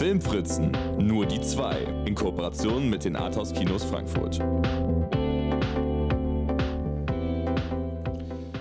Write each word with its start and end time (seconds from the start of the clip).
Filmfritzen, 0.00 0.72
nur 0.98 1.26
die 1.26 1.42
zwei, 1.42 1.76
in 2.06 2.14
Kooperation 2.14 2.88
mit 2.88 3.04
den 3.04 3.16
Arthouse 3.16 3.52
Kinos 3.52 3.84
Frankfurt. 3.84 4.38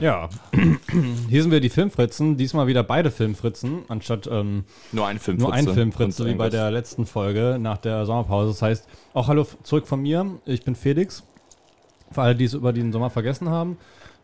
Ja, 0.01 0.27
hier 1.29 1.41
sind 1.41 1.51
wir 1.51 1.61
die 1.61 1.69
Filmfritzen. 1.69 2.35
Diesmal 2.35 2.67
wieder 2.67 2.83
beide 2.83 3.09
Filmfritzen, 3.09 3.83
anstatt 3.87 4.27
ähm, 4.29 4.65
Nur 4.91 5.07
ein 5.07 5.17
Filmfritze. 5.17 5.49
nur 5.49 5.53
ein 5.53 5.73
Filmfritze, 5.73 6.25
wie 6.25 6.33
bei 6.33 6.49
der 6.49 6.71
letzten 6.71 7.05
Folge 7.05 7.55
nach 7.57 7.77
der 7.77 8.05
Sommerpause. 8.05 8.49
Das 8.49 8.61
heißt, 8.61 8.89
auch 9.13 9.29
hallo 9.29 9.47
zurück 9.63 9.87
von 9.87 10.01
mir. 10.01 10.29
Ich 10.45 10.65
bin 10.65 10.75
Felix. 10.75 11.23
Für 12.11 12.23
alle, 12.23 12.35
die 12.35 12.43
es 12.43 12.53
über 12.53 12.73
den 12.73 12.91
Sommer 12.91 13.11
vergessen 13.11 13.47
haben. 13.47 13.77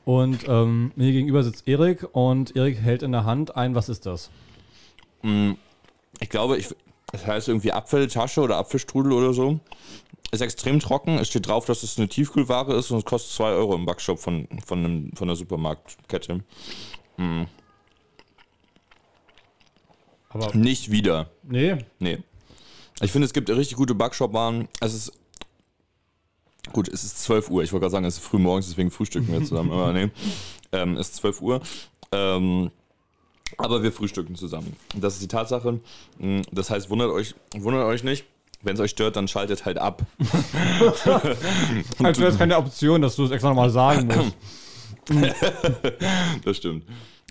Und 0.03 0.49
ähm, 0.49 0.91
mir 0.97 1.13
gegenüber 1.13 1.43
sitzt 1.43 1.65
Erik 1.65 2.09
und 2.11 2.57
Erik 2.57 2.77
hält 2.77 3.03
in 3.03 3.13
der 3.13 3.23
Hand 3.23 3.55
ein, 3.55 3.73
was 3.73 3.87
ist 3.87 4.05
das? 4.05 4.29
Ich 6.19 6.29
glaube, 6.29 6.57
ich, 6.57 6.75
das 7.11 7.25
heißt 7.25 7.47
irgendwie 7.47 7.71
Apfeltasche 7.71 8.41
oder 8.41 8.57
Apfelstrudel 8.57 9.11
oder 9.11 9.33
so. 9.33 9.59
Ist 10.31 10.41
extrem 10.41 10.79
trocken. 10.79 11.17
Es 11.17 11.27
steht 11.27 11.47
drauf, 11.47 11.65
dass 11.65 11.83
es 11.83 11.97
eine 11.97 12.07
Tiefkühlware 12.07 12.73
ist 12.75 12.91
und 12.91 12.97
es 12.97 13.05
kostet 13.05 13.31
2 13.33 13.51
Euro 13.51 13.75
im 13.75 13.85
Backshop 13.85 14.19
von, 14.19 14.47
von, 14.65 14.79
einem, 14.79 15.11
von 15.15 15.27
der 15.27 15.37
Supermarktkette. 15.37 16.43
Aber 20.29 20.55
Nicht 20.55 20.91
wieder. 20.91 21.29
nee, 21.43 21.77
Nee. 21.99 22.19
Ich 23.01 23.11
finde, 23.11 23.25
es 23.25 23.33
gibt 23.33 23.49
richtig 23.49 23.77
gute 23.77 23.93
Backshop-Waren. 23.93 24.69
Es 24.79 24.93
ist. 24.93 25.11
Gut, 26.71 26.87
es 26.87 27.03
ist 27.03 27.21
12 27.23 27.49
Uhr. 27.49 27.63
Ich 27.63 27.71
wollte 27.73 27.83
gerade 27.83 27.91
sagen, 27.91 28.05
es 28.05 28.15
ist 28.15 28.23
früh 28.23 28.37
morgens, 28.37 28.67
deswegen 28.67 28.89
frühstücken 28.89 29.31
wir 29.31 29.43
zusammen. 29.43 29.71
Aber 29.71 29.93
nee. 29.93 30.09
Ähm, 30.71 30.97
es 30.97 31.09
ist 31.09 31.15
12 31.17 31.41
Uhr. 31.41 31.61
Ähm, 32.11 32.71
aber 33.57 33.83
wir 33.83 33.91
frühstücken 33.91 34.35
zusammen. 34.35 34.75
Das 34.95 35.13
ist 35.13 35.21
die 35.23 35.27
Tatsache. 35.27 35.79
Mm, 36.19 36.41
Das 36.51 36.69
heißt, 36.69 36.89
wundert 36.89 37.11
euch, 37.11 37.35
wundert 37.57 37.85
euch 37.85 38.03
nicht. 38.03 38.25
Wenn 38.63 38.73
es 38.75 38.79
euch 38.79 38.91
stört, 38.91 39.15
dann 39.15 39.27
schaltet 39.27 39.65
halt 39.65 39.77
ab. 39.77 40.01
also 42.03 42.21
das 42.21 42.33
ist 42.33 42.37
keine 42.39 42.57
Option, 42.57 43.01
dass 43.01 43.15
du 43.15 43.25
es 43.25 43.31
extra 43.31 43.49
nochmal 43.49 43.69
sagen 43.69 44.07
musst. 44.07 44.35
Das 46.43 46.57
stimmt. 46.57 46.83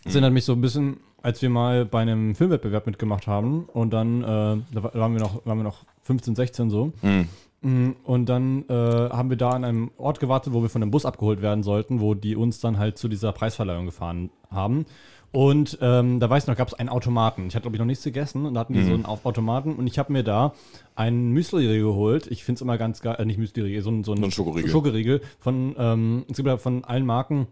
Das 0.05 0.15
erinnert 0.15 0.33
mich 0.33 0.45
so 0.45 0.53
ein 0.53 0.61
bisschen, 0.61 0.99
als 1.23 1.43
wir 1.43 1.51
mal 1.51 1.85
bei 1.85 2.03
einem 2.03 2.35
Filmwettbewerb 2.37 2.87
mitgemacht 2.87 3.27
haben 3.27 3.65
und 3.73 3.91
dann, 3.91 4.23
äh, 4.23 4.27
da 4.27 4.83
wa- 4.85 4.91
waren 4.95 5.13
wir, 5.15 5.21
noch, 5.21 5.45
waren 5.47 5.59
wir 5.59 5.65
noch 5.65 5.79
15, 6.03 6.37
16 6.37 6.71
so. 6.71 6.93
Mm, 7.63 7.91
Und 8.05 8.27
dann 8.27 8.65
äh, 8.69 8.73
haben 8.75 9.31
wir 9.31 9.37
da 9.39 9.51
an 9.51 9.65
einem 9.65 9.91
Ort 9.97 10.21
gewartet, 10.21 10.53
wo 10.53 10.63
wir 10.63 10.69
von 10.69 10.83
einem 10.83 10.91
Bus 10.91 11.05
abgeholt 11.07 11.41
werden 11.43 11.63
sollten, 11.65 12.01
wo 12.01 12.15
die 12.15 12.37
uns 12.37 12.61
dann 12.61 12.79
halt 12.79 12.99
zu 12.99 13.09
dieser 13.09 13.33
Preisverleihung 13.33 13.87
gefahren 13.87 14.31
haben. 14.51 14.85
Und 15.35 15.79
ähm, 15.81 16.21
da 16.21 16.31
weiß 16.31 16.45
ich 16.45 16.47
noch, 16.47 16.57
gab 16.57 16.69
es 16.69 16.75
einen 16.75 16.89
Automaten. 16.89 17.49
Ich 17.49 17.57
hatte, 17.57 17.63
glaube 17.63 17.75
ich, 17.75 17.81
noch 17.81 17.87
nichts 17.87 18.05
gegessen 18.05 18.47
und 18.47 18.55
da 18.55 18.61
hatten 18.61 18.73
die 18.73 18.85
so 18.85 18.95
einen 18.95 19.05
Au- 19.05 19.19
Automaten 19.25 19.75
und 19.75 19.89
ich 19.89 19.99
habe 19.99 20.13
mir 20.13 20.23
da 20.23 20.55
einen 20.95 21.33
Müsli 21.33 21.67
geholt. 21.77 22.29
Ich 22.29 22.45
finde 22.45 22.59
es 22.59 22.63
immer 22.63 22.79
ganz 22.79 23.01
geil, 23.01 23.17
äh, 23.19 23.25
nicht 23.25 23.39
Müsli, 23.39 23.81
so 23.81 23.91
so 24.05 24.15
So 24.15 24.23
ein 24.23 24.31
Schokoriegel. 24.31 24.71
Schokoriegel 24.71 25.21
von, 25.41 25.75
ähm, 25.77 26.25
es 26.31 26.37
gibt 26.37 26.47
ja 26.47 26.57
von 26.57 26.85
allen 26.85 27.05
Marken 27.05 27.49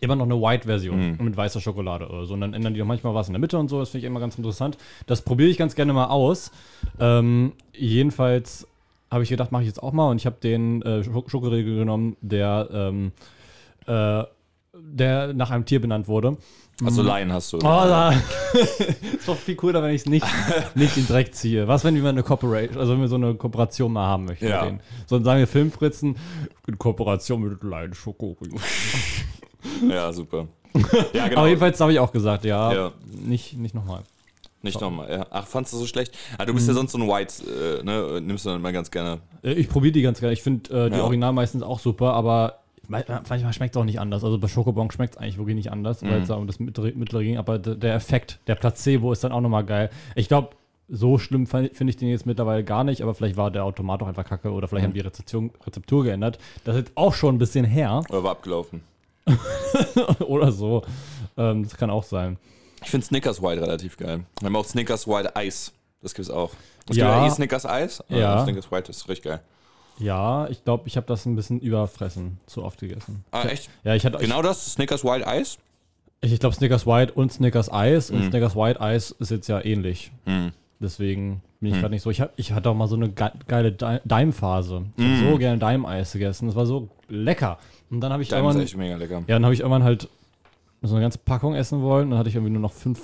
immer 0.00 0.14
noch 0.14 0.24
eine 0.24 0.40
White-Version 0.40 1.18
mit 1.20 1.36
weißer 1.36 1.60
Schokolade 1.60 2.08
oder 2.08 2.26
so. 2.26 2.34
Und 2.34 2.42
dann 2.42 2.54
ändern 2.54 2.74
die 2.74 2.80
auch 2.82 2.86
manchmal 2.86 3.12
was 3.12 3.26
in 3.26 3.32
der 3.34 3.40
Mitte 3.40 3.58
und 3.58 3.66
so. 3.68 3.80
Das 3.80 3.90
finde 3.90 4.06
ich 4.06 4.08
immer 4.08 4.20
ganz 4.20 4.36
interessant. 4.38 4.78
Das 5.08 5.22
probiere 5.22 5.50
ich 5.50 5.58
ganz 5.58 5.74
gerne 5.74 5.92
mal 5.92 6.06
aus. 6.06 6.52
Ähm, 7.00 7.54
jedenfalls 7.76 8.68
habe 9.10 9.24
ich 9.24 9.28
gedacht, 9.30 9.50
mache 9.50 9.62
ich 9.62 9.68
jetzt 9.68 9.82
auch 9.82 9.92
mal. 9.92 10.08
Und 10.10 10.18
ich 10.18 10.26
habe 10.26 10.36
den 10.40 10.80
äh, 10.82 11.02
Schok- 11.02 11.28
Schokoriegel 11.28 11.74
genommen, 11.76 12.16
der, 12.20 12.68
ähm, 12.72 13.10
äh, 13.88 14.22
der 14.74 15.32
nach 15.34 15.50
einem 15.50 15.64
Tier 15.64 15.80
benannt 15.80 16.06
wurde. 16.06 16.36
Also 16.84 17.02
Laien 17.02 17.32
hast 17.32 17.52
du. 17.52 17.58
Oh, 17.58 17.60
da. 17.60 18.12
ist 18.54 19.26
doch 19.28 19.36
viel 19.36 19.54
cooler, 19.56 19.82
wenn 19.82 19.90
ich 19.90 20.02
es 20.02 20.06
nicht, 20.06 20.26
nicht 20.74 20.96
in 20.96 21.06
Dreck 21.06 21.34
ziehe. 21.34 21.68
Was, 21.68 21.84
wenn 21.84 21.94
wir 22.00 22.08
eine 22.08 22.22
Kooperation, 22.22 22.78
also 22.78 22.92
wenn 22.92 23.00
wir 23.00 23.08
so 23.08 23.16
eine 23.16 23.34
Kooperation 23.34 23.92
mal 23.92 24.06
haben 24.06 24.24
möchten 24.24 24.46
Ja. 24.48 24.66
So, 25.06 25.16
dann 25.16 25.24
sagen 25.24 25.40
wir 25.40 25.46
Filmfritzen 25.46 26.16
in 26.66 26.78
Kooperation 26.78 27.42
mit 27.42 27.62
Lion 27.62 27.94
Schokoriegel. 27.94 28.58
Ja, 29.86 30.10
super. 30.10 30.48
Ja, 31.12 31.28
genau. 31.28 31.40
Aber 31.40 31.48
jedenfalls 31.48 31.78
habe 31.80 31.92
ich 31.92 31.98
auch 31.98 32.12
gesagt, 32.12 32.44
ja, 32.46 32.72
Ja. 32.72 32.92
nicht, 33.12 33.58
nicht 33.58 33.74
nochmal. 33.74 34.02
Nicht 34.62 34.80
nochmal. 34.80 35.10
Ja. 35.10 35.26
Ach, 35.30 35.46
fandst 35.46 35.72
du 35.72 35.76
so 35.78 35.86
schlecht? 35.86 36.16
Ah, 36.38 36.44
du 36.46 36.54
bist 36.54 36.66
ja 36.68 36.72
sonst 36.74 36.92
so 36.92 36.98
ein 36.98 37.06
White, 37.08 37.44
äh, 37.80 37.82
ne? 37.82 38.20
Nimmst 38.22 38.44
du 38.44 38.50
dann 38.50 38.58
immer 38.60 38.72
ganz 38.72 38.90
gerne. 38.90 39.18
Äh, 39.42 39.52
Ich 39.52 39.68
probiere 39.68 39.92
die 39.92 40.02
ganz 40.02 40.20
gerne. 40.20 40.32
Ich 40.32 40.42
finde 40.42 40.86
äh, 40.86 40.90
die 40.90 40.96
Ja. 40.96 41.02
Original 41.04 41.32
meistens 41.34 41.62
auch 41.62 41.78
super, 41.78 42.12
aber 42.14 42.59
manchmal 42.90 43.52
schmeckt 43.52 43.74
es 43.76 43.80
auch 43.80 43.84
nicht 43.84 44.00
anders. 44.00 44.24
Also 44.24 44.38
bei 44.38 44.48
Schokobon 44.48 44.90
schmeckt 44.90 45.14
es 45.14 45.18
eigentlich 45.20 45.38
wirklich 45.38 45.56
nicht 45.56 45.72
anders, 45.72 46.02
weil 46.02 46.20
es 46.22 46.28
da 46.28 46.34
um 46.34 46.46
das 46.46 46.58
mittlere, 46.58 46.92
mittlere 46.94 47.22
ging. 47.22 47.38
Aber 47.38 47.58
der 47.58 47.94
Effekt, 47.94 48.38
der 48.46 48.54
Placebo 48.56 49.12
ist 49.12 49.22
dann 49.24 49.32
auch 49.32 49.40
nochmal 49.40 49.64
geil. 49.64 49.90
Ich 50.14 50.28
glaube, 50.28 50.50
so 50.88 51.18
schlimm 51.18 51.46
fin- 51.46 51.70
finde 51.72 51.90
ich 51.92 51.96
den 51.96 52.08
jetzt 52.08 52.26
mittlerweile 52.26 52.64
gar 52.64 52.82
nicht, 52.82 53.00
aber 53.02 53.14
vielleicht 53.14 53.36
war 53.36 53.50
der 53.52 53.64
Automat 53.64 54.02
auch 54.02 54.08
einfach 54.08 54.24
kacke 54.24 54.50
oder 54.50 54.66
vielleicht 54.66 54.84
haben 54.86 54.92
die 54.92 55.00
Rezeption, 55.00 55.52
Rezeptur 55.64 56.02
geändert. 56.02 56.38
Das 56.64 56.74
ist 56.74 56.80
jetzt 56.88 56.92
auch 56.96 57.14
schon 57.14 57.36
ein 57.36 57.38
bisschen 57.38 57.64
her 57.64 58.02
Oder 58.10 58.24
war 58.24 58.32
abgelaufen? 58.32 58.82
oder 60.26 60.50
so. 60.52 60.82
Ähm, 61.36 61.62
das 61.62 61.76
kann 61.76 61.90
auch 61.90 62.02
sein. 62.02 62.38
Ich 62.82 62.90
finde 62.90 63.06
Snickers 63.06 63.40
White 63.42 63.60
relativ 63.62 63.96
geil. 63.96 64.24
Wir 64.40 64.46
haben 64.46 64.56
auch 64.56 64.64
Snickers 64.64 65.06
White 65.06 65.36
Eis. 65.36 65.72
Das 66.02 66.14
gibt's 66.14 66.30
auch. 66.30 66.50
Es 66.88 66.96
Ja. 66.96 67.06
gibt 67.12 67.20
ja 67.20 67.26
eh 67.26 67.30
Snickers 67.30 67.66
Eis. 67.66 68.02
Ja. 68.08 68.42
Snickers 68.42 68.70
White 68.72 68.90
ist 68.90 69.08
richtig 69.08 69.24
geil. 69.30 69.40
Ja, 70.00 70.48
ich 70.48 70.64
glaube, 70.64 70.84
ich 70.88 70.96
habe 70.96 71.06
das 71.06 71.26
ein 71.26 71.36
bisschen 71.36 71.60
überfressen, 71.60 72.38
zu 72.46 72.64
oft 72.64 72.80
gegessen. 72.80 73.24
Ah, 73.30 73.44
echt? 73.44 73.68
Ja, 73.84 73.94
ich 73.94 74.04
hatte 74.04 74.18
Genau 74.18 74.42
das? 74.42 74.72
Snickers 74.72 75.04
White 75.04 75.26
Eis? 75.26 75.58
Ich, 76.22 76.32
ich 76.32 76.40
glaube 76.40 76.54
Snickers 76.56 76.86
White 76.86 77.12
und 77.14 77.32
Snickers 77.32 77.72
Eis 77.72 78.10
und 78.10 78.24
Snickers 78.30 78.54
White 78.56 78.80
Eis 78.80 79.10
ist 79.12 79.30
jetzt 79.30 79.48
ja 79.48 79.64
ähnlich. 79.64 80.10
Mhm. 80.26 80.52
Deswegen 80.80 81.42
bin 81.60 81.74
ich 81.74 81.80
gerade 81.80 81.92
nicht 81.94 82.02
so. 82.02 82.10
Ich, 82.10 82.20
hab, 82.20 82.32
ich 82.36 82.52
hatte 82.52 82.70
auch 82.70 82.74
mal 82.74 82.88
so 82.88 82.96
eine 82.96 83.10
ge 83.10 83.28
geile 83.48 83.72
Di- 83.72 83.98
Daim-Phase. 84.04 84.84
Ich 84.96 85.04
habe 85.04 85.30
so 85.32 85.38
gerne 85.38 85.58
Daim-Eis 85.58 86.12
gegessen. 86.12 86.46
Das 86.46 86.56
war 86.56 86.64
so 86.66 86.88
lecker. 87.08 87.58
Und 87.90 88.00
dann 88.00 88.12
habe 88.12 88.22
ich 88.22 88.28
Dein 88.30 88.38
ist 88.40 88.44
irgendwann, 88.46 88.62
echt 88.64 88.76
mega 88.76 88.96
lecker. 88.96 89.16
ja, 89.26 89.34
dann 89.36 89.44
habe 89.44 89.52
ich 89.54 89.60
irgendwann 89.60 89.84
halt 89.84 90.08
so 90.82 90.94
eine 90.94 91.02
ganze 91.02 91.18
Packung 91.18 91.54
essen 91.54 91.82
wollen. 91.82 92.10
Dann 92.10 92.18
hatte 92.18 92.28
ich 92.30 92.34
irgendwie 92.34 92.52
nur 92.52 92.62
noch 92.62 92.72
fünf, 92.72 93.00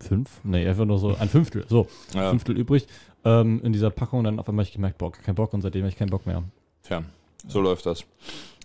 fünf? 0.00 0.30
Nee, 0.44 0.66
einfach 0.66 0.84
nur 0.84 0.98
so 0.98 1.16
ein 1.18 1.28
Fünftel. 1.28 1.64
So, 1.68 1.86
Ja. 2.14 2.30
Fünftel 2.30 2.56
übrig 2.58 2.86
ähm, 3.28 3.60
in 3.62 3.72
dieser 3.72 3.90
Packung. 3.90 4.20
Und 4.20 4.24
dann 4.24 4.38
auf 4.38 4.48
einmal 4.48 4.64
habe 4.64 4.68
ich 4.68 4.74
gemerkt, 4.74 4.98
boah, 4.98 5.12
kein 5.12 5.34
Bock. 5.34 5.52
Und 5.52 5.62
seitdem 5.62 5.82
habe 5.82 5.90
ich 5.90 5.96
keinen 5.98 6.10
Bock 6.10 6.26
mehr. 6.26 6.42
Tja, 6.82 7.02
so 7.46 7.60
läuft 7.60 7.86
das. 7.86 8.04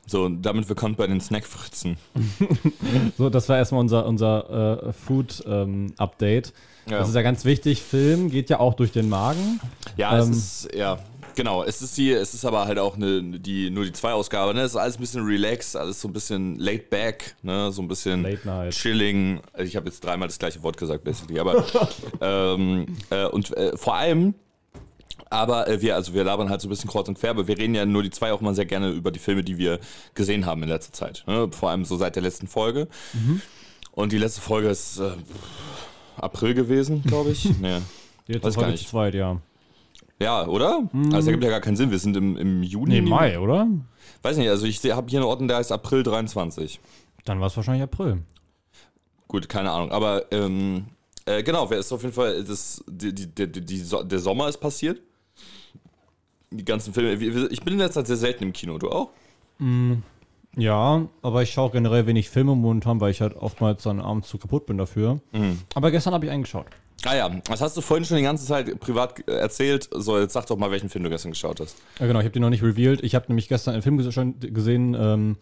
So, 0.06 0.28
damit 0.28 0.68
willkommen 0.68 0.96
bei 0.96 1.08
den 1.08 1.22
Snackfritzen. 1.22 1.98
So, 3.18 3.30
das 3.30 3.48
war 3.48 3.58
erstmal 3.58 3.82
unser, 3.82 4.06
unser 4.06 4.88
äh, 4.88 4.94
Food-Update. 4.94 6.54
Ja, 6.90 7.00
Das 7.00 7.08
ist 7.10 7.16
ja 7.16 7.22
ganz 7.22 7.46
wichtig. 7.46 7.82
Film 7.82 8.30
geht 8.30 8.50
ja 8.50 8.60
auch 8.60 8.74
durch 8.74 8.92
den 8.92 9.08
Magen. 9.08 9.62
ja 9.96 10.18
es 10.18 10.26
ähm, 10.26 10.32
ist, 10.34 10.76
ja, 10.76 11.00
genau. 11.36 11.64
Es 11.64 11.82
ist 11.82 11.98
die, 11.98 12.12
es 12.12 12.34
ist 12.34 12.44
aber 12.44 12.66
halt 12.66 12.80
auch 12.80 12.96
eine, 12.96 13.22
die, 13.40 13.70
nur 13.70 13.86
die 13.86 13.94
zwei 13.94 14.12
Ausgabe, 14.12 14.54
ne? 14.54 14.62
Es 14.62 14.72
ist 14.72 14.78
alles 14.78 14.98
ein 14.98 15.02
bisschen 15.02 15.26
relaxed, 15.26 15.78
alles 15.78 16.02
so 16.02 16.10
ein 16.10 16.14
bisschen 16.14 16.58
laid 16.58 16.90
back, 16.90 17.36
ne? 17.42 17.72
So 17.72 17.82
ein 17.82 17.88
bisschen 17.88 18.26
chilling. 18.72 19.40
Also 19.54 19.68
ich 19.68 19.76
habe 19.78 19.86
jetzt 19.86 20.04
dreimal 20.04 20.28
das 20.28 20.40
gleiche 20.40 20.62
Wort 20.64 20.76
gesagt, 20.76 21.06
basically, 21.06 21.40
aber 21.40 21.64
ähm, 22.22 22.88
äh, 23.10 23.26
und 23.28 23.56
äh, 23.56 23.78
vor 23.78 23.96
allem 23.96 24.34
aber 25.34 25.68
äh, 25.68 25.82
wir, 25.82 25.96
also 25.96 26.14
wir 26.14 26.24
labern 26.24 26.50
halt 26.50 26.62
so 26.62 26.68
ein 26.68 26.70
bisschen 26.70 26.90
kreuz 26.90 27.08
und 27.08 27.18
quer, 27.18 27.32
aber 27.32 27.48
wir 27.48 27.58
reden 27.58 27.74
ja 27.74 27.86
nur 27.86 28.04
die 28.04 28.12
zwei 28.12 28.32
auch 28.32 28.42
mal 28.42 28.54
sehr 28.54 28.66
gerne 28.66 28.92
über 28.92 29.12
die 29.12 29.20
Filme, 29.20 29.44
die 29.44 29.58
wir 29.58 29.80
gesehen 30.14 30.46
haben 30.46 30.62
in 30.64 30.70
letzter 30.70 30.94
Zeit. 30.94 31.24
Ne? 31.28 31.50
Vor 31.52 31.70
allem 31.70 31.86
so 31.86 31.98
seit 31.98 32.16
der 32.16 32.24
letzten 32.24 32.48
Folge. 32.48 32.88
Mhm. 33.14 33.42
Und 33.92 34.12
die 34.12 34.18
letzte 34.18 34.42
Folge 34.42 34.70
ist 34.70 35.00
äh, 35.00 35.12
April 36.18 36.54
gewesen, 36.54 37.04
glaube 37.04 37.32
ich. 37.32 37.46
nee. 37.62 37.80
Jetzt 38.28 38.44
Weiß 38.44 38.56
ist 38.56 38.62
gar 38.62 38.70
nicht. 38.70 38.88
zweit, 38.88 39.16
ja. 39.16 39.42
Ja, 40.20 40.48
oder? 40.48 40.88
Also 41.12 41.30
ergibt 41.30 41.44
ja 41.44 41.50
gar 41.50 41.60
keinen 41.60 41.76
Sinn. 41.76 41.92
Wir 41.92 42.00
sind 42.00 42.16
im, 42.16 42.38
im 42.38 42.64
Juni. 42.64 43.02
Mhm. 43.02 43.04
Nee, 43.04 43.10
Mai, 43.10 43.40
oder? 43.40 43.68
Weiß 44.22 44.38
nicht, 44.38 44.50
also 44.50 44.66
ich 44.66 44.80
habe 44.92 45.10
hier 45.10 45.20
einen 45.20 45.28
Ort, 45.28 45.42
der 45.42 45.58
heißt 45.58 45.72
April 45.72 46.04
23. 46.04 46.80
Dann 47.26 47.40
war 47.40 47.48
es 47.48 47.58
wahrscheinlich 47.58 47.84
April. 47.84 48.20
Gut, 49.28 49.50
keine 49.50 49.72
Ahnung. 49.72 49.92
Aber 49.92 50.32
ähm, 50.32 50.86
äh, 51.26 51.42
genau, 51.42 51.70
wer 51.70 51.80
ist 51.80 51.92
auf 51.92 52.04
jeden 52.04 52.14
Fall, 52.14 52.44
das, 52.44 52.84
die, 52.88 53.14
die, 53.14 53.28
die, 53.28 53.66
die, 53.66 53.84
der 54.06 54.20
Sommer 54.20 54.48
ist 54.48 54.58
passiert. 54.58 55.02
Die 56.56 56.66
ganzen 56.66 56.94
Filme. 56.94 57.14
Ich 57.50 57.64
bin 57.64 57.74
in 57.74 57.80
letzter 57.80 58.02
Zeit 58.02 58.08
sehr 58.08 58.18
selten 58.18 58.44
im 58.44 58.54
Kino, 58.54 58.78
du 58.78 58.90
auch? 58.90 59.10
Ja, 60.56 61.08
aber 61.22 61.42
ich 61.42 61.52
schaue 61.52 61.72
generell 61.72 62.06
wenig 62.06 62.30
Filme 62.30 62.56
momentan, 62.56 63.02
weil 63.02 63.12
ich 63.12 63.22
halt 63.22 63.36
oftmals 63.36 63.84
dann 63.84 64.00
abends 64.00 64.28
zu 64.28 64.38
kaputt 64.38 64.66
bin 64.66 64.78
dafür. 64.78 65.20
Mhm. 65.32 65.60
Aber 65.74 65.90
gestern 65.90 66.14
habe 66.14 66.26
ich 66.26 66.32
eingeschaut. 66.32 66.68
Ah 67.06 67.16
ja, 67.16 67.30
das 67.30 67.60
hast 67.60 67.76
du 67.76 67.82
vorhin 67.82 68.06
schon 68.06 68.18
die 68.18 68.24
ganze 68.24 68.46
Zeit 68.46 68.80
privat 68.80 69.28
äh, 69.28 69.34
erzählt. 69.34 69.90
So, 69.92 70.20
jetzt 70.20 70.34
sag 70.34 70.46
doch 70.46 70.58
mal, 70.58 70.72
welchen 70.72 70.90
Film 70.90 71.04
du 71.04 71.10
gestern 71.10 71.32
geschaut 71.32 71.60
hast. 71.60 71.76
Ja, 72.00 72.08
genau, 72.08 72.20
ich 72.20 72.26
habe 72.26 72.34
den 72.34 72.44
noch 72.44 72.50
nicht 72.50 72.64
revealed. 72.64 73.04
Ich 73.04 73.16
habe 73.16 73.26
nämlich 73.28 73.50
gestern 73.50 73.74
einen 73.74 73.82
Film 73.82 73.98
gesehen, 73.98 74.96
ähm, 74.98 75.38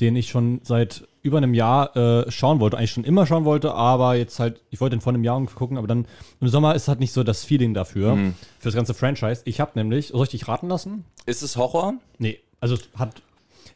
den 0.00 0.16
ich 0.16 0.28
schon 0.28 0.60
seit 0.62 1.06
über 1.22 1.38
einem 1.38 1.54
Jahr 1.54 1.96
äh, 1.96 2.30
schauen 2.30 2.60
wollte. 2.60 2.78
Eigentlich 2.78 2.92
schon 2.92 3.04
immer 3.04 3.26
schauen 3.26 3.44
wollte, 3.44 3.74
aber 3.74 4.14
jetzt 4.14 4.38
halt, 4.38 4.60
ich 4.70 4.80
wollte 4.80 4.96
den 4.96 5.00
vor 5.00 5.12
einem 5.12 5.24
Jahr 5.24 5.36
ungefähr 5.36 5.58
gucken, 5.58 5.76
aber 5.78 5.86
dann 5.88 6.06
im 6.40 6.48
Sommer 6.48 6.74
ist 6.74 6.86
halt 6.88 7.00
nicht 7.00 7.12
so 7.12 7.24
das 7.24 7.44
Feeling 7.44 7.74
dafür, 7.74 8.14
Mhm. 8.14 8.34
für 8.58 8.68
das 8.68 8.74
ganze 8.74 8.94
Franchise. 8.94 9.42
Ich 9.44 9.58
habe 9.60 9.72
nämlich, 9.74 10.08
soll 10.08 10.22
ich 10.24 10.30
dich 10.30 10.46
raten 10.48 10.68
lassen? 10.68 11.04
Ist 11.26 11.42
es 11.42 11.56
Horror? 11.56 11.94
Nee, 12.18 12.38
also 12.60 12.74
es 12.76 12.88
hat. 12.96 13.20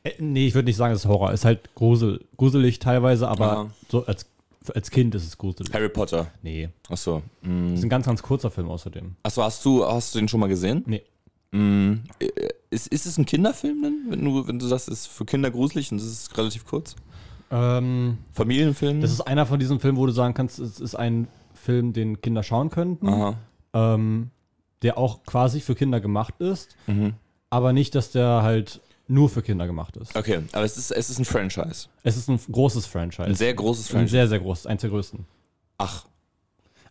Äh, 0.04 0.12
nee, 0.18 0.46
ich 0.46 0.54
würde 0.54 0.66
nicht 0.66 0.76
sagen, 0.76 0.94
es 0.94 1.00
ist 1.00 1.08
Horror. 1.08 1.32
Es 1.32 1.40
ist 1.40 1.44
halt 1.44 1.74
grusel, 1.74 2.20
gruselig 2.36 2.78
teilweise, 2.78 3.28
aber 3.28 3.46
Ja. 3.46 3.66
so 3.88 4.06
als 4.06 4.26
als 4.74 4.90
Kind 4.90 5.14
ist 5.14 5.26
es 5.26 5.38
gruselig. 5.38 5.72
Harry 5.72 5.88
Potter. 5.88 6.26
Nee. 6.42 6.68
Achso. 6.90 7.22
Das 7.40 7.50
Mm. 7.50 7.74
ist 7.74 7.82
ein 7.82 7.88
ganz, 7.88 8.04
ganz 8.04 8.22
kurzer 8.22 8.50
Film 8.50 8.68
außerdem. 8.68 9.16
Achso, 9.22 9.42
hast 9.42 9.64
du, 9.64 9.84
hast 9.86 10.14
du 10.14 10.18
den 10.18 10.28
schon 10.28 10.38
mal 10.38 10.48
gesehen? 10.48 10.84
Nee. 10.86 11.02
Mm. 11.52 11.94
Ist, 12.70 12.86
ist 12.88 13.06
es 13.06 13.18
ein 13.18 13.26
Kinderfilm 13.26 13.82
denn? 13.82 13.98
Wenn 14.08 14.24
du, 14.24 14.46
wenn 14.46 14.58
du 14.58 14.66
sagst, 14.66 14.88
es 14.88 15.00
ist 15.00 15.06
für 15.08 15.24
Kinder 15.24 15.50
gruselig 15.50 15.90
und 15.90 15.98
es 15.98 16.04
ist 16.06 16.38
relativ 16.38 16.64
kurz? 16.64 16.94
Ähm, 17.50 18.18
Familienfilm? 18.32 19.00
das 19.00 19.10
ist 19.10 19.22
einer 19.22 19.44
von 19.46 19.58
diesen 19.58 19.80
Filmen, 19.80 19.98
wo 19.98 20.06
du 20.06 20.12
sagen 20.12 20.34
kannst, 20.34 20.60
es 20.60 20.78
ist 20.78 20.94
ein 20.94 21.26
Film, 21.54 21.92
den 21.92 22.20
Kinder 22.20 22.44
schauen 22.44 22.70
könnten, 22.70 23.34
ähm, 23.74 24.30
der 24.82 24.96
auch 24.98 25.24
quasi 25.24 25.60
für 25.60 25.74
Kinder 25.74 26.00
gemacht 26.00 26.34
ist, 26.38 26.76
Mhm. 26.86 27.14
aber 27.50 27.72
nicht, 27.72 27.96
dass 27.96 28.12
der 28.12 28.42
halt 28.42 28.80
nur 29.08 29.28
für 29.28 29.42
Kinder 29.42 29.66
gemacht 29.66 29.96
ist. 29.96 30.14
Okay, 30.16 30.38
aber 30.52 30.64
es 30.64 30.76
ist, 30.76 30.92
es 30.92 31.10
ist 31.10 31.18
ein 31.18 31.24
Franchise. 31.24 31.88
Es 32.04 32.16
ist 32.16 32.28
ein 32.30 32.38
großes 32.52 32.86
Franchise. 32.86 33.24
Ein 33.24 33.34
sehr 33.34 33.52
großes 33.54 33.88
Ein 33.88 33.92
Franchise. 33.92 34.10
sehr, 34.12 34.28
sehr 34.28 34.38
großes, 34.38 34.66
eins 34.66 34.82
der 34.82 34.90
größten. 34.90 35.26
Ach, 35.78 36.06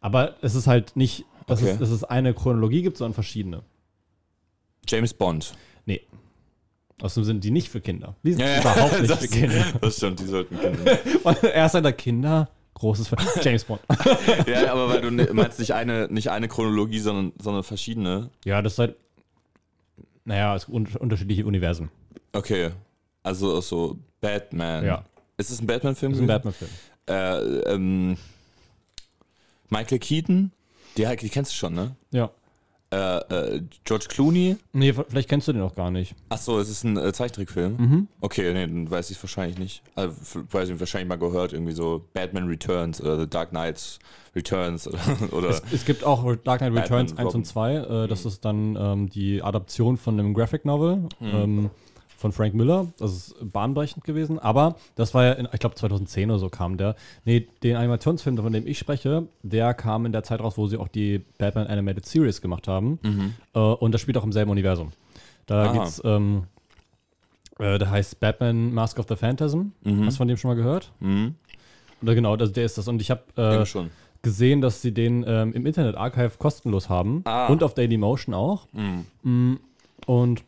Aber 0.02 0.36
es 0.42 0.56
ist 0.56 0.68
halt 0.68 0.96
nicht, 0.98 1.24
dass, 1.48 1.62
Okay. 1.62 1.72
es, 1.72 1.80
dass 1.80 1.90
es 1.90 2.04
eine 2.04 2.34
Chronologie 2.34 2.82
gibt, 2.82 2.98
sondern 2.98 3.14
verschiedene. 3.14 3.64
James 4.90 5.14
Bond. 5.14 5.54
Nee. 5.86 6.02
Außerdem 7.02 7.24
sind 7.26 7.44
die 7.44 7.52
nicht 7.52 7.70
für 7.70 7.80
Kinder. 7.82 8.16
Die 8.24 8.34
sind 8.34 8.42
Ja, 8.42 8.48
ja, 8.56 8.60
überhaupt 8.62 9.00
nicht 9.00 9.10
das- 9.12 9.20
für 9.20 9.28
Kinder. 9.28 9.66
Das 9.82 9.98
stimmt, 9.98 10.20
die 10.20 10.26
sollten 10.26 10.60
Kinder. 10.60 11.00
er 11.54 11.66
ist 11.66 11.76
einer 11.76 11.94
Kinder, 11.94 12.50
großes 12.74 13.08
Fan. 13.08 13.20
James 13.42 13.64
Bond. 13.64 13.82
ja, 14.48 14.72
aber 14.72 14.90
weil 14.90 15.02
du 15.02 15.10
ne- 15.12 15.30
meinst 15.32 15.60
nicht 15.60 15.74
eine, 15.74 16.08
nicht 16.10 16.30
eine 16.30 16.48
Chronologie, 16.48 17.00
sondern, 17.00 17.32
sondern 17.42 17.64
verschiedene. 17.64 18.30
Ja, 18.46 18.62
das 18.62 18.74
ist 18.74 18.80
halt. 18.80 18.96
Naja, 20.26 20.56
es 20.56 20.68
un 20.68 20.88
unterschiedliche 21.00 21.46
Universen. 21.46 21.90
Okay. 22.34 22.72
Also 23.24 23.62
so 23.62 23.98
Batman. 24.22 24.86
Ja. 24.86 25.04
Ist 25.38 25.50
es 25.52 25.62
ein 25.62 25.68
Batman-Film? 25.68 26.12
Das 26.12 26.18
ist 26.20 26.24
ein? 26.24 26.28
Batman-Film. 26.28 26.72
Äh, 27.08 27.74
ähm, 27.74 28.18
Michael 29.70 30.00
Keaton, 30.00 30.52
die, 30.98 31.06
die 31.18 31.30
kennst 31.30 31.52
du 31.54 31.56
schon, 31.56 31.74
ne? 31.74 31.96
Ja. 32.12 32.30
Äh, 32.92 33.18
äh, 33.56 33.62
George 33.84 34.06
Clooney. 34.10 34.58
Nee, 34.74 34.94
vielleicht 34.94 35.30
kennst 35.30 35.48
du 35.48 35.54
den 35.54 35.62
auch 35.62 35.76
gar 35.76 35.92
nicht. 35.92 36.16
Achso, 36.30 36.58
es 36.60 36.70
ist 36.70 36.84
ein 36.84 36.98
äh, 36.98 37.14
Zeichentrickfilm. 37.14 37.76
Mhm. 37.78 38.08
Okay, 38.20 38.52
nee, 38.52 38.66
dann 38.66 38.90
weiß 38.90 39.12
ich 39.12 39.18
es 39.18 39.24
wahrscheinlich 39.24 39.60
nicht. 39.60 39.84
Also, 39.94 40.14
weiß 40.52 40.70
ich 40.70 40.80
wahrscheinlich 40.80 41.08
mal 41.08 41.18
gehört, 41.20 41.54
irgendwie 41.54 41.74
so 41.74 42.04
Batman 42.14 42.48
Returns 42.48 43.00
oder 43.00 43.20
The 43.20 43.30
Dark 43.30 43.50
Knight 43.52 44.00
Returns 44.36 44.88
oder. 44.88 45.00
oder 45.32 45.50
Es, 45.50 45.62
es 45.72 45.86
gibt 45.86 46.04
auch 46.04 46.24
Dark 46.38 46.60
Knight 46.62 46.74
Returns 46.74 47.12
Batman, 47.12 47.28
1 47.28 47.36
und 47.36 47.46
2. 47.46 47.74
Äh, 47.76 47.80
Mhm. 48.06 48.08
das 48.10 48.26
ist 48.26 48.44
dann 48.44 48.76
ähm, 48.76 49.10
die 49.10 49.44
Adaption 49.44 49.98
von 49.98 50.20
einem 50.20 50.34
Graphic 50.34 50.66
Novel 50.66 51.10
ähm, 51.22 51.70
von 52.20 52.32
Frank 52.32 52.54
Miller. 52.54 52.88
Das 53.00 53.12
ist 53.14 53.36
bahnbrechend 53.42 54.04
gewesen. 54.04 54.38
Aber 54.40 54.76
das 54.96 55.14
war 55.14 55.24
ja, 55.26 55.32
in, 55.34 55.48
ich 55.54 55.60
glaube 55.60 55.76
2010 55.76 56.30
oder 56.30 56.40
so 56.40 56.50
kam 56.50 56.78
der. 56.78 56.96
Nee, 57.26 57.48
den 57.64 57.76
Animationsfilm, 57.78 58.38
von 58.38 58.52
dem 58.54 58.68
ich 58.68 58.78
spreche, 58.78 59.28
der 59.42 59.74
kam 59.74 60.06
in 60.06 60.12
der 60.12 60.24
Zeit 60.24 60.42
raus, 60.42 60.58
wo 60.58 60.68
sie 60.68 60.78
auch 60.78 60.88
die 60.90 61.20
Batman 61.38 61.68
Animated 61.68 62.06
Series 62.06 62.42
gemacht 62.42 62.68
haben. 62.68 63.00
Äh, 63.54 63.60
und 63.60 63.94
das 63.94 64.02
spielt 64.02 64.18
auch 64.18 64.24
im 64.24 64.32
selben 64.32 64.52
Universum. 64.52 64.92
Da 65.46 65.70
Ah. 65.70 65.74
gibt's, 65.74 66.02
ähm, 66.06 66.44
äh, 67.58 67.78
der 67.80 67.90
heißt 67.90 68.20
Batman 68.20 68.74
Mask 68.74 69.00
of 69.00 69.06
the 69.10 69.16
Phantasm. 69.16 69.72
Hast 69.86 70.16
du 70.16 70.18
von 70.18 70.28
dem 70.28 70.38
schon 70.38 70.50
mal 70.50 70.56
gehört? 70.56 70.92
Mhm. 71.00 71.36
Oder 72.02 72.16
genau, 72.16 72.36
das, 72.36 72.52
der 72.54 72.66
ist 72.66 72.78
das. 72.78 72.88
Und 72.88 73.02
ich 73.02 73.12
habe 73.12 73.24
äh, 73.36 73.66
schon. 73.66 73.90
gesehen, 74.22 74.62
dass 74.62 74.82
sie 74.82 74.94
den 74.94 75.24
ähm, 75.28 75.54
im 75.54 75.66
Internet 75.66 75.96
Archive 75.96 76.32
kostenlos 76.38 76.90
haben 76.90 77.22
Ah. 77.26 77.48
und 77.48 77.64
auf 77.64 77.74
Dailymotion 77.74 78.34
auch. 78.36 78.68
Mhm. 78.74 79.06
Mm, 79.24 79.60
Und 80.06 80.44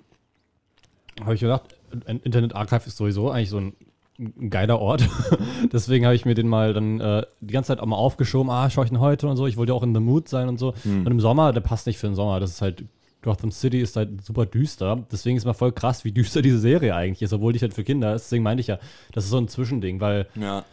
habe 1.26 1.36
ich 1.36 1.42
gedacht, 1.42 1.64
Internet 2.08 2.56
Archive 2.56 2.84
ist 2.88 2.98
sowieso 2.98 3.30
eigentlich 3.32 3.50
so 3.50 3.58
ein, 3.58 3.74
ein 4.20 4.50
geiler 4.50 4.80
Ort. 4.80 5.08
Deswegen 5.74 6.06
habe 6.06 6.16
ich 6.16 6.26
mir 6.26 6.36
den 6.36 6.48
mal 6.48 6.74
dann 6.74 7.00
äh, 7.00 7.24
die 7.42 7.54
ganze 7.54 7.70
Zeit 7.70 7.80
auch 7.80 7.86
mal 7.86 7.96
aufgeschoben. 7.96 8.50
Ah, 8.52 8.70
schaue 8.70 8.86
ich 8.86 8.92
den 8.92 9.00
heute 9.00 9.28
und 9.28 9.36
so. 9.38 9.48
Ich 9.48 9.58
wollte 9.58 9.72
ja 9.72 9.76
auch 9.78 9.84
in 9.84 9.94
the 9.94 10.00
mood 10.02 10.28
sein 10.30 10.48
und 10.48 10.58
so. 10.60 10.74
Und 10.86 11.08
im 11.08 11.20
Sommer, 11.20 11.54
der 11.54 11.62
passt 11.62 11.88
nicht 11.88 11.98
für 11.98 12.08
den 12.08 12.16
Sommer. 12.16 12.40
Das 12.40 12.52
ist 12.52 12.62
halt 12.62 12.86
Gotham 13.24 13.52
City 13.52 13.80
ist 13.82 13.96
halt 13.96 14.24
super 14.24 14.46
düster. 14.46 15.04
Deswegen 15.12 15.38
ist 15.38 15.46
mal 15.46 15.54
voll 15.54 15.72
krass, 15.72 16.04
wie 16.06 16.12
düster 16.12 16.42
diese 16.42 16.58
Serie 16.60 16.96
eigentlich 16.96 17.22
ist, 17.22 17.34
obwohl 17.34 17.54
die 17.54 17.60
halt 17.60 17.74
für 17.74 17.84
Kinder 17.84 18.16
ist. 18.16 18.26
Deswegen 18.26 18.44
meinte 18.44 18.62
ich 18.62 18.68
ja, 18.68 18.80
das 19.14 19.26
ist 19.26 19.30
so 19.30 19.38
ein 19.38 19.48
Zwischending, 19.48 20.00
weil 20.02 20.28
Ja. 20.36 20.66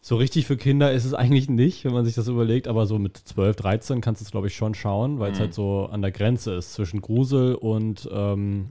so 0.00 0.16
richtig 0.16 0.46
für 0.46 0.56
Kinder 0.56 0.90
ist 0.92 1.04
es 1.04 1.12
eigentlich 1.12 1.50
nicht, 1.50 1.84
wenn 1.84 1.92
man 1.92 2.04
sich 2.06 2.14
das 2.14 2.28
überlegt, 2.28 2.66
aber 2.66 2.86
so 2.86 2.98
mit 2.98 3.16
12, 3.18 3.56
13 3.56 4.00
kannst 4.00 4.20
du 4.20 4.24
es, 4.24 4.30
glaube 4.30 4.46
ich, 4.46 4.56
schon 4.56 4.74
schauen, 4.74 5.18
weil 5.20 5.32
es 5.32 5.40
halt 5.40 5.52
so 5.54 5.86
an 5.92 6.00
der 6.02 6.12
Grenze 6.12 6.54
ist 6.54 6.72
zwischen 6.72 7.02
Grusel 7.02 7.54
und, 7.56 8.08
ähm, 8.12 8.70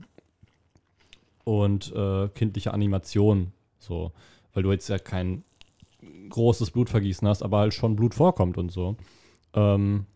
und 1.44 1.92
äh, 1.94 2.28
kindlicher 2.28 2.74
Animation. 2.74 3.52
So. 3.78 4.12
Weil 4.52 4.62
du 4.62 4.70
jetzt 4.72 4.88
ja 4.88 4.98
kein 4.98 5.44
großes 6.28 6.72
Blutvergießen 6.72 7.26
hast, 7.28 7.42
aber 7.42 7.58
halt 7.58 7.74
schon 7.74 7.96
Blut 7.96 8.14
vorkommt 8.14 8.58
und 8.58 8.70
so. 8.72 8.96
Ähm, 9.54 10.06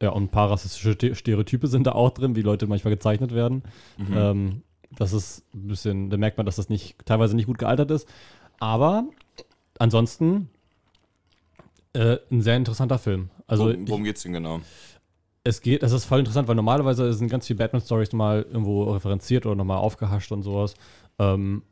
ja, 0.00 0.10
und 0.10 0.24
ein 0.24 0.28
paar 0.30 0.50
rassistische 0.50 0.94
Ste- 0.94 1.14
Stereotype 1.14 1.66
sind 1.68 1.86
da 1.86 1.92
auch 1.92 2.10
drin, 2.10 2.34
wie 2.34 2.42
Leute 2.42 2.66
manchmal 2.66 2.94
gezeichnet 2.94 3.32
werden. 3.34 3.62
Mhm. 3.98 4.14
Ähm, 4.16 4.62
das 4.96 5.12
ist 5.12 5.44
ein 5.54 5.68
bisschen, 5.68 6.10
da 6.10 6.16
merkt 6.16 6.36
man, 6.36 6.46
dass 6.46 6.56
das 6.56 6.68
nicht, 6.68 6.96
teilweise 7.04 7.36
nicht 7.36 7.46
gut 7.46 7.58
gealtert 7.58 7.90
ist. 7.90 8.08
Aber 8.58 9.04
ansonsten 9.78 10.48
äh, 11.92 12.18
ein 12.30 12.42
sehr 12.42 12.56
interessanter 12.56 12.98
Film. 12.98 13.30
Also 13.46 13.66
worum, 13.66 13.88
worum 13.88 14.04
geht's 14.04 14.22
denn 14.22 14.32
genau? 14.32 14.60
Es 15.44 15.60
geht, 15.60 15.82
es 15.82 15.92
ist 15.92 16.04
voll 16.04 16.20
interessant, 16.20 16.46
weil 16.48 16.54
normalerweise 16.54 17.12
sind 17.12 17.28
ganz 17.28 17.46
viele 17.46 17.58
Batman-Stories 17.58 18.12
nochmal 18.12 18.42
irgendwo 18.42 18.84
referenziert 18.84 19.44
oder 19.44 19.56
nochmal 19.56 19.78
aufgehascht 19.78 20.30
und 20.32 20.42
sowas. 20.42 20.74
Ähm, 21.18 21.62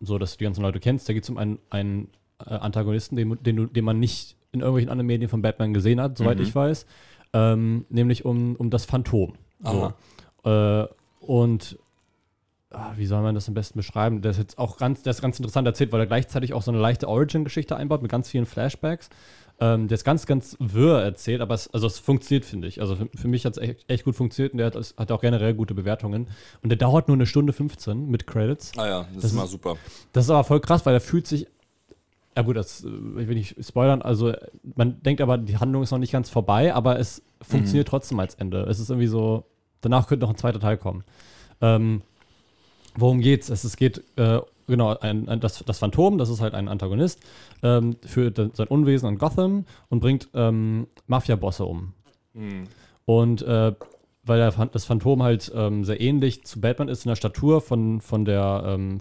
so, 0.00 0.18
dass 0.18 0.32
du 0.32 0.38
die 0.38 0.44
ganzen 0.44 0.62
Leute 0.62 0.80
kennst. 0.80 1.08
Da 1.08 1.12
geht 1.12 1.24
es 1.24 1.30
um 1.30 1.38
einen, 1.38 1.58
einen 1.70 2.08
äh, 2.44 2.54
Antagonisten, 2.54 3.16
den, 3.16 3.38
den, 3.42 3.72
den 3.72 3.84
man 3.84 4.00
nicht 4.00 4.36
in 4.50 4.60
irgendwelchen 4.60 4.90
anderen 4.90 5.06
Medien 5.06 5.28
von 5.28 5.42
Batman 5.42 5.74
gesehen 5.74 6.00
hat, 6.00 6.18
soweit 6.18 6.38
Mhm. 6.38 6.42
ich 6.44 6.54
weiß. 6.54 6.86
Ähm, 7.34 7.86
nämlich 7.88 8.24
um, 8.24 8.56
um 8.56 8.70
das 8.70 8.84
Phantom. 8.84 9.34
So. 9.62 9.92
Äh, 10.44 10.86
und 11.20 11.78
ah, 12.70 12.92
wie 12.96 13.06
soll 13.06 13.22
man 13.22 13.34
das 13.34 13.48
am 13.48 13.54
besten 13.54 13.78
beschreiben? 13.78 14.22
Der 14.22 14.32
ist 14.32 14.38
jetzt 14.38 14.58
auch 14.58 14.76
ganz, 14.78 15.02
der 15.02 15.12
ist 15.12 15.22
ganz 15.22 15.38
interessant 15.38 15.66
erzählt, 15.66 15.92
weil 15.92 16.00
er 16.00 16.06
gleichzeitig 16.06 16.52
auch 16.52 16.62
so 16.62 16.70
eine 16.70 16.80
leichte 16.80 17.08
Origin-Geschichte 17.08 17.76
einbaut 17.76 18.02
mit 18.02 18.10
ganz 18.10 18.28
vielen 18.28 18.46
Flashbacks. 18.46 19.08
Ähm, 19.62 19.86
der 19.86 19.94
ist 19.94 20.02
ganz, 20.02 20.26
ganz 20.26 20.56
wirr 20.58 21.00
erzählt, 21.02 21.40
aber 21.40 21.54
es, 21.54 21.72
also 21.72 21.86
es 21.86 22.00
funktioniert, 22.00 22.44
finde 22.44 22.66
ich. 22.66 22.80
Also 22.80 22.96
für, 22.96 23.08
für 23.14 23.28
mich 23.28 23.44
hat 23.44 23.56
es 23.56 23.62
echt, 23.62 23.88
echt 23.88 24.04
gut 24.04 24.16
funktioniert 24.16 24.54
und 24.54 24.58
der 24.58 24.66
hat, 24.66 24.74
es 24.74 24.96
hat 24.96 25.12
auch 25.12 25.20
generell 25.20 25.54
gute 25.54 25.72
Bewertungen. 25.72 26.26
Und 26.64 26.70
der 26.70 26.76
dauert 26.76 27.06
nur 27.06 27.16
eine 27.16 27.26
Stunde 27.26 27.52
15 27.52 28.10
mit 28.10 28.26
Credits. 28.26 28.72
Ah 28.76 28.88
ja, 28.88 29.06
das, 29.14 29.22
Das 29.22 29.24
ist 29.26 29.34
mal 29.34 29.46
super. 29.46 29.76
Das 30.12 30.24
ist 30.24 30.30
aber 30.30 30.42
voll 30.42 30.58
krass, 30.58 30.84
weil 30.84 30.94
er 30.94 31.00
fühlt 31.00 31.28
sich. 31.28 31.46
Ja, 32.36 32.42
gut, 32.42 32.56
das 32.56 32.82
äh, 32.82 32.88
ich 33.20 33.28
will 33.28 33.36
nicht 33.36 33.64
spoilern. 33.64 34.02
Also, 34.02 34.30
äh, 34.30 34.48
man 34.74 35.00
denkt 35.02 35.20
aber, 35.20 35.38
die 35.38 35.56
Handlung 35.56 35.84
ist 35.84 35.92
noch 35.92 35.98
nicht 35.98 36.12
ganz 36.12 36.28
vorbei, 36.28 36.74
aber 36.74 36.98
es 36.98 37.22
funktioniert 37.40 37.86
trotzdem 37.86 38.18
als 38.18 38.34
Ende. 38.34 38.62
Es 38.62 38.80
ist 38.80 38.90
irgendwie 38.90 39.06
so. 39.06 39.44
Danach 39.80 40.08
könnte 40.08 40.24
noch 40.24 40.30
ein 40.30 40.38
zweiter 40.38 40.58
Teil 40.58 40.76
kommen. 40.76 41.04
Ähm, 41.60 42.02
worum 42.96 43.20
geht's? 43.20 43.48
Es, 43.48 43.62
es 43.62 43.76
geht, 43.76 44.02
äh, 44.16 44.40
genau, 44.66 44.96
ein, 44.98 45.28
ein, 45.28 45.40
das, 45.40 45.64
das 45.64 45.78
Phantom, 45.78 46.18
das 46.18 46.28
ist 46.28 46.40
halt 46.40 46.54
ein 46.54 46.68
Antagonist, 46.68 47.20
ähm, 47.62 47.96
führt 48.04 48.36
sein 48.56 48.68
Unwesen 48.68 49.08
an 49.08 49.18
Gotham 49.18 49.64
und 49.88 50.00
bringt 50.00 50.28
ähm, 50.34 50.86
Mafia-Bosse 51.06 51.64
um. 51.64 51.94
Mhm. 52.34 52.64
Und 53.04 53.42
äh, 53.42 53.72
weil 54.24 54.38
der, 54.38 54.50
das 54.66 54.84
Phantom 54.84 55.22
halt 55.22 55.50
ähm, 55.54 55.84
sehr 55.84 56.00
ähnlich 56.00 56.44
zu 56.44 56.60
Batman 56.60 56.88
ist 56.88 57.04
in 57.04 57.08
der 57.08 57.16
Statur 57.16 57.60
von, 57.60 58.00
von 58.00 58.24
der, 58.24 58.62
ähm, 58.66 59.00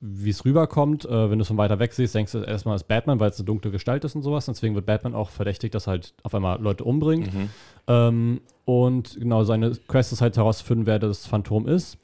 wie 0.00 0.30
es 0.30 0.44
rüberkommt. 0.44 1.04
Äh, 1.04 1.30
wenn 1.30 1.38
du 1.38 1.42
es 1.42 1.48
von 1.48 1.58
weiter 1.58 1.78
weg 1.78 1.92
siehst, 1.92 2.14
denkst 2.14 2.32
du 2.32 2.38
erstmal, 2.38 2.76
es 2.76 2.82
ist 2.82 2.88
Batman, 2.88 3.20
weil 3.20 3.30
es 3.30 3.38
eine 3.38 3.44
dunkle 3.44 3.70
Gestalt 3.70 4.04
ist 4.04 4.14
und 4.14 4.22
sowas. 4.22 4.46
Deswegen 4.46 4.74
wird 4.74 4.86
Batman 4.86 5.14
auch 5.14 5.28
verdächtigt, 5.28 5.74
dass 5.74 5.86
halt 5.86 6.14
auf 6.22 6.34
einmal 6.34 6.60
Leute 6.60 6.84
umbringt. 6.84 7.32
Mhm. 7.32 7.50
Ähm, 7.86 8.40
und 8.64 9.18
genau, 9.20 9.44
seine 9.44 9.72
Quest 9.88 10.12
ist 10.12 10.22
halt 10.22 10.36
herauszufinden, 10.36 10.86
wer 10.86 10.98
das 10.98 11.26
Phantom 11.26 11.68
ist. 11.68 11.98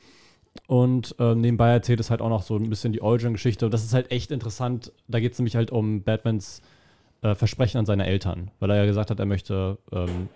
Und 0.67 1.15
äh, 1.19 1.35
nebenbei 1.35 1.71
erzählt 1.71 2.01
es 2.01 2.11
halt 2.11 2.21
auch 2.21 2.29
noch 2.29 2.43
so 2.43 2.57
ein 2.57 2.69
bisschen 2.69 2.93
die 2.93 3.03
Origin-Geschichte. 3.03 3.67
Und 3.67 3.75
das 3.75 3.85
ist 3.85 3.95
halt 3.95 4.11
echt 4.11 4.31
interessant. 4.31 4.93
Da 5.09 5.21
geht 5.21 5.33
es 5.33 5.39
nämlich 5.39 5.57
halt 5.57 5.71
um 5.71 6.03
Batmans 6.03 6.63
äh, 7.23 7.35
Versprechen 7.35 7.79
an 7.79 7.87
seine 7.87 8.07
Eltern. 8.07 8.51
Weil 8.59 8.71
er 8.71 8.77
ja 8.77 8.87
gesagt 8.87 9.11
hat, 9.11 9.19
er 9.19 9.27
möchte. 9.27 9.79
Ähm, 9.93 10.29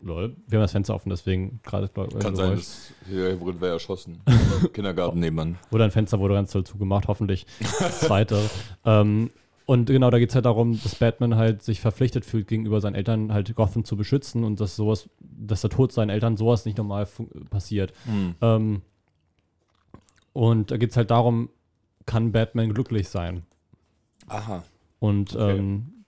lol, 0.00 0.36
wir 0.46 0.58
haben 0.58 0.64
das 0.64 0.72
Fenster 0.72 0.94
offen, 0.94 1.10
deswegen 1.10 1.60
gerade. 1.62 1.86
äh, 1.86 2.18
Kann 2.18 2.36
sein, 2.36 2.56
dass 2.56 2.92
hier 3.08 3.40
wurde 3.40 3.60
wer 3.60 3.72
erschossen. 3.72 4.20
Kindergarten 4.72 5.20
nebenan. 5.20 5.58
Oder 5.70 5.84
ein 5.84 5.90
Fenster 5.90 6.18
wurde 6.18 6.34
ganz 6.34 6.52
toll 6.52 6.64
zugemacht, 6.64 7.08
hoffentlich. 7.08 7.46
Das 7.80 8.00
zweite. 8.00 8.38
ähm, 8.84 9.30
und 9.66 9.84
genau, 9.84 10.08
da 10.08 10.18
geht 10.18 10.30
es 10.30 10.34
halt 10.34 10.46
darum, 10.46 10.80
dass 10.82 10.94
Batman 10.94 11.36
halt 11.36 11.62
sich 11.62 11.80
verpflichtet 11.80 12.24
fühlt, 12.24 12.48
gegenüber 12.48 12.80
seinen 12.80 12.94
Eltern 12.94 13.34
halt 13.34 13.54
Gotham 13.54 13.84
zu 13.84 13.98
beschützen 13.98 14.42
und 14.42 14.60
dass 14.60 14.76
sowas, 14.76 15.10
dass 15.20 15.60
der 15.60 15.68
Tod 15.68 15.92
seinen 15.92 16.08
Eltern 16.08 16.38
sowas 16.38 16.64
nicht 16.64 16.78
normal 16.78 17.06
passiert. 17.50 17.92
Mhm. 18.06 18.34
Ähm, 18.40 18.82
und 20.38 20.70
da 20.70 20.76
geht 20.76 20.90
es 20.92 20.96
halt 20.96 21.10
darum, 21.10 21.48
kann 22.06 22.30
Batman 22.30 22.72
glücklich 22.72 23.08
sein? 23.08 23.42
Aha. 24.28 24.62
Und 25.00 25.34
Okay. 25.34 25.58
ähm, 25.58 26.04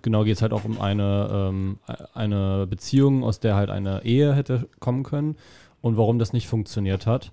genau 0.00 0.24
geht 0.24 0.36
es 0.36 0.42
halt 0.42 0.54
auch 0.54 0.64
um 0.64 0.80
eine, 0.80 1.28
ähm, 1.30 1.78
eine 2.14 2.66
Beziehung, 2.66 3.22
aus 3.22 3.40
der 3.40 3.56
halt 3.56 3.68
eine 3.68 4.04
Ehe 4.04 4.32
hätte 4.34 4.68
kommen 4.80 5.02
können 5.02 5.36
und 5.82 5.98
warum 5.98 6.18
das 6.18 6.32
nicht 6.32 6.48
funktioniert 6.48 7.06
hat. 7.06 7.30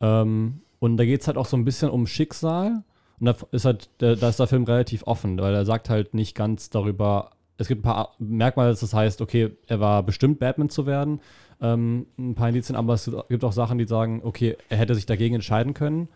Ähm, 0.00 0.60
und 0.78 0.98
da 0.98 1.04
geht 1.04 1.22
es 1.22 1.26
halt 1.26 1.36
auch 1.36 1.46
so 1.46 1.56
ein 1.56 1.64
bisschen 1.64 1.90
um 1.90 2.06
Schicksal. 2.06 2.84
Und 3.18 3.26
da 3.26 3.36
ist 3.50 3.64
halt, 3.64 3.90
da 3.98 4.12
ist 4.28 4.38
der 4.38 4.46
Film 4.46 4.62
relativ 4.64 5.02
offen, 5.06 5.36
weil 5.40 5.52
er 5.54 5.64
sagt 5.64 5.90
halt 5.90 6.14
nicht 6.14 6.36
ganz 6.36 6.70
darüber, 6.70 7.30
es 7.58 7.66
gibt 7.68 7.80
ein 7.80 7.82
paar 7.82 8.14
Merkmale, 8.18 8.70
dass 8.70 8.80
das 8.80 8.94
heißt, 8.94 9.20
okay, 9.20 9.50
er 9.66 9.80
war 9.80 10.02
bestimmt 10.04 10.38
Batman 10.38 10.70
zu 10.70 10.86
werden, 10.86 11.20
ähm, 11.62 12.06
ein 12.18 12.34
paar 12.34 12.48
Indizien, 12.48 12.76
aber 12.76 12.94
es 12.94 13.10
gibt 13.28 13.44
auch 13.44 13.52
Sachen, 13.52 13.78
die 13.78 13.86
sagen, 13.86 14.20
okay, 14.24 14.56
er 14.68 14.76
hätte 14.76 14.94
sich 14.94 15.06
dagegen 15.06 15.36
entscheiden 15.36 15.72
können 15.72 16.08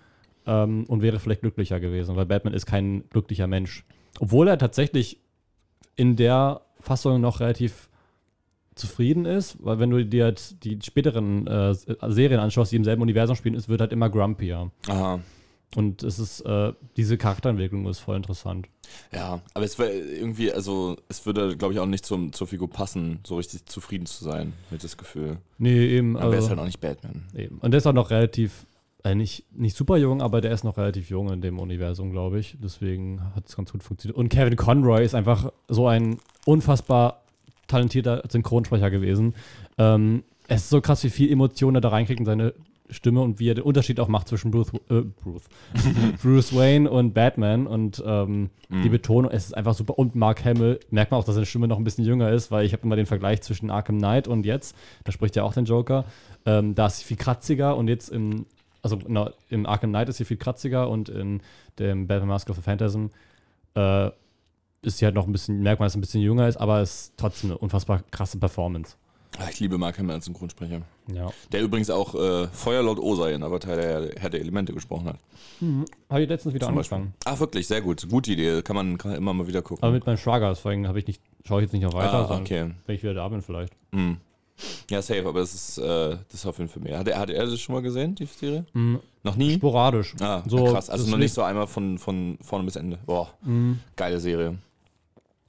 ähm, 0.47 0.85
und 0.89 1.03
wäre 1.03 1.21
vielleicht 1.21 1.41
glücklicher 1.41 1.81
gewesen, 1.81 2.17
weil 2.17 2.27
Batman 2.27 2.53
ist 2.53 2.67
kein 2.67 3.05
glücklicher 3.11 3.47
Mensch. 3.47 3.85
Obwohl 4.19 4.49
er 4.49 4.59
tatsächlich 4.59 5.21
in 5.95 6.17
der 6.17 6.63
Fassung 6.81 7.21
noch 7.21 7.41
relativ 7.41 7.89
zufrieden 8.75 9.25
ist, 9.25 9.57
weil 9.65 9.79
wenn 9.79 9.91
du 9.91 10.05
dir 10.05 10.35
die 10.63 10.79
späteren 10.83 11.47
äh, 11.47 11.75
Serien 12.09 12.41
anschaust, 12.41 12.73
die 12.73 12.77
im 12.77 12.85
selben 12.85 13.03
Universum 13.03 13.37
spielen, 13.37 13.55
es 13.55 13.69
wird 13.69 13.81
halt 13.81 13.93
immer 13.93 14.11
grumpier. 14.11 14.71
Aha. 14.89 15.21
Und 15.75 16.03
es 16.03 16.19
ist, 16.19 16.41
äh, 16.43 16.73
diese 16.97 17.19
Charakterentwicklung 17.19 17.87
ist 17.87 17.99
voll 17.99 18.17
interessant. 18.17 18.69
Ja, 19.13 19.43
aber 19.53 19.65
es 19.65 19.79
wäre 19.79 19.93
irgendwie, 19.93 20.53
also 20.53 20.97
es 21.09 21.27
würde, 21.27 21.57
glaube 21.57 21.75
ich, 21.75 21.81
auch 21.81 21.87
nicht 21.87 22.07
zum, 22.07 22.33
zur 22.33 22.47
Figur 22.47 22.71
passen, 22.71 23.21
so 23.27 23.37
richtig 23.37 23.67
zufrieden 23.67 24.07
zu 24.07 24.25
sein, 24.25 24.53
mit 24.71 24.85
das 24.85 24.97
Gefühl. 24.97 25.39
Nee, 25.59 25.87
eben. 25.87 26.17
Aber 26.17 26.33
er 26.33 26.39
ist 26.39 26.49
halt 26.49 26.59
auch 26.59 26.65
nicht 26.65 26.81
Batman. 26.81 27.25
Eben. 27.35 27.59
Und 27.59 27.73
der 27.73 27.79
ist 27.79 27.87
auch 27.87 27.93
noch 27.93 28.11
relativ, 28.11 28.67
äh, 29.05 29.15
nicht, 29.15 29.45
nicht 29.53 29.77
super 29.77 29.97
jung, 29.97 30.23
aber 30.23 30.41
der 30.41 30.53
ist 30.53 30.65
noch 30.65 30.79
relativ 30.79 31.11
jung 31.11 31.31
in 31.31 31.41
dem 31.41 31.59
Universum, 31.59 32.11
glaube 32.11 32.39
ich. 32.39 32.57
Deswegen 32.63 33.21
hat 33.35 33.49
es 33.49 33.57
ganz 33.57 33.73
gut 33.73 33.83
funktioniert. 33.83 34.17
Und 34.17 34.29
Kevin 34.29 34.57
Conroy 34.57 35.05
ist 35.05 35.15
einfach 35.15 35.53
so 35.69 35.89
ein 35.89 36.19
unfassbar 36.47 37.23
talentierter 37.67 38.23
Synchronsprecher 38.29 38.91
gewesen. 38.91 39.35
Ähm, 39.77 40.23
es 40.49 40.63
ist 40.63 40.71
so 40.71 40.81
krass, 40.81 41.03
wie 41.05 41.11
viel 41.11 41.31
Emotionen 41.31 41.77
er 41.77 41.81
da 41.81 41.89
reinkriegt 41.89 42.21
in 42.21 42.27
seine 42.27 42.55
Stimme 42.91 43.21
und 43.21 43.41
wie 43.41 43.49
er 43.51 43.55
den 43.55 43.65
Unterschied 43.65 43.99
auch 44.01 44.09
macht 44.09 44.29
zwischen 44.29 44.51
Bruce, 44.51 44.73
äh, 44.91 45.03
Bruce, 45.03 45.45
Bruce 46.23 46.55
Wayne 46.55 46.91
und 46.91 47.15
Batman 47.15 47.67
und 47.67 48.03
ähm, 48.07 48.51
Mhm. 48.69 48.83
die 48.83 48.89
Betonung, 48.89 49.31
es 49.31 49.47
ist 49.47 49.57
einfach 49.57 49.75
super. 49.75 49.97
Und 49.97 50.17
Mark 50.17 50.45
Hamill, 50.45 50.81
merkt 50.91 51.13
man 51.13 51.21
auch, 51.21 51.25
dass 51.25 51.37
seine 51.37 51.47
Stimme 51.47 51.69
noch 51.69 51.79
ein 51.79 51.85
bisschen 51.85 52.05
jünger 52.05 52.31
ist, 52.33 52.51
weil 52.51 52.67
ich 52.67 52.73
habe 52.73 52.83
immer 52.83 52.97
den 52.97 53.07
Vergleich 53.07 53.41
zwischen 53.43 53.71
Arkham 53.71 53.99
Knight 53.99 54.27
und 54.27 54.45
jetzt, 54.45 54.75
da 55.05 55.13
spricht 55.13 55.37
ja 55.37 55.45
auch 55.45 55.53
den 55.55 55.67
Joker, 55.67 56.05
ähm, 56.47 56.75
da 56.75 56.87
ist 56.87 56.99
sie 56.99 57.05
viel 57.05 57.17
kratziger 57.17 57.77
und 57.77 57.87
jetzt 57.87 58.09
im, 58.09 58.45
also 58.83 58.99
na, 59.07 59.31
im 59.51 59.67
Arkham 59.67 59.91
Knight 59.91 60.09
ist 60.09 60.17
sie 60.17 60.25
viel 60.25 60.37
kratziger 60.37 60.89
und 60.91 61.09
in 61.09 61.43
dem 61.79 62.09
Batman 62.09 62.29
Mask 62.31 62.51
of 62.51 62.57
the 62.57 62.63
Phantasm 62.63 63.07
äh, 63.77 64.11
ist 64.83 64.99
sie 64.99 65.05
halt 65.05 65.15
noch 65.15 65.27
ein 65.27 65.33
bisschen, 65.33 65.63
merkt 65.63 65.79
man, 65.79 65.87
dass 65.87 65.93
sie 65.93 65.99
ein 65.99 66.03
bisschen 66.03 66.23
jünger 66.23 66.49
ist, 66.49 66.57
aber 66.57 66.81
es 66.81 67.03
ist 67.03 67.13
trotzdem 67.17 67.51
eine 67.51 67.59
unfassbar 67.59 68.03
krasse 68.11 68.37
Performance. 68.39 68.97
Ah, 69.39 69.49
Ich 69.51 69.61
liebe 69.61 69.77
Mark 69.79 69.99
Hamill 69.99 70.15
als 70.15 70.25
Synchronsprecher. 70.25 70.83
Ja. 71.13 71.31
Der 71.53 71.63
übrigens 71.63 71.91
auch 71.91 72.15
äh, 72.15 72.47
Feuerlord 72.49 72.99
Osa 72.99 73.29
in 73.31 73.43
Avatar 73.43 73.77
der 73.77 74.11
Herr 74.17 74.31
der 74.31 74.41
Elemente 74.41 74.73
gesprochen 74.73 75.07
hat. 75.09 75.19
Habe 76.11 76.23
ich 76.23 76.29
letztens 76.29 76.55
wieder 76.55 76.67
Zum 76.67 76.77
angefangen. 76.77 77.15
Ach, 77.25 77.39
wirklich, 77.41 77.67
sehr 77.67 77.81
gut. 77.81 78.09
Gute 78.09 78.33
Idee. 78.33 78.63
Kann 78.63 78.77
man, 78.77 78.99
kann 78.99 79.15
immer 79.15 79.33
mal 79.35 79.47
wieder 79.47 79.63
gucken. 79.63 79.83
Aber 79.83 79.93
mit 79.93 80.07
meinem 80.07 80.17
Schwager, 80.19 80.49
deswegen 80.51 80.89
habe 80.89 80.99
ich 80.99 81.07
nicht, 81.07 81.21
schaue 81.45 81.61
ich 81.61 81.65
jetzt 81.67 81.73
nicht 81.73 81.83
noch 81.83 81.95
weiter, 81.95 82.29
ah, 82.31 82.37
okay. 82.41 82.73
wenn 82.87 82.95
ich 82.97 83.03
wieder 83.03 83.15
da 83.15 83.29
bin 83.29 83.43
vielleicht. 83.43 83.73
Hm. 83.93 84.19
Ja, 84.91 85.03
safe, 85.03 85.27
aber 85.29 85.41
das 85.41 85.55
ist, 85.55 85.79
äh, 85.79 85.83
das 86.11 86.35
ist 86.35 86.47
auf 86.47 86.57
jeden 86.59 86.71
Fall 86.71 86.83
mehr. 86.83 86.99
Hat 86.99 87.09
er, 87.09 87.19
hat 87.19 87.29
er 87.31 87.45
das 87.45 87.61
schon 87.61 87.75
mal 87.75 87.83
gesehen, 87.83 88.15
die 88.15 88.25
Serie? 88.25 88.65
Mhm. 88.73 89.01
Noch 89.23 89.37
nie? 89.37 89.55
Sporadisch. 89.57 90.15
Ah, 90.21 90.43
So, 90.47 90.65
krass. 90.65 90.89
Also 90.89 91.11
noch 91.11 91.19
nicht 91.19 91.35
so 91.35 91.43
einmal 91.43 91.67
von, 91.67 91.99
von 91.99 92.39
vorne 92.41 92.65
bis 92.65 92.77
Ende. 92.77 92.99
Boah, 93.05 93.29
Mhm. 93.43 93.81
geile 93.97 94.19
Serie. 94.19 94.57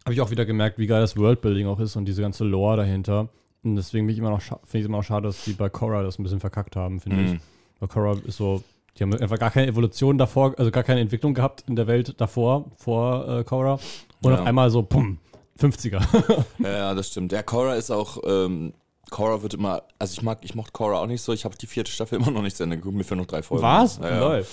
Habe 0.03 0.13
ich 0.13 0.21
auch 0.21 0.31
wieder 0.31 0.45
gemerkt, 0.45 0.77
wie 0.77 0.87
geil 0.87 1.01
das 1.01 1.15
Worldbuilding 1.17 1.67
auch 1.67 1.79
ist 1.79 1.95
und 1.95 2.05
diese 2.05 2.21
ganze 2.21 2.43
Lore 2.43 2.77
dahinter. 2.77 3.29
Und 3.63 3.75
deswegen 3.75 4.05
bin 4.07 4.13
ich 4.13 4.19
immer 4.19 4.29
noch 4.29 4.41
scha- 4.41 4.59
finde 4.63 4.77
ich 4.77 4.81
es 4.81 4.87
immer 4.87 4.97
noch 4.99 5.03
schade, 5.03 5.27
dass 5.27 5.43
die 5.43 5.53
bei 5.53 5.69
Korra 5.69 6.03
das 6.03 6.19
ein 6.19 6.23
bisschen 6.23 6.39
verkackt 6.39 6.75
haben, 6.75 6.99
finde 6.99 7.21
ich. 7.23 7.31
Mhm. 7.33 7.39
Weil 7.79 7.89
Korra 7.89 8.17
ist 8.25 8.37
so, 8.37 8.63
die 8.97 9.03
haben 9.03 9.13
einfach 9.13 9.39
gar 9.39 9.51
keine 9.51 9.67
Evolution 9.67 10.17
davor, 10.17 10.53
also 10.57 10.71
gar 10.71 10.83
keine 10.83 11.01
Entwicklung 11.01 11.33
gehabt 11.33 11.63
in 11.67 11.75
der 11.75 11.87
Welt 11.87 12.15
davor, 12.19 12.65
vor 12.77 13.27
äh, 13.27 13.43
Korra. 13.43 13.79
Und 14.23 14.31
Ja. 14.33 14.39
auf 14.39 14.45
einmal 14.45 14.69
so, 14.69 14.83
pum, 14.83 15.17
50er. 15.59 16.01
Ja, 16.59 16.69
ja, 16.69 16.93
das 16.93 17.07
stimmt. 17.09 17.31
Der 17.31 17.43
Cora 17.43 17.75
ist 17.75 17.91
auch, 17.91 18.17
ähm, 18.25 18.73
Cora 19.09 19.41
wird 19.41 19.53
immer, 19.53 19.83
also 19.99 20.13
ich 20.13 20.21
mag, 20.21 20.39
ich 20.43 20.53
mochte 20.55 20.71
Cora 20.73 20.99
auch 20.99 21.07
nicht 21.07 21.21
so. 21.21 21.31
Ich 21.33 21.45
habe 21.45 21.55
die 21.57 21.65
vierte 21.67 21.91
Staffel 21.91 22.19
immer 22.19 22.29
noch 22.31 22.41
nicht 22.41 22.57
zu 22.57 22.63
Ende 22.63 22.75
geguckt. 22.77 22.95
Mir 22.95 23.03
fehlen 23.05 23.19
noch 23.21 23.25
drei 23.27 23.41
Folgen. 23.41 23.63
Was? 23.63 23.97
Ja, 23.99 24.09
ja. 24.09 24.19
Lol. 24.19 24.45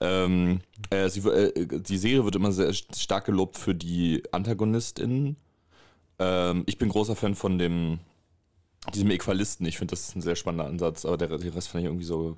Ähm, 0.00 0.60
äh, 0.90 1.08
sie, 1.08 1.20
äh, 1.28 1.66
die 1.80 1.96
Serie 1.98 2.24
wird 2.24 2.34
immer 2.36 2.50
sehr 2.52 2.72
stark 2.72 3.26
gelobt 3.26 3.56
für 3.56 3.74
die 3.74 4.22
AntagonistInnen. 4.32 5.36
Ähm, 6.18 6.64
ich 6.66 6.76
bin 6.78 6.88
großer 6.88 7.14
Fan 7.16 7.34
von 7.34 7.58
dem, 7.58 7.98
diesem 8.94 9.10
Equalisten. 9.10 9.66
Ich 9.66 9.78
finde, 9.78 9.92
das 9.92 10.08
ist 10.08 10.16
ein 10.16 10.22
sehr 10.22 10.36
spannender 10.36 10.66
Ansatz, 10.66 11.04
aber 11.04 11.16
der, 11.18 11.28
der 11.36 11.54
Rest 11.54 11.68
fand 11.68 11.82
ich 11.84 11.88
irgendwie 11.88 12.04
so. 12.06 12.36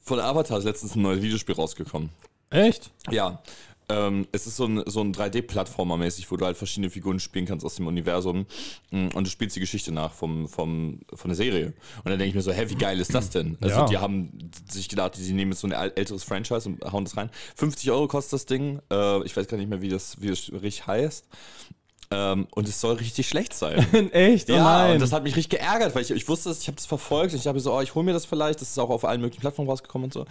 Von 0.00 0.18
Avatar 0.20 0.58
ist 0.58 0.64
letztens 0.64 0.96
ein 0.96 1.02
neues 1.02 1.22
Videospiel 1.22 1.54
rausgekommen. 1.54 2.10
Echt? 2.50 2.90
Ja. 3.10 3.42
Ähm, 3.88 4.26
es 4.32 4.46
ist 4.46 4.56
so 4.56 4.64
ein, 4.66 4.82
so 4.86 5.00
ein 5.00 5.12
3D-Plattformer 5.12 5.96
mäßig, 5.96 6.30
wo 6.30 6.36
du 6.36 6.44
halt 6.46 6.56
verschiedene 6.56 6.88
Figuren 6.90 7.18
spielen 7.20 7.46
kannst 7.46 7.64
aus 7.66 7.74
dem 7.76 7.86
Universum 7.86 8.46
Mm, 8.90 9.08
und 9.14 9.26
du 9.26 9.30
spielst 9.30 9.56
die 9.56 9.60
Geschichte 9.60 9.90
nach 9.90 10.12
vom, 10.12 10.48
vom, 10.48 11.00
von 11.12 11.28
der 11.28 11.36
Serie. 11.36 11.66
Und 11.98 12.06
dann 12.10 12.18
denke 12.18 12.26
ich 12.26 12.34
mir 12.34 12.42
so, 12.42 12.52
hä, 12.52 12.66
wie 12.68 12.74
geil 12.76 13.00
ist 13.00 13.14
das 13.14 13.30
denn? 13.30 13.56
Also 13.60 13.76
Ja. 13.80 13.84
die 13.86 13.98
haben 13.98 14.50
sich 14.70 14.88
gedacht, 14.88 15.16
die 15.18 15.32
nehmen 15.32 15.50
jetzt 15.52 15.60
so 15.62 15.66
ein 15.66 15.72
äl- 15.72 15.96
älteres 15.96 16.22
Franchise 16.24 16.68
und 16.68 16.82
hauen 16.92 17.04
das 17.04 17.16
rein. 17.16 17.30
50 17.56 17.90
Euro 17.90 18.06
kostet 18.06 18.34
das 18.34 18.46
Ding. 18.46 18.80
Äh, 18.90 19.24
ich 19.24 19.36
weiß 19.36 19.48
gar 19.48 19.56
nicht 19.56 19.68
mehr, 19.68 19.82
wie 19.82 19.88
das, 19.88 20.20
wie 20.20 20.28
das 20.28 20.50
richtig 20.52 20.86
heißt. 20.86 21.26
Ähm, 22.12 22.46
und 22.54 22.68
es 22.68 22.80
soll 22.80 22.94
richtig 22.96 23.28
schlecht 23.28 23.54
sein. 23.54 23.78
Echt? 24.12 24.50
Oh 24.50 24.54
Ja, 24.54 24.64
nein. 24.64 24.94
und 24.94 25.02
das 25.02 25.12
hat 25.12 25.22
mich 25.22 25.36
richtig 25.36 25.60
geärgert, 25.60 25.94
weil 25.94 26.02
ich, 26.02 26.10
ich 26.10 26.28
wusste 26.28 26.50
ich 26.50 26.66
habe 26.66 26.76
das 26.76 26.86
verfolgt 26.86 27.32
und 27.32 27.38
ich 27.40 27.46
habe 27.46 27.60
so, 27.60 27.72
oh, 27.74 27.80
ich 27.80 27.94
hole 27.94 28.04
mir 28.04 28.12
das 28.12 28.26
vielleicht, 28.26 28.60
das 28.60 28.70
ist 28.70 28.78
auch 28.78 28.90
auf 28.90 29.04
allen 29.04 29.20
möglichen 29.20 29.40
Plattformen 29.40 29.68
rausgekommen 29.70 30.06
und 30.06 30.12
so. 30.12 30.26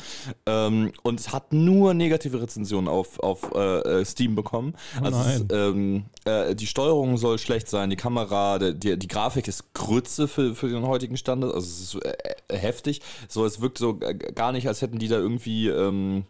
Ähm, 0.46 0.92
und 1.04 1.20
es 1.20 1.32
hat 1.34 1.54
nur 1.54 1.94
negative 1.94 2.42
Rezensionen 2.42 2.88
auf, 2.88 3.20
auf 3.20 3.52
äh, 3.56 4.02
äh, 4.02 4.06
Steam 4.06 4.36
bekommen. 4.36 4.76
Oh 5.02 5.06
also 5.06 5.20
es, 5.22 5.46
ähm, 5.52 6.06
äh, 6.26 6.56
die 6.56 6.68
Steuerung 6.68 7.18
soll 7.18 7.40
schlecht 7.40 7.70
sein, 7.70 7.90
die 7.90 7.96
Kamera, 7.96 8.60
die, 8.60 8.98
die 8.98 9.08
Grafik 9.08 9.48
ist 9.48 9.74
Grütze 9.74 10.28
für, 10.28 10.56
für 10.56 10.70
den 10.70 10.86
heutigen 10.86 11.18
Standard, 11.18 11.54
also 11.54 11.68
es 11.68 11.96
ist 11.96 12.06
äh, 12.06 12.14
äh, 12.48 12.58
heftig. 12.58 13.02
So, 13.28 13.46
es 13.46 13.62
wirkt 13.62 13.78
so 13.78 14.00
äh, 14.02 14.14
gar 14.14 14.52
nicht, 14.52 14.68
als 14.68 14.82
hätten 14.82 15.00
die 15.00 15.08
da 15.08 15.18
irgendwie 15.18 15.68
ähm, 15.68 16.26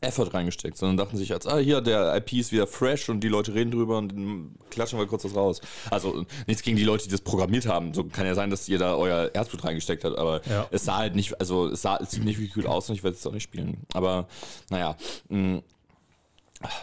Effort 0.00 0.34
reingesteckt, 0.34 0.76
sondern 0.76 0.96
dachten 0.96 1.16
sich 1.16 1.32
als, 1.32 1.46
ah, 1.46 1.58
hier, 1.58 1.80
der 1.80 2.16
IP 2.16 2.32
ist 2.34 2.50
wieder 2.50 2.66
fresh 2.66 3.08
und 3.08 3.20
die 3.20 3.28
Leute 3.28 3.54
reden 3.54 3.70
drüber 3.70 3.98
und 3.98 4.08
dann 4.12 4.54
klatschen 4.70 4.98
wir 4.98 5.06
kurz 5.06 5.22
das 5.22 5.36
raus. 5.36 5.60
Also 5.90 6.26
nichts 6.48 6.62
gegen 6.64 6.76
die 6.76 6.82
Leute, 6.84 7.04
die 7.04 7.10
das 7.10 7.20
programmiert 7.20 7.66
haben. 7.66 7.94
So 7.94 8.02
kann 8.04 8.26
ja 8.26 8.34
sein, 8.34 8.50
dass 8.50 8.68
ihr 8.68 8.78
da 8.78 8.96
euer 8.96 9.30
Herzblut 9.32 9.62
reingesteckt 9.64 10.04
habt, 10.04 10.18
aber 10.18 10.40
Ja. 10.46 10.66
es 10.72 10.84
sah 10.84 10.96
halt 10.98 11.14
nicht, 11.14 11.38
also 11.40 11.68
es 11.68 11.82
sah, 11.82 11.98
nicht 12.00 12.24
wirklich 12.38 12.54
gut 12.54 12.66
aus 12.66 12.88
und 12.88 12.96
ich 12.96 13.04
werde 13.04 13.16
es 13.16 13.24
auch 13.26 13.32
nicht 13.32 13.44
spielen. 13.44 13.78
Aber 13.94 14.26
naja, 14.70 14.96
mh, 15.28 15.62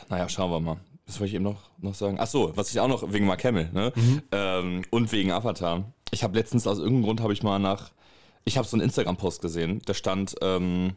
naja, 0.09 0.29
schauen 0.29 0.51
wir 0.51 0.59
mal. 0.61 0.77
Was 1.05 1.19
wollte 1.19 1.29
ich 1.29 1.35
eben 1.35 1.43
noch, 1.43 1.61
noch 1.81 1.95
sagen? 1.95 2.15
Ach 2.19 2.27
so, 2.27 2.53
was 2.55 2.71
ich 2.71 2.79
auch 2.79 2.87
noch 2.87 3.11
wegen 3.11 3.25
Mark 3.25 3.43
Hamill, 3.43 3.69
ne? 3.73 3.91
Ähm, 4.31 4.83
und 4.91 5.11
wegen 5.11 5.31
Avatar. 5.31 5.91
Ich 6.11 6.23
habe 6.23 6.37
letztens 6.37 6.65
aus 6.67 6.77
irgendeinem 6.77 7.03
Grund 7.03 7.21
habe 7.21 7.33
ich 7.33 7.43
mal 7.43 7.59
nach, 7.59 7.91
ich 8.45 8.57
habe 8.57 8.65
so 8.65 8.77
einen 8.77 8.83
Instagram-Post 8.85 9.41
gesehen, 9.41 9.81
da 9.85 9.93
stand, 9.93 10.35
ähm, 10.41 10.93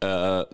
äh, 0.00 0.44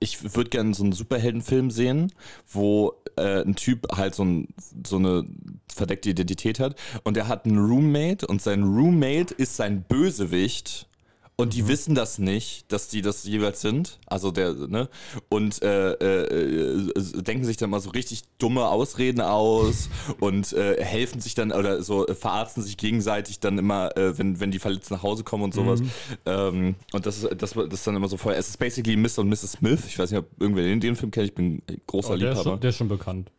ich 0.00 0.34
würde 0.34 0.50
gerne 0.50 0.74
so 0.74 0.82
einen 0.82 0.92
Superheldenfilm 0.92 1.70
sehen, 1.70 2.12
wo 2.46 2.94
äh, 3.16 3.42
ein 3.42 3.54
Typ 3.54 3.86
halt 3.96 4.14
so, 4.14 4.24
ein, 4.24 4.48
so 4.86 4.96
eine 4.96 5.24
verdeckte 5.72 6.10
Identität 6.10 6.60
hat 6.60 6.76
und 7.04 7.16
er 7.16 7.28
hat 7.28 7.46
einen 7.46 7.58
Roommate 7.58 8.26
und 8.26 8.42
sein 8.42 8.62
Roommate 8.64 9.34
ist 9.34 9.56
sein 9.56 9.82
Bösewicht 9.82 10.88
und 11.36 11.52
die 11.54 11.66
wissen 11.66 11.94
das 11.96 12.18
nicht, 12.18 12.70
dass 12.72 12.86
die 12.88 13.02
das 13.02 13.24
jeweils 13.24 13.60
sind. 13.60 13.98
Also 14.06 14.30
der, 14.30 14.52
ne? 14.54 14.88
Und 15.28 15.62
äh, 15.62 15.92
äh, 15.94 16.86
äh, 16.86 16.92
denken 17.22 17.44
sich 17.44 17.56
dann 17.56 17.70
mal 17.70 17.80
so 17.80 17.90
richtig 17.90 18.22
dumme 18.38 18.68
Ausreden 18.68 19.20
aus 19.20 19.88
und 20.20 20.52
äh, 20.52 20.82
helfen 20.82 21.20
sich 21.20 21.34
dann 21.34 21.50
oder 21.50 21.82
so 21.82 22.06
äh, 22.06 22.14
verarzten 22.14 22.62
sich 22.62 22.76
gegenseitig 22.76 23.40
dann 23.40 23.58
immer, 23.58 23.96
äh, 23.96 24.16
wenn, 24.16 24.38
wenn 24.38 24.52
die 24.52 24.60
verletzt 24.60 24.90
nach 24.92 25.02
Hause 25.02 25.24
kommen 25.24 25.42
und 25.44 25.54
sowas. 25.54 25.80
Ähm, 26.24 26.76
und 26.92 27.04
das 27.06 27.24
ist, 27.24 27.42
das, 27.42 27.52
das 27.54 27.66
ist 27.72 27.86
dann 27.86 27.96
immer 27.96 28.08
so 28.08 28.16
voll. 28.16 28.34
Es 28.34 28.48
ist 28.48 28.58
basically 28.58 28.96
Mr. 28.96 29.18
und 29.18 29.28
Mrs. 29.28 29.52
Smith. 29.52 29.80
Ich 29.88 29.98
weiß 29.98 30.10
nicht, 30.12 30.20
ob 30.20 30.26
irgendwer 30.40 30.62
den, 30.64 30.78
den 30.78 30.94
Film 30.94 31.10
kennt. 31.10 31.26
Ich 31.26 31.34
bin 31.34 31.62
großer 31.88 32.14
Oh, 32.14 32.16
der, 32.16 32.30
ist 32.30 32.36
Liebhaber. 32.38 32.50
schon, 32.52 32.60
der 32.60 32.70
ist 32.70 32.76
schon 32.76 32.88
bekannt. 32.88 33.30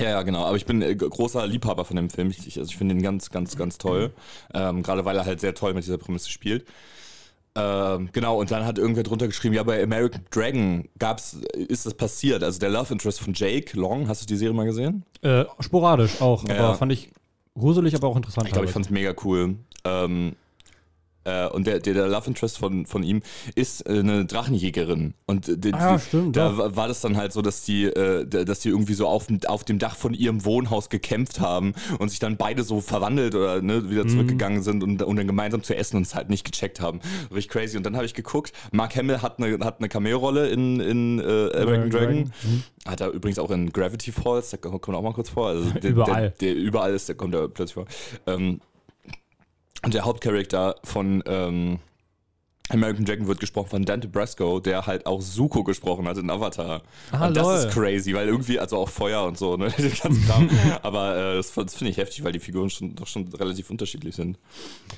Ja, 0.00 0.10
ja, 0.10 0.22
genau. 0.22 0.44
Aber 0.44 0.56
ich 0.56 0.66
bin 0.66 0.82
äh, 0.82 0.94
großer 0.96 1.46
Liebhaber 1.46 1.84
von 1.84 1.96
dem 1.96 2.10
Film. 2.10 2.28
Ich, 2.30 2.46
ich- 2.46 2.58
also 2.58 2.68
ich 2.70 2.76
finde 2.76 2.94
ihn 2.96 3.02
ganz, 3.02 3.30
ganz, 3.30 3.56
ganz 3.56 3.78
toll. 3.78 4.12
Ähm, 4.52 4.82
Gerade 4.82 5.04
weil 5.04 5.16
er 5.16 5.24
halt 5.24 5.40
sehr 5.40 5.54
toll 5.54 5.72
mit 5.74 5.84
dieser 5.84 5.96
Prämisse 5.96 6.28
spielt. 6.28 6.66
Ähm, 7.56 8.10
genau, 8.12 8.38
und 8.38 8.50
dann 8.50 8.64
hat 8.66 8.78
irgendwer 8.78 9.02
drunter 9.02 9.26
geschrieben, 9.26 9.54
ja, 9.54 9.62
bei 9.62 9.82
American 9.82 10.22
Dragon 10.30 10.88
gab's, 10.98 11.38
ist 11.54 11.86
das 11.86 11.94
passiert. 11.94 12.42
Also 12.42 12.58
der 12.60 12.68
Love 12.70 12.92
Interest 12.92 13.20
von 13.20 13.32
Jake 13.34 13.78
Long, 13.78 14.08
hast 14.08 14.22
du 14.22 14.26
die 14.26 14.36
Serie 14.36 14.54
mal 14.54 14.66
gesehen? 14.66 15.04
Äh, 15.22 15.44
sporadisch 15.60 16.20
auch, 16.20 16.44
aber 16.44 16.54
Ja. 16.54 16.74
fand 16.74 16.92
ich 16.92 17.10
gruselig, 17.58 17.94
aber 17.94 18.08
auch 18.08 18.16
interessant. 18.16 18.46
Ich 18.46 18.52
glaube, 18.52 18.66
ich 18.66 18.72
teilweise. 18.72 18.88
fand's 18.88 18.90
mega 18.90 19.14
cool. 19.24 19.56
Ähm, 19.84 20.36
Äh, 21.26 21.48
und 21.48 21.66
der, 21.66 21.80
der, 21.80 21.94
der 21.94 22.06
Love 22.08 22.28
Interest 22.28 22.56
von, 22.58 22.86
von 22.86 23.02
ihm 23.02 23.20
ist 23.54 23.86
äh, 23.88 23.98
eine 23.98 24.24
Drachenjägerin. 24.24 25.14
Und 25.26 25.48
äh, 25.48 25.58
die, 25.58 25.74
Ah, 25.74 25.92
ja, 25.92 25.98
stimmt, 25.98 26.36
da 26.36 26.50
doch. 26.50 26.76
war- 26.76 26.86
das 26.88 27.00
dann 27.00 27.16
halt 27.16 27.32
so, 27.32 27.42
dass 27.42 27.64
die, 27.64 27.90
dass 28.28 28.60
die 28.60 28.68
irgendwie 28.68 28.94
so 28.94 29.08
auf, 29.08 29.26
dem- 29.26 29.40
auf 29.48 29.64
dem 29.64 29.78
Dach 29.80 29.96
von 29.96 30.14
ihrem 30.14 30.44
Wohnhaus 30.44 30.88
gekämpft 30.88 31.40
haben 31.40 31.74
und 31.98 32.10
sich 32.10 32.20
dann 32.20 32.36
beide 32.36 32.62
so 32.62 32.80
verwandelt 32.80 33.34
oder 33.34 33.60
ne, 33.60 33.90
wieder 33.90 34.04
Mhm. 34.04 34.08
zurückgegangen 34.08 34.62
sind 34.62 34.84
und, 34.84 35.02
und 35.02 35.16
dann 35.16 35.26
gemeinsam 35.26 35.62
zu 35.64 35.74
essen 35.76 35.96
und 35.96 36.02
es 36.06 36.14
halt 36.14 36.30
nicht 36.30 36.44
gecheckt 36.44 36.80
haben. 36.80 37.00
Richtig 37.34 37.48
crazy. 37.50 37.76
Und 37.76 37.84
dann 37.84 37.96
habe 37.96 38.06
ich 38.06 38.14
geguckt, 38.14 38.52
Mark 38.70 38.94
Hamill 38.96 39.20
hat 39.22 39.38
eine, 39.42 39.58
hat 39.64 39.80
eine 39.80 39.88
Cameo-Rolle 39.88 40.48
in, 40.48 40.78
in 40.80 41.20
American 41.20 41.90
Dragon. 41.90 41.90
Dragon. 41.90 42.32
Mhm. 42.44 42.62
Hat 42.88 43.00
er 43.00 43.10
übrigens 43.10 43.40
auch 43.40 43.50
in 43.50 43.72
Gravity 43.72 44.12
Falls, 44.12 44.50
da 44.50 44.58
kommt 44.58 44.86
er 44.88 44.94
auch 44.94 45.02
mal 45.02 45.12
kurz 45.12 45.30
vor. 45.30 45.48
Also 45.48 45.68
der, 45.82 45.90
Überall. 45.90 46.32
Der, 46.40 46.54
der 46.54 46.62
überall 46.62 46.94
ist, 46.94 47.08
der 47.08 47.16
kommt 47.16 47.34
da 47.34 47.48
plötzlich 47.48 47.74
vor. 47.74 47.86
Ähm, 48.28 48.60
der 49.92 50.04
Hauptcharakter 50.04 50.76
von 50.84 51.22
ähm, 51.26 51.78
American 52.68 53.04
Dragon 53.04 53.26
wird 53.28 53.38
gesprochen 53.40 53.68
von 53.70 53.84
Dante 53.84 54.08
Brasco, 54.08 54.58
der 54.60 54.86
halt 54.86 55.06
auch 55.06 55.20
Zuko 55.22 55.62
gesprochen 55.62 56.06
hat 56.08 56.16
in 56.18 56.28
Avatar. 56.30 56.82
Ah, 57.12 57.28
und 57.28 57.36
das 57.36 57.46
lol. 57.46 57.54
ist 57.56 57.70
crazy, 57.70 58.12
weil 58.14 58.26
irgendwie, 58.28 58.58
also 58.58 58.76
auch 58.78 58.88
Feuer 58.88 59.24
und 59.24 59.38
so, 59.38 59.56
ne. 59.56 59.72
Aber 60.82 61.16
äh, 61.16 61.36
das, 61.36 61.52
das 61.52 61.74
finde 61.74 61.90
ich 61.92 61.96
heftig, 61.96 62.24
weil 62.24 62.32
die 62.32 62.40
Figuren 62.40 62.70
schon, 62.70 62.94
doch 62.96 63.06
schon 63.06 63.28
relativ 63.34 63.70
unterschiedlich 63.70 64.16
sind. 64.16 64.38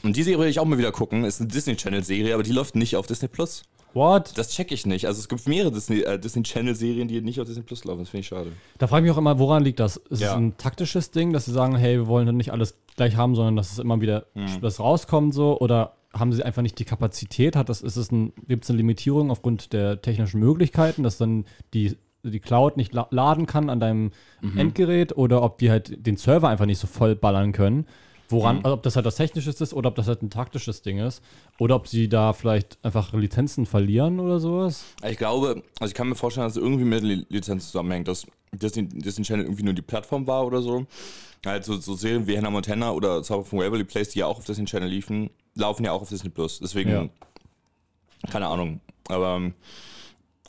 Und 0.02 0.16
die 0.16 0.22
Serie 0.22 0.38
will 0.40 0.48
ich 0.48 0.60
auch 0.60 0.64
mal 0.64 0.78
wieder 0.78 0.92
gucken. 0.92 1.24
Ist 1.24 1.40
eine 1.40 1.48
Disney 1.48 1.76
Channel 1.76 2.02
Serie, 2.04 2.34
aber 2.34 2.42
die 2.42 2.52
läuft 2.52 2.74
nicht 2.74 2.96
auf 2.96 3.06
Disney 3.06 3.28
Plus. 3.28 3.62
What? 3.94 4.32
Das 4.36 4.50
check 4.50 4.70
ich 4.70 4.84
nicht. 4.86 5.06
Also 5.06 5.18
es 5.20 5.28
gibt 5.28 5.48
mehrere 5.48 5.72
Disney, 5.72 6.00
äh, 6.00 6.18
Disney 6.18 6.42
Channel 6.42 6.74
Serien, 6.74 7.08
die 7.08 7.20
nicht 7.22 7.40
auf 7.40 7.46
Disney 7.46 7.62
Plus 7.62 7.84
laufen. 7.84 8.00
Das 8.00 8.10
finde 8.10 8.20
ich 8.20 8.28
schade. 8.28 8.52
Da 8.78 8.86
frage 8.86 9.04
ich 9.06 9.08
mich 9.10 9.14
auch 9.14 9.18
immer, 9.18 9.38
woran 9.38 9.64
liegt 9.64 9.80
das? 9.80 9.96
Ist 9.96 10.20
Ja. 10.20 10.32
es 10.32 10.36
ein 10.36 10.56
taktisches 10.58 11.10
Ding, 11.10 11.32
dass 11.32 11.46
sie 11.46 11.52
sagen, 11.52 11.74
hey, 11.76 11.96
wir 11.96 12.06
wollen 12.06 12.26
dann 12.26 12.36
nicht 12.36 12.52
alles 12.52 12.74
gleich 12.96 13.16
haben, 13.16 13.34
sondern 13.34 13.56
dass 13.56 13.72
es 13.72 13.78
immer 13.78 14.00
wieder 14.00 14.26
Mhm. 14.34 14.60
das 14.60 14.78
rauskommt 14.78 15.32
so? 15.34 15.58
Oder 15.58 15.94
haben 16.18 16.32
sie 16.32 16.42
einfach 16.44 16.62
nicht 16.62 16.78
die 16.78 16.84
Kapazität? 16.84 17.56
Hat 17.56 17.68
das, 17.68 17.82
ist 17.82 17.96
es 17.96 18.10
ein, 18.12 18.32
gibt 18.46 18.64
es 18.64 18.70
eine 18.70 18.76
Limitierung 18.78 19.30
aufgrund 19.30 19.72
der 19.72 20.00
technischen 20.02 20.40
Möglichkeiten, 20.40 21.02
dass 21.02 21.18
dann 21.18 21.44
die, 21.74 21.96
die 22.22 22.40
Cloud 22.40 22.76
nicht 22.76 22.92
la 22.94 23.06
laden 23.10 23.46
kann 23.46 23.70
an 23.70 23.80
deinem 23.80 24.10
Mhm. 24.40 24.58
Endgerät 24.58 25.16
oder 25.16 25.42
ob 25.42 25.58
die 25.58 25.70
halt 25.70 26.06
den 26.06 26.16
Server 26.16 26.48
einfach 26.48 26.66
nicht 26.66 26.78
so 26.78 26.86
voll 26.86 27.14
ballern 27.16 27.52
können? 27.52 27.86
Woran, 28.30 28.56
Mhm. 28.58 28.64
also 28.66 28.74
ob 28.74 28.82
das 28.82 28.94
halt 28.94 29.06
was 29.06 29.16
Technisches 29.16 29.58
ist 29.60 29.72
oder 29.72 29.88
ob 29.88 29.94
das 29.94 30.06
halt 30.06 30.22
ein 30.22 30.28
taktisches 30.28 30.82
Ding 30.82 30.98
ist. 30.98 31.22
Oder 31.58 31.76
ob 31.76 31.88
sie 31.88 32.08
da 32.10 32.34
vielleicht 32.34 32.78
einfach 32.82 33.14
Lizenzen 33.14 33.64
verlieren 33.64 34.20
oder 34.20 34.38
sowas. 34.38 34.84
Ich 35.08 35.16
glaube, 35.16 35.62
also 35.80 35.90
ich 35.90 35.94
kann 35.94 36.08
mir 36.10 36.14
vorstellen, 36.14 36.46
dass 36.46 36.56
es 36.56 36.62
irgendwie 36.62 36.84
mit 36.84 37.02
Li- 37.02 37.24
Lizenz 37.30 37.66
zusammenhängt, 37.70 38.06
dass 38.06 38.26
Disney, 38.52 38.86
Disney 38.88 39.24
Channel 39.24 39.46
irgendwie 39.46 39.62
nur 39.62 39.72
die 39.74 39.82
Plattform 39.82 40.26
war 40.26 40.46
oder 40.46 40.60
so. 40.60 40.86
Halt 41.46 41.64
so, 41.64 41.76
so 41.76 41.94
Serien 41.94 42.26
wie 42.26 42.36
Hannah 42.36 42.50
Montana 42.50 42.90
oder 42.92 43.22
Zauber 43.22 43.44
von 43.44 43.60
Waverly 43.60 43.84
Place, 43.84 44.10
die 44.10 44.18
ja 44.18 44.26
auch 44.26 44.38
auf 44.38 44.44
Disney 44.44 44.64
Channel 44.66 44.88
liefen, 44.88 45.30
laufen 45.58 45.84
ja 45.84 45.92
auch 45.92 46.02
auf 46.02 46.08
Disney 46.08 46.30
Plus. 46.30 46.58
Deswegen, 46.60 46.90
Ja. 46.90 47.08
keine 48.30 48.46
Ahnung. 48.46 48.80
Aber 49.08 49.50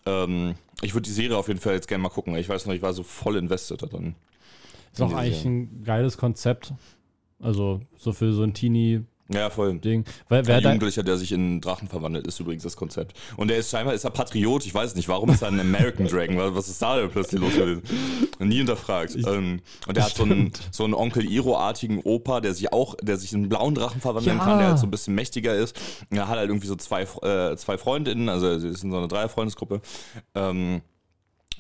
ähm, 0.05 0.55
ich 0.81 0.93
würde 0.93 1.05
die 1.05 1.13
Serie 1.13 1.37
auf 1.37 1.47
jeden 1.47 1.59
Fall 1.59 1.73
jetzt 1.73 1.87
gerne 1.87 2.01
mal 2.01 2.09
gucken. 2.09 2.35
Ich 2.37 2.47
weiß 2.49 2.65
noch, 2.65 2.73
ich 2.73 2.81
war 2.81 2.93
so 2.93 3.03
voll 3.03 3.35
invested 3.37 3.81
da 3.81 3.87
drin. 3.87 4.15
Ist 4.93 5.01
auch 5.01 5.13
eigentlich 5.13 5.37
Serie. 5.41 5.51
ein 5.51 5.83
geiles 5.83 6.17
Konzept. 6.17 6.73
Also 7.39 7.81
so 7.97 8.11
für 8.13 8.33
so 8.33 8.43
ein 8.43 8.53
Teenie-Ding. 8.53 9.07
Ja, 9.31 9.49
voll. 9.51 9.79
Weil, 10.27 10.47
wer 10.47 10.57
Ein 10.57 10.63
Jugendlicher, 10.63 11.03
der 11.03 11.15
sich 11.17 11.31
in 11.31 11.39
einen 11.41 11.61
Drachen 11.61 11.87
verwandelt, 11.87 12.25
ist 12.25 12.39
übrigens 12.39 12.63
das 12.63 12.75
Konzept. 12.75 13.15
Und 13.37 13.49
der 13.49 13.57
ist 13.57 13.69
scheinbar 13.69 13.93
ist 13.93 14.03
er 14.03 14.09
Patriot, 14.09 14.65
ich 14.65 14.73
weiß 14.73 14.95
nicht, 14.95 15.07
warum 15.07 15.29
ist 15.29 15.43
er 15.43 15.49
ein 15.49 15.59
American 15.59 16.07
Dragon? 16.07 16.37
Was- 16.37 16.55
Was 16.55 16.67
ist 16.69 16.81
da 16.81 16.97
denn 16.97 17.09
plötzlich 17.11 17.39
los 17.39 17.53
gewesen? 17.53 17.83
Nie 18.39 18.57
hinterfragt. 18.57 19.15
Ähm, 19.15 19.61
und 19.87 19.95
der 19.97 20.05
hat 20.05 20.15
so 20.15 20.23
einen, 20.23 20.51
so 20.71 20.83
einen 20.83 20.95
Onkel 20.95 21.29
Iro-artigen 21.29 21.99
Opa, 22.03 22.41
der 22.41 22.53
sich 22.55 22.73
auch, 22.73 22.95
der 23.01 23.17
sich 23.17 23.31
in 23.33 23.41
einen 23.41 23.49
blauen 23.49 23.75
Drachen 23.75 24.01
verwandeln 24.01 24.37
Ja. 24.37 24.43
kann, 24.43 24.57
der 24.59 24.67
halt 24.69 24.79
so 24.79 24.87
ein 24.87 24.91
bisschen 24.91 25.13
mächtiger 25.13 25.55
ist. 25.55 25.79
Und 26.09 26.17
Er 26.17 26.27
hat 26.27 26.37
halt 26.37 26.49
irgendwie 26.49 26.67
so 26.67 26.75
zwei, 26.75 27.03
äh, 27.03 27.55
zwei 27.55 27.77
Freundinnen, 27.77 28.29
also 28.29 28.57
sie 28.57 28.73
sind 28.73 28.89
so 28.91 28.97
eine 28.97 29.07
Dreierfreundesgruppe. 29.07 29.81
Ähm, 30.33 30.81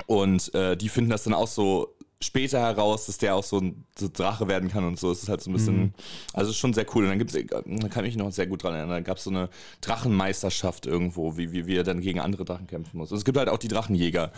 und 0.07 0.53
äh, 0.55 0.75
die 0.77 0.89
finden 0.89 1.09
das 1.11 1.23
dann 1.23 1.33
auch 1.33 1.47
so 1.47 1.95
später 2.21 2.59
heraus, 2.59 3.05
dass 3.05 3.17
der 3.17 3.35
auch 3.35 3.43
so 3.43 3.59
ein 3.59 3.85
so 3.97 4.09
Drache 4.11 4.47
werden 4.47 4.69
kann 4.69 4.83
und 4.83 4.99
so. 4.99 5.11
Es 5.11 5.23
ist 5.23 5.29
halt 5.29 5.41
so 5.41 5.49
ein 5.49 5.53
bisschen, 5.53 5.93
also 6.33 6.49
es 6.49 6.55
ist 6.55 6.59
schon 6.59 6.73
sehr 6.73 6.85
cool. 6.93 7.03
Und 7.03 7.09
dann 7.09 7.19
gibt's, 7.19 7.33
da 7.33 7.87
kann 7.87 8.05
ich 8.05 8.15
mich 8.15 8.17
noch 8.17 8.31
sehr 8.31 8.47
gut 8.47 8.63
dran 8.63 8.73
erinnern, 8.73 8.89
da 8.95 8.99
gab 9.01 9.17
es 9.17 9.23
so 9.23 9.29
eine 9.29 9.49
Drachenmeisterschaft 9.81 10.85
irgendwo, 10.85 11.37
wie, 11.37 11.51
wie, 11.53 11.65
wie 11.65 11.77
er 11.77 11.83
dann 11.83 12.01
gegen 12.01 12.19
andere 12.19 12.43
Drachen 12.45 12.67
kämpfen 12.67 12.97
muss. 12.97 13.11
Und 13.11 13.17
es 13.17 13.25
gibt 13.25 13.37
halt 13.37 13.47
auch 13.49 13.57
die 13.57 13.69
Drachenjäger. 13.69 14.31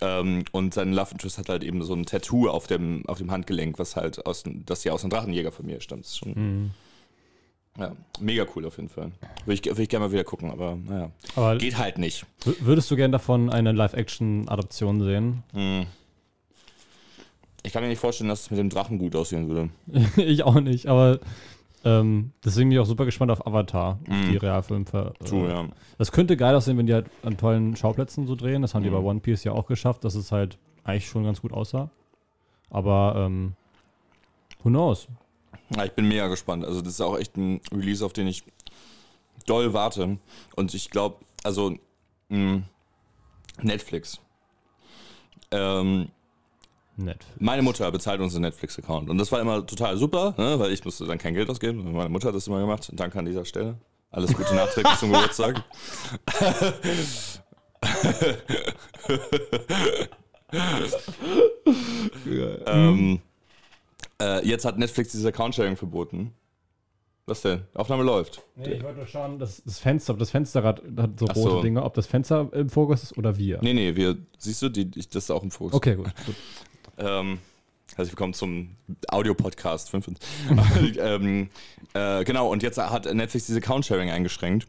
Ähm, 0.00 0.44
und 0.52 0.74
sein 0.74 0.92
Love 0.92 1.12
Interest 1.12 1.38
hat 1.38 1.48
halt 1.48 1.64
eben 1.64 1.82
so 1.82 1.94
ein 1.94 2.04
Tattoo 2.04 2.48
auf 2.48 2.66
dem, 2.66 3.06
auf 3.06 3.18
dem 3.18 3.30
Handgelenk, 3.30 3.78
was 3.78 3.96
halt 3.96 4.26
aus, 4.26 4.44
das 4.66 4.84
ja 4.84 4.92
aus 4.92 5.02
einem 5.02 5.10
Drachenjäger 5.10 5.52
von 5.52 5.64
mir 5.64 5.80
stammt. 5.80 6.04
Das 6.04 6.10
ist 6.10 6.18
schon, 6.18 6.72
ja, 7.78 7.92
mega 8.20 8.44
cool 8.54 8.66
auf 8.66 8.76
jeden 8.76 8.88
Fall. 8.88 9.12
Würde 9.46 9.54
ich, 9.60 9.64
würde 9.64 9.82
ich 9.82 9.88
gerne 9.88 10.06
mal 10.06 10.12
wieder 10.12 10.24
gucken, 10.24 10.50
aber 10.50 10.76
naja. 10.76 11.10
aber 11.36 11.56
Geht 11.56 11.78
halt 11.78 11.98
nicht. 11.98 12.26
würdest 12.60 12.90
du 12.90 12.96
gern 12.96 13.12
davon 13.12 13.50
eine 13.50 13.72
Live-Action-Adaption 13.72 15.02
sehen? 15.02 15.42
Ich 17.64 17.72
kann 17.72 17.82
mir 17.82 17.88
nicht 17.88 17.98
vorstellen, 17.98 18.28
dass 18.28 18.42
es 18.42 18.50
mit 18.50 18.58
dem 18.60 18.68
Drachen 18.70 18.98
gut 18.98 19.16
aussehen 19.16 19.48
würde. 19.48 19.70
ich 20.16 20.44
auch 20.44 20.60
nicht, 20.60 20.86
aber 20.86 21.18
ähm, 21.84 22.32
deswegen 22.44 22.68
bin 22.68 22.76
ich 22.76 22.82
auch 22.82 22.86
super 22.86 23.04
gespannt 23.06 23.30
auf 23.32 23.46
Avatar, 23.46 23.98
auf 24.08 24.16
die 24.30 24.36
Realfilm. 24.36 24.84
True, 24.84 25.48
ja. 25.48 25.68
Das 25.98 26.12
könnte 26.12 26.36
geil 26.36 26.54
aussehen, 26.54 26.78
wenn 26.78 26.86
die 26.86 26.94
halt 26.94 27.06
an 27.22 27.36
tollen 27.36 27.74
Schauplätzen 27.76 28.26
so 28.26 28.36
drehen. 28.36 28.62
Das 28.62 28.74
haben 28.74 28.82
die 28.84 28.90
Mhm. 28.90 28.94
bei 28.94 29.00
One 29.00 29.20
Piece 29.20 29.44
ja 29.44 29.52
auch 29.52 29.66
geschafft, 29.66 30.04
dass 30.04 30.14
es 30.14 30.30
halt 30.30 30.58
eigentlich 30.84 31.08
schon 31.08 31.24
ganz 31.24 31.40
gut 31.40 31.52
aussah. 31.52 31.90
Aber 32.70 33.14
ähm, 33.16 33.54
who 34.62 34.68
knows? 34.68 35.08
Ja, 35.74 35.84
ich 35.84 35.92
bin 35.92 36.06
mega 36.08 36.28
gespannt. 36.28 36.64
Also, 36.64 36.80
das 36.82 36.94
ist 36.94 37.00
auch 37.00 37.18
echt 37.18 37.36
ein 37.36 37.60
Release, 37.72 38.04
auf 38.04 38.12
den 38.12 38.26
ich 38.26 38.44
doll 39.46 39.72
warte. 39.72 40.18
Und 40.56 40.74
ich 40.74 40.90
glaube, 40.90 41.16
also, 41.42 41.76
mh, 42.28 42.62
Netflix. 43.62 44.20
Ähm, 45.50 46.08
Nett. 46.96 47.24
meine 47.38 47.62
Mutter 47.62 47.90
bezahlt 47.90 48.20
unseren 48.20 48.42
Netflix-Account. 48.42 49.10
Und 49.10 49.18
das 49.18 49.32
war 49.32 49.40
immer 49.40 49.66
total 49.66 49.96
super, 49.96 50.34
ne, 50.38 50.58
weil 50.58 50.72
ich 50.72 50.84
musste 50.84 51.06
dann 51.06 51.18
kein 51.18 51.34
Geld 51.34 51.50
ausgeben. 51.50 51.92
Meine 51.92 52.08
Mutter 52.08 52.28
hat 52.28 52.34
das 52.34 52.46
immer 52.46 52.60
gemacht. 52.60 52.90
Danke 52.92 53.18
an 53.18 53.24
dieser 53.24 53.44
Stelle. 53.44 53.76
Alles 54.10 54.32
Gute 54.32 54.54
nachträglich 54.54 54.96
zum 54.96 55.10
Geburtstag. 55.10 55.64
ähm, 62.66 63.20
äh, 64.20 64.46
jetzt 64.46 64.64
hat 64.64 64.78
Netflix 64.78 65.10
dieses 65.10 65.26
Account-Sharing 65.26 65.76
verboten. 65.76 66.32
Was 67.26 67.40
denn? 67.40 67.62
Aufnahme 67.72 68.02
läuft. 68.02 68.42
Nee, 68.54 68.74
ich 68.74 68.82
wollte 68.82 68.98
nur 68.98 69.06
schauen, 69.06 69.38
dass 69.38 69.62
das 69.64 69.78
Fenster, 69.78 70.12
ob 70.12 70.18
das 70.18 70.30
Fensterrad 70.30 70.82
hat 70.96 71.18
so 71.18 71.26
Ach 71.28 71.36
rote 71.36 71.50
so. 71.50 71.62
Dinge, 71.62 71.82
ob 71.82 71.94
das 71.94 72.06
Fenster 72.06 72.50
im 72.52 72.68
Fokus 72.68 73.02
ist 73.02 73.16
oder 73.16 73.38
wir. 73.38 73.60
Nee, 73.62 73.72
nee, 73.72 73.96
wir, 73.96 74.18
siehst 74.36 74.60
du, 74.60 74.68
die, 74.68 74.90
ich, 74.94 75.08
das 75.08 75.24
ist 75.24 75.30
auch 75.30 75.42
im 75.42 75.50
Fokus. 75.50 75.72
Okay, 75.72 75.96
gut. 75.96 76.12
gut. 76.26 76.34
Ähm, 76.98 77.38
herzlich 77.96 78.12
willkommen 78.12 78.34
zum 78.34 78.76
Audio-Podcast 79.08 79.90
5. 79.90 80.06
ähm, 80.98 81.48
äh, 81.92 82.24
genau, 82.24 82.48
und 82.48 82.62
jetzt 82.62 82.78
hat 82.78 83.12
Netflix 83.12 83.46
diese 83.46 83.58
Account-Sharing 83.58 84.10
eingeschränkt. 84.10 84.68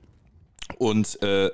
Und 0.78 1.22
äh, 1.22 1.48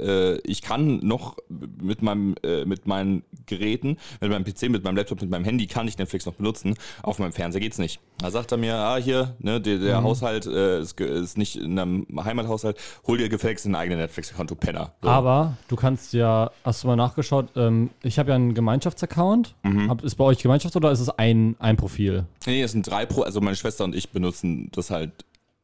äh, 0.00 0.40
ich 0.44 0.60
kann 0.60 0.98
noch 0.98 1.36
mit 1.80 2.02
meinem 2.02 2.34
äh, 2.42 2.64
mit 2.64 2.86
meinen 2.86 3.22
Geräten, 3.46 3.96
mit 4.20 4.30
meinem 4.30 4.44
PC, 4.44 4.68
mit 4.68 4.82
meinem 4.82 4.96
Laptop, 4.96 5.20
mit 5.20 5.30
meinem 5.30 5.44
Handy 5.44 5.66
kann 5.66 5.86
ich 5.86 5.96
Netflix 5.98 6.26
noch 6.26 6.34
benutzen. 6.34 6.74
Auf 7.02 7.18
meinem 7.18 7.32
Fernseher 7.32 7.60
geht's 7.60 7.78
nicht. 7.78 8.00
Da 8.18 8.30
sagt 8.30 8.50
er 8.50 8.58
mir, 8.58 8.74
ah 8.74 8.96
hier, 8.96 9.36
ne, 9.38 9.60
der, 9.60 9.78
der 9.78 10.02
Haushalt 10.02 10.46
äh, 10.46 10.80
ist, 10.80 11.00
ist 11.00 11.38
nicht 11.38 11.56
in 11.56 11.78
einem 11.78 12.06
Heimathaushalt, 12.24 12.76
hol 13.06 13.18
dir 13.18 13.28
gefälligst 13.28 13.66
einen 13.66 13.76
eigenen 13.76 14.00
Netflix-Account, 14.00 14.50
du 14.50 14.54
Penner. 14.56 14.94
So. 15.00 15.08
Aber 15.08 15.56
du 15.68 15.76
kannst 15.76 16.12
ja, 16.12 16.50
hast 16.64 16.82
du 16.82 16.88
mal 16.88 16.96
nachgeschaut, 16.96 17.50
ähm, 17.56 17.90
ich 18.02 18.18
habe 18.18 18.30
ja 18.30 18.34
einen 18.34 18.54
Gemeinschaftsaccount. 18.54 19.54
Mhm. 19.62 19.90
Hab, 19.90 20.02
ist 20.02 20.16
bei 20.16 20.24
euch 20.24 20.38
Gemeinschafts- 20.38 20.76
oder 20.76 20.90
ist 20.90 21.00
es 21.00 21.10
ein, 21.10 21.56
ein 21.58 21.76
Profil? 21.76 22.24
Nee, 22.46 22.62
es 22.62 22.72
sind 22.72 22.88
drei 22.90 23.06
Pro, 23.06 23.22
also 23.22 23.40
meine 23.40 23.56
Schwester 23.56 23.84
und 23.84 23.94
ich 23.94 24.10
benutzen 24.10 24.70
das 24.72 24.90
halt 24.90 25.12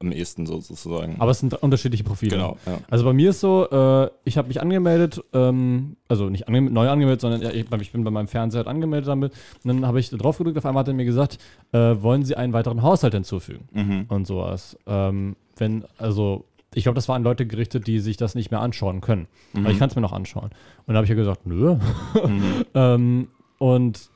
am 0.02 0.12
ehesten 0.12 0.46
so 0.46 0.60
sozusagen. 0.60 1.16
Aber 1.18 1.30
es 1.30 1.40
sind 1.40 1.54
unterschiedliche 1.54 2.04
Profile. 2.04 2.30
Genau, 2.30 2.56
ja. 2.66 2.78
Also 2.90 3.04
bei 3.04 3.12
mir 3.12 3.30
ist 3.30 3.40
so, 3.40 3.68
äh, 3.70 4.10
ich 4.24 4.36
habe 4.36 4.48
mich 4.48 4.60
angemeldet, 4.60 5.22
ähm, 5.32 5.96
also 6.08 6.28
nicht 6.28 6.48
ange 6.48 6.62
neu 6.62 6.88
angemeldet, 6.88 7.20
sondern 7.20 7.42
ja, 7.42 7.50
ich, 7.50 7.66
ich 7.70 7.92
bin 7.92 8.04
bei 8.04 8.10
meinem 8.10 8.28
Fernseher 8.28 8.58
halt 8.58 8.68
angemeldet 8.68 9.08
damit. 9.08 9.32
Und 9.64 9.68
dann 9.68 9.86
habe 9.86 10.00
ich 10.00 10.10
da 10.10 10.16
drauf 10.16 10.38
gedrückt, 10.38 10.58
auf 10.58 10.66
einmal 10.66 10.80
hat 10.80 10.88
er 10.88 10.94
mir 10.94 11.04
gesagt, 11.04 11.38
äh, 11.72 11.78
wollen 11.78 12.24
Sie 12.24 12.36
einen 12.36 12.52
weiteren 12.52 12.82
Haushalt 12.82 13.14
hinzufügen? 13.14 13.68
Mhm. 13.72 14.04
Und 14.08 14.26
sowas. 14.26 14.76
Ähm, 14.86 15.36
wenn, 15.56 15.84
also, 15.98 16.44
ich 16.74 16.84
glaube, 16.84 16.96
das 16.96 17.08
war 17.08 17.16
an 17.16 17.22
Leute 17.22 17.46
gerichtet, 17.46 17.86
die 17.86 17.98
sich 17.98 18.16
das 18.16 18.34
nicht 18.34 18.50
mehr 18.50 18.60
anschauen 18.60 19.00
können. 19.00 19.26
Aber 19.54 19.70
ich 19.70 19.78
kann 19.78 19.90
es 19.90 19.96
mir 19.96 20.02
noch 20.02 20.12
anschauen. 20.12 20.46
Und 20.46 20.88
dann 20.88 20.96
habe 20.96 21.04
ich 21.04 21.10
ja 21.10 21.16
gesagt, 21.16 21.46
nö. 21.46 21.76
ähm, 22.74 23.28
und 23.58 24.10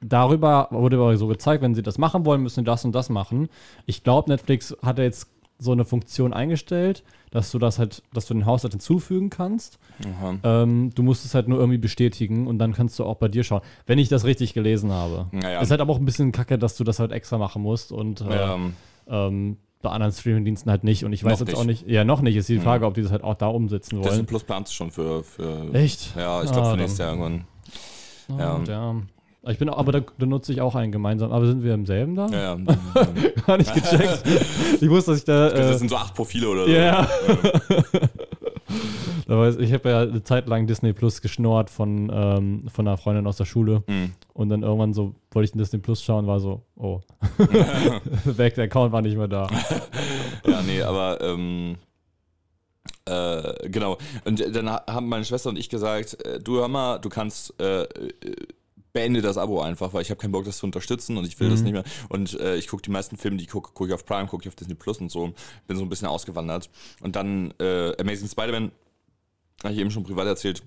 darüber 0.00 0.68
wurde 0.70 0.96
aber 0.96 1.16
so 1.16 1.26
gezeigt, 1.26 1.62
wenn 1.62 1.74
sie 1.74 1.82
das 1.82 1.98
machen 1.98 2.24
wollen, 2.24 2.42
müssen 2.42 2.60
sie 2.60 2.64
das 2.64 2.84
und 2.84 2.94
das 2.94 3.08
machen. 3.08 3.48
Ich 3.86 4.04
glaube, 4.04 4.30
Netflix 4.30 4.76
hat 4.82 4.98
jetzt 4.98 5.28
so 5.60 5.72
eine 5.72 5.84
Funktion 5.84 6.32
eingestellt, 6.32 7.02
dass 7.32 7.50
du 7.50 7.58
das 7.58 7.80
halt, 7.80 8.02
dass 8.12 8.26
du 8.26 8.34
den 8.34 8.46
Haushalt 8.46 8.74
hinzufügen 8.74 9.28
kannst. 9.28 9.78
Ähm, 10.44 10.90
du 10.94 11.02
musst 11.02 11.24
es 11.24 11.34
halt 11.34 11.48
nur 11.48 11.58
irgendwie 11.58 11.78
bestätigen 11.78 12.46
und 12.46 12.58
dann 12.58 12.72
kannst 12.74 12.96
du 12.98 13.04
auch 13.04 13.16
bei 13.16 13.26
dir 13.28 13.42
schauen, 13.42 13.62
wenn 13.86 13.98
ich 13.98 14.08
das 14.08 14.24
richtig 14.24 14.54
gelesen 14.54 14.92
habe. 14.92 15.26
Naja. 15.32 15.60
Ist 15.60 15.70
halt 15.72 15.80
aber 15.80 15.92
auch 15.92 15.98
ein 15.98 16.04
bisschen 16.04 16.30
kacke, 16.30 16.58
dass 16.58 16.76
du 16.76 16.84
das 16.84 17.00
halt 17.00 17.10
extra 17.10 17.38
machen 17.38 17.62
musst 17.62 17.90
und 17.90 18.20
äh, 18.20 18.36
Ja, 18.36 18.58
ähm, 19.08 19.56
bei 19.82 19.90
anderen 19.90 20.12
Streaming-Diensten 20.12 20.70
halt 20.70 20.84
nicht. 20.84 21.04
Und 21.04 21.12
ich 21.12 21.24
weiß 21.24 21.40
Noch 21.40 21.46
jetzt 21.48 21.56
auch 21.56 21.64
nicht. 21.64 21.86
nicht, 21.86 21.92
ja, 21.94 22.04
noch 22.04 22.20
nicht, 22.20 22.36
ist 22.36 22.48
die 22.48 22.58
Frage, 22.60 22.86
ob 22.86 22.94
die 22.94 23.02
das 23.02 23.10
halt 23.12 23.24
auch 23.24 23.34
da 23.34 23.48
umsetzen 23.48 23.96
Disney 23.96 24.10
wollen. 24.16 24.26
Plus 24.26 24.44
plant 24.44 24.68
es 24.68 24.74
schon 24.74 24.90
für, 24.90 25.22
für. 25.24 25.72
Echt? 25.74 26.14
Ja, 26.16 26.42
ich 26.42 26.50
glaube 26.52 26.68
Ah, 26.68 26.70
für 26.72 26.76
nächstes 26.76 26.98
Jahr 26.98 27.10
irgendwann. 27.10 27.44
Ja. 28.28 28.38
Ja. 28.38 28.64
ja. 28.64 29.02
Ich 29.46 29.58
bin, 29.58 29.68
aber 29.68 29.92
da, 29.92 30.00
da 30.18 30.26
nutze 30.26 30.52
ich 30.52 30.60
auch 30.60 30.74
einen 30.74 30.90
gemeinsam. 30.92 31.30
Aber 31.32 31.46
sind 31.46 31.62
wir 31.62 31.72
im 31.72 31.86
selben 31.86 32.16
da? 32.16 32.26
Ja, 32.26 32.54
ja. 32.56 32.56
Gar 33.46 33.56
nicht 33.58 33.72
gecheckt. 33.72 34.22
ich 34.80 34.90
wusste, 34.90 35.12
dass 35.12 35.20
ich 35.20 35.24
da. 35.24 35.48
das 35.50 35.76
Äh, 35.76 35.78
sind 35.78 35.88
so 35.90 35.96
acht 35.96 36.14
Profile 36.14 36.48
oder 36.48 36.64
so. 36.64 36.70
ja. 36.70 37.08
da 39.26 39.38
weiß, 39.38 39.56
ich 39.58 39.72
habe 39.72 39.88
ja 39.90 40.00
eine 40.02 40.22
Zeit 40.22 40.46
lang 40.48 40.66
Disney 40.66 40.92
Plus 40.92 41.20
geschnorrt 41.22 41.70
von, 41.70 42.10
ähm, 42.12 42.64
von 42.68 42.86
einer 42.86 42.96
Freundin 42.96 43.26
aus 43.26 43.36
der 43.36 43.44
Schule. 43.44 43.82
Mhm. 43.86 44.12
Und 44.34 44.48
dann 44.50 44.62
irgendwann 44.62 44.92
so 44.92 45.14
wollte 45.30 45.44
ich 45.44 45.52
den 45.52 45.58
Disney 45.58 45.78
Plus 45.78 46.02
schauen, 46.02 46.26
war 46.26 46.40
so, 46.40 46.62
oh. 46.76 47.00
Weg, 48.24 48.54
der 48.54 48.64
Account 48.64 48.92
war 48.92 49.02
nicht 49.02 49.16
mehr 49.16 49.28
da. 49.28 49.46
Ja, 50.46 50.62
nee, 50.62 50.82
aber 50.82 51.20
ähm, 51.22 51.76
äh, 53.04 53.68
genau. 53.68 53.98
Und 54.24 54.44
dann 54.54 54.68
ha- 54.70 54.84
haben 54.88 55.08
meine 55.08 55.24
Schwester 55.24 55.50
und 55.50 55.58
ich 55.58 55.68
gesagt, 55.68 56.22
äh, 56.26 56.40
du 56.40 56.56
hör 56.58 56.68
mal, 56.68 56.98
du 56.98 57.08
kannst 57.08 57.58
äh, 57.60 57.86
beende 58.98 59.22
das 59.22 59.38
Abo 59.38 59.60
einfach, 59.60 59.92
weil 59.92 60.02
ich 60.02 60.10
habe 60.10 60.20
keinen 60.20 60.32
Bock, 60.32 60.44
das 60.44 60.58
zu 60.58 60.66
unterstützen 60.66 61.16
und 61.16 61.24
ich 61.24 61.38
will 61.38 61.48
das 61.50 61.60
Mhm. 61.60 61.64
nicht 61.66 61.72
mehr. 61.74 61.84
Und 62.08 62.38
äh, 62.40 62.56
ich 62.56 62.66
gucke 62.66 62.82
die 62.82 62.90
meisten 62.90 63.16
Filme, 63.16 63.36
die 63.36 63.44
ich 63.44 63.50
gucke, 63.50 63.70
gucke 63.72 63.88
ich 63.90 63.94
auf 63.94 64.04
Prime, 64.04 64.26
gucke 64.26 64.42
ich 64.42 64.48
auf 64.48 64.56
Disney 64.56 64.74
Plus 64.74 64.98
und 64.98 65.08
so. 65.08 65.32
Bin 65.68 65.76
so 65.76 65.84
ein 65.84 65.88
bisschen 65.88 66.08
ausgewandert. 66.08 66.68
Und 67.00 67.14
dann 67.14 67.54
äh, 67.60 67.92
Amazing 68.00 68.28
Spider-Man, 68.28 68.72
habe 69.62 69.72
ich 69.72 69.78
eben 69.78 69.92
schon 69.92 70.02
privat 70.02 70.26
erzählt. 70.26 70.64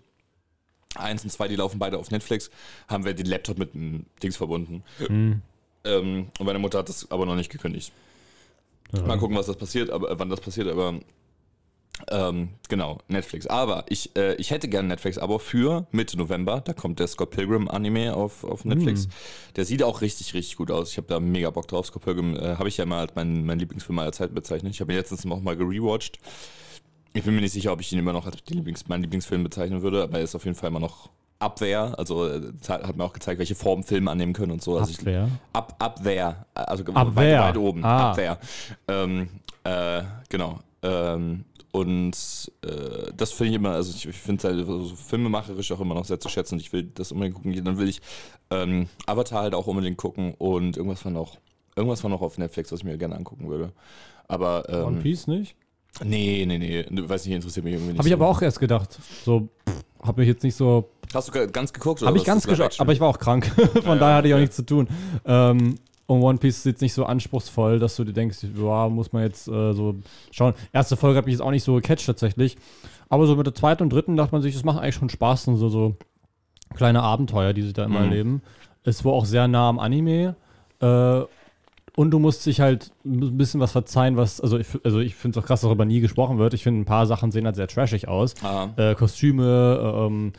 Eins 0.95 1.23
und 1.25 1.29
zwei, 1.29 1.49
die 1.49 1.57
laufen 1.57 1.77
beide 1.77 1.97
auf 1.97 2.09
Netflix, 2.09 2.49
haben 2.87 3.03
wir 3.03 3.13
den 3.13 3.25
Laptop 3.25 3.57
mit 3.57 3.73
dem 3.73 4.05
Dings 4.23 4.37
verbunden. 4.37 4.83
Hm. 4.99 5.41
Ähm, 5.83 6.27
und 6.39 6.45
meine 6.45 6.59
Mutter 6.59 6.79
hat 6.79 6.87
das 6.89 7.11
aber 7.11 7.25
noch 7.25 7.35
nicht 7.35 7.51
gekündigt. 7.51 7.91
Mal 8.93 9.17
gucken, 9.17 9.37
was 9.37 9.45
das 9.47 9.57
passiert, 9.57 9.89
aber 9.89 10.19
wann 10.19 10.29
das 10.29 10.41
passiert, 10.41 10.67
aber 10.67 10.99
ähm, 12.09 12.49
genau, 12.69 12.97
Netflix. 13.07 13.47
Aber 13.47 13.83
ich, 13.89 14.15
äh, 14.15 14.35
ich 14.35 14.51
hätte 14.51 14.67
gerne 14.67 14.87
Netflix-Abo 14.87 15.37
für 15.39 15.85
Mitte 15.91 16.17
November. 16.17 16.61
Da 16.61 16.73
kommt 16.73 16.99
der 16.99 17.07
Scott 17.07 17.31
Pilgrim 17.31 17.67
Anime 17.67 18.15
auf, 18.15 18.43
auf 18.43 18.65
Netflix. 18.65 19.07
Der 19.55 19.65
sieht 19.65 19.83
auch 19.83 20.01
richtig, 20.01 20.33
richtig 20.33 20.55
gut 20.57 20.71
aus. 20.71 20.91
Ich 20.91 20.97
habe 20.97 21.07
da 21.07 21.19
mega 21.19 21.49
Bock 21.49 21.67
drauf. 21.67 21.85
Scott 21.87 22.03
Pilgrim 22.03 22.35
äh, 22.35 22.55
habe 22.57 22.67
ich 22.69 22.77
ja 22.77 22.85
mal 22.85 22.99
als 23.01 23.15
meinen 23.15 23.45
mein 23.45 23.59
Lieblingsfilm 23.59 23.99
aller 23.99 24.11
Zeiten 24.11 24.33
bezeichnet. 24.33 24.73
Ich 24.73 24.81
habe 24.81 24.91
ihn 24.93 24.97
letztens 24.97 25.25
auch 25.25 25.41
mal 25.41 25.55
gerewatcht. 25.55 26.19
Ich 27.13 27.23
bin 27.23 27.35
mir 27.35 27.41
nicht 27.41 27.51
sicher, 27.51 27.73
ob 27.73 27.81
ich 27.81 27.91
ihn 27.91 27.99
immer 27.99 28.13
noch 28.13 28.25
als 28.25 28.37
Lieblings 28.49 28.87
meinen 28.87 29.01
Lieblingsfilm 29.01 29.43
bezeichnen 29.43 29.81
würde, 29.81 30.03
aber 30.03 30.19
er 30.19 30.23
ist 30.23 30.33
auf 30.35 30.45
jeden 30.45 30.55
Fall 30.55 30.69
immer 30.69 30.79
noch 30.79 31.09
Abwehr. 31.39 31.93
Also 31.97 32.27
äh, 32.27 32.41
hat 32.69 32.95
mir 32.95 33.03
auch 33.03 33.13
gezeigt, 33.13 33.39
welche 33.39 33.55
Formen 33.55 33.83
Filme 33.83 34.09
annehmen 34.11 34.31
können 34.33 34.51
und 34.51 34.61
so. 34.61 34.77
Also 34.77 34.91
ich- 34.91 34.99
Abwehr. 34.99 35.27
Ab, 35.53 35.75
Abwehr, 35.79 36.45
also 36.53 36.83
Abwehr. 36.93 37.39
Weit, 37.39 37.49
weit 37.49 37.57
oben, 37.57 37.83
Ah. 37.83 38.11
Abwehr. 38.11 38.37
Ähm, 38.87 39.27
äh, 39.63 40.03
genau. 40.29 40.59
Ähm, 40.83 41.45
und 41.71 42.51
äh, 42.65 43.13
das 43.15 43.31
finde 43.31 43.51
ich 43.51 43.55
immer, 43.55 43.71
also 43.71 43.93
ich, 43.95 44.07
ich 44.07 44.17
finde 44.17 44.47
halt 44.47 44.65
so 44.65 44.93
filmemacherisch 44.95 45.71
auch 45.71 45.79
immer 45.79 45.95
noch 45.95 46.03
sehr 46.05 46.19
zu 46.19 46.27
schätzen 46.27 46.55
und 46.55 46.59
ich 46.59 46.73
will 46.73 46.83
das 46.93 47.11
unbedingt 47.11 47.35
gucken. 47.35 47.63
Dann 47.63 47.77
will 47.77 47.87
ich 47.87 48.01
ähm, 48.49 48.87
Avatar 49.05 49.43
halt 49.43 49.55
auch 49.55 49.67
unbedingt 49.67 49.97
gucken 49.97 50.33
und 50.37 50.75
irgendwas 50.75 51.05
war 51.05 51.11
noch, 51.11 51.37
irgendwas 51.75 52.03
war 52.03 52.09
noch 52.09 52.21
auf 52.21 52.37
Netflix, 52.37 52.71
was 52.71 52.79
ich 52.79 52.85
mir 52.85 52.97
gerne 52.97 53.15
angucken 53.15 53.47
würde. 53.47 53.71
Aber 54.27 54.67
ähm, 54.69 54.85
One 54.85 55.01
Piece 55.01 55.27
nicht? 55.27 55.55
nee, 56.03 56.45
nee, 56.45 56.57
nee, 56.57 56.85
weiß 56.89 57.25
nicht, 57.25 57.35
interessiert 57.35 57.63
mich 57.63 57.73
irgendwie 57.73 57.91
nicht. 57.93 57.99
Habe 57.99 58.07
ich 58.07 58.13
so. 58.13 58.17
aber 58.17 58.27
auch 58.27 58.41
erst 58.41 58.59
gedacht. 58.59 58.97
So, 59.23 59.47
habe 60.01 60.21
mich 60.21 60.27
jetzt 60.27 60.43
nicht 60.43 60.55
so. 60.55 60.89
Hast 61.13 61.33
du 61.33 61.47
ganz 61.47 61.71
geguckt? 61.73 62.01
Habe 62.01 62.17
ich 62.17 62.23
ganz 62.23 62.47
geschaut, 62.47 62.79
aber 62.79 62.93
ich 62.93 62.99
war 62.99 63.09
auch 63.09 63.19
krank. 63.19 63.45
Von 63.83 63.83
Ja, 63.83 63.95
daher 63.95 64.15
hatte 64.15 64.27
ich 64.27 64.33
auch 64.33 64.37
okay. 64.37 64.41
nichts 64.43 64.55
zu 64.55 64.65
tun. 64.65 64.87
Ähm, 65.25 65.75
und 66.11 66.21
One 66.21 66.37
Piece 66.37 66.57
ist 66.59 66.65
jetzt 66.65 66.81
nicht 66.81 66.93
so 66.93 67.05
anspruchsvoll, 67.05 67.79
dass 67.79 67.95
du 67.95 68.03
dir 68.03 68.13
denkst, 68.13 68.39
ja, 68.57 68.89
muss 68.89 69.13
man 69.13 69.23
jetzt 69.23 69.47
äh, 69.47 69.73
so 69.73 69.95
schauen. 70.31 70.53
Erste 70.73 70.97
Folge 70.97 71.17
hat 71.17 71.25
mich 71.25 71.33
jetzt 71.33 71.41
auch 71.41 71.51
nicht 71.51 71.63
so 71.63 71.75
gecatcht 71.75 72.05
tatsächlich. 72.05 72.57
Aber 73.09 73.25
so 73.27 73.35
mit 73.35 73.45
der 73.45 73.55
zweiten 73.55 73.83
und 73.83 73.93
dritten 73.93 74.17
dachte 74.17 74.33
man 74.33 74.41
sich, 74.41 74.53
das 74.53 74.63
macht 74.63 74.79
eigentlich 74.79 74.95
schon 74.95 75.09
Spaß 75.09 75.47
und 75.47 75.57
so, 75.57 75.69
so 75.69 75.95
kleine 76.75 77.01
Abenteuer, 77.01 77.53
die 77.53 77.61
sie 77.61 77.73
da 77.73 77.85
immer 77.85 77.99
Mhm. 77.99 78.05
erleben. 78.05 78.41
Es 78.83 79.05
war 79.05 79.13
auch 79.13 79.25
sehr 79.25 79.47
nah 79.47 79.69
am 79.69 79.79
Anime. 79.79 80.35
Äh, 80.79 81.21
und 81.95 82.11
du 82.11 82.19
musst 82.19 82.45
dich 82.45 82.61
halt 82.61 82.91
ein 83.05 83.37
bisschen 83.37 83.59
was 83.59 83.73
verzeihen, 83.73 84.15
was, 84.17 84.39
also 84.41 84.57
ich, 84.57 84.67
also 84.83 84.99
ich 84.99 85.15
finde 85.15 85.37
es 85.37 85.43
auch 85.43 85.47
krass, 85.47 85.61
dass 85.61 85.67
darüber 85.67 85.85
nie 85.85 85.99
gesprochen 85.99 86.37
wird. 86.39 86.53
Ich 86.53 86.63
finde, 86.63 86.81
ein 86.81 86.85
paar 86.85 87.05
Sachen 87.05 87.31
sehen 87.31 87.45
halt 87.45 87.55
sehr 87.57 87.67
trashig 87.67 88.07
aus 88.07 88.33
Ah, 88.43 88.69
äh, 88.77 88.95
Kostüme, 88.95 90.07
ähm, 90.07 90.33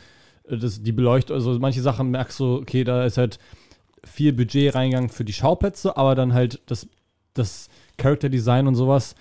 das, 0.49 0.81
die 0.81 0.91
Beleuchtung, 0.91 1.35
also 1.35 1.57
manche 1.59 1.81
Sachen 1.81 2.09
merkst 2.11 2.39
du, 2.39 2.55
okay, 2.57 2.83
da 2.83 3.05
ist 3.05 3.17
halt 3.17 3.37
viel 4.05 4.33
Budget 4.33 4.75
reingegangen 4.75 5.09
für 5.09 5.23
die 5.25 5.33
Schauplätze, 5.33 5.95
aber 5.97 6.15
dann 6.15 6.33
halt 6.33 6.61
das, 6.67 6.87
das 7.33 7.69
Character 7.97 8.29
Design 8.29 8.67
und 8.67 8.75
sowas 8.75 9.15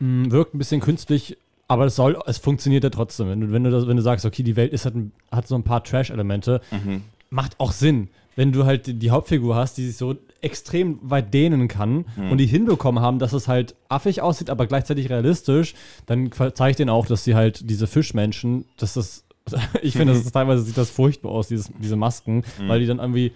mh, 0.00 0.30
wirkt 0.30 0.54
ein 0.54 0.58
bisschen 0.58 0.80
künstlich, 0.80 1.36
aber 1.68 1.86
es 1.86 1.96
soll, 1.96 2.18
es 2.26 2.38
funktioniert 2.38 2.84
ja 2.84 2.90
trotzdem. 2.90 3.28
Wenn 3.28 3.40
du, 3.40 3.52
wenn 3.52 3.64
du, 3.64 3.70
das, 3.70 3.86
wenn 3.86 3.96
du 3.96 4.02
sagst, 4.02 4.26
okay, 4.26 4.42
die 4.42 4.56
Welt 4.56 4.72
ist 4.72 4.84
halt, 4.84 4.94
hat 5.30 5.46
so 5.48 5.54
ein 5.54 5.62
paar 5.62 5.82
Trash-Elemente, 5.82 6.60
mhm. 6.70 7.02
macht 7.30 7.58
auch 7.58 7.72
Sinn. 7.72 8.08
Wenn 8.36 8.52
du 8.52 8.64
halt 8.64 8.86
die- 8.86 8.94
die 8.94 9.10
Hauptfigur 9.10 9.54
hast, 9.56 9.76
die 9.78 9.86
sich 9.86 9.96
so 9.96 10.16
extrem 10.40 10.98
weit 11.02 11.32
dehnen 11.34 11.68
kann 11.68 12.04
und 12.30 12.38
die 12.38 12.46
hinbekommen 12.46 13.02
haben, 13.02 13.18
dass 13.18 13.32
es 13.32 13.46
halt 13.46 13.74
affig 13.88 14.22
aussieht, 14.22 14.50
aber 14.50 14.66
gleichzeitig 14.66 15.08
realistisch, 15.08 15.74
dann 16.06 16.30
zeigt 16.54 16.78
denen 16.78 16.90
auch, 16.90 17.06
dass 17.06 17.24
sie 17.24 17.34
halt 17.34 17.68
diese 17.70 17.86
Fischmenschen, 17.86 18.64
dass 18.76 18.94
das, 18.94 19.24
ich 19.82 19.94
finde, 19.96 20.12
das 20.22 20.32
teilweise 20.32 20.62
sieht 20.62 20.76
das 20.78 20.90
furchtbar 20.90 21.30
aus, 21.30 21.48
dieses, 21.48 21.70
diese 21.78 21.96
Masken, 21.96 22.42
weil 22.66 22.80
die 22.80 22.86
dann 22.86 22.98
irgendwie, 22.98 23.32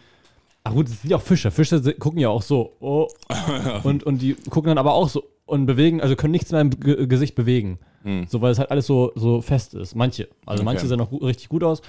ach 0.69 0.73
gut, 0.75 0.89
es 0.89 1.01
sind 1.01 1.11
ja 1.11 1.17
auch 1.17 1.23
Fische, 1.23 1.51
Fische 1.51 1.81
gucken 1.95 2.19
ja 2.21 2.29
auch 2.29 2.43
so, 2.43 2.73
oh, 2.81 3.09
und, 3.83 4.03
und 4.05 4.19
die 4.23 4.35
gucken 4.51 4.69
dann 4.69 4.79
aber 4.79 4.95
auch 4.95 5.09
so 5.09 5.25
und 5.47 5.67
bewegen, 5.67 6.01
also 6.01 6.17
können 6.17 6.33
nichts 6.33 6.51
mehr 6.51 6.61
im 6.61 6.71
Ge 6.71 7.07
Gesicht 7.07 7.35
bewegen. 7.35 7.79
Hm. 8.03 8.27
So, 8.29 8.41
weil 8.41 8.51
es 8.53 8.59
halt 8.59 8.71
alles 8.71 8.87
so, 8.87 9.13
so 9.15 9.41
fest 9.41 9.75
ist. 9.75 9.95
Manche. 9.95 10.29
Also 10.45 10.63
Okay. 10.63 10.65
manche 10.65 10.87
sehen 10.87 10.99
gu 10.99 11.17
richtig 11.19 11.49
gut 11.49 11.63
aus. 11.63 11.83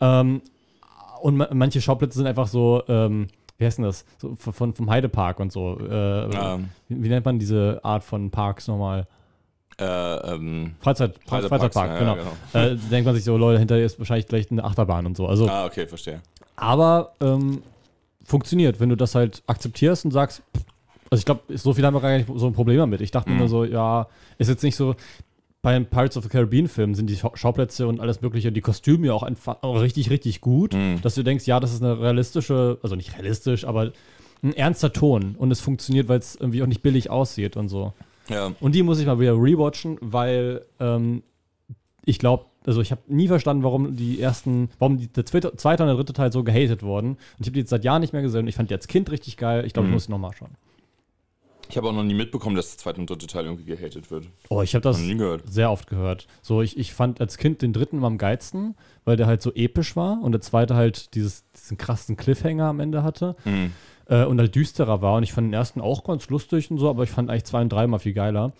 Ähm, 0.00 0.42
und 1.22 1.36
ma 1.36 1.48
manche 1.52 1.80
Schauplätze 1.80 2.18
sind 2.18 2.26
einfach 2.26 2.46
so, 2.46 2.82
ähm, 2.88 3.26
wie 3.58 3.66
heißt 3.66 3.78
denn 3.78 3.84
das? 3.84 4.04
So 4.18 4.34
von, 4.36 4.74
vom 4.74 4.88
Heidepark 4.90 5.38
und 5.40 5.52
so. 5.52 5.78
Äh, 5.80 6.24
Ähm, 6.24 6.70
wie, 6.88 7.02
wie 7.04 7.08
nennt 7.08 7.24
man 7.26 7.38
diese 7.38 7.80
Art 7.82 8.04
von 8.04 8.30
Parks 8.30 8.68
nochmal? 8.68 9.06
äh, 9.78 9.84
ähm, 9.84 10.74
Freizeit, 10.80 11.14
Freizeitparks, 11.26 11.48
Freizeitpark, 11.74 11.90
ja, 11.90 11.98
genau. 11.98 12.16
ja, 12.52 12.64
Äh, 12.66 12.76
denkt 12.90 13.06
man 13.06 13.14
sich 13.14 13.24
so, 13.24 13.36
Leute, 13.36 13.58
hinter 13.58 13.78
ihr 13.78 13.86
ist 13.86 13.98
wahrscheinlich 13.98 14.26
gleich 14.28 14.50
eine 14.50 14.62
Achterbahn 14.62 15.06
und 15.06 15.16
so. 15.16 15.26
Also, 15.26 15.48
Ah, 15.48 15.64
okay, 15.66 15.86
verstehe. 15.86 16.20
aber 16.56 17.12
ähm, 17.20 17.62
funktioniert, 18.30 18.80
wenn 18.80 18.88
du 18.88 18.96
das 18.96 19.14
halt 19.14 19.42
akzeptierst 19.46 20.04
und 20.06 20.10
sagst, 20.12 20.42
also 21.10 21.20
ich 21.20 21.24
glaube, 21.26 21.42
so 21.56 21.74
viel 21.74 21.84
haben 21.84 21.94
wir 21.94 22.00
gar 22.00 22.16
nicht 22.16 22.28
so 22.34 22.46
ein 22.46 22.52
Problem 22.52 22.78
damit. 22.78 23.00
Ich 23.00 23.10
dachte 23.10 23.30
Mhm. 23.30 23.38
nur 23.38 23.48
so, 23.48 23.64
ja, 23.64 24.06
ist 24.38 24.48
jetzt 24.48 24.62
nicht 24.62 24.76
so, 24.76 24.94
bei 25.62 25.74
den 25.74 25.84
Pirates 25.86 26.16
of 26.16 26.22
the 26.24 26.30
Caribbean 26.30 26.68
Filmen 26.68 26.94
sind 26.94 27.10
die 27.10 27.16
Schau- 27.16 27.34
Schauplätze 27.36 27.86
und 27.86 28.00
alles 28.00 28.22
mögliche, 28.22 28.50
die 28.50 28.62
Kostüme 28.62 29.08
ja 29.08 29.12
auch 29.12 29.22
einfach 29.24 29.58
auch 29.62 29.80
richtig, 29.80 30.08
richtig 30.08 30.40
gut, 30.40 30.72
Mhm. 30.72 31.02
dass 31.02 31.16
du 31.16 31.22
denkst, 31.22 31.46
ja, 31.46 31.60
das 31.60 31.74
ist 31.74 31.82
eine 31.82 32.00
realistische, 32.00 32.78
also 32.82 32.96
nicht 32.96 33.14
realistisch, 33.14 33.64
aber 33.66 33.92
ein 34.42 34.54
ernster 34.54 34.92
Ton 34.92 35.34
und 35.36 35.50
es 35.50 35.60
funktioniert, 35.60 36.08
weil 36.08 36.18
es 36.18 36.34
irgendwie 36.36 36.62
auch 36.62 36.66
nicht 36.66 36.82
billig 36.82 37.10
aussieht 37.10 37.58
und 37.58 37.68
so. 37.68 37.92
Ja. 38.30 38.52
Und 38.60 38.74
die 38.74 38.82
muss 38.82 39.00
ich 39.00 39.06
mal 39.06 39.18
wieder 39.20 39.34
rewatchen, 39.34 39.98
weil 40.00 40.62
ähm, 40.78 41.22
ich 42.06 42.18
glaube, 42.18 42.46
also 42.66 42.80
ich 42.80 42.90
habe 42.90 43.00
nie 43.06 43.28
verstanden, 43.28 43.62
warum 43.62 43.96
die 43.96 44.20
ersten, 44.20 44.68
warum 44.78 44.98
die, 44.98 45.08
der 45.08 45.24
zweite, 45.26 45.56
zweite 45.56 45.82
und 45.82 45.88
der 45.88 45.96
dritte 45.96 46.12
Teil 46.12 46.30
so 46.32 46.44
gehatet 46.44 46.82
wurden. 46.82 47.10
Und 47.12 47.18
ich 47.38 47.46
habe 47.46 47.52
die 47.52 47.60
jetzt 47.60 47.70
seit 47.70 47.84
Jahren 47.84 48.00
nicht 48.00 48.12
mehr 48.12 48.22
gesehen. 48.22 48.40
Und 48.42 48.48
ich 48.48 48.54
fand 48.56 48.70
die 48.70 48.74
als 48.74 48.86
Kind 48.88 49.10
richtig 49.10 49.36
geil. 49.36 49.64
Ich 49.66 49.72
glaube, 49.72 49.86
ich 49.86 49.90
Mhm. 49.90 49.94
muss 49.94 50.04
sie 50.04 50.10
nochmal 50.12 50.32
schauen. 50.36 50.50
Ich 51.68 51.76
habe 51.76 51.88
auch 51.88 51.92
noch 51.92 52.02
nie 52.02 52.14
mitbekommen, 52.14 52.56
dass 52.56 52.70
der 52.70 52.78
zweite 52.78 53.00
und 53.00 53.08
dritte 53.08 53.28
Teil 53.28 53.44
irgendwie 53.44 53.64
gehatet 53.64 54.10
wird. 54.10 54.26
Oh, 54.48 54.60
ich 54.60 54.74
habe 54.74 54.82
das 54.82 55.00
sehr 55.44 55.70
oft 55.70 55.86
gehört. 55.86 56.26
So, 56.42 56.62
ich, 56.62 56.76
ich 56.76 56.92
fand 56.92 57.20
als 57.20 57.38
Kind 57.38 57.62
den 57.62 57.72
dritten 57.72 58.04
am 58.04 58.18
geilsten, 58.18 58.74
weil 59.04 59.16
der 59.16 59.28
halt 59.28 59.40
so 59.40 59.52
episch 59.54 59.94
war 59.94 60.20
und 60.20 60.32
der 60.32 60.40
zweite 60.40 60.74
halt 60.74 61.14
dieses, 61.14 61.44
diesen 61.52 61.78
krassen 61.78 62.16
Cliffhanger 62.16 62.64
am 62.64 62.80
Ende 62.80 63.04
hatte 63.04 63.36
Mhm. 63.44 63.70
äh, 64.06 64.24
und 64.24 64.40
halt 64.40 64.52
düsterer 64.56 65.00
war. 65.00 65.16
Und 65.16 65.22
ich 65.22 65.32
fand 65.32 65.46
den 65.46 65.54
ersten 65.54 65.80
auch 65.80 66.02
ganz 66.02 66.28
lustig 66.28 66.72
und 66.72 66.78
so, 66.78 66.90
aber 66.90 67.04
ich 67.04 67.10
fand 67.10 67.30
eigentlich 67.30 67.44
zwei 67.44 67.62
und 67.62 67.68
drei 67.72 67.86
mal 67.86 67.98
viel 68.00 68.14
geiler. 68.14 68.52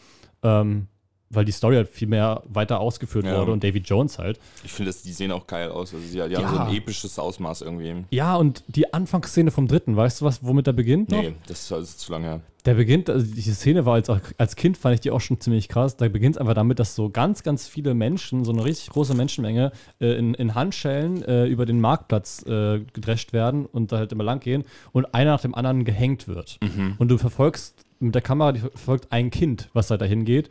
Ähm, 0.44 0.86
weil 1.32 1.44
die 1.44 1.52
Story 1.52 1.76
halt 1.76 1.88
viel 1.88 2.08
mehr 2.08 2.42
weiter 2.48 2.80
ausgeführt 2.80 3.24
Ja. 3.24 3.38
wurde 3.38 3.52
und 3.52 3.62
David 3.62 3.88
Jones 3.88 4.18
halt. 4.18 4.38
Ich 4.64 4.72
finde, 4.72 4.92
die 4.92 5.12
sehen 5.12 5.30
auch 5.30 5.46
geil 5.46 5.70
aus. 5.70 5.94
Also 5.94 6.04
die, 6.04 6.10
die 6.12 6.18
Ja. 6.34 6.42
haben 6.42 6.54
so 6.56 6.60
ein 6.62 6.74
episches 6.76 7.18
Ausmaß 7.18 7.62
irgendwie. 7.62 8.04
Ja, 8.10 8.36
und 8.36 8.64
die 8.66 8.92
Anfangsszene 8.92 9.50
vom 9.52 9.68
dritten, 9.68 9.96
weißt 9.96 10.20
du 10.20 10.24
was, 10.24 10.44
womit 10.44 10.66
der 10.66 10.72
beginnt? 10.72 11.10
Noch? 11.10 11.22
Nee, 11.22 11.34
das 11.46 11.70
ist, 11.70 11.70
ist 11.70 12.00
zu 12.00 12.12
lange 12.12 12.26
her. 12.26 12.40
Der 12.66 12.74
beginnt, 12.74 13.08
also 13.08 13.24
diese 13.34 13.54
Szene 13.54 13.86
war 13.86 13.94
als, 13.94 14.10
als 14.36 14.54
Kind, 14.54 14.76
fand 14.76 14.94
ich 14.94 15.00
die 15.00 15.10
auch 15.10 15.20
schon 15.22 15.40
ziemlich 15.40 15.68
krass. 15.68 15.96
Da 15.96 16.08
beginnt 16.08 16.34
es 16.36 16.40
einfach 16.40 16.52
damit, 16.52 16.78
dass 16.78 16.94
so 16.94 17.08
ganz, 17.08 17.42
ganz 17.42 17.66
viele 17.66 17.94
Menschen, 17.94 18.44
so 18.44 18.52
eine 18.52 18.64
richtig 18.64 18.90
große 18.90 19.14
Menschenmenge, 19.14 19.72
äh, 19.98 20.12
in, 20.18 20.34
in 20.34 20.54
Handschellen 20.54 21.22
äh, 21.22 21.46
über 21.46 21.64
den 21.64 21.80
Marktplatz 21.80 22.42
äh, 22.46 22.80
gedrescht 22.92 23.32
werden 23.32 23.64
und 23.64 23.92
da 23.92 23.96
halt 23.98 24.12
immer 24.12 24.24
lang 24.24 24.40
gehen 24.40 24.64
und 24.92 25.14
einer 25.14 25.30
nach 25.30 25.40
dem 25.40 25.54
anderen 25.54 25.84
gehängt 25.84 26.28
wird. 26.28 26.58
Und 26.98 27.08
du 27.08 27.16
verfolgst 27.16 27.86
mit 27.98 28.14
der 28.14 28.22
Kamera, 28.22 28.52
die 28.52 28.60
verfolgt 28.60 29.06
ein 29.10 29.30
Kind, 29.30 29.70
was 29.72 29.86
da 29.86 29.96
dahin 29.96 30.24
geht. 30.26 30.50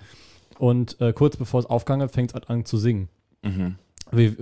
Und 0.59 0.99
äh, 0.99 1.13
kurz 1.13 1.37
bevor 1.37 1.61
es 1.61 1.65
aufgegangen 1.65 2.03
hat, 2.03 2.11
fängt 2.11 2.35
es 2.35 2.43
an 2.47 2.65
zu 2.65 2.77
singen. 2.77 3.07
Mhm. 3.41 3.75
Wie, 4.11 4.35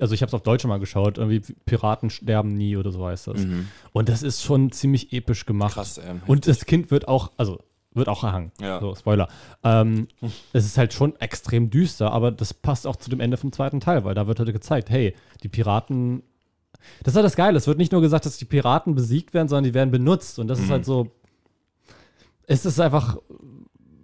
also 0.00 0.12
ich 0.12 0.20
habe 0.20 0.28
es 0.28 0.34
auf 0.34 0.42
Deutsch 0.42 0.64
mal 0.64 0.78
geschaut, 0.78 1.18
irgendwie 1.18 1.40
Piraten 1.64 2.10
sterben 2.10 2.54
nie 2.54 2.76
oder 2.76 2.90
so 2.90 3.06
heißt 3.06 3.28
das. 3.28 3.44
Mhm. 3.44 3.68
Und 3.92 4.10
das 4.10 4.22
ist 4.22 4.42
schon 4.42 4.72
ziemlich 4.72 5.12
episch 5.12 5.46
gemacht. 5.46 5.74
Krass, 5.74 5.98
ey. 5.98 6.16
Und 6.26 6.46
das 6.46 6.66
Kind 6.66 6.90
wird 6.90 7.08
auch, 7.08 7.32
also 7.38 7.60
wird 7.92 8.08
auch 8.08 8.24
erhangen. 8.24 8.52
Ja. 8.60 8.78
So, 8.80 8.94
Spoiler. 8.94 9.28
Ähm, 9.62 10.08
es 10.52 10.66
ist 10.66 10.76
halt 10.76 10.92
schon 10.92 11.18
extrem 11.20 11.70
düster, 11.70 12.12
aber 12.12 12.30
das 12.30 12.52
passt 12.52 12.86
auch 12.86 12.96
zu 12.96 13.08
dem 13.08 13.20
Ende 13.20 13.38
vom 13.38 13.52
zweiten 13.52 13.80
Teil, 13.80 14.04
weil 14.04 14.14
da 14.14 14.26
wird 14.26 14.38
halt 14.38 14.52
gezeigt, 14.52 14.90
hey, 14.90 15.14
die 15.42 15.48
Piraten. 15.48 16.22
Das 17.02 17.12
ist 17.12 17.16
halt 17.16 17.24
das 17.24 17.36
Geile. 17.36 17.56
Es 17.56 17.66
wird 17.66 17.78
nicht 17.78 17.92
nur 17.92 18.02
gesagt, 18.02 18.26
dass 18.26 18.36
die 18.36 18.44
Piraten 18.44 18.94
besiegt 18.94 19.32
werden, 19.32 19.48
sondern 19.48 19.64
die 19.64 19.72
werden 19.72 19.90
benutzt. 19.90 20.38
Und 20.38 20.48
das 20.48 20.58
ist 20.58 20.68
halt 20.68 20.84
so. 20.84 21.12
Es 22.46 22.66
ist 22.66 22.78
einfach 22.78 23.16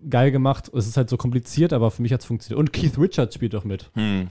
geil 0.08 0.30
gemacht. 0.30 0.70
Es 0.74 0.86
ist 0.86 0.96
halt 0.96 1.10
so 1.10 1.16
kompliziert, 1.16 1.72
aber 1.72 1.90
für 1.90 2.02
mich 2.02 2.12
hat 2.12 2.20
es 2.20 2.26
funktioniert. 2.26 2.58
Und 2.58 2.72
Keith 2.72 2.98
Richards 2.98 3.34
spielt 3.34 3.54
doch 3.54 3.64
mit. 3.64 3.90
Hm. 3.94 4.30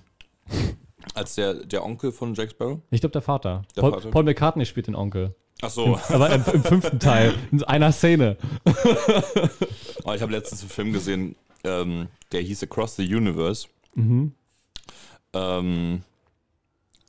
Als 1.13 1.35
der, 1.35 1.53
der 1.53 1.85
Onkel 1.85 2.11
von 2.11 2.33
Jack 2.33 2.51
Sparrow? 2.51 2.79
Ich 2.91 3.01
glaube, 3.01 3.13
der 3.13 3.21
Vater. 3.21 3.63
Der 3.75 3.81
Paul, 3.81 3.91
Vater. 3.93 4.09
Paul 4.09 4.23
McCartney 4.23 4.65
spielt 4.65 4.87
den 4.87 4.95
Onkel. 4.95 5.35
Ach 5.61 5.69
so. 5.69 5.99
Aber 6.09 6.29
im, 6.29 6.43
im 6.53 6.63
fünften 6.63 6.99
Teil, 6.99 7.33
in 7.51 7.63
einer 7.63 7.91
Szene. 7.91 8.37
Oh, 10.05 10.13
ich 10.13 10.21
habe 10.21 10.31
letztens 10.31 10.61
einen 10.61 10.69
Film 10.69 10.93
gesehen, 10.93 11.35
ähm, 11.63 12.07
der 12.31 12.41
hieß 12.41 12.63
Across 12.63 12.95
the 12.95 13.15
Universe. 13.15 13.67
Mhm. 13.95 14.31
Ähm, 15.33 16.03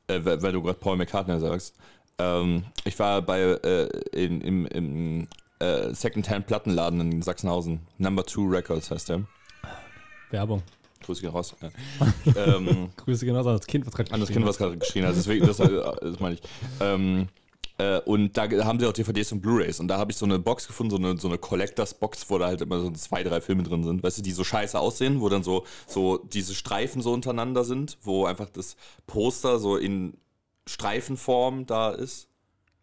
äh, 0.09 0.21
weil, 0.25 0.43
weil 0.43 0.53
du 0.53 0.61
gerade 0.61 0.79
Paul 0.79 0.97
McCartney 0.97 1.39
sagst. 1.39 1.77
Ähm, 2.19 2.65
ich 2.85 2.99
war 2.99 3.23
bei 3.23 3.41
äh, 3.41 3.87
in, 4.13 4.41
im, 4.41 4.67
im 4.67 5.29
äh, 5.61 5.95
Secondhand-Plattenladen 5.95 7.01
in 7.01 7.23
Sachsenhausen. 7.23 7.81
Number 7.99 8.25
Two 8.25 8.47
Records 8.47 8.91
heißt 8.91 9.11
der. 9.11 9.23
Werbung. 10.31 10.63
Grüße 11.03 11.23
gehen 11.23 11.31
raus. 11.31 11.55
Ja. 11.63 11.71
ähm, 12.57 12.91
Grüße 12.97 13.25
genauso 13.25 13.51
an 13.51 13.57
das 13.57 13.67
Kind, 13.67 13.87
was 13.87 13.95
gerade 13.95 14.13
an 14.13 14.21
das 14.21 14.29
geschrien 14.29 14.43
Kind, 14.43 14.49
was 14.49 14.59
gerade 14.59 14.79
geschrien 14.79 15.07
hat. 15.07 15.17
Deswegen, 15.17 15.47
das, 15.47 15.61
äh, 15.61 15.69
das 15.69 16.21
meine 16.21 16.35
ich. 16.35 16.43
Ähm, 16.81 17.29
äh, 17.79 18.01
und 18.01 18.37
da 18.37 18.49
haben 18.65 18.79
sie 18.79 18.87
auch 18.87 18.93
DVDs 18.93 19.33
und 19.33 19.41
Blu-Rays. 19.41 19.81
Und 19.81 19.89
da 19.89 19.99
habe 19.99 20.13
ich 20.13 20.19
so 20.19 20.27
eine 20.27 20.39
Box 20.39 20.67
gefunden, 20.67 20.91
so 20.91 20.97
eine, 20.97 21.19
so 21.19 21.29
eine 21.29 21.39
Collectors-Box, 21.39 22.29
wo 22.29 22.39
da 22.39 22.47
halt 22.47 22.61
immer 22.61 22.81
so 22.81 22.91
zwei, 22.91 23.23
drei 23.23 23.41
Filme 23.41 23.63
drin 23.63 23.85
sind. 23.85 24.03
Weißt 24.03 24.19
du, 24.19 24.23
die 24.23 24.33
so 24.33 24.45
scheiße 24.45 24.79
aussehen, 24.79 25.21
wo 25.21 25.29
dann 25.29 25.43
so, 25.43 25.65
so 25.87 26.19
diese 26.19 26.55
Streifen 26.55 27.01
so 27.01 27.13
untereinander 27.13 27.65
sind, 27.65 27.97
wo 28.03 28.27
einfach 28.27 28.51
das 28.51 28.77
Poster 29.07 29.59
so 29.59 29.77
in 29.77 30.19
Streifenform 30.67 31.67
da 31.67 31.91
ist. 31.91 32.29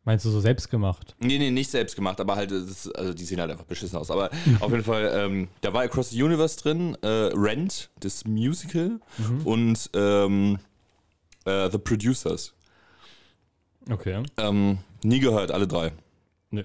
Meinst 0.08 0.24
du 0.24 0.30
so 0.30 0.40
selbst 0.40 0.70
gemacht? 0.70 1.18
Nee, 1.20 1.38
nee, 1.38 1.52
nicht 1.52 1.70
selbst 1.70 1.98
gemacht, 1.98 2.22
aber 2.22 2.38
halt, 2.38 2.50
ist, 2.54 2.88
also 2.98 3.14
die 3.14 3.26
sehen 3.26 3.42
halt 3.42 3.52
einfach 3.52 3.66
beschissen 3.66 4.00
aus. 4.00 4.10
Aber 4.10 4.30
auf 4.62 4.72
jeden 4.72 4.86
Fall, 4.86 5.12
ähm, 5.14 5.50
da 5.60 5.74
war 5.74 5.82
Across 5.82 6.12
the 6.12 6.24
Universe 6.24 6.58
drin, 6.58 6.96
äh, 7.02 7.08
Rent, 7.08 7.90
das 8.00 8.24
Musical 8.24 9.02
und 9.44 9.90
ähm, 9.94 10.60
äh, 11.44 11.70
The 11.70 11.78
Producers. 11.78 12.54
Okay. 13.90 14.24
Ähm, 14.38 14.78
nie 15.04 15.20
gehört, 15.20 15.52
alle 15.52 15.68
drei. 15.68 15.92
Nö. 16.52 16.64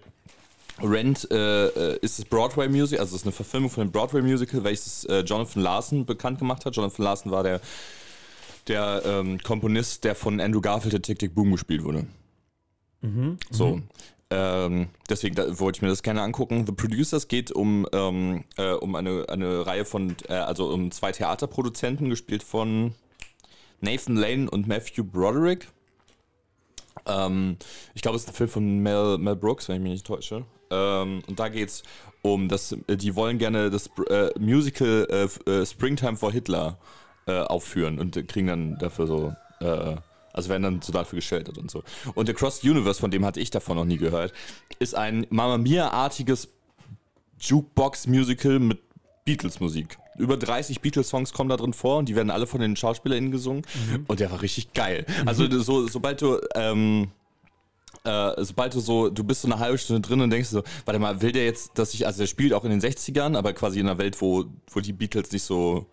Rent 0.81 1.29
äh, 1.33 1.67
äh, 1.67 1.99
ist 2.01 2.21
das 2.21 2.27
Broadway-Musical, 2.27 3.01
also 3.01 3.17
es 3.17 3.23
ist 3.23 3.27
eine 3.27 3.33
Verfilmung 3.33 3.71
von 3.71 3.89
dem 3.89 3.91
Broadway-Musical, 3.91 4.63
welches 4.63 5.05
äh, 5.07 5.23
Jonathan 5.23 5.65
Larson 5.65 6.07
bekannt 6.07 6.39
gemacht 6.39 6.65
hat. 6.65 6.77
Jonathan 6.77 7.05
Larson 7.05 7.33
war 7.33 7.43
der, 7.43 7.61
der 8.69 9.03
ähm, 9.05 9.41
Komponist, 9.43 10.05
der 10.05 10.15
von 10.15 10.41
Andrew 10.41 10.61
Garfield 10.61 10.93
der 10.93 11.03
Tick 11.03 11.19
Tick 11.19 11.35
Boom 11.35 11.51
gespielt 11.51 11.83
wurde. 11.83 12.07
So. 13.51 13.81
Ähm, 14.31 14.89
deswegen 15.11 15.35
da, 15.35 15.59
wollte 15.59 15.79
ich 15.79 15.83
mir 15.83 15.89
das 15.89 16.03
gerne 16.03 16.23
angucken. 16.23 16.65
The 16.67 16.73
Producers 16.73 17.29
geht 17.29 17.53
um, 17.53 17.87
ähm, 17.93 18.45
äh, 18.57 18.73
um 18.73 18.95
eine, 18.95 19.27
eine 19.29 19.67
Reihe 19.67 19.85
von, 19.85 20.17
äh, 20.29 20.35
also 20.35 20.73
um 20.73 20.91
zwei 20.91 21.13
Theaterproduzenten, 21.13 22.09
gespielt 22.09 22.43
von 22.43 22.95
Nathan 23.81 24.17
Lane 24.17 24.49
und 24.49 24.67
Matthew 24.67 25.05
Broderick. 25.05 25.69
Ähm, 27.07 27.59
ich 27.95 28.01
glaube, 28.01 28.17
es 28.17 28.23
ist 28.23 28.31
ein 28.31 28.35
Film 28.35 28.49
von 28.49 28.79
Mel, 28.79 29.19
Mel 29.19 29.37
Brooks, 29.37 29.69
wenn 29.69 29.77
ich 29.77 29.83
mich 29.83 29.93
nicht 29.93 30.07
täusche. 30.07 30.47
Ähm, 30.71 31.23
und 31.27 31.39
da 31.39 31.49
geht 31.51 31.69
es 31.69 31.83
um 32.23 32.49
das, 32.49 32.73
äh, 32.87 32.97
die 32.97 33.15
wollen 33.15 33.37
gerne 33.37 33.69
das 33.69 33.91
äh, 34.09 34.31
Musical 34.39 35.07
äh, 35.11 35.51
äh, 35.51 35.67
Springtime 35.67 36.17
for 36.17 36.33
Hitler 36.33 36.79
aufführen 37.25 38.01
und 38.01 38.27
kriegen 38.27 38.49
dann 38.49 38.79
dafür 38.81 39.07
so, 39.07 39.33
also 40.33 40.49
werden 40.49 40.63
dann 40.63 40.83
so 40.83 40.93
dafür 40.93 41.17
gesheltert 41.17 41.59
und 41.59 41.71
so. 41.71 41.83
Und 42.15 42.29
Across 42.29 42.61
the 42.61 42.71
Universe, 42.71 43.01
von 43.01 43.11
dem 43.11 43.25
hatte 43.25 43.41
ich 43.41 43.51
davon 43.51 43.77
noch 43.77 43.85
nie 43.85 43.99
gehört, 43.99 44.33
ist 44.79 44.95
ein 44.95 45.27
Mamma 45.31 45.59
Mia-artiges 45.59 46.49
Jukebox-Musical 47.41 48.59
mit 48.59 48.79
Beatles-Musik. 49.25 49.99
Über 50.19 50.37
30 50.37 50.81
Beatles-Songs 50.81 51.33
kommen 51.33 51.51
da 51.51 51.57
drin 51.57 51.73
vor 51.73 51.99
und 51.99 52.09
die 52.09 52.17
werden 52.17 52.31
alle 52.31 52.47
von 52.47 52.61
den 52.61 52.77
SchauspielerInnen 52.77 53.31
gesungen. 53.31 53.63
Und 54.07 54.21
der 54.21 54.31
war 54.31 54.43
richtig 54.43 54.73
geil. 54.73 55.07
Also 55.27 55.49
so, 55.61 55.87
sobald 55.89 56.21
du, 56.21 56.39
ähm, 56.55 57.09
äh, 58.05 58.45
sobald 58.45 58.75
du 58.75 58.81
so, 58.81 59.09
du 59.11 59.25
bist 59.25 59.43
so 59.43 59.49
eine 59.49 59.59
halbe 59.59 59.79
Stunde 59.79 60.07
drin 60.07 60.21
und 60.21 60.31
denkst 60.31 60.49
so, 60.49 60.63
warte 60.85 60.99
mal, 60.99 61.23
will 61.23 61.33
der 61.33 61.45
jetzt, 61.45 61.79
dass 61.79 61.95
ich, 61.95 62.07
also 62.07 62.19
der 62.19 62.27
spielt 62.27 62.53
auch 62.53 62.65
in 62.65 62.71
den 62.71 62.81
60ern, 62.81 63.37
aber 63.37 63.53
quasi 63.53 63.81
in 63.81 63.89
einer 63.89 63.99
Welt, 63.99 64.21
wo, 64.21 64.45
wo 64.71 64.81
die 64.81 64.93
Beatles 64.93 65.33
nicht 65.33 65.45
so, 65.45 65.87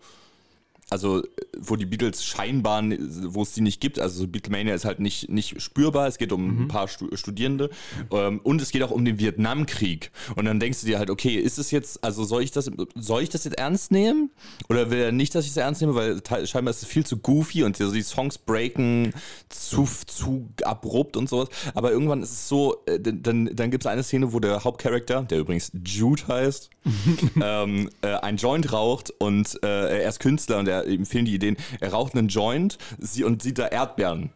also 0.90 1.22
wo 1.58 1.76
die 1.76 1.86
Beatles 1.86 2.24
scheinbar, 2.24 2.82
wo 2.82 3.42
es 3.42 3.52
die 3.52 3.60
nicht 3.60 3.80
gibt, 3.80 3.98
also 3.98 4.20
so 4.20 4.26
Beatlemania 4.26 4.74
ist 4.74 4.84
halt 4.84 5.00
nicht, 5.00 5.28
nicht 5.28 5.60
spürbar, 5.60 6.06
es 6.06 6.18
geht 6.18 6.32
um 6.32 6.64
ein 6.64 6.68
paar 6.68 6.88
Stu 6.88 7.14
Studierende. 7.16 7.70
Ähm, 8.10 8.40
und 8.42 8.62
es 8.62 8.70
geht 8.70 8.82
auch 8.82 8.90
um 8.90 9.04
den 9.04 9.18
Vietnamkrieg. 9.18 10.10
Und 10.36 10.44
dann 10.44 10.60
denkst 10.60 10.80
du 10.80 10.86
dir 10.86 10.98
halt, 10.98 11.10
okay, 11.10 11.34
ist 11.34 11.58
es 11.58 11.70
jetzt, 11.70 12.02
also 12.04 12.24
soll 12.24 12.42
ich 12.42 12.50
das, 12.50 12.70
soll 12.94 13.22
ich 13.22 13.28
das 13.28 13.44
jetzt 13.44 13.58
ernst 13.58 13.90
nehmen? 13.90 14.30
Oder 14.68 14.90
will 14.90 14.98
er 14.98 15.12
nicht, 15.12 15.34
dass 15.34 15.44
ich 15.44 15.50
es 15.50 15.56
ernst 15.56 15.80
nehme, 15.80 15.94
weil 15.94 16.20
scheinbar 16.46 16.70
ist 16.70 16.82
es 16.82 16.88
viel 16.88 17.04
zu 17.04 17.18
goofy 17.18 17.64
und 17.64 17.76
so 17.76 17.92
die 17.92 18.02
Songs 18.02 18.38
breaken 18.38 19.12
zu, 19.48 19.88
zu 20.06 20.48
abrupt 20.62 21.16
und 21.16 21.28
sowas, 21.28 21.48
aber 21.74 21.90
irgendwann 21.90 22.22
ist 22.22 22.32
es 22.32 22.48
so, 22.48 22.82
äh, 22.86 22.98
dann, 23.00 23.50
dann 23.54 23.70
gibt 23.70 23.84
es 23.84 23.86
eine 23.86 24.02
Szene, 24.02 24.32
wo 24.32 24.40
der 24.40 24.64
Hauptcharakter, 24.64 25.22
der 25.22 25.38
übrigens 25.38 25.72
Jude 25.84 26.28
heißt, 26.28 26.70
ähm, 27.42 27.90
äh, 28.02 28.14
ein 28.14 28.36
Joint 28.36 28.72
raucht 28.72 29.12
und 29.18 29.58
äh, 29.62 30.00
er 30.02 30.08
ist 30.08 30.20
Künstler 30.20 30.58
und 30.58 30.68
er, 30.68 30.79
ihm 30.86 31.06
fehlen 31.06 31.24
die 31.24 31.34
Ideen. 31.34 31.56
Er 31.80 31.92
raucht 31.92 32.14
einen 32.14 32.28
Joint 32.28 32.78
sie, 32.98 33.24
und 33.24 33.42
sieht 33.42 33.58
da 33.58 33.66
Erdbeeren. 33.66 34.30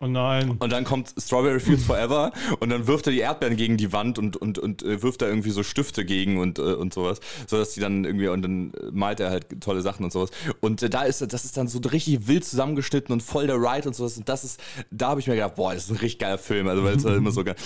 Oh 0.00 0.06
nein. 0.06 0.56
Und 0.60 0.70
dann 0.70 0.84
kommt 0.84 1.12
Strawberry 1.18 1.58
Fields 1.58 1.84
Forever 1.84 2.30
und 2.60 2.70
dann 2.70 2.86
wirft 2.86 3.06
er 3.08 3.12
die 3.12 3.18
Erdbeeren 3.18 3.56
gegen 3.56 3.76
die 3.76 3.92
Wand 3.92 4.16
und, 4.18 4.36
und, 4.36 4.56
und 4.56 4.84
äh, 4.84 5.02
wirft 5.02 5.22
da 5.22 5.26
irgendwie 5.26 5.50
so 5.50 5.64
Stifte 5.64 6.04
gegen 6.04 6.38
und, 6.38 6.60
äh, 6.60 6.62
und 6.62 6.94
sowas, 6.94 7.18
sodass 7.48 7.72
die 7.72 7.80
dann 7.80 8.04
irgendwie, 8.04 8.28
und 8.28 8.42
dann 8.42 8.72
malt 8.92 9.18
er 9.18 9.30
halt 9.30 9.60
tolle 9.60 9.82
Sachen 9.82 10.04
und 10.04 10.12
sowas. 10.12 10.30
Und 10.60 10.84
äh, 10.84 10.88
da 10.88 11.02
ist, 11.02 11.20
das 11.32 11.44
ist 11.44 11.56
dann 11.56 11.66
so 11.66 11.80
richtig 11.80 12.28
wild 12.28 12.44
zusammengeschnitten 12.44 13.12
und 13.12 13.24
voll 13.24 13.48
der 13.48 13.56
Ride 13.56 13.88
und 13.88 13.94
sowas. 13.96 14.16
Und 14.16 14.28
das 14.28 14.44
ist, 14.44 14.60
da 14.92 15.08
habe 15.08 15.20
ich 15.20 15.26
mir 15.26 15.34
gedacht, 15.34 15.56
boah, 15.56 15.74
das 15.74 15.86
ist 15.86 15.90
ein 15.90 15.96
richtig 15.96 16.20
geiler 16.20 16.38
Film, 16.38 16.68
also 16.68 16.84
weil 16.84 16.96
es 16.96 17.04
halt 17.04 17.16
immer 17.16 17.32
so 17.32 17.42
geil. 17.42 17.56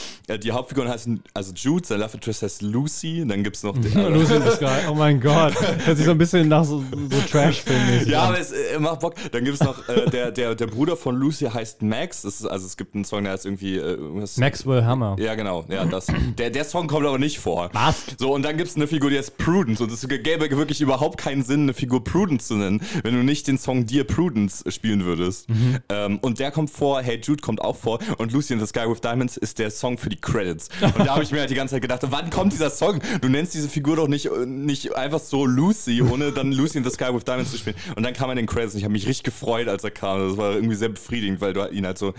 Die 0.42 0.52
Hauptfiguren 0.52 0.88
heißen, 0.88 1.22
also 1.34 1.52
Jude, 1.54 1.86
sein 1.86 2.00
Love 2.00 2.14
Interest 2.14 2.42
heißt 2.42 2.62
Lucy, 2.62 3.20
und 3.20 3.28
dann 3.28 3.44
gibt's 3.44 3.62
noch 3.62 3.76
den, 3.76 3.92
Lucy 4.14 4.40
the 4.42 4.56
Sky. 4.56 4.86
Oh 4.90 4.94
mein 4.94 5.20
Gott. 5.20 5.52
Hört 5.84 5.98
sich 5.98 6.06
so 6.06 6.12
ein 6.12 6.18
bisschen 6.18 6.48
nach 6.48 6.64
so, 6.64 6.82
so 7.10 7.20
Trash-Film 7.30 8.08
Ja, 8.08 8.22
an. 8.22 8.28
aber 8.28 8.38
es 8.40 8.54
macht 8.78 9.00
Bock. 9.00 9.16
Dann 9.32 9.44
gibt 9.44 9.60
es 9.60 9.66
noch, 9.66 9.86
äh, 9.90 10.08
der, 10.08 10.30
der, 10.30 10.54
der 10.54 10.66
Bruder 10.66 10.96
von 10.96 11.14
Lucy 11.14 11.44
heißt 11.44 11.82
Max. 11.82 12.21
Das 12.24 12.40
ist, 12.40 12.46
also 12.46 12.66
es 12.66 12.76
gibt 12.76 12.94
einen 12.94 13.04
Song, 13.04 13.24
der 13.24 13.32
heißt 13.32 13.46
irgendwie 13.46 13.76
äh. 13.76 13.98
Maxwell 14.36 14.84
Hammer. 14.84 15.16
Ja, 15.18 15.34
genau. 15.34 15.64
Ja, 15.68 15.84
das. 15.84 16.06
Der, 16.38 16.50
der 16.50 16.64
Song 16.64 16.86
kommt 16.86 17.06
aber 17.06 17.18
nicht 17.18 17.38
vor. 17.38 17.70
Was? 17.72 18.04
So, 18.18 18.34
und 18.34 18.42
dann 18.42 18.56
gibt 18.56 18.68
es 18.68 18.76
eine 18.76 18.86
Figur, 18.86 19.10
die 19.10 19.18
heißt 19.18 19.38
Prudence. 19.38 19.80
Und 19.80 19.92
es 19.92 20.06
gäbe 20.06 20.50
wirklich 20.56 20.80
überhaupt 20.80 21.18
keinen 21.18 21.42
Sinn, 21.42 21.62
eine 21.62 21.74
Figur 21.74 22.02
Prudence 22.04 22.46
zu 22.46 22.54
nennen, 22.54 22.82
wenn 23.02 23.14
du 23.14 23.22
nicht 23.22 23.48
den 23.48 23.58
Song 23.58 23.86
Dear 23.86 24.04
Prudence 24.04 24.64
spielen 24.68 25.04
würdest. 25.04 25.48
Ähm, 25.88 26.18
und 26.22 26.38
der 26.38 26.50
kommt 26.50 26.70
vor, 26.70 27.02
Hey 27.02 27.20
Jude 27.22 27.40
kommt 27.40 27.60
auch 27.60 27.76
vor. 27.76 27.98
Und 28.18 28.32
Lucy 28.32 28.54
in 28.54 28.60
the 28.60 28.66
Sky 28.66 28.88
with 28.88 29.00
Diamonds 29.00 29.36
ist 29.36 29.58
der 29.58 29.70
Song 29.70 29.98
für 29.98 30.08
die 30.08 30.20
Credits. 30.20 30.68
Und 30.80 30.98
da 30.98 31.14
habe 31.14 31.22
ich 31.22 31.32
mir 31.32 31.40
halt 31.40 31.50
die 31.50 31.54
ganze 31.54 31.74
Zeit 31.74 31.82
gedacht, 31.82 32.02
wann 32.10 32.30
kommt 32.30 32.52
dieser 32.52 32.70
Song? 32.70 33.00
Du 33.20 33.28
nennst 33.28 33.54
diese 33.54 33.68
Figur 33.68 33.96
doch 33.96 34.08
nicht, 34.08 34.26
äh, 34.26 34.46
nicht 34.46 34.94
einfach 34.96 35.20
so 35.20 35.46
Lucy, 35.46 36.02
ohne 36.02 36.32
dann 36.32 36.52
Lucy 36.52 36.78
in 36.78 36.84
the 36.84 36.90
Sky 36.90 37.12
with 37.12 37.24
Diamonds 37.24 37.50
zu 37.50 37.58
spielen. 37.58 37.76
Und 37.96 38.02
dann 38.02 38.14
kam 38.14 38.28
er 38.28 38.32
in 38.32 38.38
den 38.38 38.46
Credits 38.46 38.74
und 38.74 38.78
ich 38.78 38.84
habe 38.84 38.92
mich 38.92 39.06
richtig 39.06 39.24
gefreut, 39.24 39.68
als 39.68 39.84
er 39.84 39.90
kam. 39.90 40.28
Das 40.28 40.36
war 40.36 40.52
irgendwie 40.52 40.76
sehr 40.76 40.88
befriedigend, 40.88 41.40
weil 41.40 41.52
du 41.52 41.66
ihn 41.70 41.86
halt 41.86 41.98
so 41.98 42.11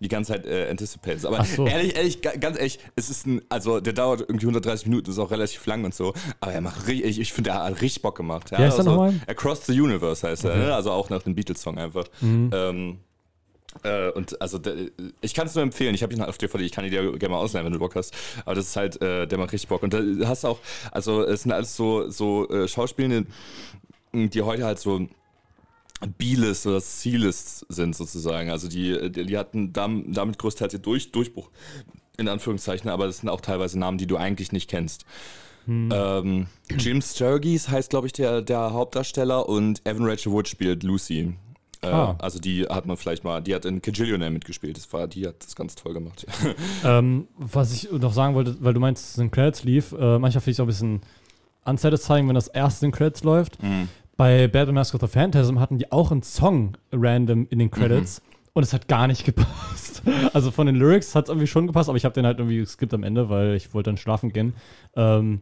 die 0.00 0.08
ganze 0.08 0.32
Zeit 0.32 0.46
äh, 0.46 0.68
anticipatest. 0.70 1.26
Aber 1.26 1.44
so. 1.44 1.66
ehrlich, 1.66 1.96
ehrlich, 1.96 2.22
ga- 2.22 2.36
ganz 2.36 2.56
ehrlich, 2.58 2.78
es 2.96 3.10
ist 3.10 3.26
ein, 3.26 3.42
also 3.48 3.80
der 3.80 3.92
dauert 3.92 4.20
irgendwie 4.20 4.46
130 4.46 4.86
Minuten, 4.86 5.10
ist 5.10 5.18
auch 5.18 5.30
relativ 5.30 5.64
lang 5.66 5.84
und 5.84 5.94
so. 5.94 6.14
Aber 6.40 6.52
er 6.52 6.60
macht 6.60 6.86
richtig, 6.86 7.10
ich, 7.10 7.20
ich 7.20 7.32
finde, 7.32 7.50
er 7.50 7.64
hat 7.64 7.80
richtig 7.80 8.02
Bock 8.02 8.16
gemacht. 8.16 8.50
Ja, 8.50 8.58
Wie 8.58 8.62
heißt 8.64 8.78
also, 8.78 8.90
nochmal? 8.90 9.14
Across 9.26 9.66
the 9.66 9.80
Universe 9.80 10.26
heißt 10.26 10.44
er, 10.44 10.56
ne? 10.56 10.74
also 10.74 10.90
auch 10.90 11.10
nach 11.10 11.22
dem 11.22 11.34
Beatles-Song 11.34 11.78
einfach. 11.78 12.06
Mhm. 12.20 12.50
Ähm, 12.52 12.98
äh, 13.84 14.10
und 14.10 14.40
also 14.42 14.58
ich 15.20 15.32
kann 15.32 15.46
es 15.46 15.54
nur 15.54 15.62
empfehlen. 15.62 15.94
Ich 15.94 16.02
habe 16.02 16.12
ihn 16.12 16.20
auf 16.22 16.38
DVD. 16.38 16.64
Ich 16.64 16.72
kann 16.72 16.84
ihn 16.84 16.90
dir 16.90 17.12
gerne 17.18 17.34
mal 17.34 17.40
ausleihen, 17.40 17.64
wenn 17.66 17.72
du 17.72 17.78
Bock 17.78 17.94
hast. 17.94 18.12
Aber 18.44 18.56
das 18.56 18.66
ist 18.66 18.76
halt, 18.76 19.00
äh, 19.00 19.26
der 19.28 19.38
macht 19.38 19.52
richtig 19.52 19.68
Bock. 19.68 19.82
Und 19.84 19.94
da 19.94 20.00
hast 20.26 20.42
du 20.42 20.48
auch, 20.48 20.58
also 20.90 21.22
es 21.22 21.42
sind 21.42 21.52
alles 21.52 21.76
so 21.76 22.10
so 22.10 22.48
äh, 22.48 22.66
Schauspielende, 22.66 23.26
die 24.12 24.42
heute 24.42 24.64
halt 24.64 24.80
so 24.80 25.06
B-List 26.18 26.66
oder 26.66 26.80
C-List 26.80 27.66
sind 27.68 27.94
sozusagen. 27.94 28.50
Also 28.50 28.68
die, 28.68 29.10
die, 29.10 29.38
hatten 29.38 29.72
dam, 29.72 30.12
damit 30.12 30.38
größtenteils 30.38 30.74
ihr 30.74 30.80
Durch, 30.80 31.12
Durchbruch 31.12 31.50
in 32.16 32.28
Anführungszeichen, 32.28 32.90
aber 32.90 33.06
das 33.06 33.18
sind 33.18 33.28
auch 33.28 33.40
teilweise 33.40 33.78
Namen, 33.78 33.98
die 33.98 34.06
du 34.06 34.16
eigentlich 34.16 34.52
nicht 34.52 34.68
kennst. 34.68 35.04
Ähm, 35.68 36.46
Jim 36.78 37.00
Sturgis 37.00 37.68
heißt, 37.68 37.90
glaube 37.90 38.06
ich, 38.06 38.12
der, 38.12 38.42
der 38.42 38.72
Hauptdarsteller 38.72 39.48
und 39.48 39.86
Evan 39.86 40.04
Rachel 40.04 40.32
Wood 40.32 40.48
spielt 40.48 40.82
Lucy. 40.82 41.34
Äh, 41.82 41.86
Ah. 41.86 42.16
Also 42.18 42.38
die 42.38 42.64
hat 42.64 42.86
man 42.86 42.96
vielleicht 42.96 43.24
mal, 43.24 43.40
die 43.40 43.54
hat 43.54 43.64
in 43.64 43.80
Kajillionaire 43.80 44.30
mitgespielt. 44.30 44.76
Das 44.76 44.92
war, 44.92 45.06
die 45.06 45.26
hat 45.26 45.36
das 45.44 45.56
ganz 45.56 45.74
toll 45.74 45.94
gemacht. 45.94 46.26
Ähm, 46.84 47.28
was 47.36 47.72
ich 47.72 47.90
noch 47.92 48.12
sagen 48.12 48.34
wollte, 48.34 48.56
weil 48.60 48.74
du 48.74 48.80
meinst, 48.80 49.04
es 49.04 49.14
sind 49.14 49.30
Credits 49.30 49.64
lief, 49.64 49.92
äh, 49.92 50.18
manchmal 50.18 50.40
finde 50.40 50.50
ich 50.50 50.56
es 50.56 50.60
auch 50.60 50.64
ein 50.64 50.68
bisschen 50.68 51.00
unsatisfying, 51.64 52.26
wenn 52.26 52.34
das 52.34 52.48
erst 52.48 52.82
in 52.82 52.90
Credits 52.90 53.22
läuft. 53.22 53.62
Mhm. 53.62 53.88
Bei 54.20 54.48
Batman 54.48 54.74
Mask 54.74 54.94
of 54.94 55.00
the 55.00 55.06
Phantasm 55.06 55.58
hatten 55.60 55.78
die 55.78 55.90
auch 55.90 56.10
einen 56.10 56.22
Song 56.22 56.76
random 56.92 57.46
in 57.48 57.58
den 57.58 57.70
Credits. 57.70 58.20
Und 58.52 58.62
es 58.62 58.74
hat 58.74 58.86
gar 58.86 59.06
nicht 59.06 59.24
gepasst. 59.24 60.02
Also 60.34 60.50
von 60.50 60.66
den 60.66 60.76
Lyrics 60.76 61.14
hat 61.14 61.24
es 61.24 61.28
irgendwie 61.30 61.46
schon 61.46 61.66
gepasst, 61.66 61.88
aber 61.88 61.96
ich 61.96 62.04
habe 62.04 62.12
den 62.12 62.26
halt 62.26 62.38
irgendwie 62.38 62.58
geskippt 62.58 62.92
am 62.92 63.02
Ende, 63.02 63.30
weil 63.30 63.54
ich 63.54 63.72
wollte 63.72 63.88
dann 63.88 63.96
schlafen 63.96 64.30
gehen. 64.30 64.52
Ähm, 64.94 65.40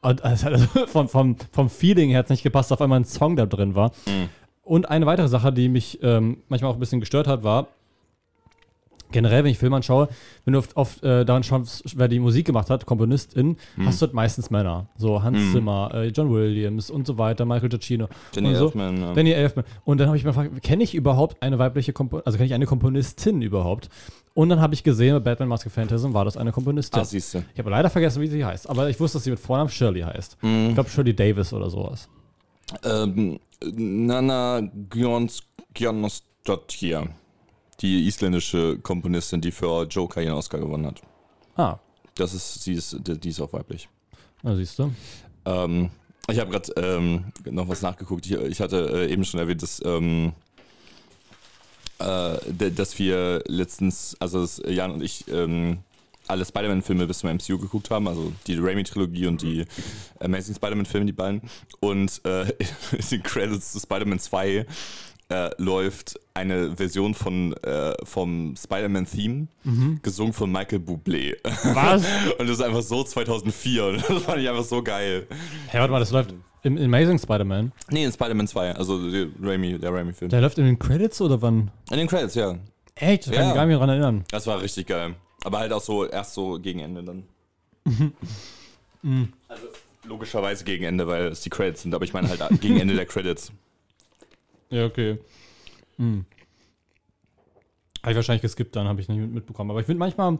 und 0.00 0.24
also 0.24 0.58
vom, 0.88 1.08
vom, 1.08 1.36
vom 1.52 1.70
Feeling 1.70 2.10
her 2.10 2.18
hat 2.18 2.26
es 2.26 2.30
nicht 2.30 2.42
gepasst, 2.42 2.72
dass 2.72 2.78
auf 2.78 2.82
einmal 2.82 2.98
ein 2.98 3.04
Song 3.04 3.36
da 3.36 3.46
drin 3.46 3.76
war. 3.76 3.92
Mhm. 4.06 4.30
Und 4.64 4.90
eine 4.90 5.06
weitere 5.06 5.28
Sache, 5.28 5.52
die 5.52 5.68
mich 5.68 6.00
ähm, 6.02 6.38
manchmal 6.48 6.72
auch 6.72 6.76
ein 6.76 6.80
bisschen 6.80 6.98
gestört 6.98 7.28
hat, 7.28 7.44
war, 7.44 7.68
generell, 9.12 9.44
wenn 9.44 9.50
ich 9.50 9.58
Filme 9.58 9.76
anschaue, 9.76 10.08
wenn 10.44 10.52
du 10.54 10.58
oft, 10.58 10.76
oft 10.76 11.02
äh, 11.04 11.24
daran 11.24 11.42
schaust, 11.42 11.84
wer 11.96 12.08
die 12.08 12.18
Musik 12.18 12.46
gemacht 12.46 12.70
hat, 12.70 12.86
Komponistin, 12.86 13.56
hast 13.84 14.02
du 14.02 14.06
halt 14.06 14.14
meistens 14.14 14.50
Männer. 14.50 14.86
So 14.96 15.22
Hans 15.22 15.38
Mhm. 15.38 15.52
Zimmer, 15.52 15.90
äh, 15.94 16.06
John 16.08 16.32
Williams 16.32 16.90
und 16.90 17.06
so 17.06 17.18
weiter, 17.18 17.44
Michael 17.44 17.68
Giacchino. 17.68 18.08
Danny 18.34 18.48
und 18.48 18.54
so. 18.56 18.64
Elfman, 18.66 19.00
ja. 19.00 19.12
Danny 19.14 19.30
Elfman. 19.32 19.64
Und 19.84 19.98
dann 19.98 20.08
habe 20.08 20.16
ich 20.16 20.24
mir 20.24 20.30
gefragt, 20.30 20.62
kenne 20.62 20.82
ich 20.82 20.94
überhaupt 20.94 21.42
eine 21.42 21.58
weibliche 21.58 21.92
Komponistin, 21.92 22.26
also 22.26 22.36
kenne 22.38 22.46
ich 22.46 22.54
eine 22.54 22.66
Komponistin 22.66 23.42
überhaupt? 23.42 23.88
Und 24.34 24.48
dann 24.48 24.60
habe 24.60 24.72
ich 24.72 24.82
gesehen, 24.82 25.12
bei 25.14 25.20
Batman 25.20 25.48
Mask 25.50 25.66
of 25.66 25.72
Phantasm 25.74 26.14
war 26.14 26.24
das 26.24 26.38
eine 26.38 26.52
Komponistin. 26.52 27.00
Ah, 27.00 27.04
siehst 27.04 27.34
du. 27.34 27.44
ich 27.52 27.58
habe 27.58 27.68
leider 27.68 27.90
vergessen, 27.90 28.22
wie 28.22 28.28
sie 28.28 28.42
heißt, 28.44 28.68
aber 28.70 28.88
ich 28.88 28.98
wusste, 28.98 29.18
dass 29.18 29.24
sie 29.24 29.30
mit 29.30 29.38
Vornamen 29.40 29.68
Shirley 29.68 30.00
heißt. 30.00 30.38
Mhm. 30.42 30.68
Ich 30.68 30.74
glaube 30.74 30.88
Shirley 30.88 31.14
Davis 31.14 31.52
oder 31.52 31.68
sowas. 31.68 32.08
Ähm, 32.82 33.38
Nana 33.62 34.62
Gjonosdottir, 35.74 37.08
die 37.82 38.06
isländische 38.06 38.78
Komponistin, 38.78 39.40
die 39.40 39.50
für 39.50 39.84
Joker 39.84 40.22
ihren 40.22 40.34
Oscar 40.34 40.58
gewonnen 40.58 40.86
hat. 40.86 41.02
Ah, 41.56 41.78
Das 42.14 42.32
ist, 42.32 42.62
sie 42.62 42.74
ist, 42.74 42.96
die 43.00 43.28
ist 43.28 43.40
auch 43.40 43.52
weiblich. 43.52 43.88
na 44.42 44.54
siehst 44.56 44.78
du. 44.78 44.92
Ähm, 45.44 45.90
ich 46.30 46.38
habe 46.38 46.50
gerade 46.50 46.72
ähm, 46.76 47.24
noch 47.50 47.68
was 47.68 47.82
nachgeguckt. 47.82 48.24
Ich, 48.26 48.32
ich 48.32 48.60
hatte 48.60 48.88
äh, 49.06 49.12
eben 49.12 49.24
schon 49.24 49.40
erwähnt, 49.40 49.62
dass, 49.62 49.82
ähm, 49.84 50.32
äh, 51.98 52.70
dass 52.70 52.98
wir 52.98 53.42
letztens, 53.46 54.16
also 54.20 54.40
dass 54.40 54.62
Jan 54.66 54.92
und 54.92 55.02
ich, 55.02 55.26
ähm, 55.28 55.78
alle 56.28 56.44
Spider-Man-Filme 56.44 57.06
bis 57.08 57.18
zum 57.18 57.30
MCU 57.30 57.58
geguckt 57.58 57.90
haben, 57.90 58.06
also 58.06 58.32
die 58.46 58.56
Raimi-Trilogie 58.56 59.26
und 59.26 59.42
die 59.42 59.64
Amazing 60.20 60.54
Spider-Man-Filme, 60.54 61.06
die 61.06 61.12
beiden. 61.12 61.42
Und 61.80 62.20
äh, 62.24 62.42
in 62.92 63.08
den 63.10 63.22
Credits 63.24 63.72
zu 63.72 63.80
Spider-Man 63.80 64.20
2 64.20 64.64
äh, 65.32 65.50
läuft 65.58 66.20
eine 66.34 66.76
Version 66.76 67.14
von, 67.14 67.52
äh, 67.62 67.94
vom 68.04 68.54
Spider-Man-Theme, 68.56 69.48
gesungen 70.02 70.32
von 70.32 70.52
Michael 70.52 70.78
Bublé. 70.80 71.36
Was? 71.74 72.02
und 72.38 72.48
das 72.48 72.58
ist 72.58 72.62
einfach 72.62 72.82
so 72.82 73.02
2004 73.02 73.84
und 73.86 73.96
das 74.08 74.22
fand 74.22 74.38
ich 74.42 74.48
einfach 74.48 74.64
so 74.64 74.82
geil. 74.82 75.26
Hey, 75.68 75.80
warte 75.80 75.92
mal, 75.92 76.00
das 76.00 76.10
läuft 76.10 76.34
im 76.62 76.78
Amazing 76.78 77.18
Spider-Man. 77.18 77.72
Nee, 77.90 78.04
in 78.04 78.12
Spider-Man 78.12 78.46
2, 78.46 78.72
also 78.76 79.10
die 79.10 79.30
Raimi, 79.42 79.78
der 79.78 79.92
Raimi-Film. 79.92 80.30
Der 80.30 80.40
läuft 80.40 80.58
in 80.58 80.64
den 80.66 80.78
Credits 80.78 81.20
oder 81.20 81.40
wann? 81.42 81.70
In 81.90 81.96
den 81.98 82.06
Credits, 82.06 82.34
ja. 82.34 82.56
Echt? 82.94 83.26
Da 83.26 83.32
kann 83.32 83.34
ich 83.34 83.38
Ja. 83.40 83.44
mich 83.46 83.54
gar 83.54 83.62
nicht 83.66 83.68
mehr 83.70 83.78
dran 83.78 83.88
erinnern. 83.88 84.24
Das 84.30 84.46
war 84.46 84.60
richtig 84.62 84.86
geil. 84.86 85.14
Aber 85.44 85.58
halt 85.58 85.72
auch 85.72 85.80
so, 85.80 86.06
erst 86.06 86.34
so 86.34 86.58
gegen 86.60 86.80
Ende 86.80 87.02
dann. 87.02 87.24
Also 89.48 89.66
logischerweise 90.04 90.62
gegen 90.64 90.84
Ende, 90.84 91.06
weil 91.08 91.26
es 91.26 91.40
die 91.40 91.50
Credits 91.50 91.82
sind, 91.82 91.92
aber 91.94 92.04
ich 92.04 92.12
meine 92.12 92.28
halt 92.28 92.60
gegen 92.60 92.78
Ende 92.78 92.94
der 92.94 93.06
Credits. 93.06 93.50
Ja, 94.72 94.86
okay. 94.86 95.18
Hm. 95.98 96.24
Habe 98.02 98.10
ich 98.12 98.16
wahrscheinlich 98.16 98.42
geskippt, 98.42 98.74
dann 98.74 98.88
habe 98.88 99.00
ich 99.00 99.08
nicht 99.08 99.18
mit- 99.20 99.32
mitbekommen. 99.32 99.70
Aber 99.70 99.78
ich 99.80 99.86
finde 99.86 100.00
manchmal, 100.00 100.38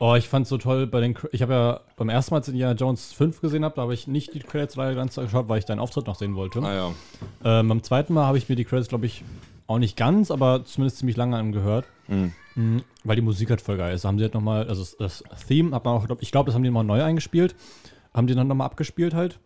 oh, 0.00 0.14
ich 0.16 0.28
fand 0.28 0.44
es 0.44 0.48
so 0.50 0.58
toll 0.58 0.86
bei 0.88 1.00
den, 1.00 1.14
ich 1.30 1.42
habe 1.42 1.52
ja 1.52 1.80
beim 1.96 2.08
ersten 2.08 2.34
Mal, 2.34 2.38
als 2.38 2.48
ich 2.48 2.54
Indiana 2.54 2.74
Jones 2.74 3.12
5 3.12 3.40
gesehen 3.40 3.64
habe, 3.64 3.76
da 3.76 3.82
habe 3.82 3.94
ich 3.94 4.08
nicht 4.08 4.34
die 4.34 4.40
Credits 4.40 4.74
leider 4.74 4.94
ganz 4.96 5.14
geschaut, 5.14 5.48
weil 5.48 5.58
ich 5.58 5.66
deinen 5.66 5.78
Auftritt 5.78 6.06
noch 6.06 6.16
sehen 6.16 6.34
wollte. 6.34 6.60
Ah 6.62 6.74
ja. 6.74 6.90
Ähm, 7.44 7.68
beim 7.68 7.82
zweiten 7.82 8.12
Mal 8.14 8.26
habe 8.26 8.38
ich 8.38 8.48
mir 8.48 8.56
die 8.56 8.64
Credits, 8.64 8.88
glaube 8.88 9.06
ich, 9.06 9.22
auch 9.68 9.78
nicht 9.78 9.96
ganz, 9.96 10.32
aber 10.32 10.64
zumindest 10.64 10.98
ziemlich 10.98 11.16
lange 11.16 11.36
angehört. 11.36 11.84
Mhm. 12.08 12.32
Mhm, 12.56 12.82
weil 13.04 13.14
die 13.14 13.22
Musik 13.22 13.50
halt 13.50 13.60
voll 13.60 13.76
geil 13.76 13.94
ist. 13.94 14.02
Da 14.04 14.08
haben 14.08 14.18
sie 14.18 14.24
halt 14.24 14.34
nochmal, 14.34 14.66
also 14.66 14.82
das, 14.82 14.96
das 14.96 15.22
Theme 15.46 15.72
hat 15.76 15.84
man 15.84 15.94
auch, 15.94 16.06
ich 16.20 16.32
glaube, 16.32 16.46
das 16.46 16.56
haben 16.56 16.64
die 16.64 16.70
nochmal 16.70 16.82
neu 16.84 17.04
eingespielt. 17.04 17.54
Haben 18.12 18.26
die 18.26 18.34
dann 18.34 18.48
nochmal 18.48 18.64
abgespielt 18.66 19.14
halt. 19.14 19.38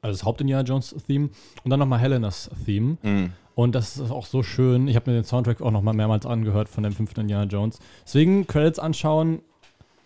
Also 0.00 0.16
das 0.18 0.24
Haupt-Indiana 0.24 0.62
Jones-Theme. 0.62 1.28
Und 1.64 1.70
dann 1.70 1.78
nochmal 1.80 1.98
Helenas 1.98 2.50
Theme. 2.64 2.96
Mhm. 3.02 3.32
Und 3.54 3.74
das 3.74 3.96
ist 3.96 4.10
auch 4.12 4.26
so 4.26 4.42
schön. 4.44 4.86
Ich 4.86 4.94
habe 4.94 5.10
mir 5.10 5.16
den 5.16 5.24
Soundtrack 5.24 5.60
auch 5.60 5.72
nochmal 5.72 5.94
mehrmals 5.94 6.24
angehört 6.26 6.68
von 6.68 6.84
dem 6.84 6.92
fünften 6.92 7.22
Indiana 7.22 7.44
Jones. 7.44 7.80
Deswegen 8.04 8.46
Credits 8.46 8.78
anschauen. 8.78 9.40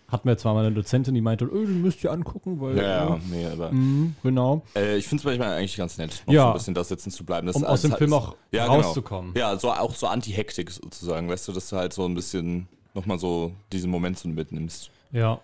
Hatten 0.09 0.27
wir 0.27 0.37
zwar 0.37 0.53
mal 0.53 0.63
eine 0.65 0.75
Dozentin, 0.75 1.15
die 1.15 1.21
meinte, 1.21 1.45
oh, 1.51 1.55
den 1.65 1.81
müsst 1.81 2.03
ihr 2.03 2.11
angucken, 2.11 2.61
weil. 2.61 2.77
Ja, 2.77 2.83
ja, 3.09 3.19
nee, 3.31 3.47
aber. 3.47 3.71
Mhm, 3.71 4.15
genau. 4.21 4.61
Äh, 4.75 4.97
ich 4.97 5.07
finde 5.07 5.21
es 5.21 5.25
manchmal 5.25 5.57
eigentlich 5.57 5.75
ganz 5.75 5.97
nett, 5.97 6.21
noch 6.27 6.33
Ja. 6.33 6.41
so 6.43 6.47
ein 6.49 6.53
bisschen 6.53 6.73
da 6.75 6.83
sitzen 6.83 7.09
zu 7.09 7.25
bleiben. 7.25 7.47
Das 7.47 7.55
Um 7.55 7.63
ist- 7.63 7.67
aus 7.69 7.81
dem 7.81 7.91
das 7.91 7.97
Film 7.97 8.13
auch 8.13 8.35
ja, 8.51 8.65
genau. 8.67 8.75
rauszukommen. 8.81 9.33
Ja, 9.35 9.57
so, 9.57 9.71
auch 9.71 9.95
so 9.95 10.05
Anti-Hektik 10.07 10.69
sozusagen, 10.69 11.29
weißt 11.29 11.47
du, 11.47 11.51
dass 11.51 11.67
du 11.69 11.77
halt 11.77 11.93
so 11.93 12.05
ein 12.05 12.13
bisschen 12.13 12.67
nochmal 12.93 13.17
so 13.17 13.53
diesen 13.71 13.89
Moment 13.89 14.19
so 14.19 14.29
mitnimmst. 14.29 14.91
Ja. 15.11 15.39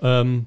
Ähm, 0.00 0.46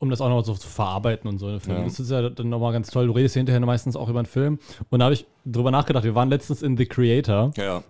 um 0.00 0.10
das 0.10 0.20
auch 0.20 0.28
noch 0.28 0.42
so 0.44 0.54
zu 0.54 0.66
verarbeiten 0.66 1.28
und 1.30 1.38
so. 1.38 1.48
Ja. 1.48 1.58
Das 1.84 2.00
ist 2.00 2.10
ja 2.10 2.28
dann 2.28 2.48
nochmal 2.48 2.72
ganz 2.72 2.90
toll. 2.90 3.06
Du 3.06 3.12
redest 3.12 3.34
hinterher 3.34 3.60
meistens 3.60 3.94
auch 3.96 4.08
über 4.08 4.18
einen 4.18 4.26
Film. 4.26 4.58
Und 4.90 4.98
da 4.98 5.04
habe 5.04 5.14
ich 5.14 5.26
drüber 5.44 5.70
nachgedacht. 5.70 6.02
Wir 6.04 6.14
waren 6.16 6.30
letztens 6.30 6.62
in 6.62 6.76
The 6.76 6.86
Creator. 6.86 7.52
Ja. 7.56 7.82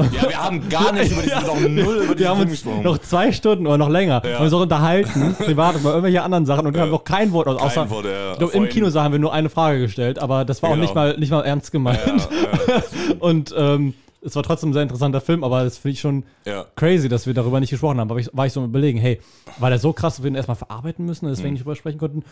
Ja, 0.00 0.28
wir 0.28 0.40
haben 0.44 0.68
gar 0.68 0.92
nicht 0.92 1.10
über 1.10 1.22
diesen, 1.22 1.44
noch 1.44 1.58
null 1.60 1.96
über 1.96 2.14
diesen 2.14 2.18
Wir 2.20 2.28
haben 2.28 2.36
Film 2.38 2.50
uns 2.50 2.62
gesprochen. 2.62 2.82
noch 2.84 2.98
zwei 2.98 3.32
Stunden 3.32 3.66
oder 3.66 3.78
noch 3.78 3.88
länger 3.88 4.22
Ja. 4.24 4.36
haben 4.38 4.44
uns 4.44 4.52
auch 4.54 4.60
unterhalten, 4.62 5.34
privat 5.38 5.74
über 5.74 5.88
irgendwelche 5.90 6.22
anderen 6.22 6.46
Sachen 6.46 6.68
und 6.68 6.74
wir 6.74 6.82
haben 6.82 6.92
noch 6.92 7.02
kein 7.02 7.32
Wort 7.32 7.48
aus. 7.48 7.56
Kein 7.58 7.66
Außer, 7.66 7.90
Wort, 7.90 8.04
ja. 8.04 8.30
ich 8.34 8.38
glaube, 8.38 8.52
im 8.56 8.68
Kinosaal 8.68 9.02
haben 9.02 9.10
wir 9.12 9.18
nur 9.18 9.32
eine 9.32 9.48
Frage 9.50 9.80
gestellt, 9.80 10.20
aber 10.20 10.44
das 10.44 10.62
war 10.62 10.70
auch 10.70 10.74
Genau. 10.74 10.84
nicht 10.84 10.94
mal, 10.94 11.18
nicht 11.18 11.30
mal 11.32 11.40
ernst 11.40 11.72
gemeint. 11.72 11.98
Ja, 12.06 12.14
ja, 12.76 12.82
Und 13.18 13.52
ähm, 13.58 13.94
es 14.22 14.34
war 14.36 14.42
trotzdem 14.42 14.70
ein 14.70 14.72
sehr 14.72 14.82
interessanter 14.82 15.20
Film, 15.20 15.44
aber 15.44 15.64
das 15.64 15.78
finde 15.78 15.92
ich 15.92 16.00
schon 16.00 16.24
ja. 16.44 16.66
crazy, 16.76 17.08
dass 17.08 17.26
wir 17.26 17.34
darüber 17.34 17.60
nicht 17.60 17.70
gesprochen 17.70 18.00
haben. 18.00 18.10
Aber 18.10 18.20
ich, 18.20 18.28
war 18.32 18.46
ich 18.46 18.52
so 18.52 18.64
überlegen, 18.64 18.98
hey, 18.98 19.20
war 19.58 19.70
der 19.70 19.78
so 19.78 19.92
krass, 19.92 20.16
dass 20.16 20.22
wir 20.24 20.30
ihn 20.30 20.34
erstmal 20.34 20.56
verarbeiten 20.56 21.04
müssen 21.04 21.26
und 21.26 21.30
Hm. 21.30 21.36
deswegen 21.36 21.52
nicht 21.54 21.64
drüber 21.64 21.76
sprechen 21.76 21.98
konnten? 21.98 22.24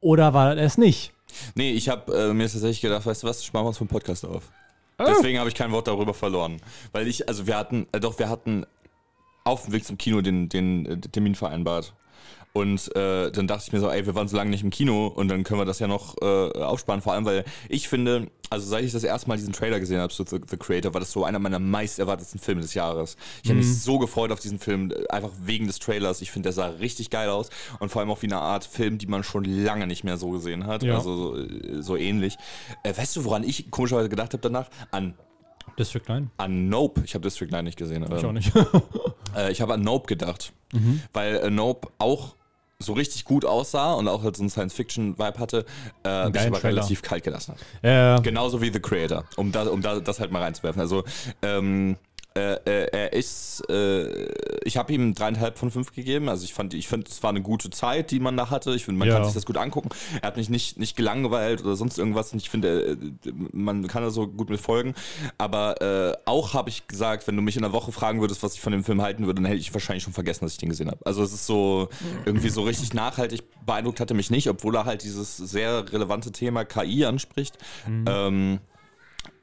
Oder 0.00 0.34
war 0.34 0.56
er 0.56 0.64
es 0.64 0.78
nicht? 0.78 1.12
Nee, 1.54 1.72
ich 1.72 1.88
habe 1.88 2.12
äh, 2.16 2.32
mir 2.32 2.44
tatsächlich 2.44 2.80
gedacht, 2.80 3.04
weißt 3.04 3.22
du 3.22 3.26
was, 3.26 3.44
sparen 3.44 3.64
wir 3.64 3.68
uns 3.68 3.78
vom 3.78 3.88
Podcast 3.88 4.24
auf. 4.24 4.50
Oh. 4.98 5.04
Deswegen 5.06 5.38
habe 5.38 5.48
ich 5.48 5.54
kein 5.54 5.72
Wort 5.72 5.88
darüber 5.88 6.14
verloren. 6.14 6.58
Weil 6.92 7.06
ich, 7.08 7.28
also 7.28 7.46
wir 7.46 7.56
hatten, 7.56 7.86
äh, 7.92 8.00
doch, 8.00 8.18
wir 8.18 8.28
hatten 8.28 8.64
auf 9.44 9.64
dem 9.64 9.72
Weg 9.72 9.84
zum 9.84 9.98
Kino 9.98 10.20
den, 10.22 10.48
den, 10.48 10.86
äh, 10.86 11.00
Termin 11.00 11.34
vereinbart. 11.34 11.92
Und 12.56 12.96
äh, 12.96 13.30
dann 13.32 13.46
dachte 13.46 13.64
ich 13.66 13.72
mir 13.74 13.80
so, 13.80 13.90
ey, 13.90 14.06
wir 14.06 14.14
waren 14.14 14.28
so 14.28 14.36
lange 14.38 14.48
nicht 14.48 14.62
im 14.62 14.70
Kino 14.70 15.08
und 15.08 15.28
dann 15.28 15.44
können 15.44 15.60
wir 15.60 15.66
das 15.66 15.78
ja 15.78 15.88
noch 15.88 16.16
äh, 16.22 16.24
aufsparen. 16.24 17.02
Vor 17.02 17.12
allem, 17.12 17.26
weil 17.26 17.44
ich 17.68 17.86
finde, 17.86 18.28
also 18.48 18.66
seit 18.66 18.82
ich 18.82 18.92
das 18.92 19.04
erste 19.04 19.28
Mal 19.28 19.36
diesen 19.36 19.52
Trailer 19.52 19.78
gesehen 19.78 20.00
habe 20.00 20.10
zu 20.10 20.24
The, 20.24 20.40
The 20.48 20.56
Creator, 20.56 20.94
war 20.94 21.00
das 21.00 21.12
so 21.12 21.22
einer 21.24 21.38
meiner 21.38 21.58
meist 21.58 21.98
erwartetsten 21.98 22.40
Filme 22.40 22.62
des 22.62 22.72
Jahres. 22.72 23.18
Ich 23.42 23.50
habe 23.50 23.58
mich 23.58 23.82
so 23.82 23.98
gefreut 23.98 24.32
auf 24.32 24.40
diesen 24.40 24.58
Film, 24.58 24.90
äh, 24.90 25.06
einfach 25.08 25.32
wegen 25.44 25.66
des 25.66 25.80
Trailers. 25.80 26.22
Ich 26.22 26.30
finde, 26.30 26.46
der 26.46 26.54
sah 26.54 26.68
richtig 26.68 27.10
geil 27.10 27.28
aus 27.28 27.50
und 27.78 27.90
vor 27.90 28.00
allem 28.00 28.10
auch 28.10 28.22
wie 28.22 28.26
eine 28.26 28.38
Art 28.38 28.64
Film, 28.64 28.96
die 28.96 29.06
man 29.06 29.22
schon 29.22 29.44
lange 29.44 29.86
nicht 29.86 30.02
mehr 30.02 30.16
so 30.16 30.30
gesehen 30.30 30.66
hat. 30.66 30.82
Ja. 30.82 30.94
Also 30.94 31.14
so, 31.14 31.36
äh, 31.36 31.82
so 31.82 31.94
ähnlich. 31.94 32.38
Äh, 32.84 32.96
weißt 32.96 33.16
du, 33.16 33.24
woran 33.24 33.44
ich 33.44 33.70
komischerweise 33.70 34.08
gedacht 34.08 34.32
habe 34.32 34.40
danach? 34.40 34.70
An 34.92 35.12
District 35.78 36.08
9? 36.08 36.30
an 36.38 36.68
Nope. 36.70 37.02
Ich 37.04 37.14
habe 37.14 37.22
District 37.22 37.50
9 37.50 37.62
nicht 37.62 37.76
gesehen. 37.76 38.02
Ich 38.02 38.24
auch 38.24 38.32
nicht. 38.32 38.50
Äh, 39.36 39.52
ich 39.52 39.60
habe 39.60 39.74
an 39.74 39.82
Nope 39.82 40.06
gedacht. 40.06 40.54
Mhm. 40.72 41.02
Weil 41.12 41.36
äh, 41.36 41.50
Nope 41.50 41.88
auch 41.98 42.36
so 42.78 42.92
richtig 42.92 43.24
gut 43.24 43.44
aussah 43.44 43.94
und 43.94 44.06
auch 44.08 44.22
halt 44.22 44.36
so 44.36 44.42
einen 44.42 44.50
Science-Fiction-Vibe 44.50 45.38
hatte, 45.38 45.64
äh, 46.04 46.28
mich 46.28 46.40
aber 46.46 46.60
Trailer. 46.60 46.76
relativ 46.76 47.02
kalt 47.02 47.24
gelassen 47.24 47.54
hat. 47.54 47.60
ja, 47.82 48.18
Genauso 48.18 48.60
wie 48.60 48.70
The 48.70 48.80
Creator, 48.80 49.24
um, 49.36 49.50
da, 49.50 49.62
um 49.64 49.80
da, 49.80 50.00
das 50.00 50.20
halt 50.20 50.30
mal 50.30 50.42
reinzuwerfen. 50.42 50.80
Also, 50.80 51.04
ähm, 51.42 51.96
äh, 52.36 52.54
äh, 52.66 52.88
er 52.92 53.12
ist, 53.14 53.62
äh, 53.70 54.26
ich 54.64 54.76
habe 54.76 54.92
ihm 54.92 55.14
dreieinhalb 55.14 55.58
von 55.58 55.70
fünf 55.70 55.92
gegeben. 55.92 56.28
Also 56.28 56.44
ich 56.44 56.52
fand, 56.54 56.74
ich 56.74 56.86
finde, 56.88 57.06
es 57.10 57.22
war 57.22 57.30
eine 57.30 57.42
gute 57.42 57.70
Zeit, 57.70 58.10
die 58.10 58.20
man 58.20 58.36
da 58.36 58.50
hatte. 58.50 58.72
Ich 58.74 58.84
finde, 58.84 58.98
man 58.98 59.08
Ja. 59.08 59.14
kann 59.14 59.24
sich 59.24 59.34
das 59.34 59.46
gut 59.46 59.56
angucken. 59.56 59.88
Er 60.20 60.26
hat 60.28 60.36
mich 60.36 60.50
nicht, 60.50 60.78
nicht 60.78 60.96
gelangweilt 60.96 61.62
oder 61.62 61.76
sonst 61.76 61.98
irgendwas. 61.98 62.32
Und 62.32 62.42
ich 62.42 62.50
finde, 62.50 62.98
äh, 63.24 63.32
man 63.52 63.86
kann 63.88 64.02
da 64.02 64.10
so 64.10 64.26
gut 64.26 64.50
mit 64.50 64.60
folgen. 64.60 64.94
Aber 65.38 65.80
äh, 65.80 66.16
auch 66.26 66.54
habe 66.54 66.68
ich 66.68 66.86
gesagt, 66.86 67.26
wenn 67.26 67.36
du 67.36 67.42
mich 67.42 67.56
in 67.56 67.64
einer 67.64 67.72
Woche 67.72 67.90
fragen 67.92 68.20
würdest, 68.20 68.42
was 68.42 68.54
ich 68.54 68.60
von 68.60 68.72
dem 68.72 68.84
Film 68.84 69.00
halten 69.02 69.26
würde, 69.26 69.40
dann 69.42 69.46
hätte 69.46 69.60
ich 69.60 69.72
wahrscheinlich 69.72 70.04
schon 70.04 70.12
vergessen, 70.12 70.44
dass 70.44 70.52
ich 70.52 70.58
den 70.58 70.68
gesehen 70.68 70.90
habe. 70.90 71.04
Also 71.06 71.22
es 71.22 71.32
ist 71.32 71.46
so 71.46 71.88
irgendwie 72.24 72.50
so 72.50 72.62
richtig 72.62 72.92
nachhaltig 72.94 73.42
beeindruckt 73.64 73.98
hatte 73.98 74.14
mich 74.14 74.30
nicht, 74.30 74.48
obwohl 74.48 74.76
er 74.76 74.84
halt 74.84 75.02
dieses 75.02 75.36
sehr 75.36 75.92
relevante 75.92 76.30
Thema 76.30 76.64
KI 76.64 77.04
anspricht. 77.04 77.58
Ähm, 78.06 78.60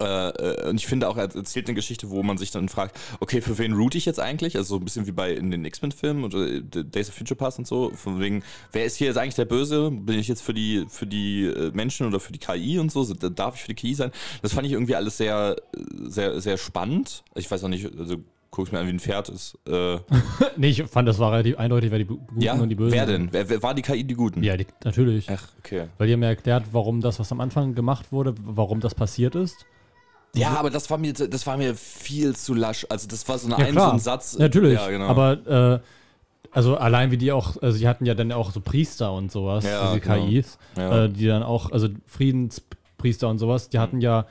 äh, 0.03 0.29
äh, 0.29 0.69
und 0.69 0.75
ich 0.75 0.87
finde 0.87 1.07
auch, 1.07 1.17
er 1.17 1.33
erzählt 1.35 1.67
eine 1.67 1.75
Geschichte, 1.75 2.09
wo 2.09 2.23
man 2.23 2.37
sich 2.37 2.51
dann 2.51 2.69
fragt, 2.69 2.99
okay, 3.19 3.41
für 3.41 3.57
wen 3.57 3.73
root 3.73 3.95
ich 3.95 4.05
jetzt 4.05 4.19
eigentlich? 4.19 4.55
Also 4.57 4.75
so 4.75 4.81
ein 4.81 4.85
bisschen 4.85 5.07
wie 5.07 5.11
bei 5.11 5.31
in 5.33 5.51
den 5.51 5.65
X-Men-Filmen 5.65 6.23
oder 6.23 6.47
äh, 6.47 6.61
Days 6.61 7.09
of 7.09 7.15
Future 7.15 7.37
Past 7.37 7.59
und 7.59 7.67
so. 7.67 7.91
Von 7.95 8.19
wegen, 8.19 8.43
wer 8.71 8.85
ist 8.85 8.97
hier 8.97 9.07
jetzt 9.07 9.17
eigentlich 9.17 9.35
der 9.35 9.45
Böse? 9.45 9.91
Bin 9.91 10.19
ich 10.19 10.27
jetzt 10.27 10.41
für 10.41 10.53
die, 10.53 10.85
für 10.89 11.07
die 11.07 11.45
äh, 11.45 11.71
Menschen 11.73 12.07
oder 12.07 12.19
für 12.19 12.31
die 12.31 12.39
KI 12.39 12.79
und 12.79 12.91
so? 12.91 13.03
Darf 13.13 13.55
ich 13.55 13.61
für 13.61 13.73
die 13.73 13.75
KI 13.75 13.93
sein? 13.93 14.11
Das 14.41 14.53
fand 14.53 14.67
ich 14.67 14.73
irgendwie 14.73 14.95
alles 14.95 15.17
sehr, 15.17 15.55
sehr, 16.03 16.41
sehr 16.41 16.57
spannend. 16.57 17.23
Ich 17.35 17.49
weiß 17.49 17.63
auch 17.63 17.69
nicht, 17.69 17.89
also 17.97 18.17
guck's 18.53 18.71
mir 18.71 18.79
an, 18.79 18.87
wie 18.87 18.91
ein 18.91 18.99
Pferd 18.99 19.29
ist. 19.29 19.57
Äh, 19.67 19.97
nee, 20.57 20.69
ich 20.69 20.83
fand, 20.83 21.07
das 21.07 21.19
war 21.19 21.31
relativ 21.31 21.57
eindeutig, 21.57 21.91
wer 21.91 21.99
die 21.99 22.05
Guten 22.05 22.39
ja, 22.39 22.53
und 22.53 22.69
die 22.69 22.75
Bösen 22.75 22.93
wer 22.93 23.05
denn? 23.05 23.29
Wer, 23.31 23.49
wer 23.49 23.63
war 23.63 23.73
die 23.73 23.81
KI 23.81 24.03
die 24.03 24.13
Guten? 24.13 24.43
Ja, 24.43 24.55
die, 24.55 24.67
natürlich. 24.83 25.29
Ach, 25.29 25.47
okay. 25.59 25.87
Weil 25.97 26.07
die 26.07 26.13
haben 26.13 26.23
ja 26.23 26.29
erklärt, 26.29 26.65
warum 26.71 27.01
das, 27.01 27.19
was 27.19 27.31
am 27.31 27.41
Anfang 27.41 27.75
gemacht 27.75 28.11
wurde, 28.11 28.35
warum 28.41 28.79
das 28.79 28.95
passiert 28.95 29.35
ist. 29.35 29.65
Ja, 30.35 30.57
aber 30.57 30.69
das 30.69 30.89
war 30.89 30.97
mir, 30.97 31.13
das 31.13 31.45
war 31.45 31.57
mir 31.57 31.75
viel 31.75 32.35
zu 32.35 32.53
lasch. 32.53 32.85
Also 32.89 33.07
das 33.07 33.27
war 33.27 33.37
so, 33.37 33.53
eine 33.53 33.63
Ja, 33.63 33.67
ein, 33.69 33.73
so 33.73 33.81
ein 33.81 33.99
Satz. 33.99 34.37
Natürlich. 34.37 34.79
Ja, 34.79 34.89
genau. 34.89 35.07
Aber 35.07 35.47
äh, 35.75 35.79
also 36.51 36.75
allein 36.75 37.11
wie 37.11 37.17
die 37.17 37.31
auch, 37.31 37.61
also 37.61 37.77
die 37.77 37.87
hatten 37.87 38.05
ja 38.05 38.15
dann 38.15 38.31
auch 38.31 38.51
so 38.51 38.59
Priester 38.59 39.13
und 39.13 39.31
sowas, 39.31 39.63
Ja, 39.63 39.87
diese 39.87 39.99
genau. 39.99 40.25
KIs, 40.25 40.57
äh, 40.75 41.09
die 41.09 41.27
dann 41.27 41.43
auch, 41.43 41.71
also 41.71 41.87
Friedenspriester 42.07 43.29
und 43.29 43.37
sowas, 43.37 43.69
die 43.69 43.79
hatten 43.79 44.01
ja, 44.01 44.25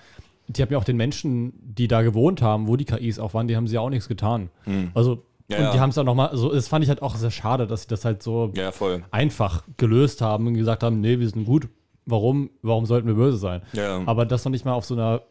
die 0.49 0.61
haben 0.63 0.73
ja 0.73 0.79
auch 0.79 0.85
den 0.85 0.97
Menschen, 0.97 1.53
die 1.63 1.89
da 1.89 2.03
gewohnt 2.03 2.43
haben, 2.43 2.67
wo 2.67 2.77
die 2.77 2.85
KIs 2.85 3.19
auch 3.19 3.33
waren, 3.35 3.47
die 3.49 3.57
haben 3.57 3.69
sie 3.69 3.77
ja 3.77 3.81
auch 3.81 3.91
nichts 3.91 4.09
getan. 4.09 4.51
Also 4.95 5.13
Hm. 5.15 5.23
Ja, 5.49 5.67
und 5.67 5.75
die 5.75 5.81
haben 5.81 5.91
es 5.91 5.99
auch 5.99 6.05
nochmal, 6.05 6.31
so, 6.35 6.53
das 6.53 6.69
fand 6.69 6.83
ich 6.85 6.89
halt 6.89 7.03
auch 7.03 7.15
sehr 7.17 7.31
schade, 7.31 7.67
dass 7.67 7.83
sie 7.83 7.89
das 7.89 8.05
halt 8.05 8.23
so 8.23 8.53
ja, 8.55 8.71
einfach 9.11 9.65
gelöst 9.77 10.21
haben 10.21 10.47
und 10.47 10.55
gesagt 10.55 10.83
haben, 10.83 11.01
nee, 11.01 11.19
wir 11.19 11.29
sind 11.29 11.45
gut. 11.45 11.69
Warum, 12.07 12.51
warum 12.63 12.87
sollten 12.87 13.07
wir 13.07 13.15
böse 13.15 13.37
sein? 13.37 13.63
Ja. 13.73 14.01
Aber 14.07 14.25
das 14.25 14.45
noch 14.45 14.51
nicht 14.51 14.65
mal 14.65 14.73
auf 14.73 14.85
so 14.85 14.95
einer 14.95 15.23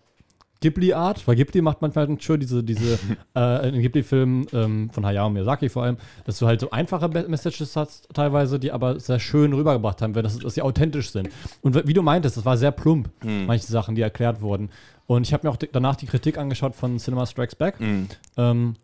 Ghibli-Art, 0.61 1.27
weil 1.27 1.35
Ghibli 1.35 1.61
macht 1.61 1.81
manchmal 1.81 2.07
halt 2.07 2.23
schon 2.23 2.39
diese, 2.39 2.63
diese 2.63 2.97
äh, 3.35 3.69
in 3.69 3.81
Ghibli-Filmen 3.81 4.47
ähm, 4.53 4.89
von 4.91 5.05
Hayao 5.05 5.29
Miyazaki 5.29 5.69
vor 5.69 5.83
allem, 5.83 5.97
dass 6.25 6.39
du 6.39 6.47
halt 6.47 6.61
so 6.61 6.71
einfache 6.71 7.09
Messages 7.09 7.75
hast, 7.75 8.07
teilweise, 8.13 8.59
die 8.59 8.71
aber 8.71 8.99
sehr 8.99 9.19
schön 9.19 9.53
rübergebracht 9.53 10.01
haben, 10.01 10.15
wenn 10.15 10.23
das, 10.23 10.37
dass 10.37 10.53
sie 10.53 10.61
authentisch 10.61 11.11
sind. 11.11 11.29
Und 11.61 11.87
wie 11.87 11.93
du 11.93 12.01
meintest, 12.01 12.37
das 12.37 12.45
war 12.45 12.57
sehr 12.57 12.71
plump, 12.71 13.09
Hm. 13.21 13.47
manche 13.47 13.65
Sachen, 13.65 13.95
die 13.95 14.01
erklärt 14.01 14.41
wurden. 14.41 14.69
Und 15.07 15.27
ich 15.27 15.33
habe 15.33 15.45
mir 15.45 15.51
auch 15.51 15.57
danach 15.57 15.95
die 15.95 16.05
Kritik 16.05 16.37
angeschaut 16.37 16.75
von 16.75 16.97
Cinema 16.97 17.25
Strikes 17.25 17.55
Back. 17.55 17.79
Hm. 17.79 18.07
Ähm, 18.37 18.75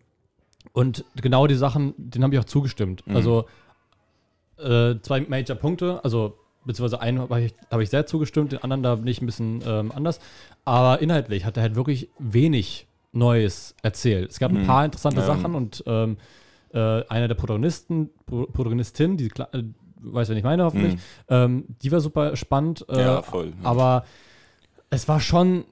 und 0.74 1.06
genau 1.16 1.48
die 1.48 1.56
Sachen, 1.56 1.94
denen 1.98 2.24
habe 2.24 2.36
ich 2.36 2.40
auch 2.42 2.46
zugestimmt. 2.46 3.06
Mhm. 3.08 3.16
Also 3.16 3.46
äh, 4.58 4.96
zwei 5.02 5.22
Major 5.22 5.56
Punkte, 5.56 6.04
also 6.04 6.38
beziehungsweise 6.68 7.02
einen 7.02 7.20
habe 7.20 7.42
ich, 7.42 7.56
hab 7.72 7.80
ich 7.80 7.90
sehr 7.90 8.06
zugestimmt, 8.06 8.52
den 8.52 8.62
anderen 8.62 8.84
da 8.84 8.96
bin 8.96 9.08
ich 9.08 9.22
ein 9.22 9.26
bisschen 9.26 9.62
ähm, 9.66 9.92
anders. 9.92 10.20
Aber 10.66 11.02
inhaltlich 11.02 11.46
hat 11.46 11.58
er 11.58 11.64
halt 11.64 11.76
wirklich 11.76 12.10
wenig 12.20 12.86
Neues 13.14 13.74
erzählt. 13.82 14.30
Es 14.30 14.38
gab 14.40 14.52
ein 14.52 14.62
Mhm. 14.62 14.68
paar 14.68 14.86
interessante 14.86 15.22
Ja. 15.22 15.26
Sachen 15.26 15.56
und 15.56 15.84
ähm, 15.88 16.18
äh, 16.74 16.78
einer 17.08 17.28
der 17.28 17.36
Protagonisten, 17.36 18.10
Pro 18.28 18.46
Protagonistin, 18.46 19.18
die 19.18 19.28
äh, 19.54 19.64
weiß, 20.02 20.30
wen 20.30 20.38
ich 20.38 20.44
meine 20.44 20.64
hoffentlich, 20.66 20.96
Mhm. 20.96 21.00
ähm, 21.30 21.66
die 21.82 21.92
war 21.92 22.02
super 22.02 22.36
spannend. 22.36 22.86
Äh, 22.90 23.00
Ja, 23.02 23.22
voll. 23.24 23.54
aber 23.64 24.06
es 24.92 25.08
war 25.08 25.20
schon, 25.20 25.64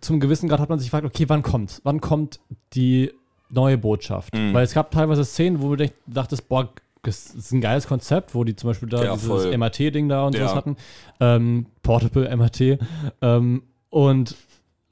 zum 0.00 0.18
gewissen 0.20 0.48
Grad 0.48 0.58
hat 0.60 0.68
man 0.70 0.78
sich 0.78 0.88
gefragt, 0.88 1.06
okay, 1.06 1.28
wann 1.28 1.42
kommt? 1.42 1.80
Wann 1.84 2.00
kommt 2.00 2.40
die 2.74 3.12
neue 3.50 3.78
Botschaft? 3.78 4.34
Mhm. 4.34 4.52
Weil 4.54 4.64
es 4.64 4.74
gab 4.74 4.90
teilweise 4.90 5.24
Szenen, 5.24 5.62
wo 5.62 5.76
du 5.76 5.88
dachtest, 6.06 6.48
boah, 6.48 6.68
das 7.08 7.34
ist 7.34 7.52
ein 7.52 7.60
geiles 7.60 7.86
Konzept, 7.86 8.34
wo 8.34 8.44
die 8.44 8.54
zum 8.56 8.70
Beispiel 8.70 8.88
da 8.88 9.04
Ja, 9.04 9.14
dieses 9.14 9.26
voll. 9.28 9.56
MRT-Ding 9.56 10.08
da 10.08 10.24
und 10.26 10.34
Ja. 10.34 10.42
sowas 10.42 10.54
hatten. 10.54 10.76
Ähm, 11.20 11.66
Portable 11.82 12.28
MRT. 12.28 12.78
Ähm, 13.22 13.62
und 13.90 14.36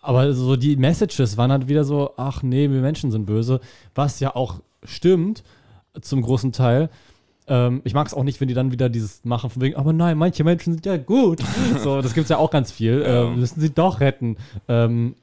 aber 0.01 0.33
so 0.35 0.57
die 0.57 0.77
Messages 0.77 1.37
waren 1.37 1.51
halt 1.51 1.69
wieder 1.69 1.85
so, 1.85 2.12
ach 2.17 2.43
nee, 2.43 2.71
wir 2.71 2.81
Menschen 2.81 3.11
sind 3.11 3.27
böse, 3.27 3.61
was 3.95 4.21
ja 4.21 4.35
auch 4.37 4.61
stimmt 4.85 5.43
zum 6.01 6.23
großen 6.23 6.53
Teil. 6.53 6.91
Ähm, 7.49 7.81
ich 7.85 7.95
mag 7.95 8.07
es 8.07 8.14
auch 8.14 8.23
nicht, 8.25 8.41
wenn 8.41 8.49
die 8.49 8.55
dann 8.55 8.73
wieder 8.73 8.89
dieses 8.89 9.25
machen 9.25 9.51
von 9.51 9.62
wegen, 9.62 9.77
aber 9.77 9.93
nein, 9.93 10.17
manche 10.19 10.45
Menschen 10.45 10.73
sind 10.75 10.87
ja 10.87 10.97
gut. 10.97 11.41
so, 11.83 12.01
das 12.03 12.14
gibt 12.14 12.25
es 12.25 12.31
ja 12.31 12.39
auch 12.39 12.51
ganz 12.51 12.71
viel. 12.73 13.03
Ja. 13.03 13.25
Ähm, 13.25 13.39
müssen 13.41 13.61
sie 13.61 13.71
doch 13.71 14.01
retten. 14.01 14.37
Ähm, 14.69 15.14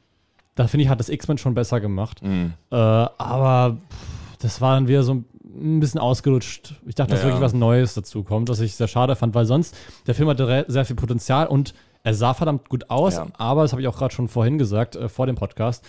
da 0.55 0.67
finde 0.67 0.83
ich, 0.83 0.89
hat 0.89 0.99
das 0.99 1.09
X-Men 1.09 1.37
schon 1.37 1.53
besser 1.53 1.79
gemacht. 1.79 2.21
Mhm. 2.23 2.53
Äh, 2.71 2.75
aber 2.75 3.77
pff, 3.89 3.97
das 4.43 4.61
war 4.61 4.75
dann 4.75 4.87
wieder 4.87 5.03
so 5.03 5.13
ein 5.43 5.79
bisschen 5.79 5.99
ausgelutscht. 5.99 6.75
Ich 6.85 6.95
dachte, 6.95 7.11
dass 7.11 7.21
Ja. 7.21 7.25
wirklich 7.27 7.41
was 7.41 7.53
Neues 7.53 7.93
dazu 7.93 8.23
kommt, 8.23 8.49
was 8.49 8.59
ich 8.59 8.75
sehr 8.75 8.87
schade 8.87 9.15
fand, 9.15 9.33
weil 9.35 9.45
sonst 9.45 9.75
der 10.07 10.15
Film 10.15 10.29
hatte 10.29 10.65
sehr 10.67 10.85
viel 10.85 10.95
Potenzial 10.95 11.47
und 11.47 11.73
er 12.03 12.13
sah 12.13 12.33
verdammt 12.33 12.67
gut 12.69 12.89
aus, 12.89 13.15
Ja. 13.15 13.27
aber 13.37 13.61
das 13.61 13.71
habe 13.71 13.81
ich 13.81 13.87
auch 13.87 13.97
gerade 13.97 14.13
schon 14.13 14.27
vorhin 14.27 14.57
gesagt, 14.57 14.95
äh, 14.95 15.07
vor 15.09 15.25
dem 15.25 15.35
Podcast. 15.35 15.85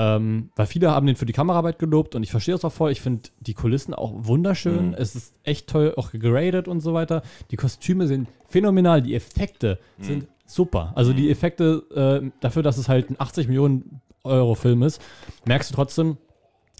Ähm, 0.00 0.50
weil 0.54 0.66
viele 0.66 0.92
haben 0.92 1.06
den 1.08 1.16
für 1.16 1.26
die 1.26 1.32
Kameraarbeit 1.32 1.80
gelobt 1.80 2.14
und 2.14 2.22
ich 2.22 2.30
verstehe 2.30 2.54
das 2.54 2.64
auch 2.64 2.72
voll. 2.72 2.92
Ich 2.92 3.00
finde 3.00 3.30
die 3.40 3.52
Kulissen 3.54 3.94
auch 3.94 4.12
wunderschön. 4.14 4.88
Mhm. 4.90 4.94
Es 4.96 5.16
ist 5.16 5.34
echt 5.42 5.66
toll, 5.68 5.92
auch 5.96 6.12
geradet 6.12 6.68
und 6.68 6.80
so 6.80 6.94
weiter. 6.94 7.22
Die 7.50 7.56
Kostüme 7.56 8.06
sind 8.06 8.28
phänomenal, 8.48 9.02
die 9.02 9.16
Effekte 9.16 9.80
Mhm. 9.98 10.04
sind 10.04 10.28
super. 10.46 10.92
Also 10.94 11.12
die 11.12 11.30
Effekte, 11.30 11.82
äh, 12.24 12.30
dafür, 12.40 12.62
dass 12.62 12.78
es 12.78 12.88
halt 12.88 13.10
ein 13.10 13.16
80 13.18 13.48
Millionen 13.48 14.00
Euro 14.22 14.54
Film 14.54 14.84
ist, 14.84 15.02
merkst 15.46 15.70
du 15.70 15.74
trotzdem, 15.74 16.16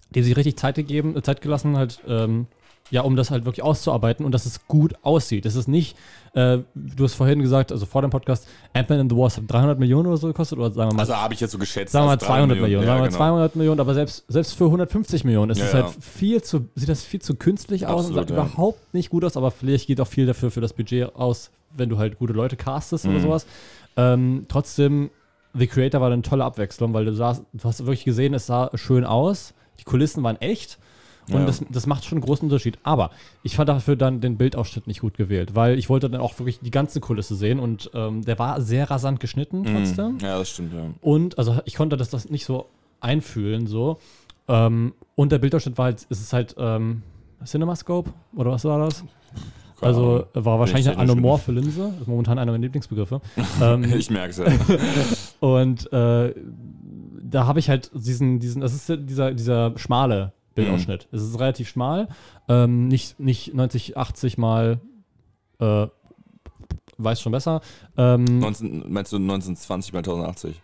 die 0.09 0.19
haben 0.19 0.25
sich 0.25 0.35
richtig 0.37 0.57
Zeit 0.57 0.75
gegeben, 0.75 1.15
äh, 1.15 1.21
Zeit 1.21 1.41
gelassen, 1.41 1.77
halt, 1.77 1.99
ähm, 2.07 2.47
ja, 2.91 3.01
um 3.01 3.15
das 3.15 3.29
halt 3.29 3.45
wirklich 3.45 3.61
auszuarbeiten 3.63 4.25
und 4.25 4.31
dass 4.31 4.47
es 4.47 4.67
gut 4.67 4.95
aussieht. 5.03 5.45
Es 5.45 5.55
ist 5.55 5.67
nicht, 5.67 5.95
äh, 6.33 6.57
du 6.73 7.03
hast 7.03 7.13
vorhin 7.13 7.39
gesagt, 7.39 7.71
also 7.71 7.85
vor 7.85 8.01
dem 8.01 8.09
Podcast, 8.09 8.47
Ant-Man 8.73 9.01
and 9.01 9.11
the 9.11 9.17
Wasp 9.17 9.37
hat 9.37 9.43
300 9.51 9.77
Millionen 9.77 10.07
oder 10.07 10.17
so 10.17 10.25
gekostet, 10.25 10.57
oder 10.57 10.71
sagen 10.71 10.89
wir 10.91 10.95
mal, 10.95 11.01
Also 11.01 11.15
habe 11.15 11.35
ich 11.35 11.39
jetzt 11.39 11.51
so 11.51 11.59
geschätzt. 11.59 11.91
sagen 11.91 12.05
wir 12.05 12.07
mal 12.07 12.13
also 12.13 12.25
200 12.25 12.59
Millionen, 12.59 12.83
Ja, 12.87 12.87
sagen 12.87 12.97
wir 12.97 13.01
mal 13.03 13.07
genau. 13.09 13.17
200 13.17 13.55
Millionen, 13.57 13.79
aber 13.79 13.93
selbst, 13.93 14.25
selbst 14.27 14.53
für 14.55 14.65
150 14.65 15.23
Millionen 15.23 15.51
ist 15.51 15.59
Ja, 15.59 15.65
es 15.65 15.73
ja. 15.73 15.83
halt 15.83 16.03
viel 16.03 16.41
zu, 16.41 16.67
sieht 16.73 16.89
das 16.89 17.03
viel 17.03 17.21
zu 17.21 17.35
künstlich 17.35 17.85
aus 17.85 18.07
und 18.07 18.17
Absolut, 18.17 18.29
sah 18.29 18.33
überhaupt 18.33 18.93
nicht 18.95 19.11
gut 19.11 19.23
aus, 19.23 19.37
aber 19.37 19.51
vielleicht 19.51 19.85
geht 19.85 20.01
auch 20.01 20.07
viel 20.07 20.25
dafür 20.25 20.49
für 20.49 20.61
das 20.61 20.73
Budget 20.73 21.13
aus, 21.15 21.51
wenn 21.77 21.89
du 21.89 21.99
halt 21.99 22.17
gute 22.17 22.33
Leute 22.33 22.55
castest 22.55 23.05
oder 23.05 23.19
Mhm. 23.19 23.21
sowas. 23.21 23.45
Ähm, 23.97 24.45
trotzdem, 24.47 25.11
The 25.53 25.67
Creator 25.67 26.01
war 26.01 26.11
eine 26.11 26.23
tolle 26.23 26.43
Abwechslung, 26.43 26.93
weil 26.95 27.05
du, 27.05 27.13
sahst, 27.13 27.43
du 27.53 27.63
hast 27.65 27.81
wirklich 27.81 28.05
gesehen, 28.05 28.33
es 28.33 28.47
sah 28.47 28.71
schön 28.75 29.03
aus, 29.05 29.53
die 29.79 29.83
Kulissen 29.83 30.23
waren 30.23 30.35
echt 30.41 30.77
und 31.31 31.41
Ja. 31.41 31.45
das, 31.45 31.63
das 31.69 31.85
macht 31.85 32.05
schon 32.05 32.17
einen 32.17 32.25
großen 32.25 32.45
Unterschied. 32.47 32.79
Aber 32.83 33.11
ich 33.43 33.55
fand 33.55 33.69
dafür 33.69 33.95
dann 33.95 34.19
den 34.19 34.37
Bildausschnitt 34.37 34.87
nicht 34.87 35.01
gut 35.01 35.15
gewählt, 35.15 35.53
weil 35.55 35.77
ich 35.77 35.89
wollte 35.89 36.09
dann 36.09 36.21
auch 36.21 36.39
wirklich 36.39 36.59
die 36.59 36.71
ganze 36.71 36.99
Kulisse 37.01 37.35
sehen 37.35 37.59
und 37.59 37.91
ähm, 37.93 38.23
der 38.23 38.39
war 38.39 38.61
sehr 38.61 38.89
rasant 38.89 39.19
geschnitten 39.19 39.63
trotzdem. 39.63 40.13
Mhm. 40.13 40.19
Ja, 40.19 40.39
das 40.39 40.49
stimmt, 40.49 40.73
ja. 40.73 40.81
Und, 41.01 41.37
also 41.37 41.59
ich 41.65 41.75
konnte 41.75 41.97
das, 41.97 42.09
das 42.09 42.29
nicht 42.29 42.45
so 42.45 42.65
einfühlen, 42.99 43.67
so. 43.67 43.99
Ähm, 44.47 44.93
und 45.15 45.31
der 45.31 45.37
Bildausschnitt 45.37 45.77
war 45.77 45.85
halt, 45.85 46.07
ist 46.09 46.19
es 46.21 46.33
halt 46.33 46.55
ähm, 46.57 47.03
CinemaScope 47.45 48.09
oder 48.35 48.51
was 48.51 48.65
war 48.65 48.79
das? 48.79 49.03
Also 49.81 50.25
war 50.33 50.59
wahrscheinlich 50.59 50.89
eine 50.89 50.97
anamorphe 50.97 51.51
Linse, 51.53 51.93
ist 52.01 52.07
momentan 52.07 52.37
einer 52.37 52.51
meiner 52.51 52.63
Lieblingsbegriffe. 52.63 53.21
ähm, 53.61 53.83
Ich 53.83 54.09
merke 54.09 54.31
es 54.31 54.37
ja. 54.37 54.45
und 55.39 55.91
äh, 55.93 56.33
da 57.29 57.45
habe 57.45 57.59
ich 57.59 57.69
halt 57.69 57.91
diesen, 57.93 58.39
diesen, 58.39 58.61
das 58.61 58.73
ist 58.73 58.89
dieser, 58.89 59.33
dieser 59.33 59.77
schmale 59.77 60.33
Bildausschnitt. 60.55 61.07
Es 61.11 61.21
ist 61.21 61.39
relativ 61.39 61.69
schmal, 61.69 62.07
ähm, 62.47 62.87
nicht, 62.87 63.19
nicht 63.19 63.53
90, 63.53 63.97
80 63.97 64.37
mal, 64.37 64.79
äh, 65.59 65.87
weiß 66.97 67.21
schon 67.21 67.31
besser. 67.31 67.61
Ähm, 67.97 68.25
19, 68.25 68.91
meinst 68.91 69.11
du 69.13 69.17
1920 69.17 69.93
mal 69.93 69.99
1080? 69.99 70.61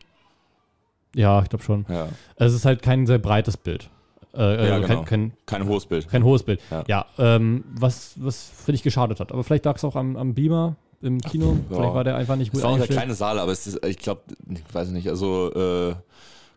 ja, 1.15 1.41
ich 1.41 1.47
glaube 1.49 1.63
schon. 1.63 1.85
Ja. 1.87 2.09
Es 2.35 2.53
ist 2.53 2.65
halt 2.65 2.81
kein 2.81 3.05
sehr 3.07 3.19
breites 3.19 3.55
Bild. 3.55 3.89
Äh, 4.33 4.67
Ja, 4.67 4.77
äh, 4.77 4.81
genau. 4.81 4.87
kein, 4.87 5.05
kein, 5.05 5.31
Kein 5.45 5.65
hohes 5.65 5.85
Bild. 5.85 6.09
kein 6.09 6.23
hohes 6.25 6.43
Bild. 6.43 6.59
Ja. 6.69 6.83
Ja, 6.87 7.05
ähm, 7.17 7.63
was, 7.71 8.15
was 8.17 8.51
finde 8.65 8.75
ich 8.75 8.83
geschadet 8.83 9.21
hat. 9.21 9.31
Aber 9.31 9.45
vielleicht 9.45 9.63
lag 9.63 9.77
es 9.77 9.85
auch 9.85 9.95
am, 9.95 10.17
am 10.17 10.33
Beamer 10.33 10.75
im 11.01 11.21
Kino. 11.21 11.57
ja. 11.69 11.75
Vielleicht 11.77 11.93
war 11.93 12.03
der 12.03 12.17
einfach 12.17 12.35
nicht 12.35 12.49
Es 12.49 12.53
gut 12.55 12.63
war 12.63 12.71
auch 12.71 12.77
der 12.77 12.87
kleine 12.87 13.13
Saal, 13.13 13.39
aber 13.39 13.53
es 13.53 13.65
ist, 13.65 13.85
ich 13.85 13.97
glaube, 13.97 14.23
ich 14.49 14.61
weiß 14.73 14.89
nicht, 14.89 15.07
also, 15.07 15.53
äh, 15.53 15.95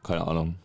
keine 0.03 0.27
Ahnung. 0.27 0.57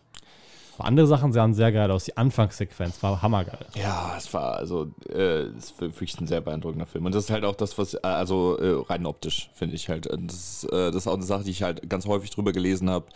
Aber 0.76 0.88
Andere 0.88 1.06
Sachen 1.06 1.32
sahen 1.32 1.54
sehr 1.54 1.70
geil 1.70 1.90
aus. 1.90 2.04
Die 2.04 2.16
Anfangssequenz 2.16 3.02
war 3.02 3.22
hammergeil. 3.22 3.64
Ja, 3.76 4.14
es 4.18 4.32
war 4.34 4.54
also, 4.56 4.88
äh, 5.08 5.42
es 5.56 5.66
ist 5.66 5.80
wirklich 5.80 6.18
ein 6.20 6.26
sehr 6.26 6.40
beeindruckender 6.40 6.86
Film. 6.86 7.06
Und 7.06 7.14
das 7.14 7.24
ist 7.24 7.30
halt 7.30 7.44
auch 7.44 7.54
das, 7.54 7.78
was, 7.78 7.94
äh, 7.94 8.00
also 8.02 8.58
äh, 8.58 8.84
rein 8.88 9.06
optisch, 9.06 9.50
finde 9.54 9.76
ich 9.76 9.88
halt. 9.88 10.06
Und 10.08 10.32
Das 10.32 10.64
ist, 10.64 10.72
äh, 10.72 10.86
das 10.90 10.96
ist 10.96 11.06
auch 11.06 11.14
eine 11.14 11.22
Sache, 11.22 11.44
die 11.44 11.52
ich 11.52 11.62
halt 11.62 11.88
ganz 11.88 12.06
häufig 12.06 12.30
drüber 12.30 12.52
gelesen 12.52 12.90
habe, 12.90 13.06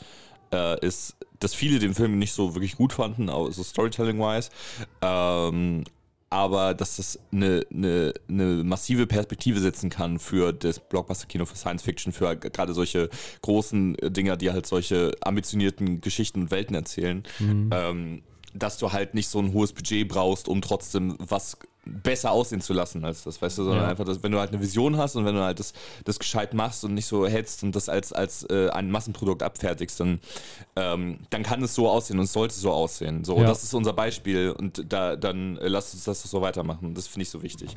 äh, 0.53 0.79
ist, 0.87 1.17
dass 1.41 1.55
viele 1.55 1.79
den 1.81 1.95
Film 1.95 2.19
nicht 2.19 2.33
so 2.33 2.55
wirklich 2.55 2.77
gut 2.77 2.93
fanden, 2.93 3.29
auch 3.29 3.51
so 3.51 3.63
Storytelling-wise. 3.63 4.51
Ähm, 5.03 5.85
aber 6.31 6.75
dass 6.75 6.97
das 6.97 7.19
eine, 7.33 7.65
eine, 7.73 8.13
eine 8.29 8.65
massive 8.65 9.07
Perspektive 9.07 9.61
setzen 9.61 9.91
kann 9.91 10.19
für 10.19 10.53
das 10.53 10.81
Blockbuster-Kino, 10.81 11.47
für 11.47 11.57
Science 11.57 11.83
Fiction, 11.83 12.13
für 12.13 12.37
gerade 12.37 12.75
solche 12.75 13.09
großen 13.43 13.99
äh, 13.99 14.11
Dinger, 14.11 14.37
die 14.37 14.51
halt 14.51 14.67
solche 14.67 15.13
ambitionierten 15.21 16.01
Geschichten 16.01 16.43
und 16.43 16.51
Welten 16.51 16.75
erzählen, 16.75 17.23
ähm, 17.73 18.23
dass 18.55 18.79
du 18.79 18.93
halt 18.93 19.15
nicht 19.15 19.29
so 19.29 19.39
ein 19.39 19.53
hohes 19.53 19.73
Budget 19.73 20.09
brauchst, 20.09 20.49
um 20.49 20.61
trotzdem 20.63 21.17
was 21.19 21.59
besser 22.03 22.31
aussehen 22.33 22.61
zu 22.61 22.73
lassen 22.73 23.05
als 23.05 23.25
das, 23.25 23.41
weißt 23.41 23.59
du, 23.59 23.65
sondern 23.65 23.85
Ja. 23.85 23.89
einfach, 23.91 24.05
dass, 24.05 24.23
wenn 24.23 24.33
du 24.33 24.39
halt 24.39 24.51
eine 24.53 24.61
Vision 24.61 24.97
hast 24.97 25.17
und 25.17 25.25
wenn 25.25 25.35
du 25.35 25.43
halt 25.43 25.59
das, 25.59 25.73
das 26.05 26.19
gescheit 26.19 26.55
machst 26.55 26.85
und 26.85 26.95
nicht 26.95 27.07
so 27.07 27.27
hetzt 27.27 27.63
und 27.63 27.75
das 27.75 27.89
als, 27.89 28.13
als 28.13 28.45
äh, 28.51 28.69
ein 28.71 28.91
Massenprodukt 28.91 29.43
abfertigst, 29.43 29.99
dann, 30.01 30.21
ähm, 30.77 31.19
dann 31.31 31.43
kann 31.43 31.63
es 31.63 31.75
so 31.75 31.89
aussehen 31.89 32.19
und 32.19 32.25
es 32.25 32.33
sollte 32.33 32.55
so 32.55 32.71
aussehen. 32.73 33.25
So, 33.25 33.39
Ja. 33.39 33.47
das 33.47 33.63
ist 33.65 33.75
unser 33.75 33.93
Beispiel 33.93 34.51
und 34.51 34.85
da, 34.93 35.17
dann 35.17 35.57
äh, 35.59 35.69
lass 35.69 35.93
uns 35.95 36.05
das 36.05 36.23
so 36.23 36.41
weitermachen. 36.43 36.95
Das 36.95 37.07
finde 37.07 37.23
ich 37.23 37.31
so 37.31 37.43
wichtig. 37.43 37.75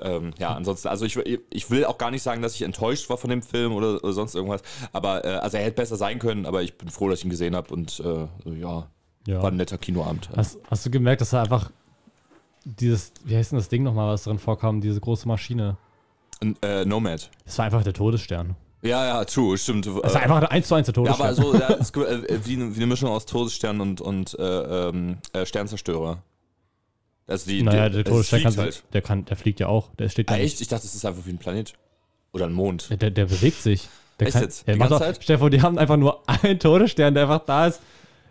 Ähm, 0.00 0.32
ja, 0.38 0.54
ansonsten, 0.54 0.88
also 0.88 1.04
ich, 1.04 1.18
ich 1.50 1.70
will 1.70 1.84
auch 1.84 1.98
gar 1.98 2.10
nicht 2.10 2.22
sagen, 2.22 2.42
dass 2.42 2.54
ich 2.54 2.62
enttäuscht 2.62 3.08
war 3.10 3.18
von 3.18 3.30
dem 3.30 3.42
Film 3.42 3.72
oder, 3.74 4.02
oder 4.02 4.12
sonst 4.12 4.34
irgendwas, 4.34 4.62
aber 4.92 5.24
äh, 5.24 5.28
also 5.28 5.56
er 5.58 5.64
hätte 5.64 5.76
besser 5.76 5.96
sein 5.96 6.18
können, 6.18 6.46
aber 6.46 6.62
ich 6.62 6.76
bin 6.78 6.88
froh, 6.88 7.08
dass 7.08 7.18
ich 7.20 7.24
ihn 7.26 7.30
gesehen 7.30 7.54
habe 7.54 7.72
und 7.74 8.00
äh, 8.00 8.02
so, 8.02 8.52
ja, 8.58 8.86
Ja. 9.26 9.42
War 9.42 9.50
ein 9.50 9.56
netter 9.56 9.76
Kinoabend. 9.76 10.30
Hast, 10.34 10.58
hast 10.70 10.86
du 10.86 10.90
gemerkt, 10.90 11.20
dass 11.20 11.30
da 11.30 11.42
einfach 11.42 11.70
dieses, 12.64 13.12
wie 13.24 13.36
heißt 13.36 13.52
denn 13.52 13.58
das 13.58 13.68
Ding 13.68 13.82
nochmal, 13.82 14.12
was 14.12 14.24
drin 14.24 14.38
vorkam, 14.38 14.80
diese 14.80 15.00
große 15.00 15.26
Maschine? 15.28 15.76
N- 16.40 16.56
Äh, 16.62 16.84
Nomad. 16.84 17.30
Das 17.44 17.58
war 17.58 17.66
einfach 17.66 17.82
der 17.84 17.92
Todesstern. 17.92 18.56
Ja, 18.82 19.04
ja, 19.06 19.24
true, 19.26 19.58
stimmt. 19.58 19.84
Das 19.86 20.14
war 20.14 20.22
einfach 20.22 20.42
eins 20.50 20.68
zu 20.68 20.74
eins 20.74 20.86
der 20.86 20.94
ja, 21.04 21.12
Todesstern. 21.12 21.26
aber 21.26 21.34
so 21.34 21.54
ja, 21.54 21.68
gibt, 22.14 22.30
äh, 22.30 22.46
wie, 22.46 22.54
eine, 22.56 22.72
wie 22.74 22.76
eine 22.78 22.86
Mischung 22.86 23.10
aus 23.10 23.26
Todesstern 23.26 23.80
und, 23.80 24.00
und 24.00 24.38
äh, 24.38 24.88
ähm, 24.88 25.18
äh, 25.34 25.44
Sternzerstörer. 25.44 26.22
Also 27.26 27.50
die, 27.50 27.62
naja, 27.62 27.88
die, 27.90 28.02
der 28.02 28.06
es 28.06 28.10
Todesstern 28.10 28.42
kann, 28.42 28.56
halt. 28.56 28.82
der 28.92 29.02
kann, 29.02 29.24
der 29.26 29.36
fliegt 29.36 29.60
ja 29.60 29.68
auch. 29.68 29.94
Der 29.96 30.08
steht 30.08 30.30
Ah, 30.30 30.36
ja 30.36 30.42
echt? 30.44 30.60
Ich 30.62 30.68
dachte, 30.68 30.86
es 30.86 30.94
ist 30.94 31.04
einfach 31.04 31.26
wie 31.26 31.30
ein 31.30 31.38
Planet. 31.38 31.74
Oder 32.32 32.46
ein 32.46 32.52
Mond. 32.52 32.88
Der, 33.02 33.10
der, 33.10 33.26
bewegt 33.26 33.60
sich. 33.60 33.88
Der 34.18 34.28
Echt 34.28 34.34
kann, 34.34 34.42
jetzt? 34.44 34.66
Die 34.66 34.74
macht 34.76 34.90
ganze 34.90 35.20
Zeit? 35.20 35.38
Vor, 35.40 35.50
die 35.50 35.60
haben 35.62 35.78
einfach 35.78 35.96
nur 35.96 36.22
einen 36.26 36.58
Todesstern, 36.58 37.12
der 37.14 37.24
einfach 37.24 37.44
da 37.44 37.66
ist. 37.66 37.80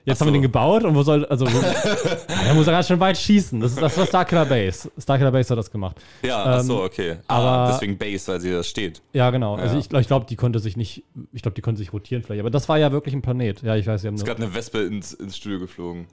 Jetzt 0.06 0.18
Ach 0.22 0.26
haben 0.26 0.28
wir 0.28 0.32
so. 0.32 0.34
den 0.38 0.42
gebaut 0.44 0.84
und 0.86 0.96
wo 0.96 1.04
soll, 1.04 1.26
also, 1.26 1.46
wo, 1.46 1.60
der 2.46 2.54
muss 2.56 2.66
ja 2.66 2.72
ganz 2.72 2.88
schön 2.88 3.00
weit 3.00 3.18
schießen. 3.18 3.60
Das 3.60 3.72
ist 3.74 3.82
das 3.82 3.98
war 3.98 4.06
Starkiller 4.08 4.46
Base. 4.46 4.90
Starkiller 4.98 5.32
Base 5.32 5.50
hat 5.50 5.58
das 5.58 5.70
gemacht. 5.70 5.98
Ja, 6.24 6.44
ach 6.44 6.62
so, 6.62 6.80
Ähm, 6.80 6.86
okay. 6.86 7.18
aber- 7.28 7.46
ah, 7.48 7.72
deswegen 7.72 7.98
Base, 7.98 8.32
weil 8.32 8.40
sie 8.40 8.52
da 8.52 8.64
steht. 8.64 9.02
Ja, 9.14 9.30
genau. 9.30 9.56
Also 9.56 9.76
Ja. 9.76 9.80
ich, 9.82 9.92
ich 9.94 10.08
glaube, 10.08 10.26
die 10.28 10.36
konnte 10.36 10.60
sich 10.60 10.78
nicht, 10.78 11.04
ich 11.34 11.42
glaube, 11.42 11.56
die 11.56 11.62
konnte 11.62 11.78
sich 11.80 11.92
rotieren 11.94 12.24
vielleicht. 12.24 12.40
Aber 12.40 12.50
das 12.50 12.68
war 12.70 12.78
ja 12.80 12.92
wirklich 12.92 13.14
ein 13.14 13.22
Planet. 13.22 13.62
Ja, 13.62 13.76
ich 13.76 13.86
weiß, 13.88 14.02
sie 14.02 14.08
haben 14.08 14.16
Ist 14.16 14.22
nur, 14.22 14.28
gerade 14.36 14.44
eine 14.44 14.56
Wespe 14.56 14.80
ins, 14.80 15.14
ins 15.14 15.38
Studio 15.38 15.60
geflogen. 15.60 16.08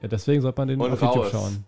ja, 0.00 0.08
deswegen 0.08 0.40
sollte 0.40 0.60
man 0.60 0.68
den 0.68 0.80
Und 0.80 0.92
auf 0.92 1.00
YouTube 1.02 1.32
raus. 1.34 1.58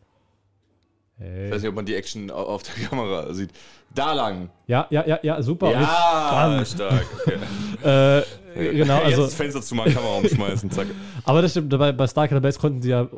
Ich 1.18 1.50
weiß 1.52 1.62
nicht, 1.62 1.68
ob 1.68 1.76
man 1.76 1.86
die 1.86 1.94
Action 1.94 2.30
au- 2.30 2.34
auf 2.46 2.62
der 2.64 2.74
Kamera 2.88 3.32
sieht. 3.32 3.50
Da 3.94 4.12
lang. 4.12 4.50
Ja, 4.66 4.86
ja, 4.90 5.06
ja, 5.06 5.18
ja, 5.22 5.40
super. 5.42 5.70
Ja, 5.70 6.28
Bam. 6.30 6.64
stark. 6.66 7.06
Okay. 7.26 7.38
Äh, 7.84 8.22
genau, 8.72 8.94
Jetzt 8.98 9.04
also, 9.06 9.22
das 9.24 9.34
Fenster 9.34 9.60
zu 9.60 9.74
meiner 9.74 9.92
Kamera 9.92 10.16
umschmeißen, 10.18 10.70
zack. 10.70 10.86
aber 11.24 11.42
das 11.42 11.50
stimmt, 11.50 11.76
bei, 11.76 11.92
bei 11.92 12.06
Starkiller 12.06 12.40
Base 12.40 12.58
konnten 12.58 12.80
sie 12.80 12.90
ja 12.90 13.08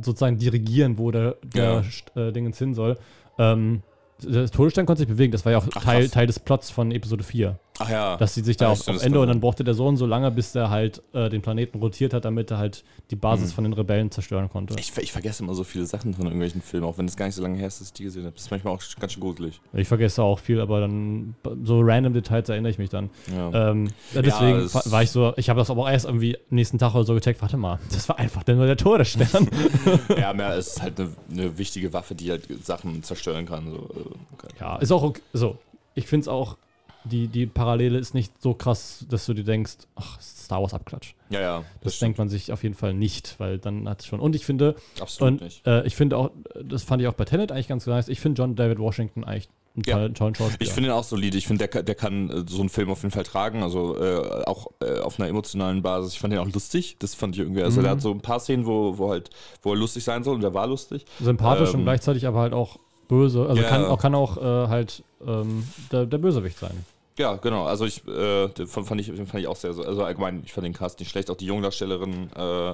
sozusagen 0.00 0.38
dirigieren, 0.38 0.96
wo 0.96 1.10
der, 1.10 1.36
Ja. 1.54 1.82
der 2.14 2.28
äh, 2.28 2.32
Dingens 2.32 2.56
hin 2.58 2.72
soll. 2.74 2.96
Ähm, 3.38 3.82
der 4.22 4.48
Todesstern 4.48 4.86
konnte 4.86 5.00
sich 5.00 5.08
bewegen, 5.08 5.32
das 5.32 5.44
war 5.44 5.52
ja 5.52 5.58
auch 5.58 5.66
Ach, 5.74 5.82
Teil. 5.84 6.08
Teil 6.08 6.26
des 6.26 6.38
Plots 6.40 6.70
von 6.70 6.90
Episode 6.92 7.22
4. 7.24 7.58
Ach 7.80 7.90
ja. 7.90 8.16
Dass 8.16 8.34
sie 8.34 8.42
sich 8.42 8.56
da 8.56 8.66
Ja, 8.66 8.70
auf, 8.72 8.86
auf 8.86 9.02
Ende 9.02 9.18
und 9.18 9.26
dann 9.26 9.40
brauchte 9.40 9.64
der 9.64 9.74
so 9.74 9.86
und 9.86 9.96
so 9.96 10.06
lange, 10.06 10.30
bis 10.30 10.52
der 10.52 10.70
halt 10.70 11.02
äh, 11.12 11.28
den 11.28 11.42
Planeten 11.42 11.78
rotiert 11.80 12.14
hat, 12.14 12.24
damit 12.24 12.50
er 12.52 12.58
halt 12.58 12.84
die 13.10 13.16
Basis 13.16 13.50
Mhm. 13.50 13.54
von 13.54 13.64
den 13.64 13.72
Rebellen 13.72 14.10
zerstören 14.12 14.48
konnte. 14.48 14.76
ich, 14.78 14.96
ich 14.96 15.10
vergesse 15.10 15.42
immer 15.42 15.54
so 15.54 15.64
viele 15.64 15.84
Sachen 15.84 16.14
von 16.14 16.24
irgendwelchen 16.26 16.62
Filmen, 16.62 16.86
auch 16.86 16.98
wenn 16.98 17.06
es 17.06 17.16
gar 17.16 17.26
nicht 17.26 17.34
so 17.34 17.42
lange 17.42 17.58
her 17.58 17.66
ist, 17.66 17.80
dass 17.80 17.88
ich 17.88 17.92
die 17.94 18.04
gesehen 18.04 18.24
habe. 18.26 18.34
Das 18.34 18.44
ist 18.44 18.50
manchmal 18.52 18.74
auch 18.74 18.82
ganz 19.00 19.12
schön 19.12 19.20
gruselig. 19.22 19.60
Ich 19.72 19.88
vergesse 19.88 20.22
auch 20.22 20.38
viel, 20.38 20.60
aber 20.60 20.80
dann 20.80 21.34
so 21.64 21.80
random 21.80 22.12
Details 22.14 22.48
erinnere 22.48 22.70
ich 22.70 22.78
mich 22.78 22.90
dann. 22.90 23.10
Ja. 23.36 23.70
Ähm, 23.70 23.90
ja, 24.14 24.22
deswegen 24.22 24.68
fa- 24.68 24.82
war 24.86 25.02
ich 25.02 25.10
so, 25.10 25.32
ich 25.36 25.48
habe 25.50 25.58
das 25.58 25.68
aber 25.68 25.82
auch 25.82 25.90
erst 25.90 26.04
irgendwie 26.06 26.36
am 26.36 26.42
nächsten 26.54 26.78
Tag 26.78 26.94
oder 26.94 27.04
so 27.04 27.14
gecheckt, 27.14 27.42
warte 27.42 27.56
mal, 27.56 27.80
das 27.92 28.08
war 28.08 28.20
einfach 28.20 28.46
nur 28.46 28.66
der 28.66 28.76
Todesstern. 28.76 29.48
ja, 30.16 30.32
mehr, 30.32 30.54
ist 30.54 30.80
halt 30.80 31.00
eine, 31.00 31.10
eine 31.30 31.58
wichtige 31.58 31.92
Waffe, 31.92 32.14
die 32.14 32.30
halt 32.30 32.46
Sachen 32.64 33.02
zerstören 33.02 33.46
kann. 33.46 33.68
So. 33.70 33.76
äh, 33.78 34.34
okay. 34.34 34.48
ja, 34.60 34.76
ist 34.76 34.92
auch 34.92 35.02
okay. 35.02 35.20
So, 35.32 35.58
ich 35.96 36.06
finde 36.06 36.22
es 36.22 36.28
auch, 36.28 36.56
die, 37.04 37.28
die 37.28 37.46
Parallele 37.46 37.98
ist 37.98 38.14
nicht 38.14 38.32
so 38.42 38.54
krass, 38.54 39.04
dass 39.08 39.26
du 39.26 39.34
dir 39.34 39.44
denkst, 39.44 39.74
ach, 39.96 40.20
Star 40.20 40.62
Wars 40.62 40.72
Abklatsch. 40.74 41.14
Ja, 41.30 41.40
ja. 41.40 41.64
Das, 41.82 41.94
stimmt. 41.96 42.06
denkt 42.08 42.18
man 42.18 42.28
sich 42.28 42.52
auf 42.52 42.62
jeden 42.62 42.74
Fall 42.74 42.94
nicht, 42.94 43.34
weil 43.38 43.58
dann 43.58 43.88
hat 43.88 44.00
es 44.00 44.06
schon. 44.06 44.20
Und 44.20 44.34
ich 44.36 44.44
finde, 44.46 44.74
absolut 45.00 45.32
und 45.34 45.42
nicht. 45.42 45.66
äh, 45.66 45.86
ich 45.86 45.96
finde 45.96 46.16
auch, 46.16 46.30
das 46.62 46.82
fand 46.84 47.02
ich 47.02 47.08
auch 47.08 47.12
bei 47.14 47.24
Tenet 47.24 47.52
eigentlich 47.52 47.68
ganz 47.68 47.86
nice. 47.86 48.08
Ich 48.08 48.20
finde 48.20 48.40
John 48.42 48.56
David 48.56 48.78
Washington 48.78 49.24
eigentlich 49.24 49.48
einen 49.76 49.82
Ja. 49.86 49.94
tollen, 49.96 50.14
tollen 50.14 50.34
Schauspieler. 50.36 50.62
Ich 50.62 50.72
finde 50.72 50.90
ihn 50.90 50.92
auch 50.92 51.02
solide. 51.04 51.36
Ich 51.36 51.46
finde, 51.46 51.58
der, 51.58 51.68
kann- 51.68 51.84
der 51.84 51.94
kann 51.96 52.30
äh, 52.30 52.44
so 52.48 52.60
einen 52.60 52.68
Film 52.68 52.90
auf 52.90 53.02
jeden 53.02 53.10
Fall 53.10 53.24
tragen. 53.24 53.62
Also 53.62 53.96
äh, 54.00 54.44
auch 54.46 54.68
äh, 54.80 55.00
auf 55.00 55.18
einer 55.18 55.28
emotionalen 55.28 55.82
Basis. 55.82 56.12
Ich 56.14 56.20
fand 56.20 56.32
ihn 56.32 56.38
auch 56.38 56.48
lustig. 56.52 56.96
Das 57.00 57.14
fand 57.14 57.34
ich 57.34 57.40
irgendwie. 57.42 57.62
Also 57.62 57.80
Mhm. 57.80 57.84
der 57.84 57.92
hat 57.92 58.00
so 58.00 58.12
ein 58.12 58.20
paar 58.20 58.38
Szenen, 58.40 58.66
wo, 58.66 58.96
wo 58.98 59.10
halt, 59.10 59.30
wo 59.62 59.72
er 59.72 59.76
lustig 59.76 60.04
sein 60.04 60.22
soll 60.24 60.36
und 60.36 60.42
der 60.42 60.54
war 60.54 60.66
lustig. 60.68 61.04
sympathisch 61.20 61.70
und 61.74 61.80
ähm, 61.80 61.84
gleichzeitig 61.84 62.26
aber 62.26 62.38
halt 62.40 62.52
auch 62.52 62.78
böse. 63.08 63.46
Also 63.48 63.60
Ja. 63.62 63.68
kann 63.68 63.84
auch, 63.84 64.00
kann 64.00 64.14
auch 64.14 64.36
äh, 64.38 64.68
halt 64.68 65.02
ähm, 65.26 65.66
der, 65.90 66.06
der 66.06 66.18
Bösewicht 66.18 66.58
sein. 66.58 66.86
Ja, 67.16 67.36
genau. 67.36 67.64
Also 67.66 67.84
ich, 67.84 68.06
äh, 68.08 68.48
den 68.48 68.66
fand 68.66 69.00
ich, 69.00 69.06
den 69.06 69.26
fand 69.26 69.40
ich 69.40 69.46
auch 69.46 69.56
sehr, 69.56 69.72
so- 69.72 69.84
also 69.84 70.02
allgemein, 70.04 70.42
ich 70.44 70.52
fand 70.52 70.64
den 70.66 70.72
Cast 70.72 70.98
nicht 70.98 71.10
schlecht. 71.10 71.30
Auch 71.30 71.36
die 71.36 71.46
Jungdarstellerin 71.46 72.30
äh, 72.36 72.70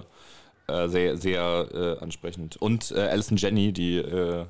äh, 0.68 0.88
sehr, 0.88 1.16
sehr 1.18 1.68
äh, 1.74 2.02
ansprechend. 2.02 2.56
Und 2.56 2.90
äh, 2.92 3.00
Alison 3.00 3.36
Jenny, 3.36 3.72
die, 3.72 3.96
äh, 3.98 4.46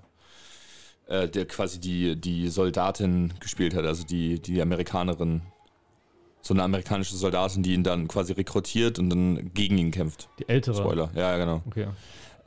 der 1.09 1.45
quasi 1.47 1.81
die, 1.81 2.15
die 2.15 2.49
Soldatin 2.49 3.35
gespielt 3.41 3.75
hat, 3.75 3.85
also 3.85 4.05
die, 4.07 4.39
die 4.41 4.63
Amerikanerin. 4.63 5.43
So 6.43 6.55
eine 6.55 6.63
amerikanische 6.63 7.17
Soldatin, 7.17 7.63
die 7.65 7.75
ihn 7.75 7.83
dann 7.83 8.07
quasi 8.09 8.33
rekrutiert 8.33 8.99
und 8.99 9.11
dann 9.11 9.51
gegen 9.53 9.77
ihn 9.77 9.91
kämpft. 9.91 10.29
Die 10.39 10.49
ältere. 10.49 10.77
Spoiler. 10.77 11.11
Ja, 11.15 11.33
ja, 11.33 11.37
genau. 11.37 11.63
Okay. 11.67 11.89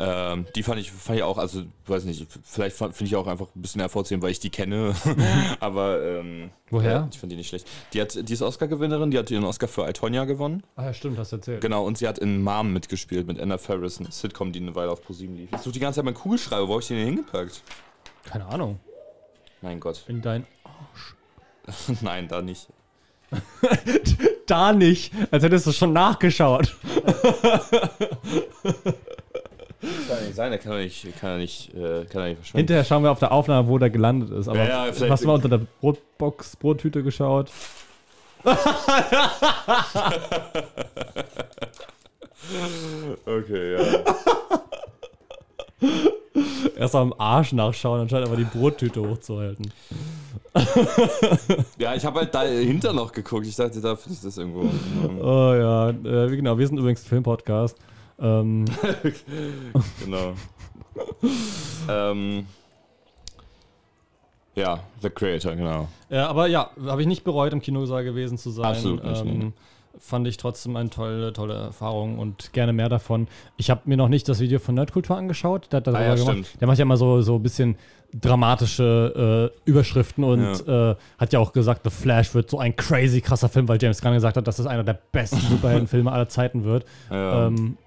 Ähm, 0.05 0.47
die 0.53 0.63
fand 0.63 0.81
ich, 0.81 0.91
fand 0.91 1.17
ich 1.17 1.23
auch, 1.23 1.37
also 1.37 1.63
weiß 1.87 2.03
nicht, 2.03 2.27
vielleicht 2.43 2.75
finde 2.75 3.05
ich 3.05 3.15
auch 3.15 3.25
einfach 3.25 3.47
ein 3.55 3.61
bisschen 3.61 3.79
hervorzuheben, 3.79 4.21
weil 4.21 4.31
ich 4.31 4.39
die 4.39 4.49
kenne. 4.49 4.93
Aber 5.61 6.03
ähm, 6.03 6.49
Woher? 6.69 6.91
ja, 6.91 7.07
ich 7.09 7.19
finde 7.19 7.35
die 7.35 7.37
nicht 7.37 7.47
schlecht. 7.47 7.67
Die, 7.93 8.01
hat, 8.01 8.27
die 8.27 8.33
ist 8.33 8.41
Oscar-Gewinnerin, 8.41 9.11
die 9.11 9.17
hat 9.17 9.29
den 9.29 9.45
Oscar 9.45 9.69
für 9.69 9.85
Altonia 9.85 10.25
gewonnen. 10.25 10.63
Ah 10.75 10.85
ja, 10.85 10.93
stimmt, 10.93 11.17
hast 11.17 11.31
du 11.31 11.37
erzählt. 11.37 11.61
Genau, 11.61 11.85
und 11.85 11.97
sie 11.97 12.07
hat 12.07 12.19
in 12.19 12.41
Mom 12.43 12.73
mitgespielt 12.73 13.27
mit 13.27 13.39
Anna 13.39 13.57
Faris, 13.57 13.99
eine 13.99 14.11
Sitcom, 14.11 14.51
die 14.51 14.59
eine 14.59 14.75
Weile 14.75 14.91
auf 14.91 15.01
ProSieben 15.01 15.37
lief. 15.37 15.49
Ich 15.53 15.59
suche 15.59 15.73
die 15.73 15.79
ganze 15.79 15.97
Zeit 15.97 16.05
meinen 16.05 16.15
Kugelschreiber, 16.15 16.67
wo 16.67 16.73
habe 16.73 16.81
ich 16.81 16.87
den 16.89 16.97
denn 16.97 17.05
hingepackt? 17.05 17.63
Keine 18.25 18.45
Ahnung. 18.47 18.79
Mein 19.61 19.79
Gott. 19.79 20.03
In 20.07 20.21
dein. 20.21 20.45
Nein, 22.01 22.27
da 22.27 22.41
nicht. 22.41 22.67
Da 24.45 24.73
nicht, 24.73 25.13
als 25.31 25.41
hättest 25.41 25.67
du 25.67 25.71
schon 25.71 25.93
nachgeschaut. 25.93 26.75
Kann 30.07 30.17
ja 30.17 30.25
nicht 30.25 30.35
sein, 30.35 30.51
der 30.51 30.59
kann 30.59 30.71
doch 30.71 30.77
nicht, 30.77 31.07
kann 31.19 31.37
nicht, 31.39 31.73
äh, 31.75 32.05
kann 32.05 32.23
nicht 32.29 32.37
verschwinden. 32.37 32.57
Hinterher 32.57 32.83
schauen 32.85 33.03
wir 33.03 33.11
auf 33.11 33.19
der 33.19 33.31
Aufnahme, 33.31 33.67
wo 33.67 33.77
der 33.77 33.89
gelandet 33.89 34.29
ist. 34.31 34.47
Aber 34.47 34.57
Ja, 34.59 34.85
ja, 34.87 34.93
vielleicht- 34.93 35.11
hast 35.11 35.23
du 35.23 35.27
mal 35.27 35.33
unter 35.35 35.49
der 35.49 35.61
Brotbox, 35.81 36.55
Brottüte 36.55 37.03
geschaut? 37.03 37.51
Okay, 43.25 43.73
ja. 43.73 44.03
Erst 46.77 46.95
am 46.95 47.13
Arsch 47.17 47.53
nachschauen, 47.53 48.01
anstatt 48.01 48.25
aber 48.25 48.35
die 48.35 48.43
Brottüte 48.45 49.01
hochzuhalten. 49.07 49.71
Ja, 51.77 51.95
ich 51.95 52.05
habe 52.05 52.19
halt 52.21 52.33
dahinter 52.35 52.93
noch 52.93 53.11
geguckt. 53.11 53.45
Ich 53.47 53.55
dachte, 53.55 53.79
da 53.81 53.95
finde 53.95 54.15
ich 54.17 54.21
das 54.23 54.37
irgendwo. 54.37 54.69
Oh 55.21 55.53
ja, 55.53 55.89
äh, 55.89 56.31
wie 56.31 56.35
genau, 56.37 56.57
wir 56.57 56.67
sind 56.67 56.77
übrigens 56.77 57.03
ein 57.03 57.07
Filmpodcast. 57.07 57.77
Ähm, 58.23 58.65
Genau. 60.03 60.33
ähm, 61.89 62.45
ja, 64.55 64.79
The 65.01 65.09
Creator, 65.09 65.55
genau. 65.55 65.87
ja, 66.09 66.27
aber 66.27 66.47
ja, 66.47 66.69
habe 66.85 67.01
ich 67.01 67.07
nicht 67.07 67.23
bereut, 67.23 67.53
im 67.53 67.61
Kinosaal 67.61 68.03
gewesen 68.03 68.37
zu 68.37 68.51
sein. 68.51 68.65
Absolut 68.65 69.03
nicht, 69.03 69.21
ähm, 69.25 69.37
nee. 69.39 69.51
Fand 69.99 70.27
ich 70.27 70.37
trotzdem 70.37 70.75
eine 70.75 70.89
tolle, 70.89 71.33
tolle 71.33 71.53
Erfahrung 71.53 72.17
und 72.17 72.51
gerne 72.53 72.73
mehr 72.73 72.89
davon. 72.89 73.27
Ich 73.57 73.69
habe 73.69 73.81
mir 73.85 73.95
noch 73.97 74.09
nicht 74.09 74.27
das 74.27 74.39
Video 74.39 74.57
von 74.59 74.73
Nerdkultur 74.75 75.15
angeschaut. 75.15 75.67
Der 75.71 75.77
hat 75.77 75.87
das 75.87 75.93
Ah 75.95 76.01
ja, 76.01 76.15
gemacht. 76.15 76.29
stimmt. 76.31 76.61
Der 76.61 76.67
macht 76.67 76.79
ja 76.79 76.83
immer 76.83 76.97
so, 76.97 77.21
so 77.21 77.35
ein 77.35 77.43
bisschen 77.43 77.77
dramatische 78.13 79.51
äh, 79.65 79.69
Überschriften 79.69 80.23
und 80.23 80.67
äh, 80.67 80.95
hat 81.19 81.33
ja 81.33 81.39
auch 81.39 81.53
gesagt, 81.53 81.81
The 81.83 81.89
Flash 81.91 82.33
wird 82.33 82.49
so 82.49 82.57
ein 82.59 82.75
crazy 82.75 83.21
krasser 83.21 83.49
Film, 83.49 83.67
weil 83.67 83.77
James 83.81 84.01
Gunn 84.01 84.13
gesagt 84.13 84.35
hat, 84.37 84.47
dass 84.47 84.57
es 84.59 84.65
einer 84.65 84.83
der 84.83 84.99
besten 85.11 85.37
Superheldenfilme 85.49 86.11
aller 86.11 86.27
Zeiten 86.27 86.63
wird. 86.63 86.85
Ja, 87.11 87.47
Ähm, 87.47 87.77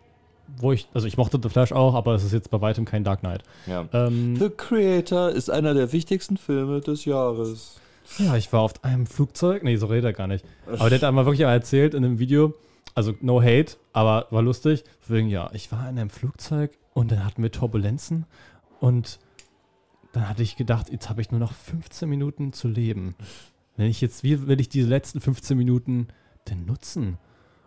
wo 0.59 0.73
ich, 0.73 0.89
also 0.95 1.07
ich 1.07 1.17
mochte 1.17 1.39
The 1.43 1.49
Flash 1.49 1.73
auch, 1.73 1.95
aber 1.95 2.15
es 2.15 2.25
ist 2.25 2.33
jetzt 2.33 2.51
bei 2.51 2.61
weitem 2.61 2.85
kein 2.85 3.05
Dark 3.05 3.21
Knight. 3.21 3.43
ja. 3.67 3.87
Ähm, 3.93 4.37
The 4.37 4.51
Creator 4.51 5.31
ist 5.31 5.51
einer 5.51 5.75
der 5.75 5.93
wichtigsten 5.93 6.37
Filme 6.37 6.81
des 6.81 7.05
Jahres. 7.05 7.81
ja, 8.19 8.37
ich 8.37 8.53
war 8.53 8.61
auf 8.61 8.85
einem 8.85 9.07
Flugzeug. 9.07 9.63
Nee, 9.63 9.77
so 9.77 9.87
redet 9.87 10.05
er 10.05 10.13
gar 10.13 10.27
nicht. 10.27 10.45
Aber 10.67 10.89
der 10.89 10.99
hat 10.99 11.05
einmal 11.05 11.27
wirklich 11.27 11.47
erzählt 11.47 11.95
in 11.95 12.05
einem 12.05 12.19
Video, 12.19 12.55
also 12.95 13.13
no 13.21 13.43
hate, 13.43 13.77
aber 13.93 14.27
war 14.31 14.43
lustig. 14.43 14.85
Wegen, 15.09 15.29
ja, 15.29 15.51
ich 15.53 15.71
war 15.73 15.89
in 15.89 15.99
einem 15.99 16.11
Flugzeug 16.11 16.73
und 16.95 17.11
dann 17.13 17.25
hatten 17.25 17.43
wir 17.43 17.51
Turbulenzen 17.53 18.27
und 18.81 19.19
dann 20.13 20.29
hatte 20.29 20.43
ich 20.43 20.57
gedacht, 20.57 20.89
jetzt 20.91 21.11
habe 21.11 21.21
ich 21.21 21.31
nur 21.31 21.41
noch 21.41 21.53
15 21.53 22.09
Minuten 22.09 22.53
zu 22.55 22.69
leben. 22.69 23.15
Wenn 23.77 23.91
ich 23.91 24.01
jetzt, 24.01 24.23
wie 24.23 24.47
will 24.47 24.61
ich 24.61 24.71
diese 24.71 24.89
letzten 24.89 25.21
15 25.21 25.59
Minuten 25.59 26.09
denn 26.49 26.65
nutzen? 26.65 27.19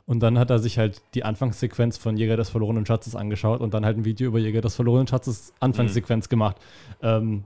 Und 0.09 0.21
dann 0.21 0.39
hat 0.39 0.49
er 0.49 0.57
sich 0.57 0.79
halt 0.79 1.03
die 1.13 1.23
Anfangssequenz 1.23 1.99
von 1.99 2.17
Jäger 2.17 2.35
des 2.35 2.49
verlorenen 2.49 2.83
Schatzes 2.83 3.15
angeschaut 3.15 3.61
und 3.61 3.75
dann 3.75 3.85
halt 3.85 3.95
ein 3.95 4.05
Video 4.05 4.29
über 4.29 4.39
Jäger 4.39 4.59
des 4.59 4.73
verlorenen 4.75 5.05
Schatzes 5.05 5.53
Anfangssequenz 5.59 6.29
gemacht. 6.29 6.55
Ähm, 7.03 7.43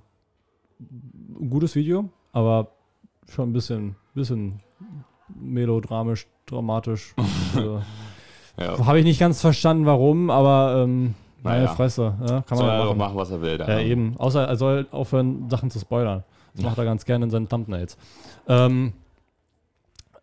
ein 0.80 1.50
gutes 1.50 1.76
Video, 1.76 2.08
aber 2.32 2.70
schon 3.30 3.50
ein 3.50 3.54
bisschen, 3.54 3.98
bisschen 4.14 4.62
melodramisch, 5.28 6.26
dramatisch. 6.46 7.14
also, 7.56 7.82
Ja. 8.58 8.86
Habe 8.86 9.00
ich 9.00 9.04
nicht 9.06 9.20
ganz 9.20 9.42
verstanden, 9.42 9.86
warum, 9.86 10.30
aber 10.30 10.84
ähm, 10.84 11.16
meine 11.42 11.66
Naja. 11.66 11.76
Fresse. 11.76 12.14
Ja, 12.22 12.42
kann 12.44 12.58
Soll 12.58 12.68
man 12.68 12.80
ja 12.80 12.86
machen. 12.86 12.98
machen, 12.98 13.16
was 13.18 13.30
er 13.32 13.42
will. 13.42 13.60
Ja, 13.60 13.66
da. 13.66 13.80
eben. 13.82 14.16
Außer 14.18 14.48
er 14.48 14.56
soll 14.56 14.88
aufhören, 14.92 15.50
Sachen 15.50 15.70
zu 15.70 15.80
spoilern. 15.80 16.24
Das 16.56 16.64
macht 16.64 16.78
er 16.78 16.86
ganz 16.86 17.04
gerne 17.04 17.26
in 17.26 17.32
seinen 17.32 17.50
Thumbnails. 17.50 17.98
Ähm, 18.48 18.94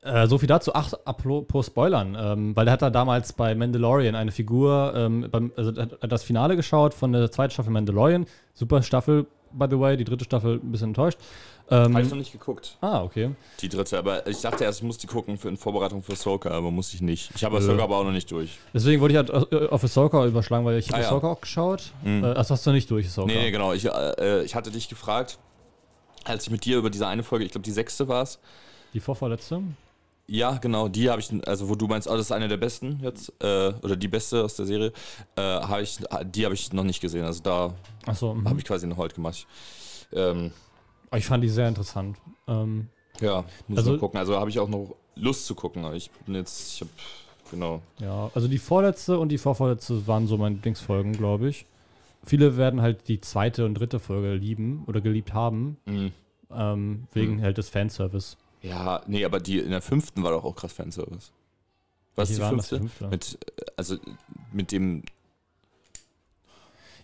Äh, 0.02 0.26
so 0.26 0.38
viel 0.38 0.48
dazu. 0.48 0.72
Ach, 0.74 0.92
apropos 1.04 1.66
Spoilern, 1.66 2.16
ähm, 2.18 2.56
weil 2.56 2.66
er 2.66 2.72
hat 2.72 2.82
da 2.82 2.88
damals 2.90 3.34
bei 3.34 3.54
Mandalorian 3.54 4.14
eine 4.14 4.32
Figur, 4.32 4.94
ähm, 4.96 5.28
beim, 5.30 5.52
also 5.56 5.72
er 5.72 5.90
hat 6.00 6.10
das 6.12 6.22
Finale 6.22 6.56
geschaut 6.56 6.94
von 6.94 7.12
der 7.12 7.30
zweiten 7.30 7.52
Staffel 7.52 7.70
Mandalorian. 7.70 8.24
Super 8.54 8.82
Staffel, 8.82 9.26
by 9.52 9.66
the 9.68 9.78
way. 9.78 9.98
Die 9.98 10.04
dritte 10.04 10.24
Staffel 10.24 10.54
ein 10.62 10.72
bisschen 10.72 10.88
enttäuscht. 10.88 11.18
Ähm, 11.72 11.94
Habe 11.94 12.02
ich 12.02 12.10
noch 12.10 12.16
nicht 12.16 12.32
geguckt. 12.32 12.78
ah, 12.80 13.02
okay. 13.04 13.30
Die 13.60 13.68
dritte, 13.68 13.96
aber 13.98 14.26
ich 14.26 14.40
dachte 14.40 14.64
erst, 14.64 14.80
ich 14.80 14.84
muss 14.86 14.96
die 14.98 15.06
gucken 15.06 15.36
für, 15.36 15.48
in 15.50 15.56
Vorbereitung 15.56 16.02
für 16.02 16.16
Soka, 16.16 16.50
aber 16.50 16.70
muss 16.72 16.92
ich 16.94 17.00
nicht. 17.02 17.30
Ich 17.36 17.44
habe 17.44 17.56
Nö. 17.60 17.62
Soka 17.62 17.84
aber 17.84 17.98
auch 17.98 18.04
noch 18.04 18.10
nicht 18.10 18.28
durch. 18.32 18.58
Deswegen 18.74 19.00
wollte 19.00 19.12
ich 19.12 19.18
halt 19.18 19.52
äh, 19.52 19.68
auf 19.68 19.84
Ahsoka 19.84 20.24
überschlagen, 20.26 20.64
weil 20.64 20.78
ich 20.78 20.88
habe 20.88 20.96
Ah, 20.96 21.00
ja. 21.02 21.06
Ahsoka 21.08 21.28
auch 21.28 21.40
geschaut. 21.40 21.92
Mhm. 22.02 22.24
Äh, 22.24 22.26
also 22.28 22.54
hast 22.54 22.66
du 22.66 22.72
nicht 22.72 22.90
durch, 22.90 23.06
Ahsoka. 23.06 23.28
Nee, 23.28 23.34
nee, 23.38 23.50
genau. 23.52 23.72
Ich, 23.74 23.84
äh, 23.84 24.42
ich 24.44 24.54
hatte 24.56 24.70
dich 24.72 24.88
gefragt, 24.88 25.38
als 26.24 26.44
ich 26.46 26.50
mit 26.50 26.64
dir 26.64 26.78
über 26.78 26.90
diese 26.90 27.06
eine 27.06 27.22
Folge, 27.22 27.44
ich 27.44 27.52
glaube 27.52 27.64
die 27.64 27.70
sechste 27.70 28.08
war 28.08 28.22
es. 28.22 28.40
Die 28.94 28.98
vorvorletzte? 29.00 29.62
Ja, 30.32 30.58
genau, 30.58 30.86
die 30.86 31.10
habe 31.10 31.20
ich, 31.20 31.28
also 31.48 31.68
wo 31.68 31.74
du 31.74 31.88
meinst, 31.88 32.06
oh, 32.08 32.12
das 32.12 32.26
ist 32.26 32.30
eine 32.32 32.46
der 32.46 32.56
besten 32.56 33.00
jetzt, 33.02 33.32
äh, 33.42 33.72
oder 33.82 33.96
die 33.96 34.06
beste 34.06 34.44
aus 34.44 34.54
der 34.54 34.64
Serie, 34.64 34.92
äh, 35.34 35.40
habe 35.42 35.82
ich, 35.82 35.98
die 36.26 36.44
habe 36.44 36.54
ich 36.54 36.72
noch 36.72 36.84
nicht 36.84 37.00
gesehen. 37.00 37.24
Also 37.24 37.42
da 37.42 37.74
Achso. 38.06 38.34
Mhm. 38.34 38.48
habe 38.48 38.60
ich 38.60 38.64
quasi 38.64 38.86
einen 38.86 38.96
Halt 38.96 39.12
gemacht. 39.16 39.44
Ähm, 40.12 40.52
Ich 41.12 41.26
fand 41.26 41.42
die 41.42 41.48
sehr 41.48 41.66
interessant. 41.66 42.16
Ähm, 42.46 42.88
ja, 43.20 43.44
muss 43.66 43.78
Also- 43.78 43.90
mal 43.92 43.98
gucken. 43.98 44.20
Also 44.20 44.36
habe 44.36 44.50
ich 44.50 44.60
auch 44.60 44.68
noch 44.68 44.94
Lust 45.16 45.46
zu 45.46 45.56
gucken. 45.56 45.84
Ich 45.94 46.12
bin 46.24 46.36
jetzt, 46.36 46.74
ich 46.74 46.80
habe, 46.82 46.90
genau. 47.50 47.82
ja, 47.98 48.30
also 48.32 48.46
die 48.46 48.58
vorletzte 48.58 49.18
und 49.18 49.30
die 49.30 49.38
vorvorletzte 49.38 50.06
waren 50.06 50.28
so 50.28 50.36
meine 50.36 50.54
Lieblingsfolgen, 50.54 51.12
glaube 51.12 51.48
ich. 51.48 51.66
Viele 52.24 52.56
werden 52.56 52.80
halt 52.82 53.08
die 53.08 53.20
zweite 53.20 53.64
und 53.66 53.74
dritte 53.74 53.98
Folge 53.98 54.34
lieben 54.34 54.84
oder 54.86 55.00
geliebt 55.00 55.34
haben, 55.34 55.76
Mhm. 55.86 56.12
ähm, 56.52 57.08
wegen 57.14 57.38
Mhm. 57.38 57.42
halt 57.42 57.58
des 57.58 57.68
Fanservice. 57.68 58.36
Ja, 58.62 59.02
nee, 59.06 59.24
aber 59.24 59.40
die 59.40 59.58
in 59.58 59.70
der 59.70 59.82
fünften 59.82 60.22
war 60.22 60.32
doch 60.32 60.44
auch 60.44 60.54
krass 60.54 60.72
Fanservice. 60.72 61.32
Was 62.16 62.30
ist 62.30 62.40
die 62.40 62.44
fünfte? 62.44 62.78
fünfte? 62.78 63.08
Mit, 63.08 63.38
also 63.76 63.96
mit 64.52 64.72
dem 64.72 65.04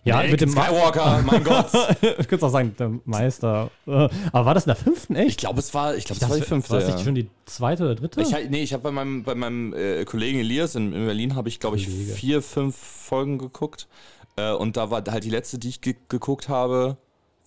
Ja, 0.03 0.15
Anakin 0.15 0.31
mit 0.31 0.41
dem 0.41 0.53
Ma 0.53 0.65
Skywalker, 0.65 1.23
mein 1.25 1.43
Gott. 1.43 1.69
ich 2.19 2.27
könnte 2.27 2.45
auch 2.45 2.51
sagen, 2.51 2.75
der 2.77 2.91
Meister. 3.05 3.71
Äh, 3.87 4.09
Aber 4.31 4.45
war 4.45 4.53
das 4.53 4.65
in 4.65 4.69
der 4.69 4.75
fünften 4.75 5.15
echt? 5.15 5.29
Ich 5.29 5.37
glaube, 5.37 5.59
es 5.59 5.73
war, 5.73 5.95
ich 5.95 6.05
glaube, 6.05 6.21
es 6.21 6.29
war 6.29 6.37
die 6.37 6.43
fünfte. 6.43 6.71
War 6.71 6.79
das 6.79 6.89
ja. 6.89 6.95
nicht 6.95 7.05
schon 7.05 7.15
die 7.15 7.29
zweite 7.45 7.83
oder 7.83 7.95
dritte? 7.95 8.21
Ich, 8.21 8.31
nee, 8.49 8.61
ich 8.61 8.73
habe 8.73 8.83
bei 8.83 8.91
meinem, 8.91 9.23
bei 9.23 9.33
meinem 9.33 9.73
äh, 9.73 10.05
Kollegen 10.05 10.39
Elias 10.39 10.75
in, 10.75 10.93
in 10.93 11.05
Berlin, 11.05 11.35
habe 11.35 11.49
ich, 11.49 11.59
glaube 11.59 11.77
ich, 11.77 11.85
Kollege. 11.85 12.13
vier, 12.13 12.41
fünf 12.41 12.77
Folgen 12.77 13.37
geguckt. 13.37 13.87
Äh, 14.35 14.51
und 14.51 14.77
da 14.77 14.91
war 14.91 15.03
halt 15.09 15.23
die 15.23 15.29
letzte, 15.29 15.57
die 15.57 15.69
ich 15.69 15.81
ge 15.81 15.95
geguckt 16.09 16.47
habe, 16.47 16.97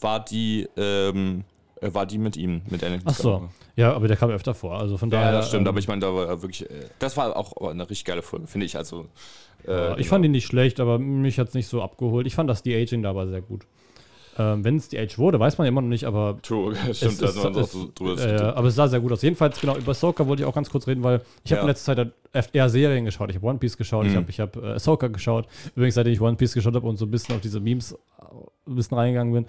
war 0.01 0.25
die, 0.25 0.69
ähm, 0.77 1.41
äh, 1.41 1.60
war 1.81 2.07
die 2.07 2.18
mit 2.18 2.37
ihm, 2.37 2.62
mit 2.70 2.85
Anakin 2.85 3.07
Ach 3.09 3.14
so. 3.14 3.49
Ja, 3.76 3.93
aber 3.95 4.09
der 4.09 4.16
kam 4.16 4.31
öfter 4.31 4.55
vor. 4.55 4.78
Also 4.78 4.97
von 4.99 5.11
Ja, 5.11 5.20
daher. 5.20 5.33
das 5.33 5.49
stimmt, 5.49 5.62
ähm, 5.62 5.68
aber 5.68 5.78
ich 5.78 5.89
meine, 5.89 6.01
da 6.01 6.14
war 6.14 6.43
wirklich, 6.43 6.68
äh, 6.70 6.74
das 6.99 7.16
war 7.16 7.37
auch 7.37 7.57
eine 7.70 7.83
richtig 7.89 8.05
geile 8.05 8.22
Folge, 8.22 8.47
finde 8.47 8.66
ich. 8.66 8.76
Also, 8.76 9.07
äh, 9.66 9.70
Ja, 9.72 9.91
ich 9.93 9.97
genau. 9.99 10.09
fand 10.11 10.24
ihn 10.26 10.33
nicht 10.33 10.47
schlecht, 10.47 10.81
aber 10.81 10.99
mich 10.99 11.39
hat 11.39 11.49
es 11.49 11.55
nicht 11.55 11.68
so 11.68 11.83
abgeholt. 11.83 12.26
Ich 12.26 12.35
fand 12.35 12.51
das 12.51 12.62
De-Aging 12.62 13.03
da 13.03 13.11
aber 13.11 13.26
sehr 13.28 13.41
gut. 13.41 13.62
Ähm, 14.39 14.62
Wenn 14.64 14.76
es 14.76 14.89
De-Age 14.89 15.18
wurde, 15.18 15.41
weiß 15.41 15.59
man 15.59 15.66
immer 15.66 15.81
noch 15.83 15.89
nicht, 15.89 16.05
aber 16.05 16.39
True, 16.43 16.74
stimmt, 16.93 17.20
da 17.20 17.26
es, 17.26 17.37
auch 17.39 17.57
es, 17.57 17.72
so 17.72 17.91
drüber 17.95 18.16
äh, 18.24 18.39
aber 18.55 18.68
es 18.68 18.76
sah 18.76 18.87
sehr 18.87 19.01
gut 19.01 19.11
aus. 19.12 19.22
Jedenfalls, 19.22 19.61
genau, 19.61 19.76
über 19.76 19.91
Ahsoka 19.91 20.24
wollte 20.26 20.43
ich 20.43 20.49
auch 20.49 20.55
ganz 20.55 20.70
kurz 20.70 20.87
reden, 20.87 21.03
weil 21.03 21.20
ich 21.45 21.51
habe 21.51 21.59
Ja. 21.59 21.62
in 21.62 21.66
letzter 21.68 21.97
Zeit 22.33 22.55
eher 22.55 22.68
Serien 22.68 23.05
geschaut. 23.05 23.28
Ich 23.31 23.37
habe 23.37 23.47
One 23.47 23.59
Piece 23.59 23.76
geschaut, 23.76 24.07
ich 24.07 24.12
Mhm. 24.12 24.16
habe 24.18 24.31
ich 24.31 24.39
hab, 24.41 24.57
äh, 24.57 24.74
Ahsoka 24.74 25.09
geschaut. 25.09 25.47
Übrigens, 25.74 25.97
seitdem 25.97 26.12
ich 26.12 26.20
One 26.20 26.37
Piece 26.37 26.55
geschaut 26.55 26.74
habe 26.74 26.87
und 26.87 26.97
so 26.97 27.07
ein 27.07 27.11
bisschen 27.11 27.35
auf 27.35 27.41
diese 27.41 27.59
Memes 27.59 27.93
äh, 27.93 27.97
ein 28.68 28.76
bisschen 28.76 28.97
reingegangen 28.97 29.33
bin, 29.33 29.47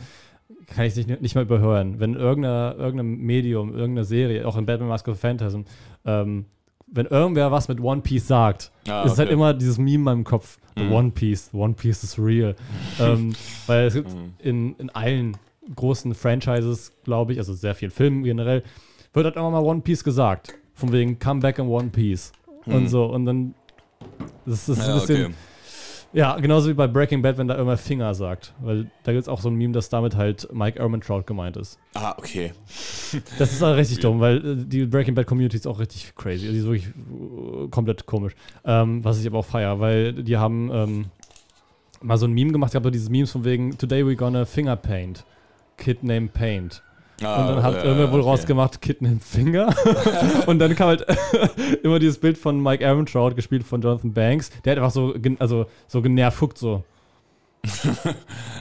kann 0.67 0.85
ich 0.85 0.97
es 0.97 1.07
nicht, 1.07 1.21
nicht 1.21 1.35
mehr 1.35 1.43
überhören. 1.43 1.99
Wenn 1.99 2.15
irgendeine, 2.15 2.75
irgendein 2.77 3.17
Medium, 3.17 3.73
irgendeine 3.73 4.05
Serie, 4.05 4.47
auch 4.47 4.57
in 4.57 4.65
Batman 4.65 4.89
Mask 4.89 5.07
of 5.07 5.19
Phantasm, 5.19 5.61
ähm, 6.05 6.45
wenn 6.93 7.05
irgendwer 7.05 7.51
was 7.51 7.67
mit 7.69 7.79
One 7.79 8.01
Piece 8.01 8.27
sagt, 8.27 8.71
Ah, 8.87 9.03
ist 9.03 9.17
halt 9.17 9.29
immer 9.29 9.53
dieses 9.53 9.77
Meme 9.77 9.93
in 9.95 10.01
meinem 10.03 10.23
Kopf. 10.23 10.57
Mhm. 10.75 10.91
One 10.91 11.11
Piece, 11.11 11.49
One 11.53 11.73
Piece 11.73 12.03
is 12.03 12.19
real. 12.19 12.55
ähm, 12.99 13.33
weil 13.67 13.85
es 13.87 13.93
gibt 13.93 14.13
Mhm. 14.13 14.33
in, 14.39 14.75
in 14.77 14.89
allen 14.89 15.37
großen 15.75 16.13
Franchises, 16.15 16.91
glaube 17.03 17.33
ich, 17.33 17.39
also 17.39 17.53
sehr 17.53 17.75
vielen 17.75 17.91
Filmen 17.91 18.23
generell, 18.23 18.63
wird 19.13 19.25
halt 19.25 19.35
immer 19.35 19.51
mal 19.51 19.59
One 19.63 19.81
Piece 19.81 20.03
gesagt. 20.03 20.53
Von 20.73 20.91
wegen 20.91 21.17
Come 21.19 21.39
back 21.41 21.59
in 21.59 21.67
One 21.67 21.89
Piece. 21.89 22.31
Und 22.65 22.83
Mhm. 22.83 22.87
so. 22.87 23.05
Und 23.05 23.25
dann. 23.25 23.53
Das 24.45 24.67
ist 24.67 24.79
ein 24.81 24.87
Ja, 24.87 24.93
bisschen. 24.95 25.25
okay. 25.27 25.33
Ja, 26.13 26.37
genauso 26.37 26.69
wie 26.69 26.73
bei 26.73 26.87
Breaking 26.87 27.21
Bad, 27.21 27.37
wenn 27.37 27.47
da 27.47 27.55
immer 27.55 27.77
Finger 27.77 28.13
sagt. 28.13 28.53
Weil 28.59 28.91
da 29.03 29.13
gibt 29.13 29.23
es 29.23 29.29
auch 29.29 29.39
so 29.39 29.49
ein 29.49 29.55
Meme, 29.55 29.73
dass 29.73 29.89
damit 29.89 30.15
halt 30.15 30.47
Mike 30.51 30.77
Ehrmantraut 30.77 31.25
gemeint 31.25 31.55
ist. 31.55 31.79
Ah, 31.93 32.15
okay. 32.17 32.51
Das 33.39 33.53
ist 33.53 33.61
halt 33.61 33.77
richtig 33.77 33.99
dumm, 33.99 34.19
weil 34.19 34.37
äh, 34.37 34.65
die 34.65 34.85
Breaking 34.85 35.15
Bad 35.15 35.27
Community 35.27 35.55
ist 35.55 35.67
auch 35.67 35.79
richtig 35.79 36.13
crazy. 36.15 36.49
Die 36.49 36.57
ist 36.57 36.65
wirklich 36.65 36.87
äh, 36.87 37.67
komplett 37.69 38.05
komisch. 38.05 38.33
Ähm, 38.65 39.03
was 39.03 39.21
ich 39.21 39.27
aber 39.27 39.39
auch 39.39 39.45
feier, 39.45 39.79
weil 39.79 40.13
die 40.13 40.37
haben 40.37 40.69
ähm, 40.73 41.05
mal 42.01 42.17
so 42.17 42.25
ein 42.25 42.33
Meme 42.33 42.51
gemacht. 42.51 42.71
Ich 42.71 42.75
habe 42.75 42.91
dieses 42.91 43.09
Memes 43.09 43.31
von 43.31 43.45
wegen 43.45 43.77
Today 43.77 44.05
we 44.05 44.15
gonna 44.15 44.45
finger 44.45 44.75
paint. 44.75 45.23
Kid 45.77 46.03
named 46.03 46.33
Paint. 46.33 46.83
Ah, 47.21 47.41
Und 47.41 47.55
dann 47.55 47.63
hat 47.63 47.75
äh, 47.75 47.83
irgendwer 47.83 48.11
wohl 48.11 48.21
okay. 48.21 48.29
rausgemacht, 48.29 48.81
Kid 48.81 49.01
named 49.01 49.23
Finger. 49.23 49.73
und 50.47 50.59
dann 50.59 50.75
kam 50.75 50.87
halt 50.87 51.05
immer 51.83 51.99
dieses 51.99 52.17
Bild 52.17 52.37
von 52.37 52.61
Mike 52.61 52.83
Ehrmantraut, 52.83 53.35
gespielt 53.35 53.63
von 53.63 53.81
Jonathan 53.81 54.13
Banks. 54.13 54.49
Der 54.63 54.71
hat 54.71 54.79
einfach 54.79 54.91
so, 54.91 55.13
also, 55.39 55.65
so 55.87 56.01
genervt 56.01 56.39
guckt 56.39 56.57
so. 56.57 56.83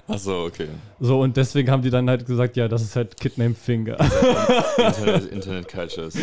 Achso, 0.08 0.44
okay. 0.44 0.68
So, 0.98 1.20
und 1.20 1.36
deswegen 1.36 1.70
haben 1.70 1.82
die 1.82 1.88
dann 1.88 2.08
halt 2.08 2.26
gesagt, 2.26 2.56
ja, 2.56 2.68
das 2.68 2.82
ist 2.82 2.96
halt 2.96 3.18
Kid 3.18 3.38
named 3.38 3.56
Finger. 3.56 3.96
Internet, 4.76 5.32
Internet 5.32 5.68
Culture 5.68 6.06
ist 6.08 6.18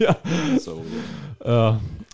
ja. 0.00 0.16
so. 0.58 0.82
Äh, 1.44 1.72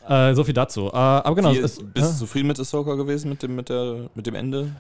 äh, 0.09 0.35
so 0.35 0.45
viel 0.45 0.55
dazu. 0.55 0.89
Äh, 0.89 0.97
aber 0.97 1.35
genau, 1.35 1.53
Wie, 1.53 1.59
es 1.59 1.79
bist 1.79 2.07
ist, 2.07 2.15
du 2.15 2.19
zufrieden 2.27 2.49
mit 2.49 2.59
Ahsoka 2.59 2.95
gewesen, 2.95 3.31
mit 3.31 3.43
dem, 3.43 3.57
mit 3.57 3.69
der, 3.69 4.11
mit 4.15 4.27
dem 4.27 4.35
Ende? 4.35 4.73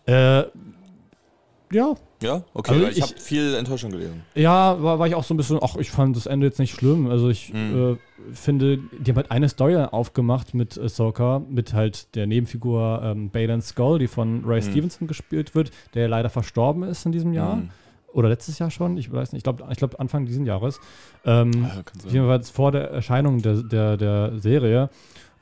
Ja, 1.72 1.94
Ja? 2.22 2.44
Okay, 2.54 2.72
Also 2.74 2.86
ich, 2.86 2.96
ich- 2.98 3.02
habe 3.02 3.12
viel 3.18 3.54
Enttäuschung 3.54 3.90
gelesen. 3.90 4.22
ja, 4.34 4.80
war, 4.82 4.98
war 4.98 5.06
ich 5.08 5.14
auch 5.14 5.24
so 5.24 5.34
ein 5.34 5.36
bisschen, 5.36 5.58
ach, 5.62 5.76
ich 5.76 5.90
fand 5.90 6.16
das 6.16 6.26
Ende 6.26 6.46
jetzt 6.46 6.58
nicht 6.60 6.72
schlimm. 6.74 7.08
Also 7.08 7.28
ich 7.28 7.52
Mhm. 7.52 7.96
äh, 8.30 8.34
finde, 8.34 8.78
die 8.98 9.10
haben 9.10 9.16
halt 9.16 9.30
eine 9.30 9.48
Story 9.48 9.76
aufgemacht 9.76 10.54
mit 10.54 10.78
Ahsoka, 10.78 11.42
mit 11.48 11.72
halt 11.74 12.14
der 12.14 12.26
Nebenfigur 12.26 13.00
ähm, 13.02 13.30
Baylan 13.30 13.60
Skull, 13.62 13.98
die 13.98 14.06
von 14.06 14.44
Ray 14.44 14.60
Mhm. 14.60 14.70
Stevenson 14.70 15.08
gespielt 15.08 15.54
wird, 15.54 15.70
der 15.94 16.08
leider 16.08 16.30
verstorben 16.30 16.84
ist 16.84 17.04
in 17.06 17.12
diesem 17.12 17.32
Jahr. 17.32 17.56
Mhm. 17.56 17.70
Oder 18.12 18.28
letztes 18.28 18.58
Jahr 18.58 18.70
schon, 18.70 18.98
ich 18.98 19.10
weiß 19.10 19.32
nicht, 19.32 19.38
ich 19.40 19.42
glaube 19.44 19.64
ich 19.70 19.78
glaub 19.78 19.98
Anfang 19.98 20.26
dieses 20.26 20.46
Jahres. 20.46 20.78
Ähm, 21.24 21.52
sein. 21.52 21.82
jedenfalls 22.12 22.50
vor 22.50 22.70
der 22.70 22.90
Erscheinung 22.90 23.40
der, 23.42 23.62
der, 23.62 23.96
der 23.96 24.38
Serie. 24.38 24.90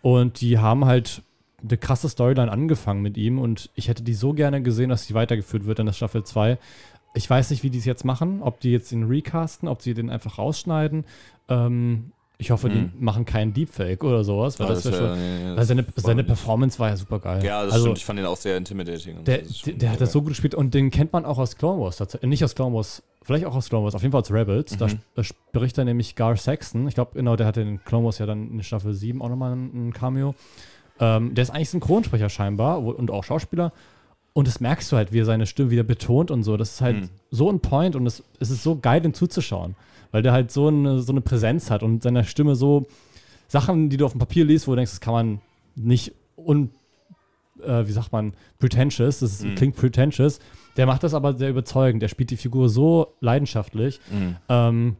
Und 0.03 0.41
die 0.41 0.59
haben 0.59 0.85
halt 0.87 1.23
eine 1.67 1.77
krasse 1.79 2.09
Storyline 2.09 2.51
angefangen 2.51 3.03
mit 3.03 3.17
ihm 3.17 3.39
und 3.39 3.71
ich 3.75 3.89
hätte 3.89 4.03
die 4.03 4.15
so 4.15 4.33
gerne 4.33 4.63
gesehen, 4.63 4.91
dass 4.91 5.07
sie 5.07 5.15
weitergeführt 5.15 5.67
wird 5.67 5.79
in 5.79 5.87
der 5.87 5.93
Staffel 5.93 6.25
2. 6.25 6.59
Ich 7.15 7.29
weiß 7.29 7.51
nicht, 7.51 7.63
wie 7.63 7.71
die 7.71 7.79
es 7.79 7.85
jetzt 7.85 8.05
machen, 8.05 8.41
ob 8.43 8.61
die 8.61 8.71
jetzt 8.71 8.93
ihn 8.93 9.05
recasten, 9.05 9.69
ob 9.69 9.83
sie 9.83 9.95
den 9.95 10.11
einfach 10.11 10.39
rausschneiden. 10.39 11.05
Ähm, 11.49 12.13
ich 12.39 12.53
hoffe, 12.53 12.69
Hm. 12.73 12.93
die 12.97 13.05
machen 13.05 13.27
keinen 13.27 13.53
Deepfake 13.53 14.03
oder 14.03 14.25
sowas, 14.25 14.59
weil 14.59 14.67
Ah, 14.67 14.71
das 14.71 14.85
wär- 14.87 14.93
schon. 14.95 15.19
nee, 15.19 15.39
nee, 15.43 15.49
Weil 15.51 15.57
das 15.57 15.69
seine, 15.69 15.85
seine. 15.97 16.25
Performance 16.25 16.79
war 16.79 16.89
ja 16.89 16.97
super 16.97 17.19
geil. 17.19 17.45
Ja, 17.45 17.65
das 17.65 17.75
also, 17.75 17.87
stimmt. 17.87 17.99
Ich 17.99 18.05
fand 18.07 18.19
den 18.19 18.27
auch 18.27 18.37
sehr 18.39 18.57
intimidating. 18.57 19.25
Der, 19.25 19.39
das 19.43 19.61
der, 19.67 19.91
hat 19.91 20.01
das 20.01 20.13
so 20.13 20.21
gut 20.23 20.31
gespielt 20.31 20.55
und 20.55 20.73
den 20.73 20.91
kennt 20.91 21.13
man 21.13 21.27
auch 21.27 21.37
aus 21.39 21.57
Clone 21.59 21.83
Wars. 21.83 22.01
äh, 22.01 22.27
Nicht 22.27 22.43
aus 22.45 22.55
Clone 22.55 22.75
Wars, 22.75 23.03
vielleicht 23.23 23.45
auch 23.45 23.55
aus 23.57 23.69
Clone 23.69 23.85
Wars, 23.85 23.95
auf 23.95 24.01
jeden 24.01 24.13
Fall 24.13 24.23
aus 24.23 24.31
Rebels. 24.33 24.75
Da 24.79 24.87
Mhm. 24.87 25.01
da 25.17 25.23
spricht 25.25 25.77
er 25.77 25.85
nämlich 25.85 26.15
Gar 26.17 26.37
Saxon. 26.37 26.89
Ich 26.89 26.95
glaube, 26.95 27.11
genau, 27.15 27.37
der 27.37 27.47
hatte 27.47 27.61
in 27.61 27.85
Clone 27.85 28.07
Wars 28.07 28.17
ja 28.19 28.25
dann 28.25 28.51
in 28.53 28.63
Staffel 28.63 28.95
7 28.95 29.21
auch 29.21 29.29
nochmal 29.29 29.53
ein 29.53 29.93
Cameo. 29.93 30.35
Ähm, 31.01 31.35
der 31.35 31.43
ist 31.43 31.51
eigentlich 31.51 31.71
Synchronsprecher 31.71 32.29
scheinbar 32.29 32.85
wo- 32.85 32.91
und 32.93 33.11
auch 33.11 33.25
Schauspieler. 33.25 33.73
Und 34.33 34.47
das 34.47 34.61
merkst 34.61 34.93
du 34.93 34.97
halt, 34.97 35.13
wie 35.13 35.21
er 35.21 35.25
seine 35.25 35.47
Stimme 35.47 35.71
wieder 35.71 35.83
betont 35.83 36.31
und 36.31 36.45
so. 36.45 36.57
Das 36.57 36.73
ist 36.75 36.81
halt 36.81 36.97
Mhm. 37.01 37.09
so 37.31 37.51
ein 37.51 37.61
Point 37.61 37.97
und 37.97 38.07
es, 38.07 38.23
es 38.39 38.51
ist 38.51 38.63
so 38.63 38.77
geil, 38.79 39.01
dem 39.01 39.13
zuzuschauen. 39.15 39.75
Weil 40.13 40.23
der 40.23 40.33
halt 40.33 40.51
so 40.53 40.69
eine, 40.69 41.01
so 41.01 41.13
eine 41.13 41.21
Präsenz 41.21 41.71
hat 41.71 41.83
und 41.83 42.03
seiner 42.03 42.25
Stimme 42.25 42.55
so 42.55 42.87
Sachen, 43.49 43.89
die 43.89 43.97
du 43.97 44.05
auf 44.05 44.13
dem 44.13 44.21
Papier 44.21 44.45
liest, 44.45 44.67
wo 44.69 44.73
du 44.73 44.77
denkst, 44.77 44.93
das 44.93 45.01
kann 45.01 45.13
man 45.15 45.41
nicht 45.75 46.13
un, 46.37 46.71
äh, 47.63 47.87
wie 47.87 47.93
sagt 47.93 48.13
man, 48.13 48.33
pretentious, 48.59 49.19
das 49.21 49.43
Mhm. 49.43 49.55
klingt 49.57 49.77
pretentious. 49.77 50.39
Der 50.77 50.87
macht 50.87 51.03
das 51.03 51.15
aber 51.15 51.33
sehr 51.37 51.51
überzeugend. 51.51 52.01
Der 52.03 52.09
spielt 52.09 52.31
die 52.31 52.37
Figur 52.37 52.69
so 52.69 53.15
leidenschaftlich, 53.21 54.01
Mhm. 54.11 54.37
ähm, 54.49 54.97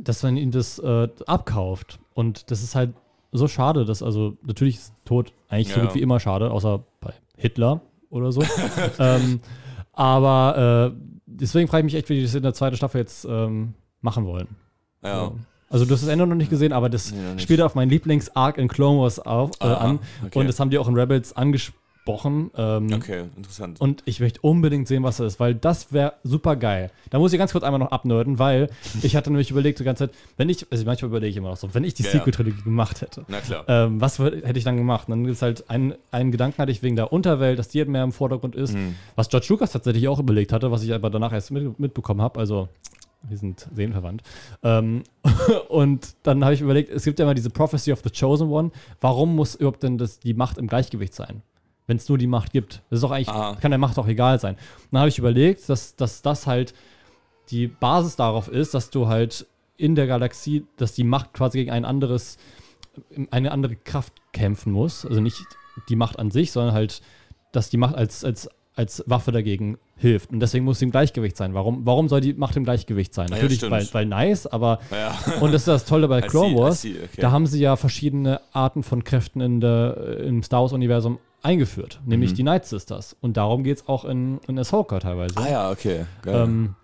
dass 0.00 0.22
man 0.22 0.36
ihm 0.36 0.50
das 0.52 0.78
äh, 0.78 1.08
abkauft. 1.26 1.98
Und 2.14 2.50
das 2.50 2.62
ist 2.62 2.74
halt 2.76 2.92
so 3.32 3.46
schade, 3.48 3.84
dass, 3.84 4.02
also, 4.02 4.36
natürlich 4.42 4.76
ist 4.76 4.92
Tod 5.04 5.32
eigentlich 5.48 5.72
so 5.72 5.80
Ja. 5.80 5.86
gut 5.86 5.94
wie 5.94 6.00
immer 6.02 6.18
schade, 6.20 6.50
außer 6.50 6.82
bei 7.00 7.12
Hitler 7.36 7.80
oder 8.10 8.32
so. 8.32 8.42
ähm, 8.98 9.40
aber 9.92 10.92
äh, 10.94 11.00
deswegen 11.26 11.68
frage 11.68 11.80
ich 11.86 11.92
mich 11.92 11.94
echt, 12.00 12.08
wie 12.08 12.16
die 12.16 12.22
das 12.22 12.34
in 12.34 12.42
der 12.42 12.54
zweiten 12.54 12.76
Staffel 12.76 12.98
jetzt 13.00 13.24
ähm, 13.24 13.74
machen 14.00 14.24
wollen. 14.26 14.48
Ja. 15.02 15.26
So. 15.26 15.38
Also, 15.68 15.84
du 15.84 15.92
hast 15.94 16.02
das 16.02 16.08
Ende 16.10 16.26
noch 16.26 16.34
nicht 16.34 16.50
gesehen, 16.50 16.72
aber 16.72 16.88
das 16.88 17.12
Nee, 17.12 17.38
spielt 17.38 17.60
auf 17.60 17.76
meinen 17.76 17.90
Lieblings-Arc 17.90 18.58
in 18.58 18.66
Clone 18.66 19.00
Wars 19.00 19.20
auf, 19.20 19.50
äh, 19.60 19.64
Ah, 19.66 19.74
an. 19.74 19.98
okay. 20.26 20.40
Und 20.40 20.48
das 20.48 20.58
haben 20.58 20.70
die 20.70 20.78
auch 20.78 20.88
in 20.88 20.96
Rebels 20.96 21.36
angesprochen 21.36 21.78
gesprochen. 22.04 22.50
Ähm, 22.56 22.92
Okay, 22.92 23.24
interessant. 23.36 23.80
Und 23.80 24.02
ich 24.06 24.20
möchte 24.20 24.40
unbedingt 24.40 24.88
sehen, 24.88 25.02
was 25.02 25.18
das 25.18 25.34
ist, 25.34 25.40
weil 25.40 25.54
das 25.54 25.92
wäre 25.92 26.14
super 26.24 26.56
geil. 26.56 26.90
Da 27.10 27.18
muss 27.18 27.32
ich 27.32 27.38
ganz 27.38 27.52
kurz 27.52 27.64
einmal 27.64 27.78
noch 27.78 27.90
abnörden, 27.92 28.38
weil 28.38 28.70
ich 29.02 29.16
hatte 29.16 29.30
nämlich 29.30 29.50
überlegt 29.50 29.78
die 29.78 29.84
ganze 29.84 30.08
Zeit, 30.08 30.16
wenn 30.36 30.48
ich, 30.48 30.66
also 30.70 30.84
manchmal 30.84 31.10
überlege 31.10 31.30
ich 31.30 31.36
immer 31.36 31.50
noch 31.50 31.56
so, 31.56 31.72
wenn 31.74 31.84
ich 31.84 31.94
die 31.94 32.02
Ja, 32.02 32.08
ja. 32.08 32.12
Sequel-Trilogie 32.18 32.62
gemacht 32.62 33.00
hätte, 33.02 33.24
Na 33.28 33.40
klar. 33.40 33.64
ähm, 33.68 34.00
was 34.00 34.18
hätte 34.18 34.58
ich 34.58 34.64
dann 34.64 34.76
gemacht? 34.76 35.08
Und 35.08 35.12
dann 35.12 35.24
gibt 35.24 35.36
es 35.36 35.42
halt 35.42 35.68
einen, 35.70 35.94
einen 36.10 36.32
Gedanken 36.32 36.58
hatte 36.58 36.72
ich 36.72 36.82
wegen 36.82 36.96
der 36.96 37.12
Unterwelt, 37.12 37.58
dass 37.58 37.68
die 37.68 37.78
halt 37.78 37.88
mehr 37.88 38.04
im 38.04 38.12
Vordergrund 38.12 38.54
ist, 38.54 38.74
Mhm. 38.74 38.94
was 39.16 39.28
George 39.28 39.46
Lucas 39.50 39.72
tatsächlich 39.72 40.08
auch 40.08 40.18
überlegt 40.18 40.52
hatte, 40.52 40.70
was 40.70 40.82
ich 40.82 40.92
aber 40.92 41.10
danach 41.10 41.32
erst 41.32 41.50
mit, 41.50 41.78
mitbekommen 41.78 42.22
habe, 42.22 42.38
also 42.40 42.68
wir 43.28 43.36
sind 43.36 43.68
seelenverwandt. 43.74 44.22
Ähm, 44.62 45.02
und 45.68 46.14
dann 46.22 46.42
habe 46.44 46.54
ich 46.54 46.60
überlegt, 46.62 46.90
es 46.90 47.04
gibt 47.04 47.18
ja 47.18 47.24
immer 47.26 47.34
diese 47.34 47.50
Prophecy 47.50 47.92
of 47.92 48.00
the 48.02 48.10
Chosen 48.10 48.48
One. 48.48 48.70
Warum 49.00 49.34
muss 49.36 49.54
überhaupt 49.54 49.82
denn 49.82 49.98
das, 49.98 50.18
die 50.20 50.32
Macht 50.34 50.56
im 50.58 50.66
Gleichgewicht 50.68 51.14
sein? 51.14 51.42
Wenn 51.90 51.96
es 51.96 52.08
nur 52.08 52.18
die 52.18 52.28
Macht 52.28 52.52
gibt. 52.52 52.82
Das 52.88 52.98
ist 52.98 53.02
doch 53.02 53.10
eigentlich, 53.10 53.30
Aha. 53.30 53.56
kann 53.60 53.72
der 53.72 53.78
Macht 53.78 53.98
auch 53.98 54.06
egal 54.06 54.38
sein. 54.38 54.54
Und 54.54 54.92
dann 54.92 55.00
habe 55.00 55.08
ich 55.08 55.18
überlegt, 55.18 55.68
dass, 55.68 55.96
dass 55.96 56.22
das 56.22 56.46
halt 56.46 56.72
die 57.50 57.66
Basis 57.66 58.14
darauf 58.14 58.46
ist, 58.46 58.74
dass 58.74 58.90
du 58.90 59.08
halt 59.08 59.44
in 59.76 59.96
der 59.96 60.06
Galaxie, 60.06 60.64
dass 60.76 60.92
die 60.92 61.02
Macht 61.02 61.32
quasi 61.32 61.58
gegen 61.58 61.72
ein 61.72 61.84
anderes, 61.84 62.38
eine 63.32 63.50
andere 63.50 63.74
Kraft 63.74 64.12
kämpfen 64.32 64.72
muss. 64.72 65.04
Also 65.04 65.20
nicht 65.20 65.44
die 65.88 65.96
Macht 65.96 66.20
an 66.20 66.30
sich, 66.30 66.52
sondern 66.52 66.74
halt, 66.74 67.02
dass 67.50 67.70
die 67.70 67.76
Macht 67.76 67.96
als, 67.96 68.24
als, 68.24 68.48
als 68.76 69.02
Waffe 69.08 69.32
dagegen 69.32 69.76
hilft. 69.96 70.30
Und 70.30 70.38
deswegen 70.38 70.64
muss 70.64 70.78
sie 70.78 70.84
im 70.84 70.92
Gleichgewicht 70.92 71.36
sein. 71.36 71.54
Warum, 71.54 71.84
warum 71.86 72.08
soll 72.08 72.20
die 72.20 72.34
Macht 72.34 72.54
im 72.54 72.62
Gleichgewicht 72.62 73.12
sein? 73.14 73.26
Ja, 73.30 73.34
Natürlich, 73.34 73.68
weil, 73.68 73.84
weil 73.90 74.06
nice, 74.06 74.46
aber 74.46 74.78
ja. 74.92 75.18
und 75.40 75.52
das 75.52 75.62
ist 75.62 75.68
das 75.68 75.86
Tolle 75.86 76.06
bei 76.06 76.20
Clone 76.20 76.50
see, 76.50 76.56
Wars. 76.56 76.82
see, 76.82 76.94
okay. 77.02 77.20
Da 77.20 77.32
haben 77.32 77.46
sie 77.46 77.60
ja 77.60 77.74
verschiedene 77.74 78.40
Arten 78.52 78.84
von 78.84 79.02
Kräften 79.02 79.40
in 79.40 79.60
der, 79.60 80.20
im 80.20 80.44
Star 80.44 80.60
Wars-Universum 80.60 81.18
eingeführt, 81.42 82.00
nämlich 82.04 82.32
Mhm. 82.32 82.36
die 82.36 82.42
Night 82.44 82.66
Sisters. 82.66 83.16
Und 83.20 83.36
darum 83.36 83.64
geht 83.64 83.78
es 83.78 83.88
auch 83.88 84.04
in, 84.04 84.38
in 84.48 84.58
Ahsoka 84.58 84.98
teilweise. 85.00 85.34
Ah 85.36 85.48
ja, 85.50 85.70
okay. 85.70 86.04
Geil. 86.22 86.34
Ähm, 86.44 86.74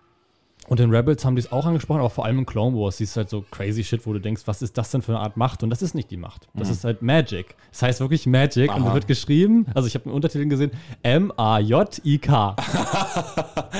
und 0.68 0.80
in 0.80 0.90
Rebels 0.90 1.24
haben 1.24 1.36
die 1.36 1.40
es 1.40 1.52
auch 1.52 1.64
angesprochen, 1.64 2.00
aber 2.00 2.10
vor 2.10 2.24
allem 2.24 2.40
in 2.40 2.46
Clone 2.46 2.76
Wars 2.76 2.96
siehst 2.96 3.14
du 3.14 3.18
halt 3.18 3.30
so 3.30 3.44
crazy 3.52 3.84
Shit, 3.84 4.04
wo 4.04 4.12
du 4.12 4.18
denkst, 4.18 4.42
was 4.46 4.62
ist 4.62 4.76
das 4.76 4.90
denn 4.90 5.00
für 5.00 5.12
eine 5.12 5.20
Art 5.20 5.36
Macht? 5.36 5.62
Und 5.62 5.70
das 5.70 5.80
ist 5.80 5.94
nicht 5.94 6.10
die 6.10 6.16
Macht. 6.16 6.48
Das 6.54 6.68
ist 6.70 6.82
halt 6.82 7.02
Magic. 7.02 7.54
Das 7.70 7.82
heißt 7.82 8.00
wirklich 8.00 8.26
Magic 8.26 8.70
und 8.70 8.78
Mhm. 8.78 8.82
Aha. 8.82 8.88
da 8.88 8.94
wird 8.94 9.06
geschrieben, 9.06 9.66
also 9.74 9.86
ich 9.86 9.94
habe 9.94 10.06
einen 10.06 10.14
Untertitel 10.14 10.46
gesehen, 10.48 10.72
M-A-J-I-K. 11.04 12.56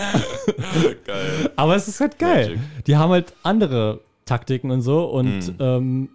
Geil. 1.05 1.51
Aber 1.57 1.74
es 1.77 1.89
ist 1.89 2.01
halt 2.01 2.18
geil. 2.18 2.51
Magic. 2.57 2.85
Die 2.87 2.97
haben 2.97 3.11
halt 3.11 3.35
andere 3.43 4.01
Taktiken 4.24 4.70
und 4.70 4.83
so 4.83 5.05
und 5.07 5.49
Mhm. 5.49 5.57
ähm, 5.61 6.09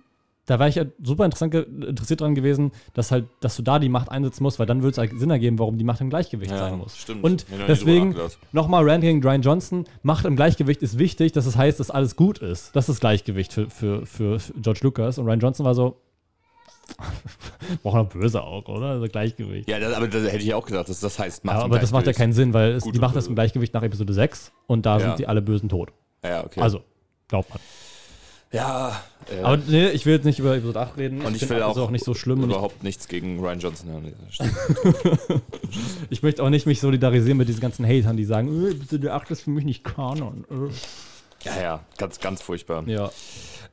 da 0.52 0.60
war 0.60 0.68
ich 0.68 0.78
halt 0.78 0.92
super 1.02 1.24
interessant 1.24 1.54
interessiert 1.56 2.20
dran 2.20 2.36
gewesen, 2.36 2.72
dass 2.94 3.10
halt, 3.10 3.26
dass 3.40 3.56
du 3.56 3.62
da 3.62 3.80
die 3.80 3.88
Macht 3.88 4.12
einsetzen 4.12 4.44
musst, 4.44 4.60
weil 4.60 4.66
dann 4.66 4.82
würde 4.82 4.92
es 4.92 4.98
halt 4.98 5.18
Sinn 5.18 5.30
ergeben, 5.32 5.58
warum 5.60 5.78
die 5.78 5.84
Macht 5.86 6.02
im 6.02 6.10
Gleichgewicht 6.10 6.52
Ja, 6.52 6.58
sein 6.58 6.78
muss. 6.78 6.98
stimmt. 6.98 7.24
Und 7.24 7.50
nie 7.50 7.58
deswegen 7.68 8.16
nochmal 8.52 8.88
Rand 8.90 9.02
gegen 9.02 9.22
Brian 9.22 9.42
Johnson, 9.42 9.86
Macht 10.04 10.26
im 10.26 10.36
Gleichgewicht 10.36 10.82
ist 10.82 10.98
wichtig, 11.00 11.32
dass 11.32 11.46
es 11.46 11.56
heißt, 11.56 11.80
dass 11.80 11.90
alles 11.90 12.16
gut 12.18 12.40
ist. 12.40 12.76
Das 12.76 12.90
ist 12.90 13.00
Gleichgewicht 13.00 13.54
für, 13.54 13.70
für, 13.70 14.06
für 14.06 14.38
George 14.62 14.82
Lucas. 14.84 15.18
Und 15.18 15.26
Ryan 15.26 15.40
Johnson 15.40 15.66
war 15.66 15.74
so, 15.74 15.96
braucht 17.84 17.96
noch 17.96 18.10
böse 18.10 18.42
auch, 18.44 18.68
oder? 18.68 18.88
Also 18.88 19.08
Gleichgewicht. 19.08 19.70
Ja, 19.70 19.80
das, 19.80 19.94
aber 19.94 20.08
das 20.08 20.24
hätte 20.32 20.44
ich 20.44 20.54
auch 20.54 20.66
gedacht, 20.66 20.90
dass 20.90 21.00
das 21.00 21.18
heißt, 21.18 21.44
Ja, 21.46 21.54
Macht 21.54 21.60
im 21.60 21.64
aber 21.72 21.80
das 21.80 21.92
macht 21.92 22.08
ja 22.08 22.14
keinen 22.14 22.34
Sinn, 22.34 22.54
weil 22.54 22.72
es, 22.74 22.84
die 22.84 23.00
Macht 23.00 23.16
ist 23.16 23.28
im. 23.28 23.36
Gleichgewicht 23.36 23.74
nach 23.74 23.84
Episode 23.84 24.14
6 24.14 24.52
und 24.68 24.86
da 24.86 24.98
Ja. 25.00 25.08
sind 25.08 25.20
die 25.20 25.28
alle 25.28 25.42
Bösen 25.42 25.70
tot. 25.70 25.94
Ja, 26.24 26.44
okay. 26.44 26.60
Also, 26.60 26.82
glaubt 27.28 27.50
man. 27.50 27.60
Ja, 28.52 29.02
äh, 29.30 29.42
Aber 29.42 29.58
nee, 29.58 29.90
ich 29.90 30.06
will 30.06 30.14
jetzt 30.14 30.26
nicht 30.26 30.40
über 30.40 30.56
Episode 30.56 30.80
8 30.80 30.98
reden. 30.98 31.22
und 31.22 31.34
ich 31.34 31.40
find 31.40 31.52
will 31.52 31.60
das 31.60 31.78
auch, 31.78 31.84
auch 31.84 31.92
nicht 31.92 32.04
so 32.04 32.14
schlimm. 32.14 32.40
Und 32.40 32.50
ich, 32.50 32.56
überhaupt 32.56 32.84
nichts 32.84 33.08
gegen 33.08 33.40
Ryan 33.40 33.60
Johnson 33.60 33.90
hören. 33.90 34.14
ich 36.10 36.24
möchte 36.24 36.44
auch 36.44 36.50
nicht 36.50 36.66
mich 36.66 36.80
solidarisieren 36.80 37.38
mit 37.38 37.48
diesen 37.48 37.62
ganzen 37.62 37.86
Hatern, 37.86 38.18
die 38.18 38.26
sagen, 38.26 38.66
äh, 38.66 38.72
Episode 38.72 39.14
8 39.14 39.32
ist 39.32 39.42
für 39.44 39.52
mich 39.52 39.66
nicht 39.66 39.84
Kanon. 39.84 40.46
Äh. 40.50 41.46
ja, 41.46 41.62
ja, 41.62 41.80
ganz, 41.98 42.20
ganz 42.20 42.42
furchtbar. 42.42 42.84
Ja. 42.88 43.12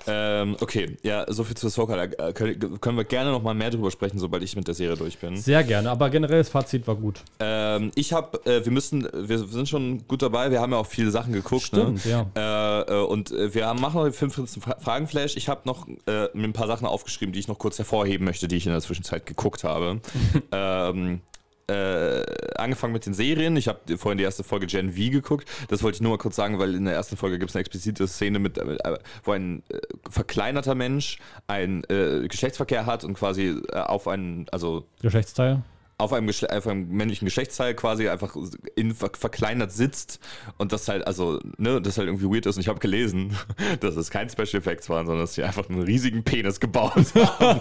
Ähm, 0.06 0.56
okay, 0.60 0.96
ja, 1.02 1.30
soviel 1.30 1.56
zu 1.56 1.66
Ahsoka. 1.66 1.96
Da 2.06 2.28
äh, 2.28 2.32
können 2.32 2.96
wir 2.96 3.04
gerne 3.04 3.30
noch 3.32 3.42
mal 3.42 3.54
mehr 3.54 3.70
drüber 3.70 3.90
sprechen, 3.90 4.18
sobald 4.18 4.42
ich 4.42 4.54
mit 4.56 4.66
der 4.66 4.74
Serie 4.74 4.96
durch 4.96 5.18
bin. 5.18 5.36
Sehr 5.36 5.64
gerne, 5.64 5.90
aber 5.90 6.08
generell 6.10 6.38
das 6.38 6.48
Fazit 6.48 6.86
war 6.86 6.94
gut. 6.94 7.20
Ähm, 7.40 7.90
ich 7.94 8.12
habe, 8.12 8.40
äh, 8.46 8.64
wir 8.64 8.72
müssen, 8.72 9.08
wir 9.12 9.38
sind 9.38 9.68
schon 9.68 10.06
gut 10.06 10.22
dabei. 10.22 10.50
Wir 10.50 10.60
haben 10.60 10.72
ja 10.72 10.78
auch 10.78 10.86
viele 10.86 11.10
Sachen 11.10 11.32
geguckt. 11.32 11.64
Stimmt, 11.64 12.04
ne? 12.06 12.26
ja. 12.34 12.82
Äh, 12.86 12.92
äh, 13.00 13.04
und 13.04 13.32
äh, 13.32 13.54
wir 13.54 13.66
haben- 13.66 13.80
machen 13.80 13.94
noch 13.96 14.04
den 14.04 14.12
15. 14.12 14.62
Fra- 14.62 14.76
Fragenflash. 14.80 15.36
Ich 15.36 15.48
habe 15.48 15.62
noch 15.64 15.86
äh, 16.06 16.28
mir 16.32 16.44
ein 16.44 16.52
paar 16.52 16.66
Sachen 16.68 16.86
aufgeschrieben, 16.86 17.32
die 17.32 17.40
ich 17.40 17.48
noch 17.48 17.58
kurz 17.58 17.78
hervorheben 17.78 18.24
möchte, 18.24 18.48
die 18.48 18.56
ich 18.56 18.66
in 18.66 18.72
der 18.72 18.80
Zwischenzeit 18.80 19.26
geguckt 19.26 19.64
habe. 19.64 20.00
ähm, 20.52 21.20
äh, 21.68 22.22
angefangen 22.56 22.92
mit 22.92 23.06
den 23.06 23.14
Serien. 23.14 23.56
Ich 23.56 23.68
habe 23.68 23.98
vorhin 23.98 24.18
die 24.18 24.24
erste 24.24 24.44
Folge 24.44 24.66
Gen 24.66 24.92
V 24.92 25.10
geguckt. 25.10 25.48
Das 25.68 25.82
wollte 25.82 25.96
ich 25.96 26.02
nur 26.02 26.12
mal 26.12 26.18
kurz 26.18 26.36
sagen, 26.36 26.58
weil 26.58 26.74
in 26.74 26.84
der 26.84 26.94
ersten 26.94 27.16
Folge 27.16 27.38
gibt 27.38 27.50
es 27.50 27.56
eine 27.56 27.60
explizite 27.60 28.06
Szene, 28.08 28.38
mit, 28.38 28.58
äh, 28.58 28.98
wo 29.24 29.32
ein 29.32 29.62
äh, 29.68 29.78
verkleinerter 30.10 30.74
Mensch 30.74 31.18
einen 31.46 31.84
äh, 31.84 32.26
Geschlechtsverkehr 32.28 32.86
hat 32.86 33.04
und 33.04 33.14
quasi 33.14 33.60
äh, 33.72 33.78
auf 33.78 34.08
einen, 34.08 34.46
also 34.50 34.84
Geschlechtsteil. 35.02 35.62
Auf 36.00 36.12
einem, 36.12 36.28
Geschle 36.28 36.48
auf 36.56 36.66
einem 36.68 36.88
männlichen 36.88 37.26
Geschlechtsteil 37.26 37.74
quasi 37.74 38.08
einfach 38.08 38.36
in, 38.76 38.94
ver 38.94 39.10
verkleinert 39.18 39.72
sitzt 39.72 40.20
und 40.56 40.70
das 40.70 40.86
halt, 40.86 41.04
also, 41.04 41.40
ne, 41.56 41.82
das 41.82 41.98
halt 41.98 42.06
irgendwie 42.06 42.32
weird 42.32 42.46
ist. 42.46 42.56
Und 42.56 42.62
ich 42.62 42.68
habe 42.68 42.78
gelesen, 42.78 43.36
dass 43.80 43.96
es 43.96 44.08
kein 44.08 44.30
Special 44.30 44.60
Effects 44.60 44.88
waren, 44.88 45.06
sondern 45.06 45.24
dass 45.24 45.34
sie 45.34 45.42
einfach 45.42 45.68
einen 45.68 45.82
riesigen 45.82 46.22
Penis 46.22 46.60
gebaut 46.60 46.92
haben. 47.14 47.60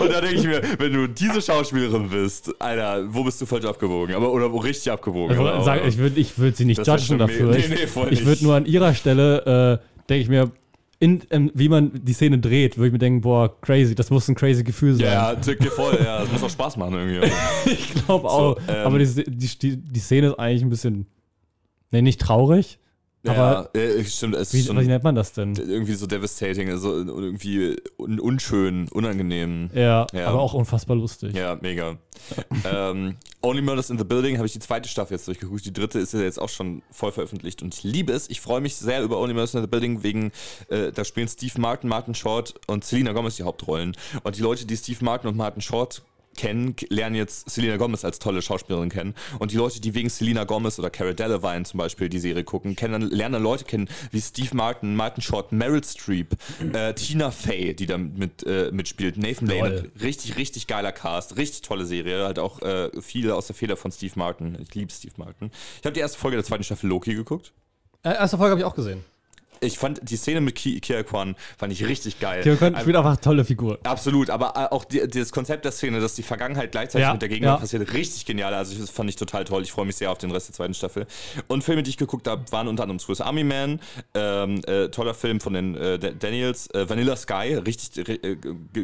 und 0.00 0.10
da 0.10 0.22
denke 0.22 0.36
ich 0.36 0.44
mir, 0.44 0.62
wenn 0.78 0.94
du 0.94 1.06
diese 1.06 1.42
Schauspielerin 1.42 2.08
bist, 2.08 2.58
Alter, 2.58 3.04
wo 3.12 3.22
bist 3.22 3.40
du 3.42 3.46
falsch 3.46 3.66
abgewogen? 3.66 4.14
Aber, 4.14 4.32
oder 4.32 4.50
wo 4.50 4.56
richtig 4.58 4.90
abgewogen? 4.90 5.34
Ich, 5.34 5.38
wollte 5.38 5.64
sagen, 5.64 5.86
ich 5.86 5.98
würde 5.98 6.18
ich 6.18 6.38
würd 6.38 6.56
sie 6.56 6.64
nicht 6.64 6.78
Das 6.78 6.86
judgen 6.86 7.18
dafür. 7.18 7.54
ich 7.54 7.68
nee, 7.68 7.74
nee, 7.80 7.86
voll 7.86 8.10
ich 8.10 8.24
würde 8.24 8.44
nur 8.44 8.54
an 8.54 8.64
ihrer 8.64 8.94
Stelle, 8.94 9.80
äh, 9.82 10.04
denke 10.08 10.22
ich 10.22 10.28
mir, 10.30 10.50
in, 11.04 11.22
ähm, 11.28 11.50
wie 11.52 11.68
man 11.68 11.92
die 12.02 12.14
Szene 12.14 12.38
dreht, 12.38 12.78
würde 12.78 12.86
ich 12.86 12.92
mir 12.94 12.98
denken, 12.98 13.20
boah, 13.20 13.60
crazy, 13.60 13.94
das 13.94 14.08
muss 14.08 14.26
ein 14.26 14.34
crazy 14.34 14.64
Gefühl 14.64 14.94
sein. 14.94 15.04
ja, 15.04 15.32
ja, 15.34 15.34
dir 15.34 15.70
voll, 15.70 15.98
ja, 16.02 16.20
das 16.20 16.32
muss 16.32 16.42
auch 16.42 16.48
Spaß 16.50 16.78
machen 16.78 16.94
irgendwie. 16.94 17.30
Ich 17.66 17.92
glaube 17.92 18.28
auch. 18.28 18.56
ähm, 18.66 18.86
aber 18.86 18.98
die, 18.98 19.24
die, 19.26 19.76
die, 19.76 19.98
Szene 20.00 20.28
ist 20.28 20.38
eigentlich 20.38 20.62
ein 20.62 20.70
bisschen, 20.70 21.06
nee, 21.90 22.00
nicht 22.00 22.22
traurig, 22.22 22.78
aber 23.26 23.70
ja, 23.74 23.80
äh, 23.80 24.04
stimmt, 24.04 24.34
es 24.36 24.52
wie, 24.52 24.60
ist 24.60 24.66
schon 24.66 24.80
wie 24.80 24.86
nennt 24.86 25.04
man 25.04 25.14
das 25.14 25.32
denn? 25.32 25.54
irgendwie 25.56 25.94
so 25.94 26.06
devastating, 26.06 26.70
also 26.70 26.92
irgendwie 26.96 27.76
un 27.96 28.20
unschön, 28.20 28.88
unangenehm. 28.88 29.70
Ja, 29.74 30.06
Ja. 30.12 30.26
aber 30.28 30.40
auch 30.40 30.54
unfassbar 30.54 30.96
lustig. 30.96 31.34
Ja, 31.34 31.56
mega. 31.60 31.96
ähm, 32.64 33.16
Only 33.42 33.60
Murders 33.62 33.90
in 33.90 33.98
the 33.98 34.04
Building 34.04 34.36
habe 34.36 34.46
ich 34.46 34.52
die 34.52 34.58
zweite 34.58 34.88
Staffel 34.88 35.14
jetzt 35.14 35.26
durchgeguckt. 35.28 35.64
Die 35.66 35.72
dritte 35.72 35.98
ist 35.98 36.14
ja 36.14 36.20
jetzt 36.20 36.40
auch 36.40 36.48
schon 36.48 36.82
voll 36.90 37.12
veröffentlicht 37.12 37.62
und 37.62 37.74
ich 37.74 37.82
liebe 37.82 38.12
es. 38.12 38.30
Ich 38.30 38.40
freue 38.40 38.60
mich 38.60 38.76
sehr 38.76 39.02
über 39.02 39.18
Only 39.18 39.34
Murders 39.34 39.54
in 39.54 39.60
the 39.60 39.66
Building 39.66 40.02
wegen, 40.02 40.32
äh, 40.68 40.92
da 40.92 41.04
spielen 41.04 41.28
Steve 41.28 41.60
Martin, 41.60 41.88
Martin 41.90 42.14
Short 42.14 42.54
und 42.66 42.84
Selena 42.84 43.12
Gomez 43.12 43.36
die 43.36 43.42
Hauptrollen. 43.42 43.96
Und 44.22 44.36
die 44.36 44.42
Leute, 44.42 44.64
die 44.66 44.76
Steve 44.76 45.04
Martin 45.04 45.28
und 45.28 45.36
Martin 45.36 45.60
Short 45.60 46.02
kennen, 46.34 46.74
lernen 46.88 47.16
jetzt 47.16 47.50
Selena 47.50 47.76
Gomez 47.76 48.04
als 48.04 48.18
tolle 48.18 48.42
Schauspielerin 48.42 48.88
kennen. 48.88 49.14
Und 49.38 49.52
die 49.52 49.56
Leute, 49.56 49.80
die 49.80 49.94
wegen 49.94 50.08
Selena 50.08 50.44
Gomez 50.44 50.78
oder 50.78 50.90
Cara 50.90 51.12
Delevingne 51.12 51.64
zum 51.64 51.78
Beispiel 51.78 52.08
die 52.08 52.18
Serie 52.18 52.44
gucken, 52.44 52.76
kennen, 52.76 53.02
lernen 53.10 53.34
dann 53.34 53.42
Leute 53.42 53.64
kennen 53.64 53.88
wie 54.10 54.20
Steve 54.20 54.54
Martin, 54.54 54.96
Martin 54.96 55.22
Short, 55.22 55.52
Meryl 55.52 55.84
Streep, 55.84 56.36
äh, 56.72 56.94
Tina 56.94 57.30
Fey, 57.30 57.74
die 57.74 57.86
da 57.86 57.98
mit, 57.98 58.44
äh, 58.46 58.70
mitspielt, 58.72 59.16
Nathan 59.16 59.48
Lane. 59.48 59.90
Richtig, 60.00 60.36
richtig 60.36 60.66
geiler 60.66 60.92
Cast, 60.92 61.36
richtig 61.36 61.62
tolle 61.62 61.84
Serie. 61.84 62.24
Halt 62.24 62.38
auch 62.38 62.62
äh, 62.62 62.90
viele 63.00 63.34
aus 63.34 63.46
der 63.46 63.56
Feder 63.56 63.76
von 63.76 63.92
Steve 63.92 64.12
Martin. 64.16 64.56
Ich 64.60 64.74
liebe 64.74 64.92
Steve 64.92 65.14
Martin. 65.16 65.50
Ich 65.80 65.84
habe 65.84 65.94
die 65.94 66.00
erste 66.00 66.18
Folge 66.18 66.36
der 66.36 66.44
zweiten 66.44 66.64
Staffel 66.64 66.88
Loki 66.88 67.14
geguckt. 67.14 67.52
Äh, 68.02 68.14
erste 68.14 68.36
Folge 68.36 68.52
habe 68.52 68.60
ich 68.60 68.66
auch 68.66 68.74
gesehen. 68.74 69.04
Ich 69.60 69.78
fand 69.78 70.00
die 70.08 70.16
Szene 70.16 70.40
mit 70.40 70.54
Ki 70.54 70.80
Kia 70.80 71.02
Kwan 71.02 71.36
fand 71.56 71.72
ich 71.72 71.86
richtig 71.86 72.20
geil. 72.20 72.42
Kevin 72.42 72.58
Conn 72.58 72.74
Ähm, 72.74 72.80
spielt 72.80 72.96
einfach 72.96 73.10
eine 73.10 73.20
tolle 73.20 73.44
Figur. 73.44 73.78
Absolut, 73.84 74.30
aber 74.30 74.54
äh, 74.56 74.74
auch 74.74 74.84
die, 74.84 75.06
das 75.08 75.32
Konzept 75.32 75.64
der 75.64 75.72
Szene, 75.72 76.00
dass 76.00 76.14
die 76.14 76.22
Vergangenheit 76.22 76.72
gleichzeitig 76.72 77.06
Ja, 77.06 77.12
mit 77.12 77.22
der 77.22 77.28
Gegenwart 77.28 77.56
ja. 77.56 77.60
passiert, 77.60 77.92
richtig 77.92 78.26
genial. 78.26 78.52
Also 78.54 78.78
das 78.78 78.90
fand 78.90 79.08
ich 79.10 79.16
total 79.16 79.44
toll. 79.44 79.62
Ich 79.62 79.72
freue 79.72 79.86
mich 79.86 79.96
sehr 79.96 80.10
auf 80.10 80.18
den 80.18 80.30
Rest 80.30 80.48
der 80.48 80.54
zweiten 80.54 80.74
Staffel. 80.74 81.06
Und 81.48 81.64
Filme, 81.64 81.82
die 81.82 81.90
ich 81.90 81.96
geguckt 81.96 82.26
habe, 82.28 82.44
waren 82.52 82.68
unter 82.68 82.82
anderem 82.84 82.98
Swiss 82.98 83.20
Army 83.20 83.44
Man, 83.44 83.80
ähm, 84.14 84.60
äh, 84.66 84.88
toller 84.88 85.14
Film 85.14 85.40
von 85.40 85.54
den 85.54 85.74
äh, 85.76 85.98
Da- 85.98 86.10
Daniels, 86.10 86.68
äh, 86.74 86.88
Vanilla 86.88 87.16
Sky, 87.16 87.54
richtig 87.54 88.08
äh, 88.08 88.36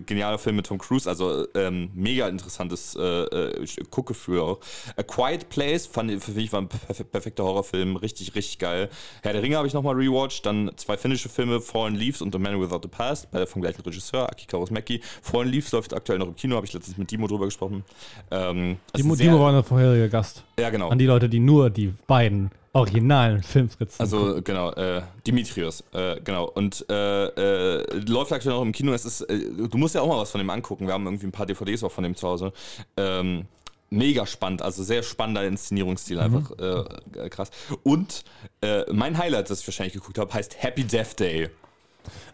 genialer 0.07 0.39
Film 0.39 0.57
mit 0.57 0.67
Tom 0.67 0.79
Cruise, 0.79 1.09
also 1.09 1.47
ähm, 1.55 1.91
mega 1.95 2.29
interessantes 2.29 2.95
äh, 2.97 3.51
Guckgefühl 3.91 4.41
auch. 4.41 4.61
A 4.97 5.03
Quiet 5.03 5.49
Place 5.49 5.87
fand 5.87 6.11
ich- 6.11 6.23
für 6.23 6.33
mich 6.33 6.53
war 6.53 6.61
ein 6.63 6.69
perf 6.69 7.11
perfekter 7.11 7.45
Horrorfilm, 7.45 7.97
richtig, 7.97 8.35
richtig 8.35 8.59
geil. 8.59 8.89
Herr 9.23 9.33
der 9.33 9.43
Ringe 9.43 9.57
habe 9.57 9.67
ich 9.67 9.75
nochmal 9.75 9.95
rewatcht, 9.95 10.47
dann 10.47 10.70
zwei 10.77 10.97
finnische 10.97 11.29
Filme, 11.29 11.61
Fallen 11.61 11.95
Leaves 11.95 12.23
und 12.23 12.33
The 12.33 12.39
Man 12.39 12.61
Without 12.61 12.81
the 12.83 12.89
Past, 12.89 13.31
beide 13.31 13.47
vom 13.47 13.63
gleichen 13.63 13.83
Regisseur, 13.83 14.29
Aki 14.31 14.47
Kaurismäki. 14.47 15.01
Fallen 15.23 15.49
Leaves 15.49 15.73
läuft 15.73 15.95
aktuell 15.95 16.19
noch 16.19 16.29
im 16.29 16.37
Kino, 16.37 16.57
habe 16.57 16.67
ich 16.67 16.73
letztens 16.73 16.97
mit 16.97 17.11
Dimo 17.11 17.27
drüber 17.27 17.47
gesprochen. 17.47 17.85
Ähm, 18.31 18.77
Dimo, 18.97 19.17
Dimo 19.17 19.41
war 19.41 19.55
ein 19.55 19.65
vorheriger 19.65 20.09
Gast. 20.09 20.45
Ja, 20.59 20.71
genau. 20.71 20.89
An 20.89 20.99
die 20.99 21.07
Leute, 21.07 21.29
die 21.29 21.41
nur 21.41 21.71
die 21.71 21.93
beiden 22.07 22.51
originalen 22.73 23.43
Filmskizzen 23.43 24.01
Also 24.01 24.41
genau, 24.43 24.71
äh, 24.73 25.03
Dimitrios, 25.27 25.83
äh, 25.93 26.21
genau. 26.23 26.45
Und 26.45 26.85
äh, 26.89 27.27
äh, 27.27 27.99
läuft 28.07 28.33
aktuell 28.33 28.55
noch 28.55 28.63
im 28.63 28.73
Kino. 28.73 28.93
Es 28.93 29.05
ist, 29.05 29.23
äh, 29.23 29.39
du 29.69 29.79
musst 29.79 29.95
ja 29.95 30.03
auch 30.03 30.09
mal 30.09 30.19
was 30.19 30.31
von 30.31 30.39
dem 30.39 30.51
angucken. 30.51 30.87
Wir 30.87 30.95
haben 30.95 31.05
irgendwie 31.05 31.27
ein 31.27 31.33
paar 31.33 31.47
DVDs 31.47 31.83
auch 31.83 31.93
von 31.93 32.05
dem 32.05 32.15
zu 32.15 32.29
Hause. 32.29 32.53
Ähm, 32.97 33.47
mega 33.91 34.25
spannend, 34.27 34.63
also 34.63 34.83
sehr 34.83 35.03
spannender 35.03 35.45
Inszenierungsstil, 35.45 36.19
einfach 36.21 36.51
äh, 36.59 37.29
krass. 37.29 37.51
Und 37.83 38.25
äh, 38.63 38.85
mein 38.93 39.19
Highlight, 39.19 39.51
das 39.51 39.61
ich 39.61 39.67
wahrscheinlich 39.67 39.95
geguckt 39.95 40.19
habe, 40.19 40.33
heißt 40.33 40.63
Happy 40.63 40.85
Death 40.85 41.19
Day. 41.19 41.49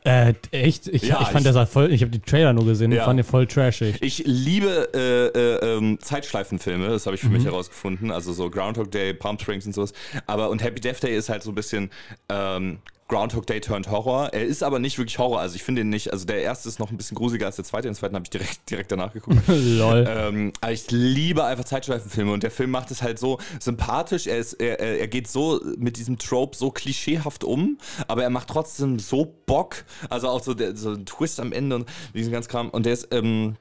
Äh, 0.05 0.35
echt? 0.53 0.87
Ich, 0.87 1.03
Ja, 1.03 1.19
ich 1.21 1.27
fand 1.27 1.39
ich- 1.39 1.43
der 1.45 1.53
sah 1.53 1.67
voll, 1.67 1.93
ich 1.93 2.01
habe 2.03 2.11
die 2.13 2.21
Trailer 2.21 2.53
nur 2.53 2.65
gesehen, 2.65 2.93
Ja. 2.93 3.05
fand 3.05 3.19
den 3.19 3.25
voll 3.25 3.47
trashig. 3.49 3.97
Ich 4.01 4.23
liebe 4.25 4.89
äh, 4.95 5.27
äh, 5.67 5.77
ähm, 5.77 5.99
Zeitschleifenfilme, 6.01 6.87
das 6.89 7.07
habe 7.07 7.17
ich 7.17 7.23
für 7.23 7.29
mich 7.31 7.45
herausgefunden. 7.45 8.13
Also 8.13 8.33
so 8.33 8.49
Groundhog 8.49 8.91
Day, 8.93 9.13
Palm 9.13 9.39
Springs 9.39 9.67
und 9.67 9.75
sowas. 9.75 9.93
Aber 10.27 10.51
und 10.51 10.63
Happy 10.63 10.81
Death 10.81 11.03
Day 11.03 11.17
ist 11.17 11.29
halt 11.29 11.43
so 11.43 11.51
ein 11.51 11.55
bisschen 11.57 11.91
ähm, 12.29 12.79
Groundhog 13.09 13.47
Day 13.47 13.61
turned 13.61 13.89
Horror. 13.89 14.31
Er 14.33 14.45
ist 14.45 14.63
aber 14.63 14.79
nicht 14.79 14.99
wirklich 14.99 15.19
Horror. 15.19 15.41
Also 15.41 15.55
ich 15.55 15.63
finde 15.63 15.83
ihn 15.83 15.89
nicht. 15.89 16.13
Also 16.13 16.27
der 16.27 16.43
erste 16.43 16.69
ist 16.69 16.81
noch 16.81 16.91
ein 16.91 16.97
bisschen 16.97 17.17
gruseliger 17.17 17.47
als 17.47 17.57
der 17.57 17.65
zweite. 17.65 17.87
Den 17.87 17.95
zweiten 17.95 18.15
habe 18.15 18.25
ich 18.25 18.31
direkt, 18.31 18.61
direkt 18.71 18.91
danach 18.91 19.13
geguckt. 19.13 19.39
Lol. 19.47 20.07
Ähm, 20.09 20.53
aber 20.61 20.73
ich 20.73 20.91
liebe 20.91 21.45
einfach 21.45 21.65
Zeitschleifenfilme 21.65 22.33
und 22.33 22.43
der 22.43 22.51
Film 22.51 22.71
macht 22.71 22.91
es 22.91 23.03
halt 23.03 23.19
so 23.19 23.39
sympathisch. 23.61 24.27
Er, 24.27 24.39
ist, 24.39 24.55
er, 24.55 24.81
er 24.81 25.09
geht 25.09 25.29
so 25.29 25.61
mit 25.77 25.97
diesem 25.97 26.19
Trope 26.19 26.57
so 26.57 26.71
klischeehaft 26.71 27.45
um, 27.45 27.79
aber 28.09 28.25
er 28.25 28.31
macht 28.31 28.49
trotzdem 28.49 28.99
so 28.99 29.37
Bock. 29.47 29.85
Also 30.11 30.29
auch 30.29 30.43
so, 30.43 30.55
der, 30.55 30.77
so 30.77 30.91
ein 30.91 31.07
Twist 31.07 31.39
am 31.39 31.53
Ende 31.53 31.77
und 31.77 31.89
diesen 32.13 32.33
ganzen 32.33 32.51
Kram. 32.51 32.71
Und 32.71 32.87
der 32.87 32.95
ist, 32.95 33.09
ähm, 33.13 33.57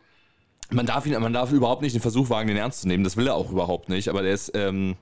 man 0.72 0.88
darf 0.88 1.06
ihn, 1.06 1.20
man 1.22 1.34
darf 1.34 1.52
überhaupt 1.52 1.84
nicht 1.84 1.93
den 1.93 2.02
Versuch 2.02 2.30
wagen, 2.32 2.48
den 2.48 2.58
ernst 2.58 2.82
zu 2.82 2.88
nehmen. 2.88 3.04
Das 3.04 3.16
will 3.16 3.28
er 3.28 3.36
auch 3.36 3.52
überhaupt 3.52 3.89
nicht. 3.89 4.10
Aber 4.10 4.24
der 4.24 4.34
ist, 4.34 4.52
ähm, 4.56 4.96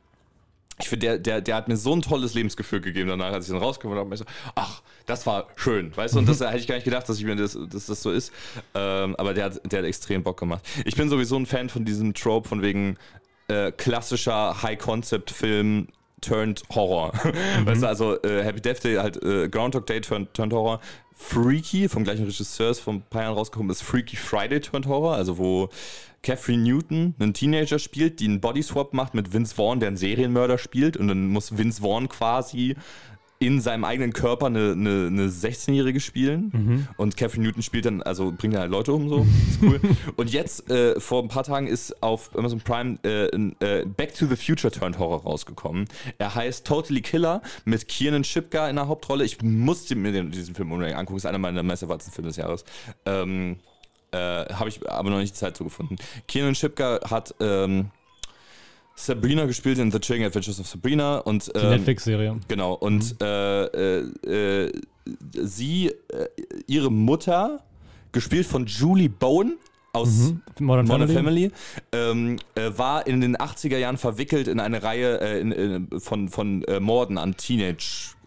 ich 0.80 0.90
finde, 0.90 1.06
der, 1.06 1.20
der, 1.20 1.42
der 1.42 1.56
hat 1.56 1.68
mir 1.68 1.78
so 1.78 1.96
ein 1.96 2.02
tolles 2.02 2.34
Lebensgefühl 2.34 2.82
gegeben 2.82 3.10
danach, 3.10 3.32
als 3.32 3.46
ich 3.46 3.52
dann 3.52 3.62
rausgekommen 3.62 3.98
habe. 3.98 4.14
Ich 4.14 4.20
so, 4.20 4.26
ach, 4.56 4.82
das 5.06 5.26
war 5.28 5.48
schön, 5.56 5.96
weißt 5.96 6.16
du? 6.16 6.20
Und 6.20 6.28
das 6.28 6.40
hätte 6.42 6.58
ich 6.58 6.68
gar 6.68 6.76
nicht 6.76 6.86
gedacht, 6.86 7.08
dass 7.08 7.18
ich 7.18 7.26
mir 7.26 7.36
das, 7.36 7.58
dass 7.70 7.86
das 7.86 8.02
so 8.02 8.12
ist. 8.12 8.32
Ähm, 8.74 9.16
aber 9.18 9.34
der 9.34 9.46
hat, 9.46 9.72
der 9.72 9.80
hat 9.80 9.86
extrem 9.86 10.24
Bock 10.24 10.40
gemacht. 10.40 10.66
Ich 10.86 10.96
bin 10.96 11.10
sowieso 11.10 11.38
ein 11.38 11.46
Fan 11.46 11.70
von 11.70 11.86
diesem 11.86 12.14
Trope 12.14 12.50
von 12.50 12.62
wegen 12.62 12.98
äh, 13.48 13.72
klassischer 13.72 14.64
High-Concept-Film 14.64 15.88
turned 16.24 16.64
Horror. 16.74 17.14
Weißt 17.66 17.84
du, 17.84 17.88
also 17.88 18.22
äh, 18.24 18.44
Happy 18.44 18.62
Death 18.62 18.84
Day, 18.84 18.96
halt 18.96 19.22
äh, 19.24 19.50
Groundhog 19.50 19.86
Day 19.86 20.02
turned, 20.02 20.34
turned 20.34 20.54
Horror. 20.54 20.80
Freaky, 21.16 21.88
vom 21.88 22.04
gleichen 22.04 22.26
Regisseur, 22.26 22.72
ist 22.72 22.80
vor 22.80 22.94
ein 22.94 23.04
paar 23.04 23.24
Jahren 23.24 23.36
rausgekommen, 23.36 23.70
ist 23.70 23.84
Freaky 23.84 24.16
Friday 24.16 24.60
turned 24.60 24.88
Horror, 24.88 25.16
also 25.16 25.38
wo 25.38 25.70
Catherine 26.24 26.64
Newton 26.64 27.16
einen 27.20 27.34
Teenager 27.34 27.80
spielt, 27.80 28.20
die 28.20 28.26
einen 28.26 28.42
Bodyswap 28.42 28.94
macht 28.94 29.14
mit 29.14 29.34
Vince 29.34 29.54
Vaughn, 29.56 29.80
der 29.80 29.88
einen 29.88 29.98
Serienmörder 29.98 30.58
spielt 30.58 30.98
und 30.98 31.10
dann 31.10 31.28
muss 31.28 31.58
Vince 31.58 31.82
Vaughn 31.82 32.10
quasi 32.10 32.76
in 33.40 33.60
seinem 33.60 33.84
eigenen 33.84 34.14
Körper 34.14 34.46
eine, 34.46 34.72
eine, 34.72 35.08
eine 35.08 35.28
16-Jährige 35.28 36.00
spielen 36.00 36.88
und 36.98 37.18
Catherine 37.18 37.46
Newton 37.46 37.62
spielt 37.62 37.86
dann, 37.86 38.02
also 38.02 38.32
bringt 38.32 38.54
dann 38.54 38.62
halt 38.62 38.72
Leute 38.72 38.94
um, 38.94 39.10
so, 39.10 39.26
ist 39.50 39.62
cool. 39.62 39.80
und 40.16 40.32
jetzt, 40.32 40.70
äh, 40.70 41.00
vor 41.00 41.22
ein 41.22 41.28
paar 41.28 41.44
Tagen 41.44 41.68
ist 41.68 42.02
auf 42.02 42.36
Amazon 42.38 42.62
Prime 42.62 42.98
äh, 43.04 43.34
ein, 43.36 43.56
äh, 43.60 43.86
Back 43.86 44.16
to 44.16 44.28
the 44.28 44.36
Future 44.36 44.72
Turned 44.72 44.98
Horror 44.98 45.24
rausgekommen. 45.24 45.86
Er 46.18 46.36
heißt 46.36 46.66
Totally 46.66 47.02
Killer 47.02 47.42
mit 47.66 47.88
Kiernan 47.88 48.24
Shipka 48.24 48.70
in 48.70 48.78
der 48.78 48.88
Hauptrolle. 48.88 49.26
Ich 49.26 49.42
musste 49.42 49.96
mir 49.96 50.12
den, 50.12 50.32
diesen 50.32 50.56
Film 50.56 50.72
unbedingt 50.72 50.98
angucken, 50.98 51.18
ist 51.18 51.26
einer 51.26 51.38
meiner 51.38 51.64
meist 51.64 51.84
erwarteten 51.84 52.12
Filme 52.12 52.30
des 52.30 52.38
Jahres. 52.38 52.64
Ähm, 53.06 53.58
äh, 54.12 54.18
Habe 54.18 54.70
ich 54.70 54.90
aber 54.90 55.10
noch 55.10 55.18
nicht 55.18 55.34
die 55.34 55.40
Zeit 55.40 55.58
zu 55.58 55.64
gefunden. 55.64 55.98
Kiernan 56.28 56.56
Shipka 56.56 57.00
hat 57.10 57.36
ähm, 57.40 57.90
Sabrina 58.96 59.46
gespielt 59.46 59.80
in 59.80 59.92
The 59.92 60.00
Chilling 60.00 60.24
Adventures 60.24 60.60
of 60.60 60.68
Sabrina 60.68 61.18
und 61.18 61.48
Die 61.48 61.60
ähm, 61.60 61.70
Netflix-Serie. 61.72 62.40
Genau, 62.48 62.74
und 62.74 63.16
äh, 63.22 63.66
äh, 63.66 64.12
äh, 64.26 64.72
sie, 65.34 65.88
äh, 65.88 66.28
ihre 66.68 66.92
Mutter, 66.92 67.64
gespielt 68.12 68.46
von 68.46 68.66
Julie 68.68 69.10
Bowen 69.10 69.58
aus 69.94 70.10
Mhm. 70.32 70.42
Modern, 70.60 70.88
Modern 70.88 71.10
Family. 71.10 71.50
Family, 71.92 72.32
ähm, 72.32 72.40
äh, 72.56 72.72
war 72.78 73.06
in 73.08 73.22
den 73.22 73.36
80er 73.38 73.78
Jahren 73.78 73.98
verwickelt 73.98 74.48
in 74.48 74.60
eine 74.60 74.84
Reihe 74.84 75.16
in, 75.40 75.52
in, 75.52 76.00
von, 76.00 76.30
von 76.30 76.66
Morden 76.80 77.18
an 77.18 77.36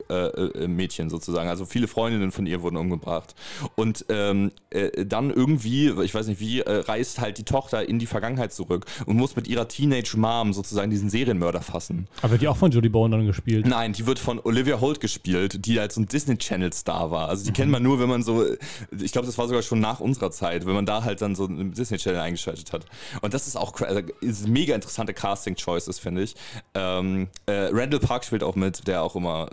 Teenage-Mädchen 0.08 1.10
sozusagen. 1.10 1.48
Also 1.48 1.64
viele 1.64 1.88
Freundinnen 1.88 2.32
von 2.32 2.46
ihr 2.46 2.62
wurden 2.62 2.76
umgebracht. 2.76 3.34
Und 3.74 4.04
ähm, 4.08 4.52
äh, 4.70 5.04
dann 5.04 5.30
irgendwie, 5.30 5.90
ich 6.02 6.14
weiß 6.14 6.26
nicht 6.26 6.40
wie, 6.40 6.60
äh, 6.60 6.80
reist 6.80 7.20
halt 7.20 7.38
die 7.38 7.44
Tochter 7.44 7.88
in 7.88 7.98
die 7.98 8.06
Vergangenheit 8.06 8.52
zurück 8.52 8.86
und 9.06 9.16
muss 9.16 9.36
mit 9.36 9.48
ihrer 9.48 9.68
Teenage-Mom 9.68 10.52
sozusagen 10.52 10.90
diesen 10.90 11.10
Serienmörder 11.10 11.60
fassen. 11.60 12.08
Aber 12.22 12.32
wird 12.32 12.42
die 12.42 12.48
auch 12.48 12.56
von 12.56 12.70
Jodie 12.70 12.88
Bowen 12.88 13.10
dann 13.10 13.26
gespielt? 13.26 13.66
Nein, 13.66 13.92
die 13.92 14.06
wird 14.06 14.18
von 14.18 14.40
Olivia 14.40 14.80
Holt 14.80 15.00
gespielt, 15.00 15.64
die 15.66 15.80
als 15.80 15.94
so 15.94 16.00
ein 16.00 16.06
Disney 16.06 16.36
Channel 16.36 16.72
Star 16.72 17.10
war. 17.10 17.28
Also 17.28 17.44
die 17.44 17.52
kennt 17.52 17.70
man 17.70 17.82
nur, 17.82 18.00
wenn 18.00 18.08
man 18.08 18.22
so, 18.22 18.44
ich 19.00 19.12
glaube, 19.12 19.26
das 19.26 19.38
war 19.38 19.46
sogar 19.46 19.62
schon 19.62 19.80
nach 19.80 20.00
unserer 20.00 20.30
Zeit, 20.30 20.66
wenn 20.66 20.74
man 20.74 20.86
da 20.86 21.04
halt 21.04 21.20
dann 21.22 21.34
so 21.34 21.46
einen 21.46 21.72
Disney 21.72 21.98
Channel 21.98 22.20
eingeschaltet 22.20 22.72
hat. 22.72 22.86
Und 23.22 23.34
das 23.34 23.46
ist 23.46 23.56
auch 23.56 23.80
also, 23.80 24.00
ist 24.20 24.48
mega 24.48 24.74
interessante 24.74 25.14
Casting 25.14 25.56
Choices, 25.56 25.98
finde 25.98 26.22
ich. 26.22 26.34
Ähm, 26.74 27.28
äh, 27.46 27.68
Randall 27.72 28.00
Park 28.00 28.24
spielt 28.24 28.42
auch 28.42 28.54
mit, 28.54 28.86
der 28.86 29.02
auch 29.02 29.16
immer 29.16 29.48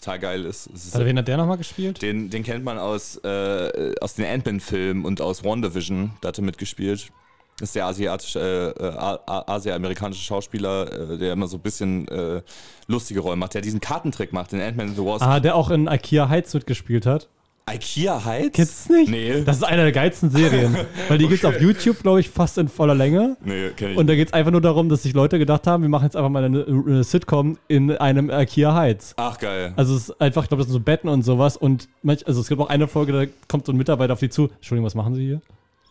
total 0.00 0.18
geil 0.18 0.44
ist. 0.44 0.66
Ist 0.66 0.94
Also, 0.94 1.06
wen 1.06 1.18
hat 1.18 1.28
der 1.28 1.36
nochmal 1.36 1.58
gespielt? 1.58 2.02
den, 2.02 2.30
den 2.30 2.42
kennt 2.42 2.64
man 2.64 2.78
aus, 2.78 3.16
äh, 3.24 3.94
aus 4.00 4.14
den 4.14 4.24
Ant-Man-Filmen 4.26 5.04
und 5.04 5.20
aus 5.20 5.44
WandaVision. 5.44 6.12
Da 6.20 6.28
hat 6.28 6.38
er 6.38 6.44
mitgespielt. 6.44 7.10
Das 7.58 7.68
ist 7.68 7.76
der 7.76 7.86
asiatische, 7.86 8.74
äh, 8.80 8.84
äh, 8.84 9.18
asiamerikanische 9.46 10.22
Schauspieler, 10.24 11.12
äh, 11.12 11.18
der 11.18 11.32
immer 11.34 11.46
so 11.46 11.56
ein 11.58 11.60
bisschen 11.62 12.08
äh, 12.08 12.42
lustige 12.88 13.20
Rollen 13.20 13.38
macht, 13.38 13.54
der 13.54 13.62
diesen 13.62 13.78
Kartentrick 13.80 14.32
macht, 14.32 14.52
in 14.52 14.60
Ant-Man 14.60 14.88
and 14.88 14.96
the 14.96 15.04
Wasp. 15.04 15.22
Ah, 15.24 15.38
der 15.38 15.54
auch 15.54 15.70
in 15.70 15.86
Ikea 15.86 16.28
Heights 16.28 16.52
mitgespielt 16.52 17.06
hat. 17.06 17.28
Ikea 17.70 18.24
Heights? 18.24 18.52
Kennst 18.52 18.90
du 18.90 18.94
es 18.94 19.00
nicht? 19.00 19.10
Nee. 19.10 19.42
Das 19.42 19.56
ist 19.56 19.62
eine 19.62 19.82
der 19.82 19.92
geilsten 19.92 20.30
Serien. 20.30 20.76
Weil 21.08 21.18
die 21.18 21.28
gibt's 21.28 21.44
auf 21.44 21.58
YouTube, 21.60 22.02
glaube 22.02 22.20
ich, 22.20 22.28
fast 22.28 22.58
in 22.58 22.68
voller 22.68 22.94
Länge. 22.94 23.36
nee, 23.42 23.70
kenn 23.70 23.92
ich 23.92 23.96
Und 23.96 24.06
da 24.06 24.14
geht 24.14 24.28
es 24.28 24.34
einfach 24.34 24.50
nur 24.52 24.60
darum, 24.60 24.88
dass 24.88 25.02
sich 25.02 25.14
Leute 25.14 25.38
gedacht 25.38 25.66
haben, 25.66 25.82
wir 25.82 25.88
machen 25.88 26.04
jetzt 26.04 26.16
einfach 26.16 26.28
mal 26.28 26.44
eine, 26.44 26.64
eine 26.66 27.04
Sitcom 27.04 27.56
in 27.68 27.90
einem 27.92 28.30
Ikea 28.30 28.74
Heights. 28.74 29.14
Ach, 29.16 29.38
geil. 29.38 29.72
Also 29.76 29.96
es 29.96 30.10
ist 30.10 30.20
einfach, 30.20 30.42
ich 30.42 30.48
glaube, 30.48 30.62
das 30.62 30.66
sind 30.68 30.74
so 30.74 30.80
Betten 30.80 31.08
und 31.08 31.22
sowas. 31.22 31.56
Und 31.56 31.88
manch, 32.02 32.26
also 32.26 32.42
es 32.42 32.48
gibt 32.48 32.60
auch 32.60 32.68
eine 32.68 32.86
Folge, 32.86 33.12
da 33.12 33.24
kommt 33.48 33.64
so 33.64 33.72
ein 33.72 33.78
Mitarbeiter 33.78 34.12
auf 34.12 34.20
die 34.20 34.28
zu. 34.28 34.50
Entschuldigung, 34.56 34.84
was 34.84 34.94
machen 34.94 35.14
Sie 35.14 35.24
hier? 35.24 35.40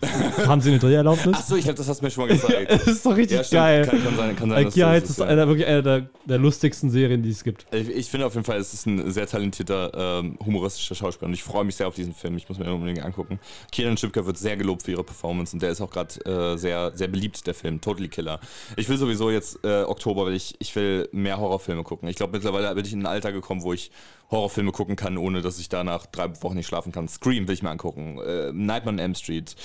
Haben 0.48 0.62
Sie 0.62 0.70
eine 0.70 0.80
Dreherlaubnis? 0.80 1.36
Ach 1.38 1.44
so, 1.44 1.56
ich 1.56 1.64
glaube, 1.64 1.78
das 1.78 1.88
hast 1.88 2.02
du 2.02 2.06
mir 2.06 2.12
schon 2.12 2.28
mal 2.28 2.34
gezeigt. 2.34 2.72
Das 2.84 2.88
ist 2.88 3.06
doch 3.06 3.16
richtig 3.16 3.50
ja, 3.52 3.60
geil. 3.60 3.86
Kann, 3.86 4.04
kann 4.04 4.16
sein, 4.18 4.36
kann 4.36 4.50
sein. 4.50 4.66
das 4.66 4.76
Heights 4.76 5.10
ist 5.10 5.20
ja. 5.20 5.26
einer, 5.26 5.48
wirklich 5.48 5.68
eine 5.68 5.84
der, 5.84 6.10
der 6.26 6.38
lustigsten 6.38 6.90
Serien, 6.90 7.24
die 7.24 7.30
es 7.30 7.44
gibt. 7.44 7.66
Ich, 7.72 7.90
ich 7.90 8.10
finde 8.10 8.26
auf 8.26 8.34
jeden 8.34 8.46
Fall, 8.46 8.58
es 8.58 8.74
ist 8.74 8.86
ein 8.86 9.12
sehr 9.12 9.28
talentierter, 9.28 10.20
ähm, 10.20 10.38
humoristischer 10.44 10.96
Schauspieler 10.96 11.28
und 11.28 11.34
ich 11.34 11.44
freue 11.44 11.64
mich 11.64 11.76
sehr 11.76 11.88
auf 11.88 11.96
diesen 11.96 12.14
Film. 12.14 12.36
Ich 12.38 12.50
muss 12.50 12.58
mir 12.58 12.66
den 12.66 12.74
unbedingt 12.74 13.04
angucken. 13.04 13.40
Kieran 13.72 13.98
Schipka 13.98 14.26
wird 14.26 14.38
sehr 14.38 14.58
gelobt 14.58 14.84
für 14.84 14.92
ihre 14.92 15.04
Performance 15.04 15.56
und 15.56 15.62
der 15.62 15.70
ist 15.70 15.82
auch 15.82 15.92
gerade 15.92 16.14
äh, 16.26 16.58
sehr, 16.58 16.92
sehr 16.96 17.08
beliebt, 17.08 17.46
der 17.48 17.54
Film. 17.54 17.80
Totally 17.82 18.10
Killer. 18.10 18.40
Ich 18.76 18.90
will 18.90 18.98
sowieso 18.98 19.30
jetzt 19.30 19.60
äh, 19.64 19.84
Oktober, 19.84 20.26
weil 20.26 20.34
ich, 20.34 20.56
ich 20.60 20.76
will 20.76 21.10
mehr 21.12 21.38
Horrorfilme 21.38 21.84
gucken. 21.84 22.10
Ich 22.10 22.16
glaube, 22.16 22.34
mittlerweile 22.34 22.74
bin 22.76 22.86
ich 22.86 22.94
in 22.94 23.02
ein 23.02 23.06
Alter 23.08 23.32
gekommen, 23.32 23.64
wo 23.64 23.74
ich 23.74 23.92
Horrorfilme 24.34 24.72
gucken 24.72 24.96
kann, 24.96 25.18
ohne 25.18 25.42
dass 25.42 25.60
ich 25.60 25.70
danach 25.70 26.06
drei 26.08 26.30
Wochen 26.42 26.56
nicht 26.56 26.68
schlafen 26.68 26.92
kann. 26.92 27.08
Scream 27.08 27.48
will 27.48 27.54
ich 27.54 27.64
mir 27.64 27.70
angucken. 27.70 28.20
Äh, 28.20 28.52
Nightmare 28.52 28.96
on 28.96 29.00
Elm 29.00 29.16
Street. 29.16 29.56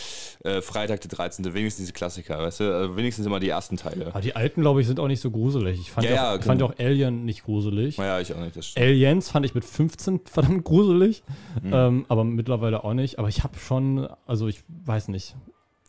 Äh, 0.45 0.61
Freitag 0.63 1.01
der 1.01 1.09
13. 1.11 1.45
Wenigstens 1.55 1.83
diese 1.85 1.93
Klassiker, 1.93 2.39
weißt 2.39 2.61
du? 2.61 2.75
Also 2.75 2.97
wenigstens 2.97 3.27
immer 3.27 3.41
die 3.41 3.49
ersten 3.49 3.77
Teile. 3.77 4.09
Aber 4.09 4.21
die 4.21 4.35
alten, 4.37 4.61
glaube 4.63 4.81
ich, 4.81 4.87
sind 4.87 5.01
auch 5.01 5.09
nicht 5.09 5.21
so 5.21 5.31
gruselig. 5.31 5.81
Ich 5.81 5.91
fand 5.91 6.07
Ja, 6.07 6.11
ja, 6.11 6.17
ja, 6.17 6.35
auch, 6.35 6.39
ich 6.39 6.45
fand 6.45 6.61
ja 6.61 6.67
genau. 6.69 6.79
auch 6.81 6.85
Alien 6.85 7.25
nicht 7.25 7.45
gruselig. 7.45 7.99
Naja, 7.99 8.21
ich 8.21 8.33
auch 8.35 8.41
nicht. 8.41 8.57
Das 8.57 8.67
stimmt. 8.67 8.85
Aliens 8.87 9.31
fand 9.31 9.47
ich 9.47 9.55
mit 9.55 9.65
15 9.65 10.21
verdammt 10.27 10.65
gruselig, 10.65 11.23
Mhm. 11.63 11.73
ähm, 11.73 12.07
aber 12.09 12.25
mittlerweile 12.25 12.85
auch 12.85 12.95
nicht. 12.95 13.19
Aber 13.19 13.29
ich 13.29 13.43
habe 13.45 13.59
schon, 13.59 14.09
also 14.27 14.47
ich 14.49 14.63
weiß 14.85 15.09
nicht. 15.09 15.35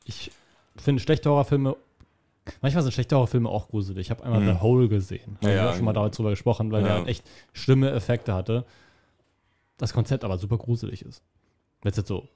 Ich 0.06 0.32
finde 0.78 1.02
schlechte 1.02 1.30
Horrorfilme, 1.30 1.76
manchmal 2.62 2.84
sind 2.84 2.94
schlechte 2.94 3.16
Horrorfilme 3.16 3.50
auch 3.50 3.68
gruselig. 3.70 4.08
Ich 4.08 4.12
habe 4.12 4.24
einmal 4.24 4.42
Mhm. 4.42 4.48
The 4.56 4.60
Hole 4.62 4.88
gesehen. 4.90 5.38
Ja, 5.42 5.50
ich 5.50 5.56
ja, 5.56 5.74
schon 5.76 5.86
mal 5.86 5.92
genau. 5.94 6.08
darüber 6.10 6.30
gesprochen, 6.32 6.72
weil 6.72 6.82
Ja. 6.82 6.88
der 6.88 6.96
halt 6.98 7.08
echt 7.08 7.24
schlimme 7.54 7.92
Effekte 7.92 8.34
hatte. 8.34 8.66
Das 9.78 9.94
Konzept 9.94 10.24
aber 10.24 10.38
super 10.38 10.58
gruselig 10.58 11.04
ist. 11.04 11.22
Jetzt 11.84 11.98
jetzt 11.98 12.08
so 12.08 12.28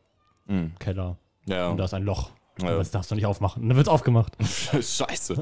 Mhm. 0.45 0.74
Keller 0.80 1.18
Ja. 1.48 1.70
und 1.70 1.78
da 1.78 1.86
ist 1.86 1.94
ein 1.94 2.04
Loch. 2.04 2.30
Ja. 2.62 2.70
Aber 2.70 2.78
das 2.78 2.91
darfst 2.91 3.10
du 3.10 3.16
nicht 3.16 3.26
aufmachen. 3.26 3.64
Und 3.64 3.70
dann 3.70 3.78
wird 3.78 3.88
es 3.88 3.91
aufgemacht. 3.91 4.34
Scheiße. 4.74 5.36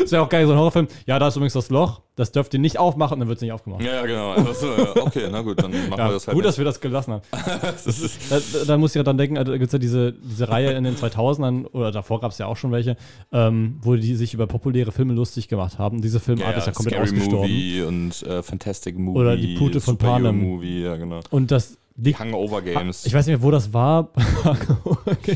Das 0.00 0.12
wäre 0.12 0.22
auch 0.22 0.30
geil, 0.30 0.46
so 0.46 0.52
ein 0.52 0.58
Horrorfilm. 0.58 0.88
Ja, 1.06 1.18
da 1.18 1.28
ist 1.28 1.36
übrigens 1.36 1.52
das 1.52 1.68
Loch. 1.68 2.00
Das 2.16 2.32
dürft 2.32 2.54
ihr 2.54 2.60
nicht 2.60 2.78
aufmachen 2.78 3.18
dann 3.18 3.28
wird 3.28 3.36
es 3.38 3.42
nicht 3.42 3.52
aufgemacht. 3.52 3.82
Ja, 3.82 3.96
ja, 3.96 4.06
genau. 4.06 4.30
Einfach 4.32 4.54
so, 4.54 4.68
ja, 4.68 4.96
okay, 5.04 5.28
na 5.30 5.42
gut, 5.42 5.60
dann 5.62 5.72
machen 5.72 5.98
Ja, 5.98 6.08
wir 6.08 6.12
das 6.14 6.26
halt. 6.26 6.34
gut, 6.36 6.44
nicht. 6.44 6.46
dass 6.48 6.58
wir 6.58 6.64
das 6.64 6.80
gelassen 6.80 7.12
haben. 7.14 7.22
das 7.60 7.86
ist, 7.86 8.30
Da, 8.30 8.64
da- 8.66 8.78
muss 8.78 8.92
ich 8.92 8.94
ja 8.96 9.02
dann 9.02 9.18
denken, 9.18 9.36
also 9.36 9.50
da 9.52 9.58
gibt 9.58 9.66
es 9.68 9.72
ja 9.72 9.78
diese, 9.78 10.12
diese 10.12 10.48
Reihe 10.48 10.72
in 10.72 10.84
den 10.84 10.96
2000ern, 10.96 11.66
oder 11.72 11.90
davor 11.92 12.20
gab 12.20 12.30
es 12.30 12.38
ja 12.38 12.46
auch 12.46 12.56
schon 12.56 12.70
welche, 12.72 12.96
ähm, 13.32 13.78
wo 13.82 13.94
die 13.96 14.14
sich 14.14 14.32
über 14.32 14.46
populäre 14.46 14.90
Filme 14.92 15.12
lustig 15.12 15.48
gemacht 15.48 15.78
haben. 15.78 16.00
Diese 16.00 16.18
Filmart 16.20 16.56
ist 16.56 16.66
ja 16.66 16.72
komplett 16.72 16.94
Scary 16.94 17.02
ausgestorben. 17.18 17.50
Movie 17.50 17.82
und 17.82 18.22
äh, 18.22 18.42
Fantastic 18.42 18.96
Movie. 18.98 19.18
Oder 19.18 19.36
die 19.36 19.54
Pute 19.56 19.80
von 19.82 19.98
Panem. 19.98 20.38
Movie, 20.40 20.82
ja, 20.84 20.96
genau. 20.96 21.20
Und 21.30 21.50
das 21.50 21.76
Die. 21.96 22.14
Hangover 22.16 22.60
Games. 22.62 23.06
Ich 23.06 23.14
weiß 23.14 23.26
nicht 23.26 23.36
mehr, 23.38 23.42
wo 23.42 23.50
das 23.50 23.72
war. 23.72 24.08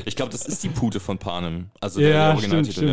Ich 0.05 0.17
glaube, 0.17 0.33
das 0.33 0.47
ist 0.47 0.63
die 0.65 0.69
Pute 0.69 1.01
von 1.01 1.19
Panem. 1.19 1.67
Also 1.81 2.01
Ja, 2.01 2.09
der, 2.09 2.13
der 2.13 2.39
stimmt, 2.39 2.53
Originaltitel, 2.55 2.73
stimmt. 2.73 2.91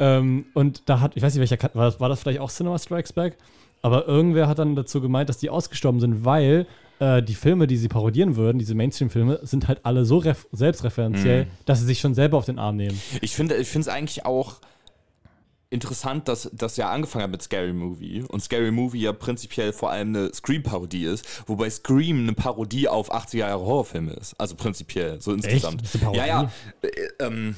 ja. 0.00 0.18
ähm, 0.18 0.44
und 0.54 0.82
da 0.88 1.00
hat, 1.00 1.16
ich 1.16 1.22
weiß 1.22 1.34
nicht, 1.34 1.40
welcher, 1.50 1.74
war 1.74 1.84
das, 1.86 2.00
war 2.00 2.08
das 2.08 2.20
vielleicht 2.20 2.40
auch 2.40 2.50
Cinema 2.50 2.78
Strikes 2.78 3.12
Back? 3.12 3.36
Aber 3.82 4.06
irgendwer 4.06 4.48
hat 4.48 4.58
dann 4.58 4.76
dazu 4.76 5.00
gemeint, 5.00 5.28
dass 5.28 5.38
die 5.38 5.50
ausgestorben 5.50 6.00
sind, 6.00 6.24
weil 6.24 6.66
äh, 7.00 7.22
die 7.22 7.34
Filme, 7.34 7.66
die 7.66 7.76
sie 7.76 7.88
parodieren 7.88 8.36
würden, 8.36 8.58
diese 8.58 8.74
Mainstream-Filme, 8.74 9.40
sind 9.42 9.68
halt 9.68 9.80
alle 9.84 10.04
so 10.04 10.18
ref 10.18 10.46
selbstreferenziell, 10.52 11.44
Mhm. 11.44 11.48
dass 11.66 11.80
sie 11.80 11.86
sich 11.86 12.00
schon 12.00 12.14
selber 12.14 12.38
auf 12.38 12.44
den 12.46 12.58
Arm 12.58 12.76
nehmen. 12.76 12.98
Ich 13.20 13.34
finde 13.34 13.56
ich 13.56 13.68
finde 13.68 13.88
es 13.88 13.94
eigentlich 13.94 14.24
auch 14.24 14.56
interessant, 15.72 16.28
dass 16.28 16.50
das 16.52 16.76
ja 16.76 16.90
angefangen 16.90 17.24
hat 17.24 17.30
mit 17.30 17.42
Scary 17.42 17.72
Movie 17.72 18.22
und 18.28 18.42
Scary 18.42 18.70
Movie 18.70 19.00
ja 19.00 19.12
prinzipiell 19.12 19.72
vor 19.72 19.90
allem 19.90 20.14
eine 20.14 20.32
Scream-Parodie 20.32 21.04
ist, 21.04 21.26
wobei 21.48 21.70
Scream 21.70 22.20
eine 22.20 22.34
Parodie 22.34 22.88
auf 22.88 23.12
80er 23.12 23.38
Jahre 23.38 23.60
Horrorfilme 23.60 24.12
ist. 24.12 24.34
Also 24.38 24.54
prinzipiell, 24.54 25.20
so 25.20 25.32
insgesamt. 25.32 25.82
Ja, 26.12 26.26
ja. 26.26 26.52
Äh, 26.82 26.88
ähm, 27.20 27.56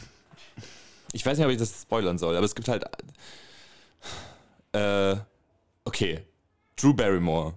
ich 1.12 1.26
weiß 1.26 1.38
nicht, 1.38 1.46
ob 1.46 1.52
ich 1.52 1.58
das 1.58 1.82
spoilern 1.82 2.18
soll, 2.18 2.36
aber 2.36 2.46
es 2.46 2.54
gibt 2.54 2.68
halt. 2.68 2.84
Äh, 4.72 5.16
okay. 5.84 6.20
Drew 6.76 6.94
Barrymore 6.94 7.54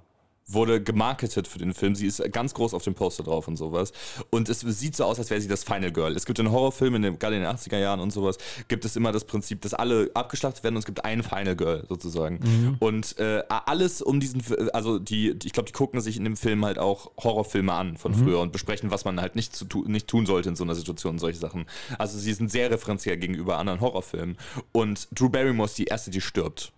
wurde 0.47 0.81
gemarketet 0.81 1.47
für 1.47 1.59
den 1.59 1.73
Film. 1.73 1.95
Sie 1.95 2.07
ist 2.07 2.21
ganz 2.31 2.53
groß 2.53 2.73
auf 2.73 2.83
dem 2.83 2.95
Poster 2.95 3.23
drauf 3.23 3.47
und 3.47 3.57
sowas. 3.57 3.91
Und 4.29 4.47
es 4.47 4.61
sieht 4.61 4.95
so 4.95 5.03
aus, 5.03 5.19
als 5.19 5.29
wäre 5.29 5.41
sie 5.41 5.47
das 5.47 5.63
Final 5.63 5.91
Girl. 5.91 6.15
Es 6.15 6.25
gibt 6.25 6.39
in 6.39 6.51
Horrorfilmen, 6.51 7.03
in 7.03 7.13
den, 7.13 7.19
gerade 7.19 7.35
in 7.35 7.41
den 7.41 7.51
80er 7.51 7.77
Jahren 7.77 7.99
und 7.99 8.11
sowas, 8.11 8.37
gibt 8.67 8.85
es 8.85 8.95
immer 8.95 9.11
das 9.11 9.25
Prinzip, 9.25 9.61
dass 9.61 9.73
alle 9.73 10.09
abgeschlachtet 10.13 10.63
werden 10.63 10.75
und 10.75 10.79
es 10.79 10.85
gibt 10.85 11.03
einen 11.03 11.23
Final 11.23 11.55
Girl 11.55 11.85
sozusagen. 11.89 12.39
Und 12.79 13.17
äh, 13.19 13.43
alles 13.49 14.01
um 14.01 14.19
diesen, 14.19 14.41
also 14.73 14.99
die, 14.99 15.37
ich 15.43 15.51
glaube, 15.51 15.67
die 15.67 15.73
gucken 15.73 15.99
sich 15.99 16.17
in 16.17 16.23
dem 16.23 16.37
Film 16.37 16.63
halt 16.63 16.79
auch 16.79 17.11
Horrorfilme 17.21 17.73
an 17.73 17.97
von 17.97 18.13
früher 18.13 18.39
und 18.39 18.51
besprechen, 18.53 18.89
was 18.89 19.03
man 19.03 19.19
halt 19.19 19.35
nicht, 19.35 19.55
zu 19.55 19.65
tu 19.65 19.83
nicht 19.85 20.07
tun 20.07 20.25
sollte 20.25 20.49
in 20.49 20.55
so 20.55 20.63
einer 20.63 20.75
Situation 20.75 21.15
und 21.15 21.19
solche 21.19 21.39
Sachen. 21.39 21.65
Also 21.97 22.17
sie 22.17 22.33
sind 22.33 22.49
sehr 22.51 22.71
referenziell 22.71 23.17
gegenüber 23.17 23.57
anderen 23.57 23.81
Horrorfilmen. 23.81 24.37
Und 24.71 25.07
Drew 25.11 25.29
Barrymore 25.29 25.67
ist 25.67 25.77
die 25.77 25.85
erste, 25.85 26.09
die 26.09 26.21
stirbt. 26.21 26.71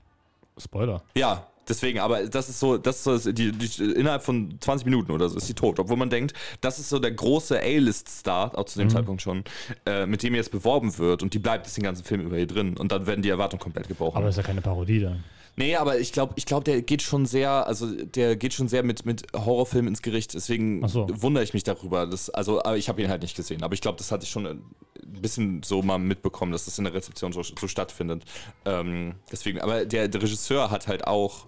Spoiler. 0.58 1.04
Ja, 1.16 1.48
deswegen, 1.70 2.00
aber 2.00 2.26
das 2.26 2.50
ist 2.50 2.60
so, 2.60 2.78
das 2.78 3.06
ist 3.06 3.24
so, 3.24 3.32
die, 3.32 3.52
die, 3.52 3.84
innerhalb 3.84 4.24
von 4.24 4.58
20 4.60 4.86
Minuten 4.86 5.12
oder 5.12 5.30
so 5.30 5.38
ist 5.38 5.48
sie 5.48 5.54
tot. 5.54 5.80
Obwohl 5.80 5.98
man 5.98 6.10
denkt, 6.10 6.34
das 6.62 6.80
ist 6.80 6.90
so 6.90 7.00
der 7.00 7.12
große 7.12 7.60
A-List-Star, 7.60 8.58
auch 8.58 8.66
zu 8.66 8.80
dem 8.80 8.90
Zeitpunkt 8.90 9.22
schon, 9.22 9.44
äh, 9.86 10.06
mit 10.06 10.24
dem 10.24 10.36
jetzt 10.36 10.52
beworben 10.52 10.98
wird 10.98 11.24
und 11.24 11.34
die 11.34 11.40
bleibt 11.40 11.66
jetzt 11.66 11.78
den 11.78 11.84
ganzen 11.84 12.04
Film 12.04 12.22
über 12.22 12.38
hier 12.38 12.48
drin 12.48 12.78
und 12.78 12.92
dann 12.92 13.06
werden 13.08 13.22
die 13.22 13.30
Erwartungen 13.30 13.62
komplett 13.62 13.88
gebrochen. 13.88 14.18
Aber 14.18 14.26
das 14.26 14.36
ist 14.36 14.42
ja 14.42 14.48
keine 14.48 14.62
Parodie 14.62 15.00
dann. 15.00 15.24
nee, 15.56 15.76
aber 15.76 16.00
ich 16.00 16.12
glaube, 16.12 16.34
ich 16.38 16.46
glaub, 16.46 16.66
der 16.66 16.82
geht 16.82 17.02
schon 17.02 17.26
sehr, 17.26 17.68
also 17.68 17.88
der 17.88 18.36
geht 18.36 18.54
schon 18.54 18.68
sehr 18.68 18.84
mit, 18.84 19.06
mit 19.06 19.28
Horrorfilmen 19.34 19.90
ins 19.90 20.02
Gericht, 20.02 20.34
deswegen 20.34 20.88
so. 20.88 21.08
wundere 21.10 21.44
ich 21.44 21.54
mich 21.54 21.64
darüber. 21.64 22.08
Dass, 22.08 22.30
also, 22.30 22.60
aber 22.60 22.78
ich 22.78 22.90
habe 22.90 23.02
ihn 23.02 23.10
halt 23.10 23.22
nicht 23.22 23.36
gesehen, 23.36 23.64
aber 23.64 23.74
ich 23.74 23.82
glaube, 23.82 23.98
das 23.98 24.12
hatte 24.12 24.24
ich 24.24 24.30
schon 24.30 24.46
ein 24.46 25.22
bisschen 25.22 25.64
so 25.64 25.82
mal 25.82 25.98
mitbekommen, 25.98 26.52
dass 26.52 26.66
das 26.66 26.78
in 26.78 26.86
der 26.86 26.94
Rezeption 26.94 27.34
so, 27.34 27.44
so 27.44 27.68
stattfindet. 27.68 28.24
Ähm, 28.66 29.16
deswegen, 29.32 29.60
aber 29.60 29.86
der, 29.86 30.08
der 30.08 30.22
Regisseur 30.22 30.72
hat 30.72 30.88
halt 30.88 31.06
auch 31.08 31.46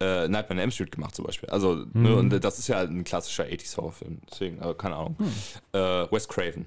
äh, 0.00 0.28
Nightmare 0.28 0.52
on 0.54 0.58
Elm 0.58 0.70
Street 0.70 0.92
gemacht 0.92 1.14
zum 1.14 1.24
Beispiel. 1.24 1.48
Also, 1.50 1.84
ne, 1.94 2.14
und 2.16 2.30
das 2.44 2.58
ist 2.58 2.68
ja 2.68 2.80
ein 2.80 3.04
klassischer 3.04 3.44
80s 3.44 3.76
Horrorfilm. 3.76 4.18
Deswegen, 4.30 4.60
also, 4.60 4.74
keine 4.74 4.96
Ahnung. 4.96 5.16
Äh, 5.72 5.78
Wes 6.12 6.28
Craven. 6.28 6.66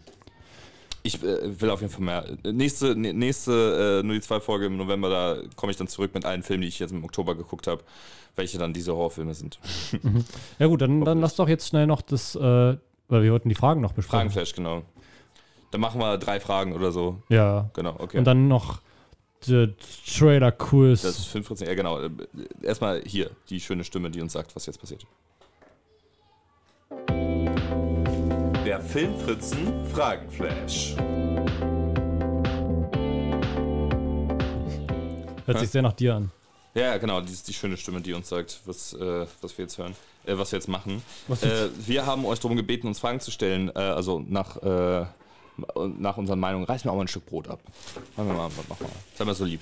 Ich 1.04 1.24
äh, 1.24 1.62
will 1.62 1.70
auf 1.70 1.82
jeden 1.82 1.94
Fall 1.94 2.02
mehr. 2.04 2.26
Nächste, 2.44 2.94
nä- 2.94 3.14
nächste 3.14 4.00
äh, 4.02 4.06
nur 4.06 4.16
die 4.16 4.22
zwei 4.22 4.40
Folge 4.40 4.66
im 4.66 4.78
November, 4.78 5.10
da 5.10 5.38
komme 5.56 5.72
ich 5.72 5.78
dann 5.78 5.88
zurück 5.88 6.14
mit 6.14 6.26
allen 6.26 6.44
Filmen, 6.44 6.62
die 6.62 6.68
ich 6.68 6.80
jetzt 6.80 6.92
im 6.92 7.04
Oktober 7.04 7.36
geguckt 7.36 7.68
habe, 7.68 7.84
welche 8.36 8.58
dann 8.58 8.74
diese 8.74 8.94
Horrorfilme 8.94 9.34
sind. 9.34 9.60
Ja 10.60 10.68
gut, 10.68 10.82
dann, 10.82 11.06
dann 11.06 11.20
lass 11.22 11.36
doch 11.36 11.48
jetzt 11.48 11.68
schnell 11.70 11.88
noch 11.88 12.02
das, 12.02 12.36
äh, 12.36 12.40
weil 12.40 13.24
wir 13.24 13.32
wollten 13.32 13.48
die 13.50 13.56
Fragen 13.56 13.80
noch 13.82 13.94
besprechen. 13.94 14.30
Fragenflash, 14.30 14.54
genau. 14.54 14.82
Dann 15.72 15.82
machen 15.82 16.02
wir 16.02 16.18
drei 16.18 16.40
Fragen 16.40 16.74
oder 16.74 16.92
so. 16.92 17.22
Ja. 17.30 17.70
Genau, 17.74 17.96
okay. 18.00 18.18
Und 18.18 18.26
dann 18.26 18.48
noch 18.48 18.82
der 19.48 19.70
Trailer-Kurs. 20.06 21.02
das 21.04 21.20
ist 21.20 21.28
15, 21.28 21.68
ja 21.68 21.74
genau. 21.74 22.00
Erstmal 22.62 23.02
hier 23.06 23.32
die 23.50 23.60
schöne 23.60 23.84
Stimme, 23.84 24.10
die 24.10 24.22
uns 24.22 24.34
sagt, 24.34 24.56
was 24.56 24.66
jetzt 24.66 24.80
passiert. 24.80 25.06
Der 28.66 28.82
Filmfritzen 28.82 29.86
Fragenflash. 29.86 30.96
Hört 35.46 35.60
sich 35.60 35.70
sehr 35.70 35.82
nach 35.82 35.94
dir 35.94 36.16
an. 36.16 36.32
Ja, 36.76 36.98
genau, 36.98 37.22
die 37.22 37.34
ist 37.34 37.48
die 37.48 37.54
schöne 37.54 37.78
Stimme, 37.78 38.02
die 38.02 38.14
uns 38.14 38.30
sagt, 38.30 38.62
was, 38.66 38.94
äh, 38.94 39.26
was 39.42 39.58
wir 39.58 39.66
jetzt 39.66 39.78
hören, 39.80 39.96
äh, 40.26 40.38
was 40.38 40.52
wir 40.52 40.60
jetzt 40.60 40.68
machen. 40.68 41.02
Äh, 41.42 41.70
wir 41.86 42.06
haben 42.06 42.26
euch 42.26 42.40
darum 42.40 42.56
gebeten, 42.56 42.88
uns 42.88 43.00
Fragen 43.00 43.20
zu 43.20 43.32
stellen, 43.32 43.70
äh, 43.70 43.80
also 43.80 44.24
nach, 44.28 44.58
äh, 44.58 45.06
nach 45.98 46.18
unseren 46.18 46.40
Meinungen. 46.40 46.66
Reiß 46.66 46.86
mir 46.86 46.92
auch 46.92 46.96
mal 46.96 47.04
ein 47.04 47.08
Stück 47.08 47.26
Brot 47.26 47.48
ab. 47.48 47.60
Machen 48.16 48.30
wir 48.30 48.36
mal, 48.36 48.50
mach 48.70 48.80
mal. 48.80 48.90
Sei 49.16 49.26
mal 49.26 49.36
so 49.36 49.46
lieb. 49.46 49.62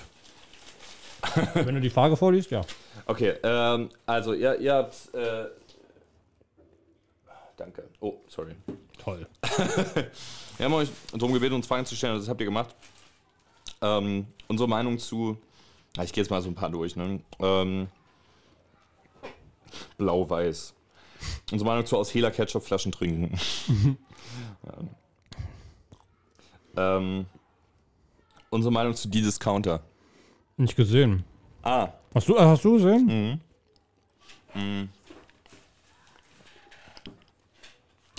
Wenn 1.53 1.75
du 1.75 1.81
die 1.81 1.89
Frage 1.89 2.15
vorliest, 2.15 2.51
ja. 2.51 2.61
Okay, 3.05 3.35
ähm, 3.43 3.89
also 4.05 4.33
ihr, 4.33 4.57
ihr 4.59 4.73
habt. 4.73 5.13
Äh, 5.13 5.45
danke. 7.55 7.83
Oh, 7.99 8.15
sorry. 8.27 8.55
Toll. 8.97 9.27
Wir 10.57 10.65
haben 10.65 10.73
euch 10.73 10.89
darum 11.11 11.33
gebeten, 11.33 11.53
uns 11.53 11.67
Fragen 11.67 11.85
zu 11.85 11.95
stellen, 11.95 12.13
und 12.13 12.19
das 12.19 12.29
habt 12.29 12.41
ihr 12.41 12.45
gemacht. 12.45 12.75
Ähm, 13.81 14.27
unsere 14.47 14.67
Meinung 14.67 14.97
zu. 14.99 15.37
Ich 16.01 16.13
gehe 16.13 16.23
jetzt 16.23 16.29
mal 16.29 16.41
so 16.41 16.49
ein 16.49 16.55
paar 16.55 16.69
durch, 16.69 16.95
ne? 16.95 17.19
Ähm, 17.39 17.87
Blau-Weiß. 19.97 20.73
Unsere 21.51 21.69
Meinung 21.69 21.85
zu 21.85 21.97
aus 21.97 22.13
Hela 22.13 22.29
Ketchup-Flaschen 22.29 22.91
trinken. 22.91 23.37
ja. 24.63 24.73
Ähm, 26.77 27.25
unsere 28.49 28.71
Meinung 28.71 28.95
zu 28.95 29.09
die 29.09 29.21
Discounter. 29.21 29.81
Nicht 30.55 30.75
gesehen. 30.75 31.23
Ah, 31.63 31.89
Hast 32.13 32.27
du, 32.29 32.35
äh, 32.35 32.39
hast 32.39 32.63
du 32.65 32.73
gesehen? 32.73 33.41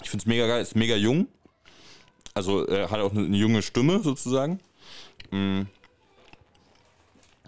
Ich 0.03 0.11
finde 0.11 0.23
es 0.23 0.27
mega 0.27 0.47
geil, 0.47 0.63
ist 0.63 0.77
mega 0.77 0.95
jung. 0.95 1.27
Also 2.35 2.65
er 2.67 2.91
hat 2.91 3.01
auch 3.01 3.11
eine, 3.11 3.25
eine 3.25 3.37
junge 3.37 3.63
Stimme 3.63 3.99
sozusagen. 4.01 4.61
Mm. 5.33 5.63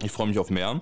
Ich 0.03 0.11
freue 0.11 0.27
mich 0.27 0.39
auf 0.39 0.49
mehr. 0.49 0.81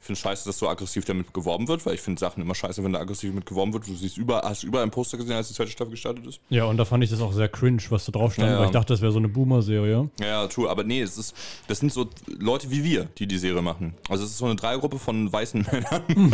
Ich 0.00 0.06
finde 0.06 0.18
es 0.18 0.20
scheiße, 0.20 0.44
dass 0.48 0.58
so 0.58 0.68
aggressiv 0.68 1.04
damit 1.04 1.34
geworben 1.34 1.66
wird, 1.66 1.84
weil 1.84 1.94
ich 1.94 2.00
finde 2.00 2.20
Sachen 2.20 2.40
immer 2.40 2.54
scheiße, 2.54 2.82
wenn 2.84 2.92
da 2.92 3.00
aggressiv 3.00 3.34
mit 3.34 3.44
geworben 3.46 3.72
wird. 3.72 3.86
Du 3.88 3.94
siehst 3.94 4.16
überall, 4.16 4.48
hast 4.48 4.62
überall 4.62 4.84
ein 4.84 4.90
Poster 4.90 5.18
gesehen, 5.18 5.34
als 5.34 5.48
die 5.48 5.54
zweite 5.54 5.70
Staffel 5.70 5.90
gestartet 5.90 6.24
ist? 6.26 6.40
Ja, 6.50 6.64
und 6.64 6.76
da 6.76 6.84
fand 6.84 7.02
ich 7.02 7.10
das 7.10 7.20
auch 7.20 7.32
sehr 7.32 7.48
cringe, 7.48 7.82
was 7.90 8.04
da 8.04 8.12
drauf 8.12 8.34
stand, 8.34 8.48
Ja, 8.48 8.60
weil 8.60 8.66
ich 8.66 8.70
dachte, 8.70 8.92
das 8.92 9.00
wäre 9.00 9.10
so 9.10 9.18
eine 9.18 9.28
Boomer-Serie. 9.28 10.08
Ja, 10.20 10.46
true. 10.46 10.70
Aber 10.70 10.84
nee, 10.84 11.00
es 11.00 11.18
ist, 11.18 11.34
das 11.66 11.80
sind 11.80 11.92
so 11.92 12.08
Leute 12.26 12.70
wie 12.70 12.84
wir, 12.84 13.04
die 13.18 13.26
die 13.26 13.38
Serie 13.38 13.60
machen. 13.60 13.94
Also 14.08 14.24
es 14.24 14.30
ist 14.30 14.38
so 14.38 14.44
eine 14.46 14.54
Dreiergruppe 14.54 14.98
von 14.98 15.32
weißen 15.32 15.66
Männern, 15.72 16.32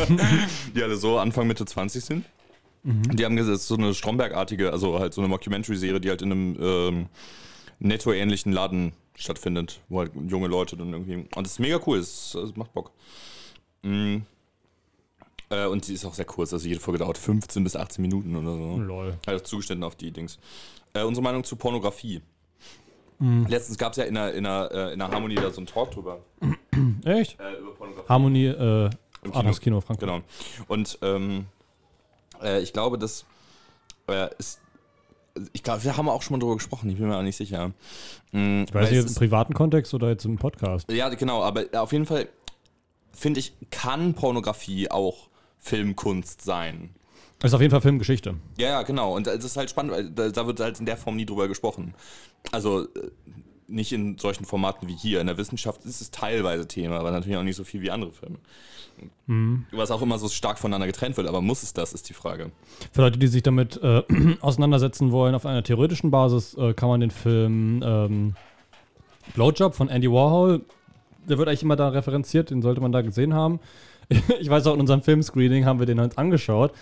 die 0.76 0.82
alle 0.82 0.96
so 0.96 1.18
Anfang, 1.18 1.46
Mitte 1.46 1.64
20 1.64 2.04
sind. 2.04 2.24
Die 2.86 3.24
haben 3.24 3.34
gesagt, 3.34 3.56
es 3.56 3.62
ist 3.62 3.68
so 3.68 3.76
eine 3.76 3.94
Stromberg-artige, 3.94 4.70
also 4.70 4.98
halt 4.98 5.14
so 5.14 5.22
eine 5.22 5.28
Mockumentary-Serie, 5.28 6.02
die 6.02 6.10
halt 6.10 6.20
in 6.20 6.32
einem 6.32 6.56
ähm, 6.60 7.06
netto-ähnlichen 7.78 8.52
Laden 8.52 8.92
stattfindet, 9.16 9.80
wo 9.88 10.00
halt 10.00 10.12
junge 10.28 10.48
Leute 10.48 10.76
dann 10.76 10.92
irgendwie. 10.92 11.26
Und 11.34 11.46
es 11.46 11.52
ist 11.52 11.58
mega 11.60 11.80
cool, 11.86 11.98
es 11.98 12.36
macht 12.56 12.74
Bock. 12.74 12.90
Mm. 13.84 14.22
Äh, 15.50 15.66
und 15.66 15.84
sie 15.84 15.94
ist 15.94 16.04
auch 16.04 16.14
sehr 16.14 16.24
kurz, 16.24 16.52
also 16.52 16.66
jede 16.66 16.80
Folge 16.80 16.98
dauert 16.98 17.18
15 17.18 17.62
bis 17.62 17.76
18 17.76 18.02
Minuten 18.02 18.34
oder 18.34 18.56
so. 18.56 18.76
Lol. 18.78 19.18
Auch 19.26 19.40
zugeschnitten 19.42 19.84
auf 19.84 19.94
die 19.94 20.10
Dings. 20.10 20.38
Äh, 20.94 21.02
unsere 21.02 21.22
Meinung 21.22 21.44
zu 21.44 21.56
Pornografie. 21.56 22.22
Letztens 23.20 23.78
gab 23.78 23.92
es 23.92 23.98
ja 23.98 24.04
in 24.04 24.14
der, 24.14 24.34
in, 24.34 24.44
der, 24.44 24.70
äh, 24.72 24.92
in 24.92 24.98
der 24.98 25.08
Harmonie 25.10 25.36
da 25.36 25.50
so 25.50 25.58
einen 25.58 25.66
Talk 25.66 25.92
drüber. 25.92 26.18
Echt? 27.04 27.38
Äh, 27.40 27.54
über 27.58 27.72
Pornografie. 27.72 28.08
Harmonie, 28.08 28.46
äh, 28.46 28.90
Im 29.22 29.32
Arthouse 29.34 29.60
Kino 29.60 29.80
Frankfurt. 29.80 30.08
Genau. 30.08 30.22
Und 30.68 30.98
ähm, 31.00 31.46
äh, 32.42 32.60
ich 32.60 32.72
glaube, 32.72 32.98
dass 32.98 33.24
äh, 34.08 34.28
ist, 34.38 34.60
ich 35.52 35.62
glaube, 35.62 35.84
wir 35.84 35.96
haben 35.96 36.08
auch 36.08 36.22
schon 36.22 36.34
mal 36.36 36.40
drüber 36.40 36.56
gesprochen, 36.56 36.90
ich 36.90 36.98
bin 36.98 37.08
mir 37.08 37.16
auch 37.16 37.22
nicht 37.22 37.36
sicher. 37.36 37.68
Mm, 38.32 38.64
Ich 38.68 38.74
weiß 38.74 38.90
nicht, 38.90 39.08
im 39.08 39.14
privaten 39.14 39.54
Kontext 39.54 39.94
oder 39.94 40.10
jetzt 40.10 40.24
im 40.24 40.36
Podcast. 40.36 40.90
Ja, 40.90 41.08
genau, 41.08 41.42
aber 41.42 41.64
auf 41.74 41.92
jeden 41.92 42.06
Fall 42.06 42.28
finde 43.14 43.40
ich, 43.40 43.54
kann 43.70 44.14
Pornografie 44.14 44.90
auch 44.90 45.28
Filmkunst 45.58 46.42
sein. 46.42 46.90
Das 47.38 47.50
ist 47.50 47.54
auf 47.54 47.60
jeden 47.60 47.70
Fall 47.70 47.80
Filmgeschichte. 47.80 48.36
Ja, 48.58 48.68
ja, 48.68 48.82
genau. 48.82 49.14
Und 49.14 49.26
es 49.26 49.44
ist 49.44 49.56
halt 49.56 49.70
spannend, 49.70 49.92
weil 49.92 50.10
da, 50.10 50.28
da 50.30 50.46
wird 50.46 50.60
halt 50.60 50.80
in 50.80 50.86
der 50.86 50.96
Form 50.96 51.16
nie 51.16 51.26
drüber 51.26 51.48
gesprochen. 51.48 51.94
Also 52.52 52.82
äh, 52.82 53.10
nicht 53.66 53.92
in 53.92 54.18
solchen 54.18 54.44
Formaten 54.44 54.88
wie 54.88 54.94
hier. 54.94 55.20
In 55.20 55.26
der 55.26 55.36
Wissenschaft 55.36 55.84
ist 55.84 56.00
es 56.00 56.10
teilweise 56.10 56.66
Thema, 56.68 56.98
aber 56.98 57.10
natürlich 57.10 57.36
auch 57.36 57.42
nicht 57.42 57.56
so 57.56 57.64
viel 57.64 57.82
wie 57.82 57.90
andere 57.90 58.12
Filme. 58.12 58.38
Was 59.72 59.90
auch 59.90 60.02
immer 60.02 60.18
so 60.18 60.28
stark 60.28 60.58
voneinander 60.58 60.86
getrennt 60.86 61.16
wird, 61.16 61.26
aber 61.26 61.40
muss 61.40 61.62
es 61.62 61.72
das, 61.72 61.92
ist 61.92 62.08
die 62.08 62.14
Frage. 62.14 62.52
Für 62.92 63.02
Leute, 63.02 63.18
die 63.18 63.26
sich 63.26 63.42
damit 63.42 63.80
äh, 63.82 64.02
auseinandersetzen 64.40 65.12
wollen, 65.12 65.34
auf 65.34 65.46
einer 65.46 65.62
theoretischen 65.62 66.10
Basis, 66.10 66.54
äh, 66.54 66.74
kann 66.74 66.88
man 66.88 67.00
den 67.00 67.10
Film 67.10 67.82
ähm, 67.84 68.36
Blowjob 69.34 69.74
von 69.74 69.88
Andy 69.88 70.10
Warhol, 70.10 70.62
der 71.28 71.38
wird 71.38 71.48
eigentlich 71.48 71.62
immer 71.62 71.76
da 71.76 71.88
referenziert, 71.88 72.50
den 72.50 72.62
sollte 72.62 72.80
man 72.80 72.92
da 72.92 73.02
gesehen 73.02 73.34
haben. 73.34 73.60
Ich 74.40 74.50
weiß 74.50 74.66
auch, 74.66 74.74
in 74.74 74.80
unserem 74.80 75.00
Filmscreening 75.00 75.64
haben 75.64 75.78
wir 75.78 75.86
den 75.86 75.98
halt 75.98 76.18
angeschaut. 76.18 76.72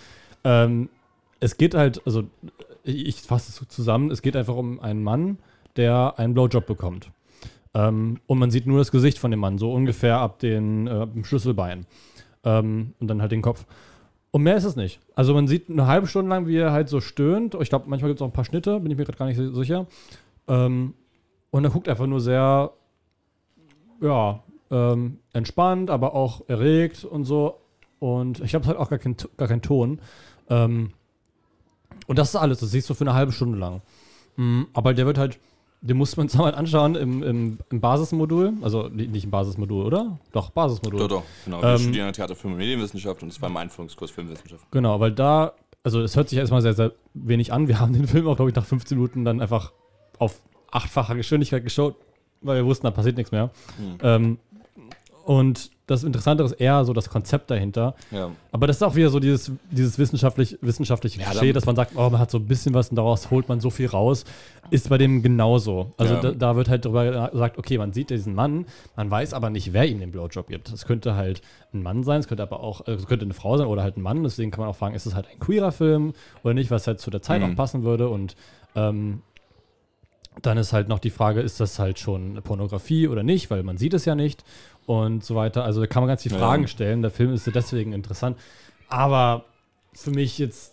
Ähm, 0.43 0.89
es 1.39 1.57
geht 1.57 1.73
halt, 1.73 2.01
also 2.05 2.23
ich 2.83 3.21
fasse 3.21 3.49
es 3.49 3.67
zusammen, 3.69 4.11
es 4.11 4.21
geht 4.21 4.35
einfach 4.35 4.55
um 4.55 4.79
einen 4.81 5.03
Mann, 5.03 5.37
der 5.77 6.15
einen 6.17 6.33
Blowjob 6.33 6.65
bekommt. 6.65 7.09
Ähm, 7.73 8.19
und 8.27 8.39
man 8.39 8.51
sieht 8.51 8.67
nur 8.67 8.77
das 8.77 8.91
Gesicht 8.91 9.17
von 9.17 9.31
dem 9.31 9.39
Mann, 9.39 9.57
so 9.57 9.73
ungefähr 9.73 10.17
ab 10.17 10.39
den 10.39 10.87
äh, 10.87 11.07
dem 11.07 11.23
Schlüsselbein. 11.23 11.85
Ähm, 12.43 12.93
und 12.99 13.07
dann 13.07 13.21
halt 13.21 13.31
den 13.31 13.41
Kopf. 13.41 13.65
Und 14.31 14.43
mehr 14.43 14.57
ist 14.57 14.63
es 14.63 14.75
nicht. 14.75 14.99
Also 15.15 15.33
man 15.33 15.47
sieht 15.47 15.69
eine 15.69 15.87
halbe 15.87 16.07
Stunde 16.07 16.29
lang, 16.29 16.47
wie 16.47 16.57
er 16.57 16.71
halt 16.71 16.89
so 16.89 17.01
stöhnt. 17.01 17.55
Ich 17.61 17.69
glaube, 17.69 17.85
manchmal 17.87 18.09
gibt 18.09 18.19
es 18.19 18.21
auch 18.23 18.29
ein 18.29 18.33
paar 18.33 18.45
Schnitte, 18.45 18.79
bin 18.79 18.91
ich 18.91 18.97
mir 18.97 19.05
gerade 19.05 19.17
gar 19.17 19.27
nicht 19.27 19.39
sicher. 19.55 19.85
Ähm, 20.47 20.93
und 21.51 21.63
er 21.63 21.69
guckt 21.69 21.87
einfach 21.87 22.07
nur 22.07 22.19
sehr, 22.19 22.71
ja, 24.03 24.43
ähm, 24.69 25.17
entspannt, 25.33 25.89
aber 25.89 26.13
auch 26.13 26.47
erregt 26.47 27.03
und 27.05 27.25
so. 27.25 27.55
Und 27.99 28.39
ich 28.41 28.53
es 28.53 28.67
hat 28.67 28.77
auch 28.77 28.89
gar, 28.89 28.99
kein, 28.99 29.15
gar 29.37 29.47
keinen 29.47 29.61
Ton. 29.61 29.99
Ähm, 30.49 30.91
und 32.07 32.19
das 32.19 32.29
ist 32.29 32.35
alles. 32.35 32.59
Das 32.59 32.71
siehst 32.71 32.89
du 32.89 32.93
für 32.93 33.03
eine 33.05 33.13
halbe 33.13 33.31
Stunde 33.31 33.57
lang. 33.57 33.81
Mm, 34.35 34.63
aber 34.73 34.93
der 34.93 35.05
wird 35.05 35.17
halt, 35.17 35.39
den 35.81 35.97
muss 35.97 36.17
man 36.17 36.27
sich 36.29 36.39
mal 36.39 36.53
anschauen 36.55 36.95
im, 36.95 37.23
im, 37.23 37.57
im 37.69 37.79
Basismodul. 37.81 38.53
Also 38.61 38.89
ni- 38.89 39.07
nicht 39.07 39.23
im 39.25 39.31
Basismodul, 39.31 39.85
oder? 39.85 40.19
Doch, 40.31 40.49
Basismodul. 40.49 40.99
Doch, 40.99 41.07
doch, 41.07 41.23
genau. 41.45 41.61
Wir 41.61 41.69
Ähm, 41.69 41.77
studieren 41.79 42.13
Theater, 42.13 42.35
Film 42.35 42.53
und 42.53 42.59
Medienwissenschaft 42.59 43.23
und 43.23 43.29
es 43.29 43.41
war 43.41 43.49
im 43.49 43.57
Einführungskurs 43.57 44.11
Filmwissenschaft. 44.11 44.65
Genau, 44.71 44.99
weil 44.99 45.11
da, 45.13 45.53
also 45.83 46.01
es 46.01 46.15
hört 46.15 46.27
sich 46.29 46.39
erstmal 46.39 46.61
sehr, 46.61 46.73
sehr 46.73 46.91
wenig 47.13 47.53
an. 47.53 47.67
Wir 47.67 47.79
haben 47.79 47.93
den 47.93 48.07
Film 48.07 48.27
auch, 48.27 48.35
glaube 48.35 48.49
ich, 48.49 48.55
nach 48.55 48.65
15 48.65 48.97
Minuten 48.97 49.23
dann 49.23 49.39
einfach 49.39 49.71
auf 50.19 50.41
achtfacher 50.71 51.15
Geschwindigkeit 51.15 51.63
geschaut, 51.63 51.95
weil 52.43 52.57
wir 52.57 52.65
wussten, 52.65 52.85
da 52.85 52.91
passiert 52.91 53.17
nichts 53.17 53.31
mehr. 53.31 53.49
Ähm, 54.01 54.37
und 55.25 55.71
das 55.87 56.03
Interessante 56.03 56.43
ist 56.43 56.53
eher 56.53 56.83
so 56.85 56.91
das 56.93 57.09
Konzept 57.09 57.49
dahinter. 57.51 57.95
Ja. 58.11 58.31
Aber 58.51 58.67
das 58.67 58.77
ist 58.77 58.83
auch 58.83 58.95
wieder 58.95 59.09
so 59.09 59.19
dieses, 59.19 59.51
dieses 59.71 59.97
wissenschaftlich, 59.97 60.57
wissenschaftliche 60.61 61.19
Ja, 61.21 61.29
Klischee, 61.29 61.53
dass 61.53 61.65
man 61.65 61.75
sagt, 61.75 61.91
oh, 61.95 62.09
man 62.09 62.19
hat 62.19 62.31
so 62.31 62.37
ein 62.39 62.45
bisschen 62.45 62.73
was 62.73 62.89
und 62.89 62.95
daraus 62.97 63.31
holt 63.31 63.47
man 63.49 63.59
so 63.61 63.69
viel 63.69 63.87
raus. 63.87 64.23
Ist 64.69 64.89
bei 64.89 64.97
dem 64.97 65.21
genauso. 65.21 65.91
Also 65.97 66.15
Ja. 66.15 66.21
da, 66.21 66.31
da 66.31 66.55
wird 66.55 66.67
halt 66.69 66.85
darüber 66.85 67.29
gesagt, 67.29 67.57
okay, 67.57 67.77
man 67.77 67.91
sieht 67.93 68.09
diesen 68.09 68.33
Mann, 68.33 68.65
man 68.95 69.11
weiß 69.11 69.33
aber 69.33 69.49
nicht, 69.49 69.71
wer 69.73 69.85
ihm 69.87 69.99
den 69.99 70.11
Blowjob 70.11 70.47
gibt. 70.47 70.69
Es 70.71 70.85
könnte 70.85 71.15
halt 71.15 71.41
ein 71.73 71.83
Mann 71.83 72.03
sein, 72.03 72.19
es 72.21 72.27
könnte 72.27 72.43
aber 72.43 72.61
auch, 72.61 72.87
äh, 72.87 72.91
es 72.93 73.07
könnte 73.07 73.25
eine 73.25 73.33
Frau 73.33 73.57
sein 73.57 73.67
oder 73.67 73.83
halt 73.83 73.97
ein 73.97 74.01
Mann. 74.01 74.23
Deswegen 74.23 74.51
kann 74.51 74.61
man 74.61 74.69
auch 74.69 74.75
fragen, 74.77 74.95
ist 74.95 75.05
es 75.05 75.15
halt 75.15 75.27
ein 75.31 75.39
queerer 75.39 75.71
Film 75.73 76.13
oder 76.43 76.53
nicht, 76.53 76.71
was 76.71 76.87
halt 76.87 76.99
zu 76.99 77.11
der 77.11 77.21
Zeit 77.21 77.41
Mhm. 77.41 77.51
auch 77.51 77.55
passen 77.55 77.83
würde. 77.83 78.07
Und 78.09 78.35
ähm, 78.75 79.21
dann 80.41 80.57
ist 80.57 80.73
halt 80.73 80.87
noch 80.89 80.99
die 80.99 81.09
Frage, 81.09 81.41
ist 81.41 81.59
das 81.59 81.79
halt 81.79 81.99
schon 81.99 82.41
Pornografie 82.43 83.07
oder 83.07 83.23
nicht, 83.23 83.49
weil 83.51 83.63
man 83.63 83.77
sieht 83.77 83.93
es 83.93 84.05
ja 84.05 84.15
nicht 84.15 84.43
und 84.85 85.23
so 85.23 85.35
weiter. 85.35 85.63
Also 85.63 85.79
da 85.81 85.87
kann 85.87 86.01
man 86.03 86.07
ganz 86.07 86.23
viele 86.23 86.35
Ja. 86.35 86.41
Fragen 86.41 86.67
stellen. 86.67 87.01
Der 87.01 87.11
Film 87.11 87.33
ist 87.33 87.47
deswegen 87.53 87.93
interessant. 87.93 88.37
Aber 88.89 89.45
für 89.93 90.11
mich 90.11 90.37
jetzt 90.39 90.71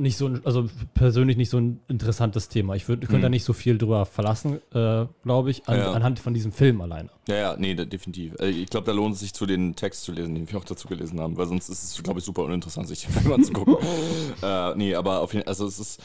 nicht 0.00 0.16
so, 0.16 0.26
ein, 0.28 0.42
also 0.44 0.68
persönlich 0.94 1.36
nicht 1.36 1.50
so 1.50 1.58
ein 1.58 1.80
interessantes 1.88 2.48
Thema. 2.48 2.76
Ich 2.76 2.88
würd, 2.88 3.00
könnte 3.08 3.22
da 3.22 3.28
nicht 3.28 3.42
so 3.42 3.52
viel 3.52 3.78
drüber 3.78 4.06
verlassen, 4.06 4.60
äh, 4.72 5.06
glaube 5.24 5.50
ich, 5.50 5.66
an, 5.68 5.74
Hm. 5.74 5.80
Ja. 5.82 5.92
anhand 5.92 6.20
von 6.20 6.34
diesem 6.34 6.52
Film 6.52 6.80
alleine. 6.80 7.08
Ja, 7.26 7.34
ja, 7.34 7.56
nee, 7.58 7.74
da, 7.74 7.84
definitiv. 7.84 8.34
Äh, 8.38 8.50
Ich 8.50 8.70
glaube, 8.70 8.86
da 8.86 8.92
lohnt 8.92 9.14
es 9.14 9.20
sich 9.20 9.34
zu 9.34 9.44
den 9.44 9.74
Text 9.74 10.04
zu 10.04 10.12
lesen, 10.12 10.36
den 10.36 10.48
wir 10.48 10.56
auch 10.56 10.64
dazu 10.64 10.86
gelesen 10.86 11.18
haben, 11.18 11.36
weil 11.36 11.46
sonst 11.46 11.68
ist 11.68 11.82
es, 11.82 12.02
glaube 12.02 12.20
ich, 12.20 12.24
super 12.24 12.44
uninteressant, 12.44 12.86
sich 12.86 13.06
den 13.06 13.12
Film 13.12 13.32
anzugucken. 13.32 13.76
äh, 14.42 14.74
nee, 14.76 14.94
aber 14.94 15.20
auf 15.20 15.32
jeden 15.32 15.44
Fall, 15.44 15.48
also 15.50 15.66
es 15.66 15.80
ist, 15.80 16.00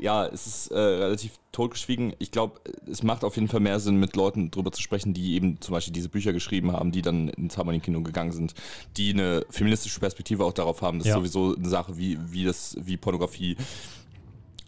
ja, 0.00 0.26
es 0.26 0.46
ist 0.46 0.68
äh, 0.68 0.78
relativ 0.78 1.32
totgeschwiegen. 1.52 2.14
Ich 2.18 2.30
glaube, 2.30 2.60
es 2.90 3.02
macht 3.02 3.22
auf 3.22 3.34
jeden 3.36 3.48
Fall 3.48 3.60
mehr 3.60 3.78
Sinn, 3.80 3.96
mit 3.96 4.16
Leuten 4.16 4.50
drüber 4.50 4.72
zu 4.72 4.80
sprechen, 4.80 5.12
die 5.12 5.34
eben 5.34 5.60
zum 5.60 5.74
Beispiel 5.74 5.92
diese 5.92 6.08
Bücher 6.08 6.32
geschrieben 6.32 6.72
haben, 6.72 6.90
die 6.90 7.02
dann 7.02 7.28
ins 7.28 7.58
Harmonie-Kino 7.58 8.00
gegangen 8.02 8.32
sind, 8.32 8.54
die 8.96 9.12
eine 9.12 9.44
feministische 9.50 10.00
Perspektive 10.00 10.44
auch 10.44 10.54
darauf 10.54 10.80
haben. 10.80 10.98
Das 10.98 11.08
Ja. 11.08 11.14
ist 11.14 11.18
sowieso 11.32 11.54
eine 11.56 11.68
Sache, 11.68 11.98
wie, 11.98 12.18
wie 12.32 12.44
das, 12.44 12.76
wie 12.80 12.96
Pornografie 12.96 13.56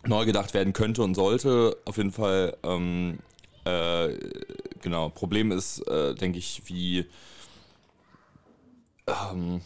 neu 0.06 0.26
gedacht 0.26 0.52
werden 0.52 0.74
könnte 0.74 1.02
und 1.02 1.14
sollte. 1.14 1.78
Auf 1.86 1.96
jeden 1.96 2.12
Fall, 2.12 2.54
ähm, 2.62 3.18
äh, 3.64 4.18
genau. 4.82 5.08
Problem 5.08 5.50
ist, 5.50 5.78
äh, 5.88 6.14
denke 6.14 6.38
ich, 6.38 6.62
wie 6.66 7.06
ähm, 9.06 9.62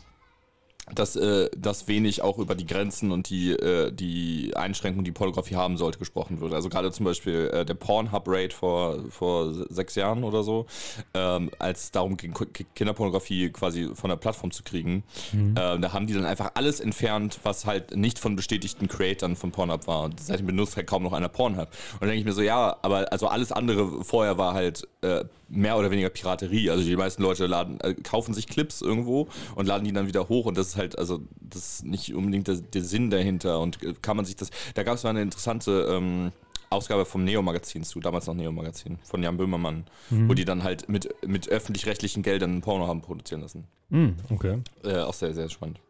dass, 0.95 1.16
äh, 1.16 1.49
dass 1.57 1.89
wenig 1.89 2.22
auch 2.22 2.39
über 2.39 2.55
die 2.55 2.66
Grenzen 2.66 3.12
und 3.12 3.28
die, 3.30 3.51
äh, 3.53 3.93
die 3.93 4.53
Einschränkungen, 4.57 5.05
die 5.05 5.12
Pornografie 5.12 5.57
haben 5.57 5.76
sollte, 5.76 5.99
gesprochen 5.99 6.41
wird. 6.41 6.53
Also 6.55 6.68
gerade 6.68 6.91
zum 6.93 7.05
Beispiel 7.05 7.51
äh, 7.53 7.64
der 7.64 7.74
Pornhub-Raid 7.74 8.53
vor, 8.53 8.99
vor 9.11 9.53
se- 9.53 9.66
sechs 9.70 9.95
Jahren 9.95 10.24
oder 10.24 10.43
so, 10.43 10.66
ähm, 11.14 11.51
als 11.59 11.84
es 11.84 11.91
darum 11.91 12.16
ging, 12.16 12.34
Ki- 12.34 12.66
Kinderpornografie 12.74 13.51
quasi 13.51 13.91
von 13.95 14.11
der 14.11 14.16
Plattform 14.16 14.51
zu 14.51 14.62
kriegen, 14.62 15.03
äh, 15.32 15.78
da 15.78 15.93
haben 15.93 16.07
die 16.07 16.14
dann 16.14 16.24
einfach 16.24 16.53
alles 16.55 16.80
entfernt, 16.80 17.39
was 17.43 17.66
halt 17.66 17.97
nicht 17.97 18.18
von 18.18 18.36
bestätigten 18.36 18.89
Creatern 18.89 19.36
von 19.36 19.53
Pornhub 19.53 19.86
war. 19.86 20.05
Und 20.05 20.20
seitdem 20.20 20.47
benutzt 20.47 20.76
halt 20.76 20.86
kaum 20.86 21.03
noch 21.03 21.12
einer 21.12 21.28
Pornhub. 21.28 21.68
Und 21.95 22.01
dann 22.03 22.09
denke 22.09 22.20
ich 22.20 22.24
mir 22.24 22.32
so, 22.32 22.43
ja, 22.43 22.76
aber 22.82 23.12
also 23.12 23.28
alles 23.28 23.53
andere 23.53 24.05
vorher 24.05 24.39
war 24.39 24.55
halt 24.55 24.86
äh, 25.03 25.24
mehr 25.49 25.78
oder 25.78 25.90
weniger 25.90 26.11
Piraterie. 26.11 26.70
Also 26.70 26.84
die 26.84 26.96
meisten 26.96 27.22
Leute 27.22 27.46
laden, 27.46 27.80
äh, 27.80 27.94
kaufen 27.94 28.34
sich 28.34 28.46
Clips 28.46 28.82
irgendwo 28.82 29.28
und 29.55 29.66
laden 29.66 29.84
die 29.84 29.92
dann 29.92 30.07
wieder 30.07 30.28
hoch 30.28 30.46
und 30.46 30.57
das 30.57 30.68
ist 30.68 30.76
halt, 30.76 30.99
also 30.99 31.20
das 31.40 31.74
ist 31.74 31.84
nicht 31.84 32.14
unbedingt 32.14 32.49
der, 32.49 32.57
der 32.57 32.82
Sinn 32.82 33.11
dahinter 33.11 33.61
und 33.61 33.82
äh, 33.82 33.94
kann 34.01 34.16
man 34.16 34.26
sich 34.26 34.36
das, 34.36 34.51
da 34.74 34.82
gab 34.82 34.94
es 34.96 35.05
mal 35.05 35.11
eine 35.11 35.22
interessante 35.22 35.88
ähm, 35.90 36.32
Ausgabe 36.70 37.07
vom 37.07 37.24
Neo-Magazin 37.24 37.82
zu, 37.82 37.99
damals 38.01 38.26
noch 38.26 38.34
Neo-Magazin, 38.34 38.99
von 39.03 39.22
Jan 39.22 39.38
Böhmermann, 39.38 39.84
wo 40.11 40.34
die 40.34 40.44
dann 40.44 40.64
halt 40.64 40.86
mit, 40.86 41.09
mit 41.26 41.49
öffentlich-rechtlichen 41.49 42.22
Geldern 42.22 42.57
ein 42.57 42.61
Porno 42.61 42.86
haben 42.86 43.01
produzieren 43.01 43.40
lassen. 43.40 43.64
Hm, 43.90 44.16
okay. 44.28 44.59
Äh, 44.84 44.99
auch 44.99 45.14
sehr, 45.14 45.32
sehr 45.32 45.49
spannend. 45.49 45.80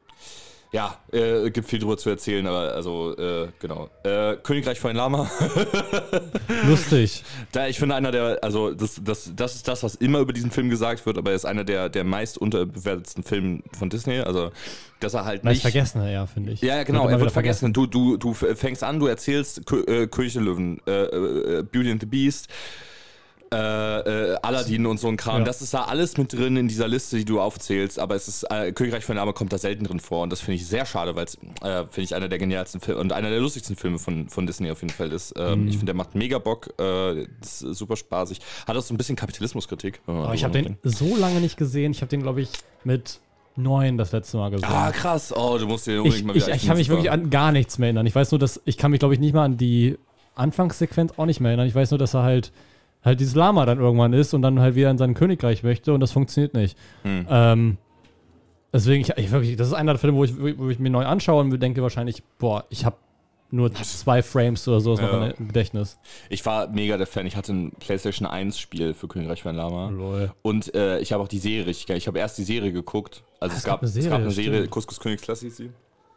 Ja, 0.71 0.97
äh, 1.13 1.51
gibt 1.51 1.67
viel 1.67 1.79
drüber 1.79 1.97
zu 1.97 2.11
erzählen, 2.11 2.47
aber 2.47 2.75
also, 2.75 3.17
äh, 3.17 3.49
genau. 3.59 3.89
Äh, 4.03 4.37
Königreich 4.37 4.79
von 4.79 4.95
Lama. 4.95 5.31
Lustig. 6.67 7.25
Da, 7.53 7.69
ich 7.69 7.79
finde 7.79 7.95
einer 7.95 8.11
der, 8.11 8.39
also 8.43 8.73
das, 8.73 9.01
das, 9.03 9.33
das 9.35 9.55
ist 9.55 9.67
das, 9.67 9.83
was 9.83 9.95
immer 9.95 10.19
über 10.19 10.35
diesen 10.35 10.51
Film 10.51 10.69
gesagt 10.69 11.07
wird, 11.07 11.17
aber 11.17 11.31
er 11.31 11.37
ist 11.37 11.47
einer 11.47 11.65
der, 11.65 11.89
der 11.89 12.05
meist 12.05 12.37
unterbewertetsten 12.37 13.25
Filme 13.25 13.63
von 13.79 13.89
Disney. 13.89 14.19
Also, 14.19 14.51
dass 15.01 15.15
er 15.15 15.25
halt 15.25 15.43
Meist 15.43 15.55
nicht. 15.55 15.63
vergessen, 15.63 16.07
ja, 16.07 16.27
finde 16.27 16.53
ich. 16.53 16.61
Ja, 16.61 16.83
genau, 16.83 17.05
immer 17.05 17.13
er 17.13 17.21
wird 17.21 17.33
vergessen. 17.33 17.73
Du, 17.73 17.87
du, 17.87 18.19
du 18.19 18.35
fängst 18.35 18.85
an, 18.85 18.99
du 18.99 19.07
erzählst 19.07 19.65
Kö 19.65 19.81
äh, 19.85 20.07
König 20.07 20.35
der 20.35 20.43
Löwen, 20.43 20.81
äh, 20.87 21.05
äh, 21.05 21.63
Beauty 21.63 21.93
and 21.93 22.01
the 22.03 22.07
Beast, 22.07 22.49
äh, 23.53 24.33
äh, 24.33 24.37
Aladdin 24.43 24.87
und 24.87 24.99
so 24.99 25.09
ein 25.09 25.17
Kram. 25.17 25.39
Ja. 25.41 25.45
Das 25.45 25.63
ist 25.63 25.75
da 25.75 25.85
alles 25.85 26.17
mit 26.17 26.33
drin 26.33 26.57
in 26.57 26.69
dieser 26.69 26.89
Liste, 26.89 27.17
die 27.17 27.25
du 27.25 27.41
aufzählst, 27.41 27.99
aber 27.99 28.15
es 28.15 28.29
ist, 28.29 28.45
äh, 28.45 28.73
Königreich 28.73 29.05
von 29.05 29.17
Name 29.17 29.33
kommt 29.33 29.53
da 29.53 29.59
selten 29.59 29.85
drin 29.85 30.01
vor 30.01 30.23
und 30.23 30.31
das 30.31 30.41
finde 30.41 30.55
ich 30.57 30.67
sehr 30.67 30.87
schade, 30.87 31.17
weil 31.17 31.25
es, 31.25 31.35
äh, 31.63 31.85
finde 31.91 32.03
ich, 32.03 32.15
einer 32.15 32.29
der 32.29 32.39
genialsten 32.39 32.81
Filme 32.81 33.01
und 33.01 33.13
einer 33.13 33.31
der 33.31 33.41
lustigsten 33.41 33.77
Filme 33.77 33.99
von, 33.99 34.29
von 34.29 34.47
Disney 34.47 34.71
auf 34.71 34.83
jeden 34.83 34.95
Fall 34.95 35.13
ist. 35.13 35.35
Ähm, 35.37 35.59
Mhm. 35.59 35.69
Ich 35.69 35.75
finde, 35.75 35.87
der 35.87 35.95
macht 35.95 36.15
mega 36.15 36.39
Bock, 36.39 36.73
äh, 36.79 37.23
ist 37.43 37.61
super 37.61 37.97
spaßig. 37.97 38.41
Hat 38.67 38.77
auch 38.77 38.83
so 38.83 38.95
ein 38.95 38.97
bisschen 38.97 39.17
Kapitalismuskritik. 39.17 40.01
Aber 40.07 40.35
ich 40.35 40.45
habe 40.45 40.63
den 40.63 40.77
so 40.83 41.17
lange 41.17 41.41
nicht 41.41 41.57
gesehen. 41.57 41.93
Ich 41.93 42.01
habe 42.01 42.11
den, 42.11 42.23
glaube 42.23 42.41
ich, 42.43 42.51
mit 42.85 43.21
neun 43.57 43.99
das 43.99 44.13
letzte 44.13 44.37
Mal 44.37 44.51
gesehen. 44.51 44.69
Ah, 44.71 44.93
krass. 44.93 45.35
Oh, 45.37 45.59
du 45.59 45.67
musst 45.67 45.87
dir 45.87 45.99
unbedingt 45.99 46.21
ich, 46.21 46.25
mal 46.25 46.37
ich, 46.37 46.47
wieder 46.47 46.55
ich 46.55 46.67
kann 46.67 46.77
mich 46.77 46.89
wirklich 46.89 47.11
an 47.11 47.31
gar 47.31 47.51
nichts 47.51 47.79
mehr 47.79 47.87
erinnern. 47.89 48.07
Ich 48.07 48.15
weiß 48.15 48.31
nur, 48.31 48.39
dass 48.39 48.61
ich 48.65 48.77
kann 48.77 48.91
mich, 48.93 49.01
glaube 49.01 49.15
ich, 49.15 49.21
nicht 49.21 49.35
mal 49.35 49.45
an 49.45 49.57
die 49.57 49.99
Anfangssequenz 50.35 51.13
auch 51.17 51.27
nicht 51.27 51.41
mehr 51.41 51.51
erinnern. 51.51 51.67
Ich 51.67 51.75
weiß 51.75 51.91
nur, 51.91 51.99
dass 51.99 52.15
er 52.15 52.23
halt 52.23 52.53
halt 53.05 53.21
dieses 53.21 53.35
Lama 53.35 53.65
dann 53.67 53.79
irgendwann 53.79 54.13
ist 54.13 54.35
und 54.35 54.43
dann 54.43 54.61
halt 54.61 54.75
wieder 54.75 54.91
in 54.91 54.99
sein 54.99 55.15
Königreich 55.15 55.63
möchte 55.63 55.93
und 55.95 56.01
das 56.01 56.13
funktioniert 56.13 56.55
nicht. 56.55 56.77
Hm. 57.03 57.27
Ähm, 57.31 57.77
deswegen, 58.73 59.03
ich, 59.03 59.11
ich 59.17 59.31
wirklich, 59.31 59.57
das 59.57 59.69
ist 59.69 59.75
einer 59.75 59.93
der 59.93 59.99
Filme, 60.01 60.19
wo 60.19 60.25
ich, 60.25 60.37
wo 60.59 60.69
ich 60.69 60.79
mir 60.79 60.91
neu 60.91 61.05
anschaue 61.07 61.41
und 61.41 61.49
mir 61.49 61.59
denke 61.59 61.83
wahrscheinlich, 61.83 62.23
boah, 62.39 62.65
ich 62.71 62.85
habe 62.85 62.97
nur 63.51 63.73
zwei 63.73 64.23
Frames 64.23 64.69
oder 64.69 64.81
so 64.81 64.93
noch 64.95 65.01
Ja. 65.01 65.27
im 65.29 65.47
Gedächtnis. 65.49 65.99
Ich 66.29 66.45
war 66.45 66.69
mega 66.69 66.99
der 66.99 67.07
Fan. 67.07 67.25
Ich 67.25 67.35
hatte 67.35 67.55
ein 67.55 67.73
PlayStation 67.81 68.27
1 68.29 68.59
Spiel 68.59 68.93
für 68.93 69.09
Königreich 69.09 69.43
von 69.43 69.57
Lama. 69.57 69.89
Lol. 69.89 70.33
Und 70.43 70.75
äh, 70.75 70.99
ich 70.99 71.13
habe 71.15 71.23
auch 71.23 71.29
die 71.29 71.39
Serie 71.39 71.67
richtig 71.67 71.87
geil. 71.87 71.97
Ich 71.97 72.07
habe 72.09 72.19
erst 72.19 72.37
die 72.37 72.43
Serie 72.45 72.73
geguckt. 72.73 73.23
Also 73.41 73.55
Ah, 73.55 73.59
es, 73.59 73.65
gab, 73.65 73.81
eine 73.81 73.89
es 73.89 73.95
gab 73.95 74.03
Serie, 74.03 74.17
eine 74.21 74.31
Serie. 74.33 74.69
Couscous 74.69 75.01
Königsklasse 75.01 75.47
hieß 75.47 75.57
sie. 75.57 75.71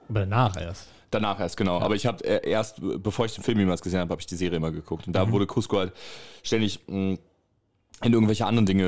Aber 0.09 0.19
danach 0.21 0.59
erst. 0.59 0.89
Danach 1.11 1.39
erst, 1.39 1.57
genau. 1.57 1.79
Aber 1.79 1.95
ich 1.95 2.05
habe 2.05 2.23
äh, 2.23 2.49
erst, 2.49 2.79
äh, 2.79 2.97
bevor 2.97 3.25
ich 3.25 3.33
den 3.35 3.43
Film 3.43 3.59
jemals 3.59 3.81
gesehen 3.81 3.99
habe, 3.99 4.11
habe 4.11 4.21
ich 4.21 4.27
die 4.27 4.35
Serie 4.35 4.57
immer 4.57 4.71
geguckt. 4.71 5.05
Und 5.07 5.13
da 5.13 5.25
Mhm. 5.25 5.31
wurde 5.33 5.45
Cusco 5.45 5.77
halt 5.77 5.93
ständig 6.41 6.79
mh, 6.87 7.17
in 8.03 8.13
irgendwelche 8.13 8.45
anderen 8.45 8.65
Dinge, 8.65 8.85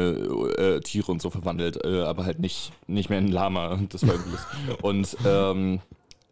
äh, 0.58 0.80
Tiere 0.80 1.12
und 1.12 1.22
so 1.22 1.30
verwandelt, 1.30 1.84
äh, 1.86 2.02
aber 2.02 2.26
halt 2.26 2.40
nicht, 2.40 2.72
nicht 2.88 3.10
mehr 3.10 3.20
in 3.20 3.28
Lama. 3.28 3.74
Und 3.74 3.94
das 3.94 4.08
war 4.08 4.14
irgendwie 4.16 4.32
lustig. 4.32 4.58
Und 4.84 5.18
ähm, 5.26 5.80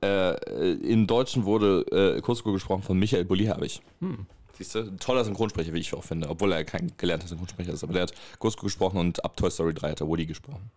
äh, 0.01 0.71
im 0.73 1.05
Deutschen 1.05 1.43
wurde 1.45 1.85
äh, 2.17 2.21
Cusco 2.21 2.51
gesprochen 2.53 2.81
von 2.83 2.97
Michael 2.97 3.25
Bulli-Herbig. 3.25 3.81
Hm. 3.99 4.25
Siehst 4.57 4.73
du? 4.75 4.83
Toller 4.97 5.23
Synchronsprecher, 5.25 5.73
wie 5.73 5.79
ich 5.79 5.93
auch 5.93 6.03
finde. 6.03 6.29
Obwohl 6.29 6.51
er 6.53 6.63
kein 6.63 6.91
gelernter 6.97 7.27
Synchronsprecher 7.27 7.73
ist. 7.73 7.83
Aber 7.83 7.93
der 7.93 8.03
hat 8.03 8.13
Cusco 8.39 8.63
gesprochen 8.63 8.97
und 8.97 9.23
ab 9.23 9.35
Toy 9.37 9.51
Story 9.51 9.73
3 9.73 9.91
hat 9.91 10.01
er 10.01 10.07
Woody 10.07 10.25
gesprochen. 10.25 10.71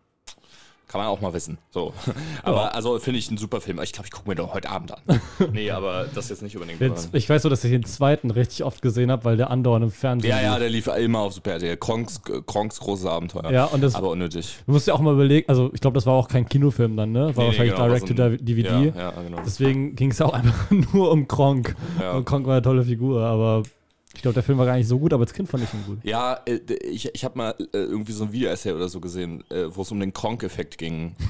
Kann 0.89 1.01
man 1.01 1.09
auch 1.09 1.21
mal 1.21 1.33
wissen. 1.33 1.59
So. 1.71 1.93
Aber 2.43 2.75
also 2.75 2.99
finde 2.99 3.19
ich 3.19 3.29
einen 3.29 3.39
super 3.39 3.61
Film. 3.61 3.81
Ich 3.83 3.93
glaube, 3.93 4.07
ich 4.07 4.13
gucke 4.13 4.29
mir 4.29 4.35
doch 4.35 4.55
heute 4.55 4.69
Abend 4.69 4.93
an. 4.93 5.21
nee, 5.53 5.71
aber 5.71 6.07
das 6.15 6.29
jetzt 6.29 6.43
nicht 6.43 6.57
unbedingt. 6.57 6.81
Jetzt, 6.81 7.11
ich 7.15 7.29
weiß 7.29 7.43
so, 7.43 7.49
dass 7.49 7.65
ich 7.65 7.71
den 7.71 7.85
zweiten 7.85 8.31
richtig 8.31 8.65
oft 8.65 8.83
gesehen 8.83 9.11
habe, 9.11 9.25
weil 9.25 9.37
der 9.37 9.51
andauernd 9.51 9.85
im 9.85 9.91
Fernsehen 9.91 10.31
ja, 10.31 10.41
ja, 10.41 10.51
lief. 10.53 10.59
der 10.85 10.97
lief 10.97 11.05
immer 11.05 11.21
auf 11.21 11.33
Super 11.33 11.53
RTL. 11.53 11.77
Kronks, 11.77 12.21
Kronks 12.47 12.79
großes 12.81 13.07
Abenteuer. 13.07 13.51
Ja, 13.51 13.65
und 13.67 13.83
das 13.83 13.95
aber 13.95 14.11
unnötig. 14.11 14.59
Du 14.67 14.73
musst 14.73 14.87
ja 14.87 14.95
auch 14.95 15.01
mal 15.01 15.15
überlegen, 15.15 15.49
also 15.49 15.71
ich 15.73 15.81
glaube, 15.81 15.95
das 15.95 16.07
war 16.07 16.15
auch 16.15 16.29
kein 16.29 16.49
Kinofilm 16.49 16.97
dann, 16.97 17.13
ne? 17.13 17.21
War 17.21 17.27
Nee, 17.27 17.33
nee, 17.33 17.47
wahrscheinlich 17.47 17.75
genau, 17.75 17.89
war 17.91 17.99
so 17.99 18.07
ein- 18.07 18.15
Direct-to-DVD. 18.17 18.69
Ja, 18.69 19.11
ja, 19.11 19.23
genau. 19.23 19.39
Deswegen 19.45 19.97
ging 19.97 20.11
es 20.11 20.21
auch 20.21 20.33
einfach 20.35 20.71
nur 20.71 21.11
um 21.11 21.27
Kronk. 21.27 21.75
Ja. 22.01 22.13
Und 22.13 22.25
Kronk 22.25 22.47
war 22.47 22.55
eine 22.55 22.63
tolle 22.63 22.85
Figur, 22.85 23.23
aber 23.23 23.63
ich 24.15 24.23
glaube, 24.23 24.35
der 24.35 24.43
Film 24.43 24.59
war 24.59 24.67
gar 24.67 24.77
nicht 24.77 24.89
so 24.89 24.99
gut, 24.99 25.13
aber 25.13 25.23
als 25.23 25.33
Kind 25.33 25.49
fand 25.49 25.65
ich 25.65 25.73
ihn 25.75 25.85
gut. 25.87 25.99
Ja, 26.05 26.39
äh, 26.47 26.61
ich, 26.91 27.11
ich 27.15 27.25
habe 27.25 27.37
mal 27.39 27.51
äh, 27.59 27.65
irgendwie 27.79 28.13
so 28.13 28.25
ein 28.25 28.33
Video-Essay 28.33 28.73
oder 28.73 28.89
so 28.89 29.01
gesehen, 29.01 29.43
äh, 29.51 29.65
wo 29.69 29.83
es 29.83 29.91
um 29.91 30.01
den 30.01 30.13
Kronk-Effekt 30.13 30.79
ging. 30.79 31.15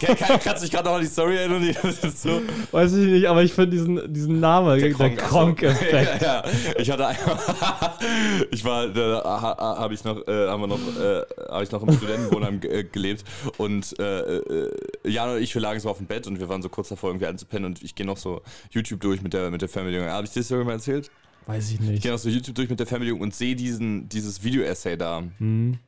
Kann- 0.00 0.16
kann- 0.16 0.40
Kannst 0.40 0.62
du 0.62 0.66
dich 0.66 0.70
gerade 0.72 0.88
noch 0.88 0.96
an 0.96 1.00
die 1.02 1.06
Story 1.06 1.36
erinnern? 1.36 1.62
Die- 1.62 1.72
so, 2.10 2.40
Weiß 2.72 2.92
ich 2.94 3.06
nicht, 3.06 3.26
aber 3.28 3.42
ich 3.42 3.52
finde 3.52 3.70
diesen, 3.70 4.12
diesen 4.12 4.40
Namen, 4.40 4.78
der, 4.78 4.92
Kronk- 4.92 5.18
Kronk-Effekt. 5.18 6.22
ja, 6.22 6.42
ja. 6.44 6.44
Ich 6.78 6.90
hatte 6.90 7.06
einmal, 7.06 7.38
ich 8.50 8.64
war, 8.64 8.88
da 8.88 9.22
ha- 9.24 9.78
habe 9.78 9.94
ich 9.94 10.02
noch, 10.04 10.26
äh, 10.26 10.48
haben 10.48 10.60
wir 10.62 10.66
noch, 10.66 10.78
äh, 10.78 11.22
habe 11.50 11.64
ich 11.64 11.70
noch 11.70 11.82
im 11.82 11.92
Studentenwohnheim 11.92 12.60
ge- 12.60 12.84
gelebt 12.90 13.24
und 13.58 13.98
äh, 13.98 14.40
Jan 15.04 15.30
und 15.36 15.42
ich, 15.42 15.54
wir 15.54 15.62
lagen 15.62 15.78
so 15.80 15.88
auf 15.90 15.98
dem 15.98 16.06
Bett 16.06 16.26
und 16.26 16.40
wir 16.40 16.48
waren 16.48 16.62
so 16.62 16.68
kurz 16.68 16.88
davor 16.88 17.10
irgendwie 17.10 17.26
anzupennen 17.26 17.66
und 17.66 17.82
ich 17.82 17.94
gehe 17.94 18.06
noch 18.06 18.16
so 18.16 18.40
YouTube 18.70 19.00
durch 19.00 19.22
mit 19.22 19.32
der 19.34 19.50
mit 19.50 19.62
der 19.62 19.68
Fernbedienung. 19.68 20.08
Habe 20.08 20.26
ich 20.26 20.32
dir 20.32 20.40
das 20.40 20.46
Story 20.46 20.64
mal 20.64 20.72
erzählt? 20.72 21.10
Weiß 21.46 21.68
ich 21.70 21.74
Ich 21.74 21.80
nicht. 21.80 22.02
gehe 22.02 22.12
noch 22.12 22.18
so 22.18 22.28
YouTube 22.28 22.54
durch 22.54 22.68
mit 22.70 22.78
der 22.80 22.86
Fernbedienung 22.86 23.20
und 23.20 23.34
sehe 23.34 23.56
diesen 23.56 24.08
dieses 24.08 24.42
Video-Essay 24.44 24.96
da. 24.96 25.22
Hm. 25.38 25.78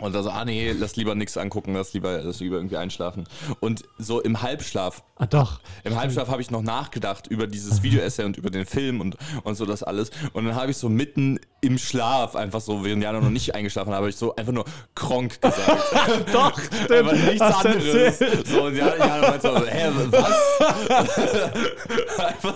Und 0.00 0.14
da 0.14 0.22
so, 0.22 0.30
ah 0.30 0.44
nee, 0.44 0.70
lass 0.78 0.94
lieber 0.94 1.16
nichts 1.16 1.36
angucken, 1.36 1.74
lass 1.74 1.92
lieber, 1.92 2.22
lass 2.22 2.38
lieber 2.38 2.54
irgendwie 2.54 2.76
einschlafen. 2.76 3.24
Und 3.58 3.82
so 3.98 4.20
im 4.20 4.42
Halbschlaf 4.42 5.02
Ah, 5.16 5.26
doch. 5.26 5.60
im 5.82 5.96
Halbschlaf 5.96 6.28
habe 6.28 6.40
ich 6.40 6.52
noch 6.52 6.62
nachgedacht 6.62 7.26
über 7.26 7.48
dieses 7.48 7.82
Video-Essay 7.82 8.22
und 8.24 8.36
über 8.36 8.50
den 8.50 8.64
Film 8.64 9.00
und, 9.00 9.16
und 9.42 9.56
so 9.56 9.66
das 9.66 9.82
alles. 9.82 10.10
Und 10.34 10.44
dann 10.44 10.54
habe 10.54 10.70
ich 10.70 10.76
so 10.76 10.88
mitten 10.88 11.40
im 11.60 11.78
Schlaf, 11.78 12.36
einfach 12.36 12.60
so, 12.60 12.84
während 12.84 13.02
Jana 13.02 13.20
noch 13.20 13.30
nicht 13.30 13.54
eingeschlafen 13.54 13.92
habe, 13.92 14.08
ich 14.08 14.16
so 14.16 14.34
einfach 14.36 14.52
nur 14.52 14.64
Kronk 14.94 15.40
gesagt. 15.40 15.82
Doch, 16.32 16.52
einfach 16.90 17.12
nichts 17.12 17.40
Hast 17.40 17.66
anderes. 17.66 18.18
So, 18.44 18.62
und 18.64 18.76
Jana, 18.76 18.96
Jana 18.96 19.30
meinte 19.30 19.48
so, 19.48 19.66
hä, 19.66 19.88
was? 20.10 22.18
einfach 22.18 22.54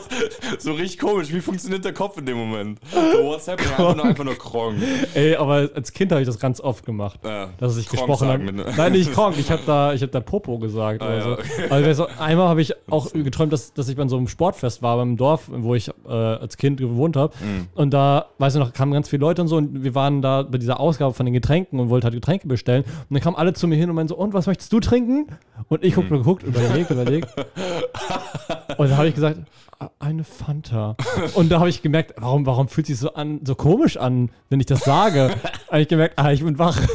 so 0.58 0.72
richtig 0.72 0.98
komisch. 0.98 1.32
Wie 1.32 1.40
funktioniert 1.40 1.84
der 1.84 1.92
Kopf 1.92 2.18
in 2.18 2.26
dem 2.26 2.36
Moment? 2.36 2.78
So, 2.92 3.24
what's 3.24 3.48
happening? 3.48 3.70
Einfach 3.72 3.96
nur, 3.96 4.04
einfach 4.04 4.24
nur 4.24 4.38
Kronk. 4.38 4.78
Ey, 5.14 5.36
aber 5.36 5.68
als 5.74 5.92
Kind 5.92 6.12
habe 6.12 6.20
ich 6.20 6.26
das 6.26 6.38
ganz 6.38 6.60
oft 6.60 6.84
gemacht. 6.84 7.20
Ja, 7.24 7.48
Dass 7.58 7.76
ich 7.76 7.86
Kronk 7.88 8.06
gesprochen 8.06 8.28
habe. 8.28 8.52
mit- 8.52 8.76
Nein, 8.76 8.92
nicht 8.92 9.12
Kronk, 9.12 9.36
ich 9.38 9.50
habe 9.50 9.62
da, 9.66 9.92
ich 9.92 10.02
hab 10.02 10.10
da 10.12 10.20
Popo 10.20 10.58
gesagt 10.58 11.02
Ah, 11.02 11.06
oder 11.06 11.16
ja, 11.16 11.22
so. 11.24 11.32
okay. 11.32 11.66
Aber 11.70 12.04
auch, 12.04 12.20
einmal 12.20 12.48
habe 12.48 12.62
ich 12.62 12.74
auch 12.90 13.12
geträumt, 13.12 13.52
dass, 13.52 13.72
dass 13.72 13.88
ich 13.88 13.96
bei 13.96 14.06
so 14.08 14.16
einem 14.16 14.28
Sportfest 14.28 14.82
war, 14.82 14.96
beim 14.96 15.16
Dorf, 15.16 15.42
wo 15.48 15.74
ich 15.74 15.88
äh, 16.06 16.10
als 16.12 16.56
Kind 16.56 16.78
gewohnt 16.80 17.16
habe. 17.16 17.34
Mhm. 17.40 17.68
Und 17.74 17.90
da, 17.92 18.26
weiß 18.38 18.54
ich 18.54 18.60
noch, 18.60 18.72
kamen 18.93 19.02
ganz 19.02 19.09
viele 19.09 19.20
Leute 19.20 19.43
und 19.43 19.48
so 19.48 19.56
und 19.56 19.82
wir 19.82 19.94
waren 19.94 20.20
da 20.23 20.43
bei 20.43 20.59
dieser 20.59 20.78
Ausgabe 20.78 21.14
von 21.14 21.24
den 21.27 21.32
Getränken 21.32 21.81
und 21.81 21.89
wollten 21.89 22.05
halt 22.05 22.14
Getränke 22.14 22.47
bestellen. 22.47 22.85
Und 22.85 23.14
dann 23.14 23.20
kamen 23.23 23.36
alle 23.36 23.52
zu 23.55 23.66
mir 23.66 23.77
hin 23.77 23.89
und 23.89 23.97
meinten 23.97 24.09
so, 24.10 24.16
und 24.16 24.35
was 24.35 24.47
möchtest 24.47 24.73
du 24.73 24.81
trinken? 24.81 25.27
Und 25.69 25.82
ich 25.85 25.94
guck 25.94 26.05
Mhm. 26.10 26.19
geguckt, 26.19 26.43
überlegt, 26.43 26.90
überlegt. 26.90 27.28
Und 28.78 28.89
dann 28.89 28.97
habe 28.97 29.09
ich 29.09 29.14
gesagt, 29.14 29.39
"Ah, 29.78 29.90
eine 29.98 30.24
Fanta. 30.24 30.97
Und 31.35 31.51
da 31.52 31.59
habe 31.60 31.69
ich 31.69 31.82
gemerkt, 31.82 32.14
warum, 32.16 32.47
warum 32.47 32.69
fühlt 32.69 32.86
sich 32.86 32.98
so 32.98 33.12
an, 33.14 33.40
so 33.44 33.55
komisch 33.55 33.97
an, 33.98 34.31
wenn 34.48 34.60
ich 34.60 34.66
das 34.66 34.81
sage. 34.81 35.31
habe 35.70 35.82
ich 35.82 35.89
gemerkt, 35.89 36.19
ah, 36.19 36.32
ich 36.32 36.43
bin 36.43 36.59
wach. 36.59 36.81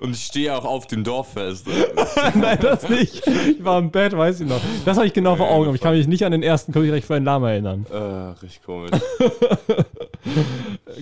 Und 0.00 0.14
ich 0.14 0.24
stehe 0.24 0.54
auch 0.54 0.64
auf 0.64 0.86
dem 0.86 1.04
Dorffest. 1.04 1.66
Nein, 2.34 2.58
das 2.60 2.88
nicht. 2.88 3.26
Ich 3.26 3.64
war 3.64 3.78
im 3.78 3.90
Bett, 3.90 4.16
weiß 4.16 4.40
ich 4.40 4.48
noch. 4.48 4.60
Das 4.84 4.96
habe 4.96 5.06
ich 5.06 5.12
genau 5.12 5.36
vor 5.36 5.50
Augen, 5.50 5.66
aber 5.66 5.74
ich 5.74 5.80
kann 5.80 5.96
mich 5.96 6.06
nicht 6.06 6.24
an 6.24 6.32
den 6.32 6.42
ersten 6.42 6.72
Königreich 6.72 7.04
für 7.04 7.14
einen 7.14 7.24
Lama 7.24 7.50
erinnern. 7.50 7.86
Äh, 7.90 7.96
richtig 8.42 8.62
komisch. 8.62 8.90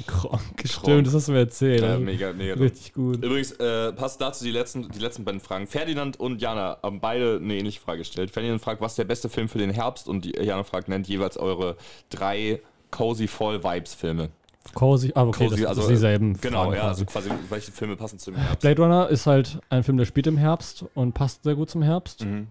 Kronk, 0.07 0.41
stimmt, 0.65 1.07
das 1.07 1.15
hast 1.15 1.29
du 1.29 1.33
mir 1.33 1.39
erzählt. 1.41 1.83
Ja, 1.83 1.99
mega, 1.99 2.33
mega. 2.33 2.55
Richtig 2.55 2.93
gut. 2.93 3.25
Übrigens, 3.25 3.53
äh, 3.53 3.93
passt 3.93 4.21
dazu 4.21 4.45
die 4.45 4.51
letzten, 4.51 4.89
die 4.91 4.99
letzten 4.99 5.25
beiden 5.25 5.41
Fragen. 5.41 5.67
Ferdinand 5.67 6.19
und 6.19 6.41
Jana 6.41 6.79
haben 6.83 7.01
beide 7.01 7.37
eine 7.43 7.55
ähnliche 7.55 7.81
Frage 7.81 7.99
gestellt. 7.99 8.31
Ferdinand 8.31 8.61
fragt, 8.61 8.81
was 8.81 8.93
ist 8.93 8.99
der 8.99 9.05
beste 9.05 9.29
Film 9.29 9.49
für 9.49 9.59
den 9.59 9.71
Herbst? 9.71 10.09
Und 10.09 10.27
Jana 10.27 10.65
fragt, 10.65 10.89
nennt 10.89 11.09
jeweils 11.09 11.37
eure 11.37 11.77
drei 12.11 12.61
Cozy 12.91 13.27
Fall 13.27 13.63
Vibes 13.63 13.95
Filme. 13.95 14.31
Cozy, 14.73 15.13
aber 15.15 15.29
okay, 15.29 15.49
Cozy, 15.49 15.63
das 15.63 15.69
also, 15.69 15.83
ist 15.83 15.89
dieselben 15.89 16.41
Genau, 16.41 16.65
Fragen 16.65 16.77
ja, 16.77 16.89
also 16.89 17.05
quasi. 17.05 17.29
quasi, 17.29 17.41
welche 17.51 17.73
Filme 17.73 17.97
passen 17.97 18.19
zum 18.19 18.35
Herbst? 18.35 18.61
Blade 18.61 18.83
Runner 18.83 19.09
ist 19.09 19.27
halt 19.27 19.61
ein 19.69 19.85
Film, 19.85 19.99
der 19.99 20.07
spielt 20.07 20.27
im 20.27 20.39
Herbst 20.39 20.85
und 20.95 21.13
passt 21.13 21.45
sehr 21.45 21.55
gut 21.55 21.71
zum 21.71 21.83
Herbst. 21.83 22.25
Mhm. 22.25 22.49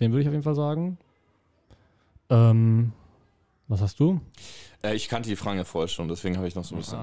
Den 0.00 0.12
würde 0.12 0.22
ich 0.22 0.28
auf 0.28 0.32
jeden 0.32 0.44
Fall 0.44 0.54
sagen. 0.54 0.98
Ähm, 2.30 2.92
was 3.66 3.80
hast 3.80 3.98
du? 4.00 4.20
Äh, 4.82 4.94
ich 4.94 5.08
kannte 5.08 5.28
die 5.28 5.36
Fragen 5.36 5.58
ja 5.58 5.64
vorher 5.64 5.88
schon, 5.88 6.08
deswegen 6.08 6.36
habe 6.36 6.46
ich 6.46 6.54
noch 6.54 6.64
so 6.64 6.74
ein 6.74 6.78
bisschen. 6.78 7.00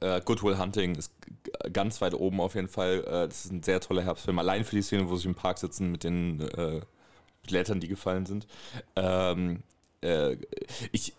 Äh, 0.00 0.20
Good 0.24 0.42
Will 0.42 0.58
Hunting 0.58 0.94
ist 0.94 1.12
ganz 1.72 2.00
weit 2.00 2.14
oben 2.14 2.40
auf 2.40 2.54
jeden 2.54 2.68
Fall. 2.68 3.04
Äh, 3.06 3.28
das 3.28 3.44
ist 3.44 3.52
ein 3.52 3.62
sehr 3.62 3.80
toller 3.80 4.02
Herbstfilm. 4.02 4.38
Allein 4.38 4.64
für 4.64 4.76
die 4.76 4.82
Szene, 4.82 5.08
wo 5.08 5.16
sie 5.16 5.28
im 5.28 5.34
Park 5.34 5.58
sitzen 5.58 5.90
mit 5.92 6.04
den 6.04 6.40
äh, 6.40 6.80
Blättern, 7.46 7.80
die 7.80 7.88
gefallen 7.88 8.26
sind. 8.26 8.46
Ähm, 8.96 9.62
äh, 10.00 10.36
ich, 10.90 11.14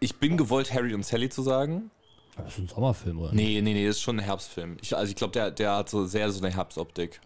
ich 0.00 0.16
bin 0.16 0.36
gewollt, 0.36 0.72
Harry 0.72 0.94
und 0.94 1.04
Sally 1.04 1.28
zu 1.28 1.42
sagen. 1.42 1.90
Das 2.36 2.48
ist 2.48 2.58
ein 2.58 2.68
Sommerfilm, 2.68 3.18
oder? 3.18 3.32
Nee, 3.32 3.60
nee, 3.62 3.72
nee, 3.72 3.86
das 3.86 3.96
ist 3.96 4.02
schon 4.02 4.18
ein 4.18 4.24
Herbstfilm. 4.24 4.76
Ich, 4.82 4.94
also 4.96 5.08
ich 5.10 5.16
glaube, 5.16 5.32
der, 5.32 5.50
der 5.50 5.76
hat 5.76 5.88
so 5.88 6.04
sehr 6.06 6.30
so 6.30 6.44
eine 6.44 6.54
Herbstoptik. 6.54 7.20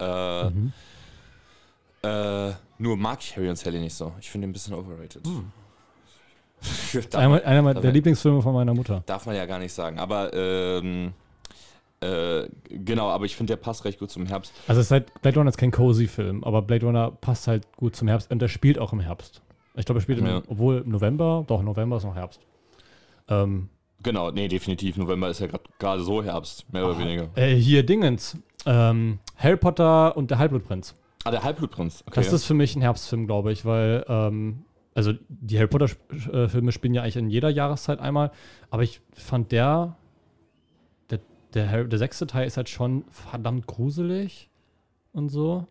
Äh, 0.00 0.50
Mhm. 0.50 0.72
äh, 2.02 2.50
nur 2.78 2.96
mag 2.96 3.20
ich 3.20 3.36
Harry 3.36 3.48
und 3.48 3.56
Sally 3.56 3.78
nicht 3.78 3.94
so. 3.94 4.12
Ich 4.20 4.30
finde 4.30 4.46
ihn 4.46 4.50
ein 4.50 4.52
bisschen 4.52 4.74
overrated. 4.74 5.22
Darf, 7.10 7.14
Einer, 7.14 7.44
einer 7.44 7.62
meiner- 7.62 7.74
darf 7.74 7.82
der 7.82 7.88
man- 7.90 7.94
Lieblingsfilme 7.94 8.40
von 8.42 8.54
meiner 8.54 8.74
Mutter. 8.74 9.02
darf 9.06 9.26
man 9.26 9.34
ja 9.34 9.46
gar 9.46 9.58
nicht 9.58 9.72
sagen. 9.72 9.98
Aber 9.98 10.32
ähm, 10.32 11.12
äh, 12.00 12.48
genau, 12.68 13.08
aber 13.08 13.24
ich 13.24 13.34
finde, 13.36 13.52
der 13.52 13.56
passt 13.62 13.84
recht 13.84 13.98
gut 13.98 14.10
zum 14.10 14.26
Herbst. 14.26 14.52
Also 14.68 14.80
es 14.80 14.86
ist 14.88 14.90
halt, 14.92 15.22
Blade 15.22 15.38
Runner 15.38 15.48
ist 15.50 15.56
kein 15.58 15.70
Cozy-Film, 15.72 16.44
aber 16.44 16.62
Blade 16.62 16.86
Runner 16.86 17.10
passt 17.10 17.48
halt 17.48 17.66
gut 17.76 17.96
zum 17.96 18.06
Herbst 18.08 18.30
und 18.30 18.40
der 18.40 18.48
spielt 18.48 18.78
auch 18.78 18.92
im 18.92 19.00
Herbst. 19.00 19.40
Ich 19.74 19.86
glaube, 19.86 19.98
er 20.00 20.02
spielt, 20.02 20.18
im, 20.18 20.26
Ja. 20.26 20.42
obwohl 20.48 20.82
im 20.84 20.90
November, 20.90 21.44
doch, 21.46 21.62
November 21.62 21.96
ist 21.96 22.04
noch 22.04 22.14
Herbst. 22.14 22.40
Ähm, 23.28 23.68
Genau, 24.02 24.30
nee, 24.30 24.48
definitiv. 24.48 24.96
November 24.96 25.28
ist 25.28 25.40
ja 25.40 25.48
gerade 25.78 26.02
so 26.02 26.22
Herbst, 26.22 26.70
mehr 26.72 26.84
oder 26.86 26.98
weniger. 26.98 27.28
äh, 27.36 27.54
hier 27.54 27.84
Dingens, 27.84 28.36
ähm, 28.66 29.18
Harry 29.36 29.56
Potter 29.56 30.16
und 30.16 30.30
der 30.30 30.38
Halbblutprinz. 30.38 30.94
Ah, 31.24 31.30
der 31.30 31.42
Halbblutprinz. 31.44 32.02
Okay. 32.06 32.14
Das 32.16 32.32
ist 32.32 32.44
für 32.44 32.54
mich 32.54 32.74
ein 32.74 32.82
Herbstfilm, 32.82 33.26
glaube 33.26 33.52
ich, 33.52 33.64
weil, 33.64 34.04
ähm, 34.08 34.64
also 34.94 35.12
die 35.28 35.56
Harry 35.56 35.68
Potter-Filme 35.68 36.72
spielen 36.72 36.94
ja 36.94 37.02
eigentlich 37.02 37.16
in 37.16 37.30
jeder 37.30 37.48
Jahreszeit 37.48 38.00
einmal, 38.00 38.32
aber 38.70 38.82
ich 38.82 39.00
fand 39.14 39.52
der, 39.52 39.96
der, 41.10 41.20
der, 41.54 41.70
Harry, 41.70 41.88
der 41.88 41.98
sechste 41.98 42.26
Teil 42.26 42.46
ist 42.46 42.56
halt 42.56 42.68
schon 42.68 43.04
verdammt 43.10 43.66
gruselig 43.66 44.50
und 45.12 45.28
so. 45.28 45.66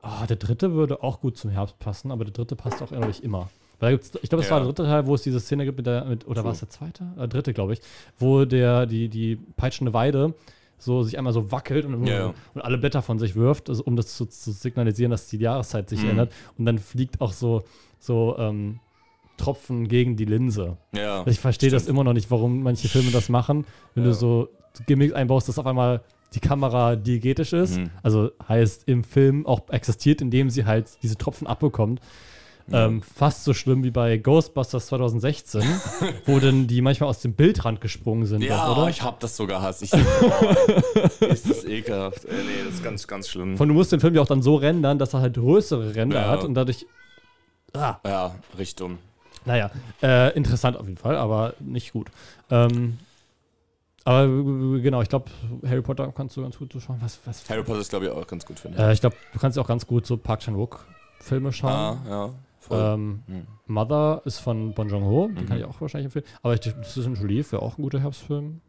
Ah, 0.00 0.26
der 0.26 0.36
dritte 0.36 0.72
würde 0.72 1.02
auch 1.02 1.20
gut 1.20 1.36
zum 1.36 1.50
Herbst 1.50 1.78
passen, 1.78 2.10
aber 2.10 2.24
der 2.24 2.32
dritte 2.32 2.56
passt 2.56 2.80
auch 2.82 2.92
eigentlich 2.92 3.22
immer. 3.22 3.50
Weil 3.80 3.92
da 3.92 3.96
gibt's, 3.96 4.12
ich 4.22 4.28
glaube, 4.28 4.42
es 4.44 4.50
war 4.50 4.58
Ja. 4.58 4.64
der 4.64 4.72
dritte 4.72 4.88
Teil, 4.88 5.06
wo 5.06 5.14
es 5.14 5.22
diese 5.22 5.38
Szene 5.40 5.64
gibt 5.64 5.76
mit 5.78 5.86
der, 5.86 6.04
mit, 6.04 6.26
oder 6.26 6.42
war 6.44 6.52
es 6.52 6.58
der 6.60 6.68
zweite? 6.68 7.04
Äh, 7.18 7.28
dritte, 7.28 7.52
glaube 7.52 7.74
ich, 7.74 7.80
wo 8.18 8.44
der, 8.44 8.86
die, 8.86 9.08
die 9.08 9.36
peitschende 9.36 9.92
Weide 9.92 10.34
so 10.80 11.02
sich 11.02 11.18
einmal 11.18 11.32
so 11.32 11.50
wackelt 11.50 11.84
und, 11.84 12.06
Ja, 12.06 12.32
und 12.54 12.60
alle 12.62 12.78
Blätter 12.78 13.02
von 13.02 13.18
sich 13.18 13.34
wirft, 13.34 13.68
also 13.68 13.82
um 13.84 13.96
das 13.96 14.16
zu, 14.16 14.26
zu 14.26 14.52
signalisieren, 14.52 15.10
dass 15.10 15.26
die 15.28 15.38
Jahreszeit 15.38 15.88
sich 15.88 16.02
Mhm. 16.02 16.10
ändert. 16.10 16.32
Und 16.56 16.66
dann 16.66 16.78
fliegt 16.78 17.20
auch 17.20 17.32
so, 17.32 17.62
so 17.98 18.36
ähm, 18.38 18.78
Tropfen 19.36 19.86
gegen 19.88 20.16
die 20.16 20.24
Linse. 20.24 20.76
ja. 20.92 21.24
Ich 21.26 21.38
verstehe 21.40 21.70
das 21.70 21.86
immer 21.86 22.02
noch 22.04 22.12
nicht, 22.12 22.30
warum 22.30 22.62
manche 22.62 22.88
Filme 22.88 23.10
das 23.12 23.28
machen, 23.28 23.64
wenn 23.94 24.04
Ja. 24.04 24.10
du 24.10 24.14
so 24.14 24.48
Gimmicks 24.86 25.12
einbaust, 25.14 25.48
dass 25.48 25.58
auf 25.58 25.66
einmal 25.66 26.02
die 26.34 26.40
Kamera 26.40 26.94
diegetisch 26.96 27.52
ist. 27.52 27.78
Mhm. 27.78 27.90
Also 28.02 28.30
heißt 28.48 28.86
im 28.88 29.02
Film 29.04 29.46
auch 29.46 29.62
existiert, 29.70 30.20
indem 30.20 30.50
sie 30.50 30.64
halt 30.64 30.86
diese 31.02 31.16
Tropfen 31.16 31.46
abbekommt. 31.46 32.00
Ja. 32.70 32.84
Ähm, 32.86 33.00
fast 33.02 33.44
so 33.44 33.54
schlimm 33.54 33.82
wie 33.82 33.90
bei 33.90 34.18
Ghostbusters 34.18 34.86
2016, 34.88 35.62
wo 36.26 36.38
dann 36.38 36.66
die 36.66 36.82
manchmal 36.82 37.08
aus 37.08 37.20
dem 37.20 37.32
Bildrand 37.32 37.80
gesprungen 37.80 38.26
sind, 38.26 38.42
Ja, 38.42 38.66
doch, 38.66 38.78
oder? 38.78 38.88
ich 38.90 39.02
hab 39.02 39.20
das 39.20 39.36
sogar 39.36 39.62
Hass. 39.62 39.80
Ich, 39.80 39.92
oh, 39.94 39.96
ist 41.24 41.48
das 41.48 41.64
ekelhaft. 41.64 42.24
Äh, 42.26 42.32
nee, 42.34 42.64
das 42.66 42.74
ist 42.74 42.84
ganz, 42.84 43.06
ganz 43.06 43.28
schlimm. 43.28 43.56
Von 43.56 43.68
du 43.68 43.74
musst 43.74 43.90
den 43.92 44.00
Film 44.00 44.14
ja 44.14 44.20
auch 44.22 44.26
dann 44.26 44.42
so 44.42 44.56
rendern, 44.56 44.98
dass 44.98 45.14
er 45.14 45.20
halt 45.20 45.34
größere 45.36 45.94
Ränder 45.94 46.20
Ja. 46.22 46.28
hat 46.28 46.44
und 46.44 46.54
dadurch. 46.54 46.86
Ah, 47.72 47.96
ja, 48.04 48.34
richtig 48.58 48.76
dumm. 48.76 48.98
naja, 49.44 49.70
äh, 50.02 50.34
interessant 50.36 50.76
auf 50.76 50.86
jeden 50.86 50.98
Fall, 50.98 51.16
aber 51.16 51.54
nicht 51.60 51.92
gut. 51.92 52.08
Ähm, 52.50 52.98
aber 54.04 54.24
äh, 54.24 54.80
genau, 54.80 55.00
ich 55.02 55.08
glaube, 55.08 55.30
Harry 55.66 55.82
Potter 55.82 56.12
kannst 56.14 56.36
du 56.36 56.42
ganz 56.42 56.58
gut 56.58 56.72
so 56.72 56.80
schauen. 56.80 56.98
Was, 57.00 57.18
was, 57.24 57.48
Harry 57.48 57.62
Potter 57.62 57.80
ist, 57.80 57.90
glaube 57.90 58.06
ich, 58.06 58.10
auch 58.10 58.26
ganz 58.26 58.44
gut 58.46 58.58
für 58.58 58.68
den. 58.68 58.78
äh, 58.78 58.92
ich 58.92 59.00
glaube, 59.00 59.16
du 59.32 59.38
kannst 59.38 59.58
auch 59.58 59.66
ganz 59.66 59.86
gut 59.86 60.06
so 60.06 60.16
Park 60.16 60.40
Chan-wook-Filme 60.40 61.52
schauen. 61.52 61.70
ah, 61.72 61.96
ja. 62.08 62.30
Ähm, 62.70 63.22
Hm. 63.26 63.46
Mother 63.66 64.22
ist 64.24 64.38
von 64.38 64.74
Bon 64.74 64.88
Joon-ho, 64.88 65.28
den 65.28 65.44
Mhm. 65.44 65.46
kann 65.48 65.58
ich 65.58 65.64
auch 65.64 65.80
wahrscheinlich 65.80 66.06
empfehlen. 66.14 66.24
Aber 66.42 66.54
ich, 66.54 66.60
Citizen 66.62 67.14
Jolie 67.14 67.44
wäre 67.50 67.62
auch 67.62 67.78
ein 67.78 67.82
guter 67.82 68.00
Herbstfilm. 68.00 68.60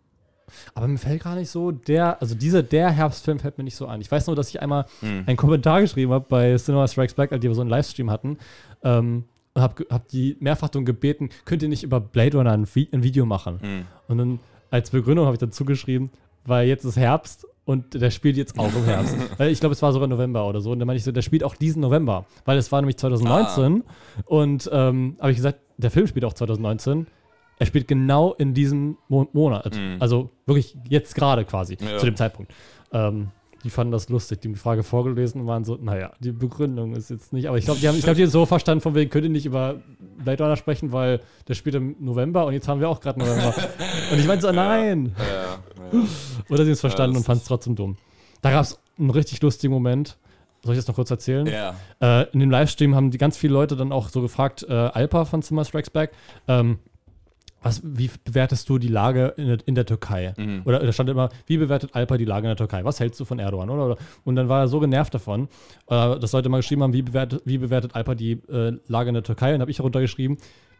Aber 0.73 0.87
mir 0.87 0.97
fällt 0.97 1.23
gar 1.23 1.35
nicht 1.35 1.49
so 1.49 1.71
der, 1.71 2.19
also 2.21 2.33
dieser, 2.33 2.63
der 2.63 2.89
Herbstfilm 2.89 3.37
fällt 3.39 3.57
mir 3.57 3.63
nicht 3.63 3.75
so 3.75 3.85
ein. 3.85 4.01
Ich 4.01 4.11
weiß 4.11 4.25
nur, 4.27 4.35
dass 4.35 4.49
ich 4.49 4.61
einmal 4.61 4.85
Hm. 5.01 5.23
einen 5.27 5.37
Kommentar 5.37 5.81
geschrieben 5.81 6.11
habe 6.11 6.25
bei 6.27 6.55
Cinema 6.57 6.87
Strikes 6.87 7.13
Back, 7.13 7.31
als 7.31 7.41
die 7.41 7.53
so 7.53 7.61
einen 7.61 7.69
Livestream 7.69 8.09
hatten. 8.09 8.37
Ähm, 8.83 9.25
und 9.53 9.61
habe 9.61 9.85
hab 9.89 10.07
die 10.07 10.37
mehrfach 10.39 10.69
darum 10.69 10.85
gebeten, 10.85 11.29
könnt 11.45 11.61
ihr 11.63 11.69
nicht 11.69 11.83
über 11.83 11.99
Blade 11.99 12.37
Runner 12.37 12.51
ein, 12.51 12.67
Vi 12.73 12.87
ein 12.91 13.03
Video 13.03 13.25
machen? 13.25 13.59
Hm. 13.61 13.85
Und 14.07 14.17
dann 14.17 14.39
als 14.71 14.91
Begründung 14.91 15.25
habe 15.25 15.35
ich 15.35 15.39
dazu 15.39 15.65
geschrieben, 15.65 16.11
weil 16.45 16.67
jetzt 16.67 16.83
ist 16.85 16.97
Herbst 16.97 17.45
und 17.69 17.93
der 17.93 18.09
spielt 18.09 18.35
jetzt 18.35 18.57
auch 18.57 18.73
im 18.75 18.83
Herbst. 18.85 19.15
Ich 19.41 19.59
glaube, 19.59 19.73
es 19.73 19.81
war 19.83 19.93
sogar 19.93 20.07
November 20.07 20.47
oder 20.47 20.59
so. 20.59 20.71
Und 20.71 20.79
dann 20.79 20.87
meinte 20.87 20.97
ich 20.97 21.03
so, 21.03 21.11
der 21.11 21.21
spielt 21.21 21.43
auch 21.43 21.55
diesen 21.55 21.83
November, 21.83 22.25
weil 22.45 22.57
es 22.57 22.71
war 22.71 22.81
nämlich 22.81 22.97
2019. 22.97 23.83
Und 24.25 24.67
ähm, 24.73 25.17
habe 25.19 25.29
ich 25.29 25.37
gesagt, 25.37 25.59
der 25.77 25.91
Film 25.91 26.07
spielt 26.07 26.25
auch 26.25 26.33
2019. 26.33 27.05
Er 27.59 27.65
spielt 27.67 27.87
genau 27.87 28.33
in 28.33 28.55
diesem 28.55 28.97
Mo 29.07 29.27
Monat. 29.33 29.79
Also 29.99 30.31
wirklich 30.47 30.75
jetzt 30.89 31.13
gerade 31.13 31.45
quasi, 31.45 31.77
Ja. 31.79 31.99
zu 31.99 32.07
dem 32.07 32.15
Zeitpunkt. 32.15 32.51
Ähm, 32.91 33.27
die 33.63 33.69
fanden 33.69 33.91
das 33.91 34.09
lustig, 34.09 34.41
die 34.41 34.47
haben 34.47 34.53
die 34.53 34.59
Frage 34.59 34.81
vorgelesen 34.83 35.41
und 35.41 35.47
waren 35.47 35.63
so, 35.65 35.77
naja, 35.79 36.13
die 36.19 36.31
Begründung 36.31 36.95
ist 36.95 37.09
jetzt 37.09 37.33
nicht, 37.33 37.47
aber 37.47 37.57
ich 37.57 37.65
glaube, 37.65 37.79
die 37.79 37.87
haben, 37.89 37.97
ich 37.97 38.03
glaube, 38.03 38.15
die 38.15 38.23
haben 38.23 38.29
so 38.31 38.45
verstanden, 38.45 38.81
von 38.81 38.95
wegen, 38.95 39.09
könnt 39.11 39.25
ihr 39.25 39.29
nicht 39.29 39.45
über 39.45 39.75
Blade 40.23 40.41
Runner 40.41 40.55
sprechen, 40.55 40.91
weil 40.93 41.19
der 41.47 41.55
spielt 41.55 41.75
im 41.75 41.95
November 41.99 42.45
und 42.45 42.53
jetzt 42.53 42.67
haben 42.69 42.79
wir 42.79 42.87
auch 42.89 43.01
gerade 43.01 43.19
November. 43.19 43.53
und 44.11 44.17
ich 44.19 44.25
meinte 44.25 44.47
so, 44.47 44.51
nein. 44.53 45.13
Ja. 45.17 45.59
Oder 46.49 46.63
sie 46.63 46.69
haben 46.69 46.69
es 46.71 46.79
verstanden 46.81 47.17
und 47.17 47.23
fanden 47.23 47.41
es 47.41 47.47
trotzdem 47.47 47.75
dumm. 47.75 47.97
Da 48.41 48.51
gab 48.51 48.63
es 48.63 48.79
einen 48.97 49.09
richtig 49.09 49.41
lustigen 49.41 49.73
Moment. 49.73 50.17
Soll 50.63 50.73
ich 50.73 50.79
das 50.79 50.87
noch 50.87 50.95
kurz 50.95 51.09
erzählen? 51.09 51.45
ja. 51.47 51.75
Äh, 52.01 52.27
in 52.33 52.39
dem 52.41 52.51
Livestream 52.51 52.93
haben 52.95 53.11
die 53.11 53.17
ganz 53.17 53.37
viele 53.37 53.53
Leute 53.53 53.75
dann 53.77 53.91
auch 53.93 54.09
so 54.09 54.21
gefragt, 54.21 54.65
äh, 54.67 54.73
Alpa 54.73 55.23
von 55.25 55.41
Zimmer 55.41 55.63
Strikes 55.63 55.89
Back, 55.89 56.11
ähm, 56.49 56.79
was, 57.61 57.81
wie 57.83 58.09
bewertest 58.23 58.69
du 58.69 58.77
die 58.77 58.87
Lage 58.87 59.33
in, 59.37 59.47
der- 59.47 59.57
in 59.65 59.75
der 59.75 59.85
Türkei? 59.85 60.33
Mhm. 60.37 60.61
Oder 60.65 60.79
da 60.79 60.91
stand 60.93 61.09
immer, 61.09 61.29
wie 61.45 61.57
bewertet 61.57 61.91
Alpa 61.93 62.17
die 62.17 62.23
Lage 62.25 62.45
in 62.47 62.49
der 62.51 62.55
Türkei? 62.57 62.83
Was 62.85 62.99
hältst 63.01 63.19
du 63.19 63.25
von 63.25 63.37
Erdogan? 63.39 63.69
Oder? 63.69 63.97
Und 64.25 64.35
dann 64.37 64.47
war 64.49 64.61
er 64.61 64.67
so 64.69 64.79
genervt 64.79 65.13
davon, 65.13 65.49
äh, 65.87 66.19
dass 66.19 66.31
Leute 66.33 66.47
mal 66.49 66.57
geschrieben 66.57 66.83
haben, 66.83 66.93
wie 66.93 67.01
bewertet, 67.01 67.41
wie 67.45 67.57
bewertet 67.57 67.95
Alpa 67.95 68.15
die 68.15 68.33
äh, 68.49 68.77
Lage 68.87 69.09
in 69.09 69.13
der 69.15 69.23
Türkei? 69.23 69.53
Und 69.55 69.61
habe 69.61 69.71
ich 69.71 69.77
darunter 69.77 69.99
geschrieben, 70.01 70.37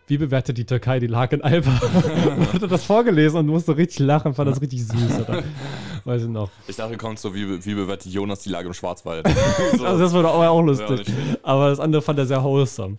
wie 0.10 0.18
bewertet 0.18 0.58
die 0.58 0.66
Türkei 0.66 1.00
die 1.00 1.08
Lage 1.08 1.36
in 1.36 1.42
und 1.42 2.54
hat 2.62 2.72
das 2.72 2.84
vorgelesen 2.84 3.40
und 3.40 3.48
musste 3.48 3.78
richtig 3.78 4.00
lachen, 4.00 4.34
fand 4.34 4.50
das 4.50 4.60
richtig 4.62 4.86
süß. 4.88 5.20
Oder? 5.22 5.44
Weiß 6.04 6.24
ich 6.24 6.28
noch. 6.28 6.50
Ich 6.68 6.76
dachte, 6.76 6.98
kommt 6.98 7.20
so, 7.20 7.34
wie, 7.36 7.64
wie 7.66 7.74
bewertet 7.76 8.12
Jonas 8.12 8.40
die 8.40 8.50
Lage 8.50 8.68
im 8.68 8.74
Schwarzwald? 8.74 9.28
so. 9.78 9.86
Also 9.86 10.04
das 10.04 10.14
war 10.14 10.24
doch 10.24 10.34
auch 10.34 10.42
Ja, 10.44 10.60
lustig. 10.60 10.88
schlecht. 11.06 11.12
Aber 11.44 11.70
das 11.70 11.80
andere 11.80 12.02
fand 12.02 12.18
er 12.20 12.26
sehr 12.26 12.44
wholesome. 12.44 12.98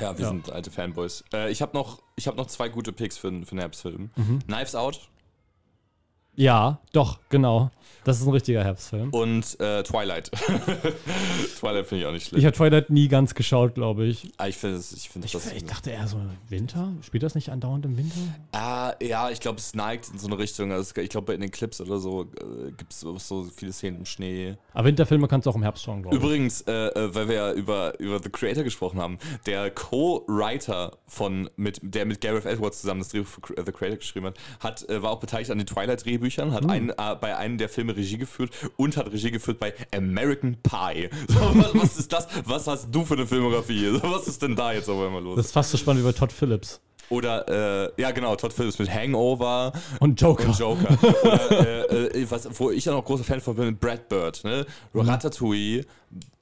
Ja, 0.00 0.16
wir 0.16 0.26
sind 0.26 0.50
alte 0.50 0.70
Fanboys. 0.70 1.24
Äh, 1.32 1.50
ich 1.50 1.60
habe 1.62 1.76
noch, 1.76 2.00
ich 2.16 2.26
hab 2.28 2.36
noch 2.36 2.46
zwei 2.46 2.68
gute 2.68 2.92
Picks 2.92 3.16
für, 3.18 3.28
für 3.28 3.50
einen 3.52 3.60
Herbstfilm. 3.60 4.10
Knives 4.46 4.74
Out 4.74 5.08
Ja, 6.34 6.80
doch, 6.92 7.18
genau. 7.28 7.70
Das 8.04 8.20
ist 8.20 8.26
ein 8.26 8.32
richtiger 8.32 8.64
Herbstfilm. 8.64 9.10
und 9.10 9.58
äh, 9.60 9.82
Twilight. 9.82 10.30
Twilight 11.58 11.86
finde 11.86 12.02
ich 12.02 12.06
auch 12.06 12.12
nicht 12.12 12.22
Ich 12.24 12.28
schlecht. 12.28 12.46
habe 12.46 12.56
Twilight 12.56 12.90
nie 12.90 13.08
ganz 13.08 13.34
geschaut, 13.34 13.74
glaube 13.74 14.04
ich. 14.06 14.32
Ah, 14.38 14.48
ich 14.48 14.56
finde 14.56 14.78
ich 14.78 15.08
finde 15.08 15.26
Ich, 15.26 15.32
das. 15.32 15.52
ich 15.52 15.64
dachte 15.64 15.90
eher 15.90 16.06
so 16.06 16.18
Winter. 16.48 16.92
Spielt 17.02 17.22
das 17.22 17.34
nicht 17.34 17.50
andauernd 17.50 17.84
im 17.86 17.96
Winter? 17.96 18.16
Ah, 18.52 18.94
ja, 19.02 19.30
ich 19.30 19.40
glaube, 19.40 19.58
es 19.58 19.74
neigt 19.74 20.08
in 20.12 20.18
so 20.18 20.26
eine 20.26 20.38
Richtung. 20.38 20.72
Also, 20.72 21.00
ich 21.00 21.08
glaube, 21.10 21.32
in 21.34 21.40
den 21.40 21.50
Clips 21.50 21.80
oder 21.80 21.98
so 21.98 22.22
äh, 22.22 22.72
gibt 22.76 22.92
es 22.92 23.00
so, 23.00 23.44
viele 23.54 23.72
Szenen 23.72 23.98
im 24.00 24.06
Schnee. 24.06 24.56
Aber 24.72 24.86
Winterfilme 24.88 25.28
kannst 25.28 25.46
du 25.46 25.50
auch 25.50 25.56
im 25.56 25.62
Herbst 25.62 25.84
schauen, 25.84 26.02
glaube 26.02 26.16
ich. 26.16 26.22
Übrigens, 26.22 26.62
äh, 26.62 26.72
äh, 26.88 27.14
weil 27.14 27.28
wir 27.28 27.34
ja 27.36 27.52
über, 27.52 27.98
über 28.00 28.20
The 28.22 28.30
Creator 28.30 28.64
gesprochen 28.64 29.00
haben, 29.00 29.18
der 29.46 29.70
Co-Writer 29.70 30.98
von, 31.06 31.48
mit, 31.56 31.78
der 31.82 32.06
mit 32.06 32.20
Gareth 32.20 32.46
Edwards 32.46 32.80
zusammen 32.80 33.00
das 33.00 33.08
Drehbuch 33.10 33.28
für 33.28 33.64
The 33.64 33.72
Creator 33.72 33.96
geschrieben 33.98 34.26
hat, 34.26 34.38
hat 34.60 34.88
äh, 34.88 35.02
war 35.02 35.10
auch 35.12 35.20
beteiligt 35.20 35.50
an 35.50 35.58
den 35.58 35.66
Twilight-Drehbüchern, 35.66 36.52
hat 36.52 36.68
einen, 36.68 36.90
äh, 36.90 36.94
bei 37.20 37.36
einem 37.36 37.58
der 37.58 37.68
Filme 37.68 37.91
Regie 37.96 38.18
geführt 38.18 38.50
und 38.76 38.96
hat 38.96 39.12
Regie 39.12 39.30
geführt 39.30 39.58
bei 39.60 39.74
American 39.94 40.56
Pie. 40.62 41.08
So, 41.28 41.40
was, 41.40 41.74
was 41.74 41.98
ist 41.98 42.12
das? 42.12 42.26
Was 42.44 42.66
hast 42.66 42.88
du 42.90 43.04
für 43.04 43.14
eine 43.14 43.26
Filmografie? 43.26 43.86
So, 43.90 44.02
was 44.02 44.26
ist 44.28 44.42
denn 44.42 44.54
da 44.56 44.72
jetzt 44.72 44.88
auf 44.88 45.00
einmal 45.04 45.22
los? 45.22 45.36
Das 45.36 45.46
ist 45.46 45.52
fast 45.52 45.70
so 45.70 45.78
spannend 45.78 46.02
wie 46.02 46.06
bei 46.08 46.12
Todd 46.12 46.32
Phillips. 46.32 46.80
Oder, 47.08 47.84
äh, 47.96 48.00
ja 48.00 48.10
genau, 48.10 48.34
Todd 48.36 48.52
Phillips 48.54 48.78
mit 48.78 48.90
Hangover 48.92 49.72
Und 50.00 50.18
Joker. 50.20 50.46
und 50.46 50.58
Joker. 50.58 50.96
Oder, 51.22 51.90
äh, 51.90 52.22
äh, 52.22 52.30
was, 52.30 52.48
wo 52.58 52.70
ich 52.70 52.84
ja 52.86 52.92
noch 52.92 53.04
großer 53.04 53.24
Fan 53.24 53.40
von 53.40 53.54
bin, 53.54 53.76
Brad 53.76 54.08
Bird, 54.08 54.42
ne? 54.44 54.64
Ratatouille, 54.94 55.84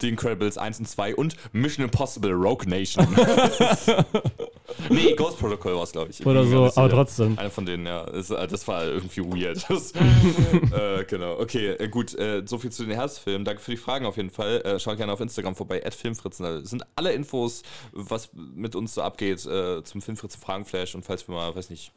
The 0.01 0.09
Incredibles 0.09 0.59
1 0.59 0.79
und 0.79 0.89
2 0.89 1.17
und 1.17 1.35
Mission 1.53 1.85
Impossible 1.85 2.33
Rogue 2.33 2.69
Nation. 2.69 3.07
nee, 4.91 5.15
Ghost 5.15 5.39
Protocol 5.39 5.77
war 5.77 5.85
es, 5.85 5.93
glaube 5.93 6.11
ich. 6.11 6.25
Oder 6.25 6.45
so, 6.45 6.71
aber 6.75 6.89
trotzdem. 6.89 7.39
Einer 7.39 7.51
von 7.51 7.67
denen, 7.67 7.87
ja. 7.87 8.05
Das, 8.05 8.31
äh, 8.31 8.47
das 8.47 8.67
war 8.69 8.85
irgendwie 8.85 9.23
weird. 9.23 9.65
Das, 9.71 9.93
äh, 10.73 11.05
genau. 11.05 11.39
Okay, 11.39 11.71
äh, 11.71 11.89
gut. 11.89 12.15
Äh, 12.19 12.43
so 12.45 12.59
viel 12.59 12.73
zu 12.73 12.85
den 12.85 12.95
Herbstfilmen. 12.95 13.45
Danke 13.45 13.63
für 13.63 13.71
die 13.71 13.77
Fragen 13.77 14.05
auf 14.05 14.17
jeden 14.17 14.31
Fall. 14.31 14.61
Äh, 14.63 14.79
schaut 14.81 14.97
gerne 14.97 15.13
auf 15.13 15.21
Instagram 15.21 15.55
vorbei, 15.55 15.81
@filmfritzen. 15.91 16.45
Da 16.45 16.61
sind 16.61 16.85
alle 16.97 17.13
Infos, 17.13 17.63
was 17.93 18.31
mit 18.35 18.75
uns 18.75 18.95
so 18.95 19.03
abgeht, 19.03 19.47
äh, 19.47 19.83
zum 19.85 20.03
Filmfritzen 20.03 20.41
Fragenflash 20.41 20.95
und 20.95 21.05
falls 21.05 21.27
wir 21.29 21.35
mal, 21.35 21.55
weiß 21.55 21.71
nicht, 21.71 21.93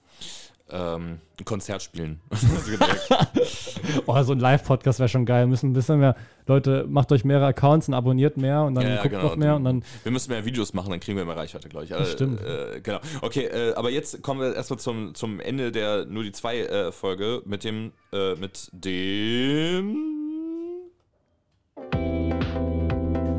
ähm, 0.69 1.19
ein 1.39 1.45
Konzert 1.45 1.83
spielen. 1.83 2.19
Also. 2.29 2.47
Oh, 4.05 4.21
so 4.23 4.31
ein 4.31 4.39
Live-Podcast 4.39 4.99
wäre 4.99 5.09
schon 5.09 5.25
geil. 5.25 5.45
Müssen 5.45 5.71
ein 5.71 5.73
bisschen 5.73 5.99
mehr, 5.99 6.15
Leute, 6.47 6.85
macht 6.87 7.11
euch 7.11 7.25
mehrere 7.25 7.47
Accounts 7.47 7.87
und 7.87 7.93
abonniert 7.93 8.37
mehr 8.37 8.63
und 8.63 8.75
dann 8.75 8.83
Ja, 8.85 8.95
ja, 8.95 9.01
guckt 9.01 9.11
genau. 9.11 9.23
noch 9.23 9.35
mehr 9.35 9.55
und 9.55 9.65
dann. 9.65 9.83
wir 10.03 10.11
müssen 10.11 10.31
mehr 10.31 10.45
Videos 10.45 10.73
machen, 10.73 10.89
dann 10.91 10.99
kriegen 10.99 11.17
wir 11.17 11.25
mehr 11.25 11.35
Reichweite, 11.35 11.69
glaube 11.69 11.85
ich. 11.85 11.91
Äh, 11.91 12.05
stimmt. 12.05 12.41
Äh, 12.41 12.79
genau. 12.81 12.99
Okay, 13.21 13.45
äh, 13.45 13.73
aber 13.75 13.89
jetzt 13.89 14.21
kommen 14.21 14.39
wir 14.39 14.55
erstmal 14.55 14.79
zum, 14.79 15.13
zum 15.15 15.39
Ende 15.39 15.71
der 15.71 16.05
nur 16.05 16.23
die 16.23 16.31
zwei 16.31 16.59
äh, 16.59 16.91
Folge 16.91 17.41
mit 17.45 17.63
dem 17.63 17.91
äh, 18.11 18.35
mit 18.35 18.69
dem 18.71 19.97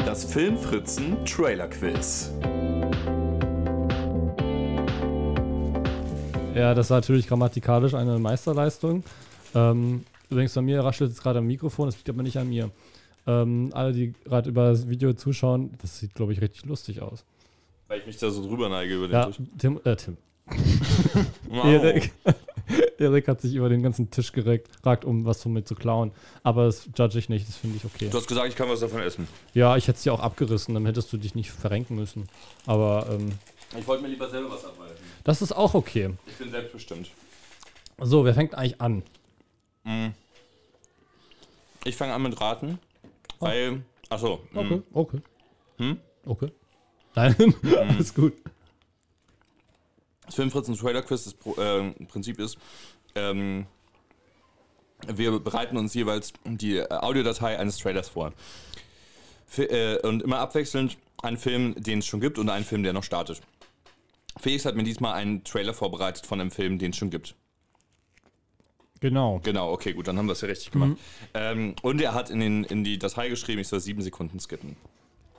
Das 0.04 0.24
Filmfritzen 0.24 1.24
Trailer 1.24 1.68
Quiz. 1.68 2.30
Ja, 6.54 6.74
das 6.74 6.90
war 6.90 6.98
natürlich 6.98 7.26
grammatikalisch 7.26 7.94
eine 7.94 8.18
Meisterleistung. 8.18 9.02
Ähm, 9.54 10.04
übrigens, 10.30 10.54
bei 10.54 10.62
mir 10.62 10.80
raschelt 10.84 11.10
jetzt 11.10 11.22
gerade 11.22 11.40
am 11.40 11.46
Mikrofon, 11.46 11.86
das 11.86 11.96
liegt 11.96 12.08
aber 12.08 12.22
nicht 12.22 12.36
an 12.36 12.48
mir. 12.48 12.70
Ähm, 13.26 13.70
alle, 13.72 13.92
die 13.92 14.12
gerade 14.24 14.50
über 14.50 14.70
das 14.70 14.88
Video 14.88 15.12
zuschauen, 15.14 15.70
das 15.80 15.98
sieht, 15.98 16.14
glaube 16.14 16.32
ich, 16.32 16.40
richtig 16.40 16.66
lustig 16.66 17.00
aus. 17.02 17.24
Weil 17.88 18.00
ich 18.00 18.06
mich 18.06 18.18
da 18.18 18.30
so 18.30 18.46
drüber 18.46 18.68
neige 18.68 18.94
über 18.94 19.08
den 19.08 19.12
Ja, 19.12 19.26
Tisch. 19.26 19.36
Tim, 19.58 19.80
äh, 19.84 19.96
Tim. 19.96 20.16
Wow. 21.48 21.66
Erik, 21.66 22.12
Erik 22.98 23.28
hat 23.28 23.40
sich 23.40 23.54
über 23.54 23.68
den 23.68 23.82
ganzen 23.82 24.10
Tisch 24.10 24.32
geregt, 24.32 24.68
ragt, 24.84 25.04
um 25.04 25.24
was 25.24 25.40
von 25.40 25.52
mir 25.52 25.62
zu 25.64 25.76
klauen. 25.76 26.10
Aber 26.42 26.64
das 26.66 26.88
judge 26.98 27.18
ich 27.18 27.28
nicht, 27.28 27.46
das 27.46 27.56
finde 27.56 27.76
ich 27.76 27.84
okay. 27.84 28.08
Du 28.10 28.18
hast 28.18 28.26
gesagt, 28.26 28.48
ich 28.48 28.56
kann 28.56 28.68
was 28.68 28.80
davon 28.80 29.00
essen. 29.00 29.28
Ja, 29.52 29.76
ich 29.76 29.86
hätte 29.86 29.98
es 29.98 30.02
dir 30.02 30.12
auch 30.12 30.20
abgerissen, 30.20 30.74
dann 30.74 30.84
hättest 30.84 31.12
du 31.12 31.16
dich 31.16 31.36
nicht 31.36 31.52
verrenken 31.52 31.94
müssen. 31.94 32.24
Aber 32.66 33.06
ähm, 33.12 33.30
Ich 33.78 33.86
wollte 33.86 34.02
mir 34.02 34.08
lieber 34.08 34.28
selber 34.30 34.50
was 34.50 34.64
abhalten. 34.64 34.96
das 35.24 35.42
ist 35.42 35.52
auch 35.52 35.74
okay. 35.74 36.10
Ich 36.26 36.34
bin 36.36 36.50
selbstbestimmt. 36.50 37.10
So, 38.00 38.24
wer 38.24 38.34
fängt 38.34 38.54
eigentlich 38.54 38.80
an? 38.80 39.02
Ich 41.84 41.96
fange 41.96 42.14
an 42.14 42.22
mit 42.22 42.40
Raten, 42.40 42.78
weil. 43.40 43.82
Achso. 44.08 44.40
Okay, 44.54 44.82
okay. 44.92 45.20
Hm? 45.78 46.00
Okay. 46.24 46.50
Nein, 47.14 47.54
alles 47.78 48.14
gut. 48.14 48.32
Das 50.26 50.34
Filmfritzen 50.36 50.76
Trailer 50.76 51.02
Quiz, 51.02 51.24
das 51.24 51.56
äh, 51.58 51.90
Prinzip 52.06 52.38
ist, 52.38 52.56
ähm, 53.14 53.66
wir 55.06 55.38
bereiten 55.38 55.76
uns 55.76 55.92
jeweils 55.94 56.32
die 56.44 56.80
Audiodatei 56.90 57.58
eines 57.58 57.76
Trailers 57.78 58.08
vor. 58.08 58.32
Fi- 59.46 59.64
äh, 59.64 60.00
und 60.06 60.22
immer 60.22 60.38
abwechselnd 60.38 60.96
einen 61.22 61.36
Film, 61.36 61.74
den 61.76 61.98
es 61.98 62.06
schon 62.06 62.20
gibt 62.20 62.38
und 62.38 62.48
einen 62.48 62.64
Film, 62.64 62.82
der 62.82 62.92
noch 62.94 63.04
startet. 63.04 63.42
Felix 64.36 64.64
hat 64.64 64.74
mir 64.76 64.82
diesmal 64.82 65.14
einen 65.14 65.44
Trailer 65.44 65.74
vorbereitet 65.74 66.26
von 66.26 66.40
einem 66.40 66.50
Film, 66.50 66.78
den 66.78 66.90
es 66.90 66.96
schon 66.96 67.10
gibt. 67.10 67.34
Genau. 69.00 69.40
Genau, 69.44 69.70
okay, 69.72 69.92
gut, 69.92 70.08
dann 70.08 70.16
haben 70.16 70.26
wir 70.26 70.32
es 70.32 70.40
ja 70.40 70.48
richtig 70.48 70.70
gemacht. 70.70 70.92
Ähm, 71.34 71.74
und 71.82 72.00
er 72.00 72.14
hat 72.14 72.30
in, 72.30 72.40
den, 72.40 72.64
in 72.64 72.84
die 72.84 72.98
Datei 72.98 73.28
geschrieben, 73.28 73.60
ich 73.60 73.68
soll 73.68 73.80
sieben 73.80 74.00
Sekunden 74.02 74.40
skippen. 74.40 74.76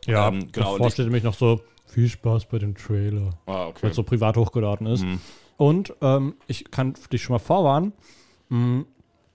Ja, 0.05 0.27
Ähm, 0.27 0.51
genau, 0.51 0.73
Davor 0.77 0.91
steht 0.91 1.05
nämlich 1.05 1.23
noch 1.23 1.33
so, 1.33 1.61
viel 1.87 2.09
Spaß 2.09 2.45
bei 2.45 2.59
dem 2.59 2.75
Trailer, 2.75 3.31
Ah, 3.45 3.67
okay. 3.67 3.83
weil 3.83 3.89
es 3.91 3.95
so 3.95 4.03
privat 4.03 4.37
hochgeladen 4.37 4.85
ist. 4.87 5.03
Mhm. 5.03 5.19
Und 5.57 5.93
ähm, 6.01 6.35
ich 6.47 6.69
kann 6.71 6.93
dich 7.11 7.23
schon 7.23 7.33
mal 7.33 7.39
vorwarnen, 7.39 7.93
mh, 8.49 8.85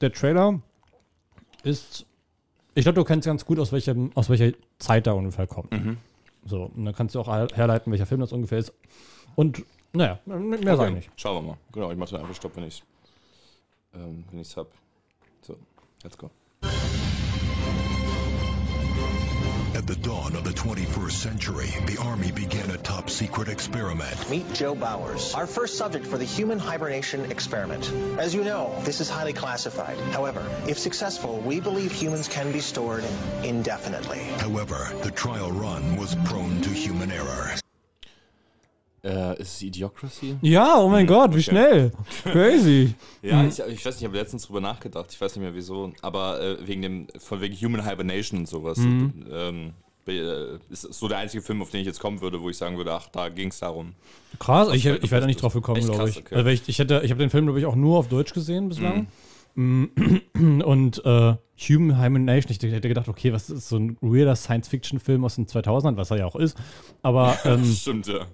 der 0.01 0.13
Trailer 0.13 0.61
ist, 1.63 2.07
ich 2.75 2.85
glaube, 2.85 2.97
du 2.97 3.05
kennst 3.05 3.27
ganz 3.27 3.45
gut, 3.45 3.59
aus, 3.59 3.73
welchem, 3.73 4.11
aus 4.15 4.29
welcher 4.29 4.53
Zeit 4.79 5.07
da 5.07 5.13
ungefähr 5.13 5.47
kommt. 5.47 5.73
Mhm. 5.73 5.97
So, 6.45 6.65
und 6.75 6.85
dann 6.85 6.95
kannst 6.95 7.15
du 7.15 7.21
auch 7.21 7.29
her- 7.29 7.49
herleiten, 7.55 7.91
welcher 7.93 8.07
Film 8.07 8.21
das 8.21 8.33
ungefähr 8.33 8.59
ist. 8.59 8.73
Und, 9.37 9.65
naja, 9.93 10.19
mehr 10.25 10.77
sage 10.77 10.91
ich 10.91 10.97
nicht. 10.97 11.11
Schauen 11.17 11.45
wir 11.45 11.53
mal. 11.53 11.59
Genau, 11.73 11.91
ich 11.91 11.97
mache 11.99 12.13
dann 12.13 12.21
einfach 12.23 12.35
Stopp, 12.35 12.57
wenn 12.57 12.65
ich 12.65 12.83
ähm, 13.95 14.25
wenn 14.31 14.41
ich's 14.41 14.57
hab. 14.57 14.69
So, 15.43 15.57
let's 16.03 16.17
go. 16.17 16.31
At 19.81 19.87
the 19.87 19.97
dawn 19.97 20.37
of 20.37 20.45
the 20.45 20.51
21st 20.51 21.11
century, 21.13 21.69
the 21.87 21.97
Army 22.03 22.31
began 22.33 22.69
a 22.71 22.77
top 22.77 23.09
secret 23.09 23.49
experiment. 23.49 24.29
Meet 24.29 24.53
Joe 24.53 24.75
Bowers, 24.75 25.33
our 25.35 25.47
first 25.47 25.79
subject 25.79 26.05
for 26.05 26.19
the 26.19 26.25
human 26.27 26.59
hibernation 26.59 27.31
experiment. 27.31 27.91
As 28.19 28.35
you 28.35 28.45
know, 28.45 28.79
this 28.85 29.01
is 29.01 29.09
highly 29.09 29.33
classified. 29.33 29.97
However, 30.13 30.45
if 30.69 30.79
successful, 30.79 31.39
we 31.39 31.61
believe 31.61 31.93
humans 31.93 32.29
can 32.29 32.53
be 32.53 32.61
stored 32.61 33.05
indefinitely. 33.43 34.19
However, 34.19 34.93
the 35.03 35.11
trial 35.11 35.51
run 35.51 35.97
was 35.97 36.15
prone 36.27 36.61
to 36.61 36.69
human 36.69 37.11
error. 37.11 37.55
Äh, 39.03 39.41
ist 39.41 39.55
es 39.55 39.63
Idiocracy? 39.63 40.37
Ja, 40.43 40.79
oh 40.79 40.89
mein 40.89 41.07
Gott, 41.07 41.35
wie 41.35 41.43
schnell. 41.43 41.93
Crazy. 42.25 42.95
Ja, 43.23 43.45
ich, 43.45 43.59
ich 43.59 43.85
weiß 43.85 43.95
nicht, 43.95 44.03
ich 44.03 44.05
habe 44.05 44.17
letztens 44.17 44.47
drüber 44.47 44.61
nachgedacht. 44.61 45.07
Ich 45.11 45.21
weiß 45.21 45.37
nicht 45.37 45.43
mehr 45.43 45.55
wieso. 45.55 45.93
Aber 46.03 46.41
äh, 46.41 46.67
wegen 46.67 46.83
dem, 46.83 47.07
von 47.19 47.41
wegen 47.41 47.55
Human 47.55 47.89
Hibernation 47.89 48.41
und 48.41 48.47
sowas. 48.47 48.79
Ähm, 48.79 49.73
äh, 50.07 50.59
ist 50.71 50.83
so 50.83 51.09
der 51.09 51.19
einzige 51.19 51.43
Film, 51.43 51.63
auf 51.63 51.71
den 51.71 51.81
ich 51.81 51.87
jetzt 51.87 52.01
kommen 52.01 52.21
würde, 52.21 52.41
wo 52.41 52.51
ich 52.51 52.57
sagen 52.57 52.77
würde, 52.77 52.93
ach, 52.93 53.09
da 53.09 53.29
ging 53.29 53.49
es 53.49 53.61
darum. 53.61 53.95
Krass, 54.39 54.69
ich, 54.73 54.87
ich 54.87 55.11
wäre 55.11 55.21
da 55.21 55.27
nicht 55.27 55.43
drauf 55.43 55.53
gekommen, 55.53 55.83
glaube 55.83 56.11
ich. 56.11 56.19
okay. 56.19 56.35
Also, 56.35 56.49
ich. 56.51 56.69
Ich, 56.69 56.79
hätte, 56.79 57.01
ich 57.05 57.11
habe 57.11 57.21
den 57.21 57.31
Film, 57.31 57.47
glaube 57.47 57.61
ich, 57.61 57.67
auch 57.67 57.77
nur 57.77 57.99
auf 57.99 58.09
Deutsch 58.09 58.33
gesehen 58.33 58.69
bislang. 58.69 59.07
Mm, 59.55 59.85
Und 60.63 61.05
äh, 61.05 61.35
Human 61.69 62.01
Hibernation, 62.01 62.51
ich 62.51 62.63
hätte 62.63 62.89
gedacht, 62.89 63.09
okay, 63.09 63.33
was 63.33 63.51
ist 63.51 63.69
so 63.69 63.77
ein 63.77 63.97
weirder 64.01 64.37
Science-Fiction-Film 64.37 65.25
aus 65.25 65.37
den 65.37 65.47
2000ern, 65.47 65.97
was 65.97 66.11
er 66.11 66.19
ja 66.19 66.27
auch 66.27 66.37
ist. 66.37 66.57
Aber 67.03 67.37
ähm, 67.45 67.65
Stimmt, 67.65 68.07
ja. 68.07 68.27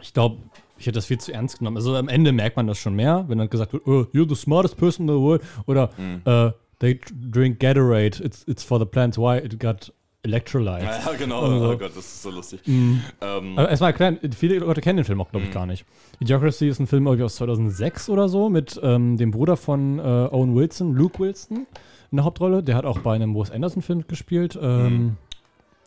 Ich 0.00 0.12
glaube, 0.12 0.38
ich 0.78 0.86
hätte 0.86 0.94
das 0.96 1.06
viel 1.06 1.18
zu 1.18 1.32
ernst 1.32 1.58
genommen. 1.58 1.76
Also 1.76 1.94
am 1.96 2.08
Ende 2.08 2.32
merkt 2.32 2.56
man 2.56 2.66
das 2.66 2.78
schon 2.78 2.94
mehr, 2.94 3.24
wenn 3.28 3.38
dann 3.38 3.50
gesagt 3.50 3.72
wird, 3.72 3.86
oh, 3.86 4.06
you're 4.14 4.28
the 4.28 4.34
smartest 4.36 4.76
person 4.76 5.08
in 5.08 5.14
the 5.14 5.20
world. 5.20 5.42
Oder 5.66 5.90
Mhm. 5.98 6.20
äh, 6.24 6.52
they 6.78 7.00
drink 7.12 7.58
Gatorade, 7.58 8.22
it's, 8.22 8.44
it's 8.46 8.62
for 8.62 8.78
the 8.78 8.84
plants, 8.84 9.18
why 9.18 9.38
it 9.38 9.58
got 9.58 9.92
electrolytes. 10.22 11.04
Ja, 11.06 11.12
genau. 11.18 11.40
Also- 11.42 11.64
Oh 11.72 11.76
Gott, 11.78 11.90
das 11.90 11.96
ist 11.98 12.22
so 12.22 12.30
lustig. 12.30 12.60
Ähm, 12.66 13.02
Aber 13.56 13.68
erstmal 13.68 13.90
erklären, 13.90 14.18
viele 14.36 14.58
Leute 14.58 14.80
kennen 14.80 14.98
den 14.98 15.04
Film 15.04 15.20
auch, 15.20 15.30
glaube 15.30 15.46
ich, 15.46 15.52
gar 15.52 15.66
nicht. 15.66 15.84
Idiocracy 16.20 16.68
ist 16.68 16.80
ein 16.80 16.86
Film 16.86 17.06
irgendwie 17.06 17.24
aus 17.24 17.36
2006 17.36 18.08
oder 18.08 18.28
so 18.28 18.48
mit 18.48 18.78
ähm, 18.82 19.16
dem 19.16 19.30
Bruder 19.30 19.56
von 19.56 19.98
äh, 19.98 20.02
Owen 20.02 20.54
Wilson, 20.54 20.94
Luke 20.94 21.18
Wilson, 21.18 21.66
in 22.10 22.16
der 22.16 22.24
Hauptrolle. 22.24 22.62
Der 22.62 22.74
hat 22.76 22.84
auch 22.84 22.98
bei 23.00 23.14
einem 23.14 23.34
Wes 23.34 23.50
Anderson-Film 23.50 24.04
gespielt. 24.08 24.58
Ähm, 24.60 25.16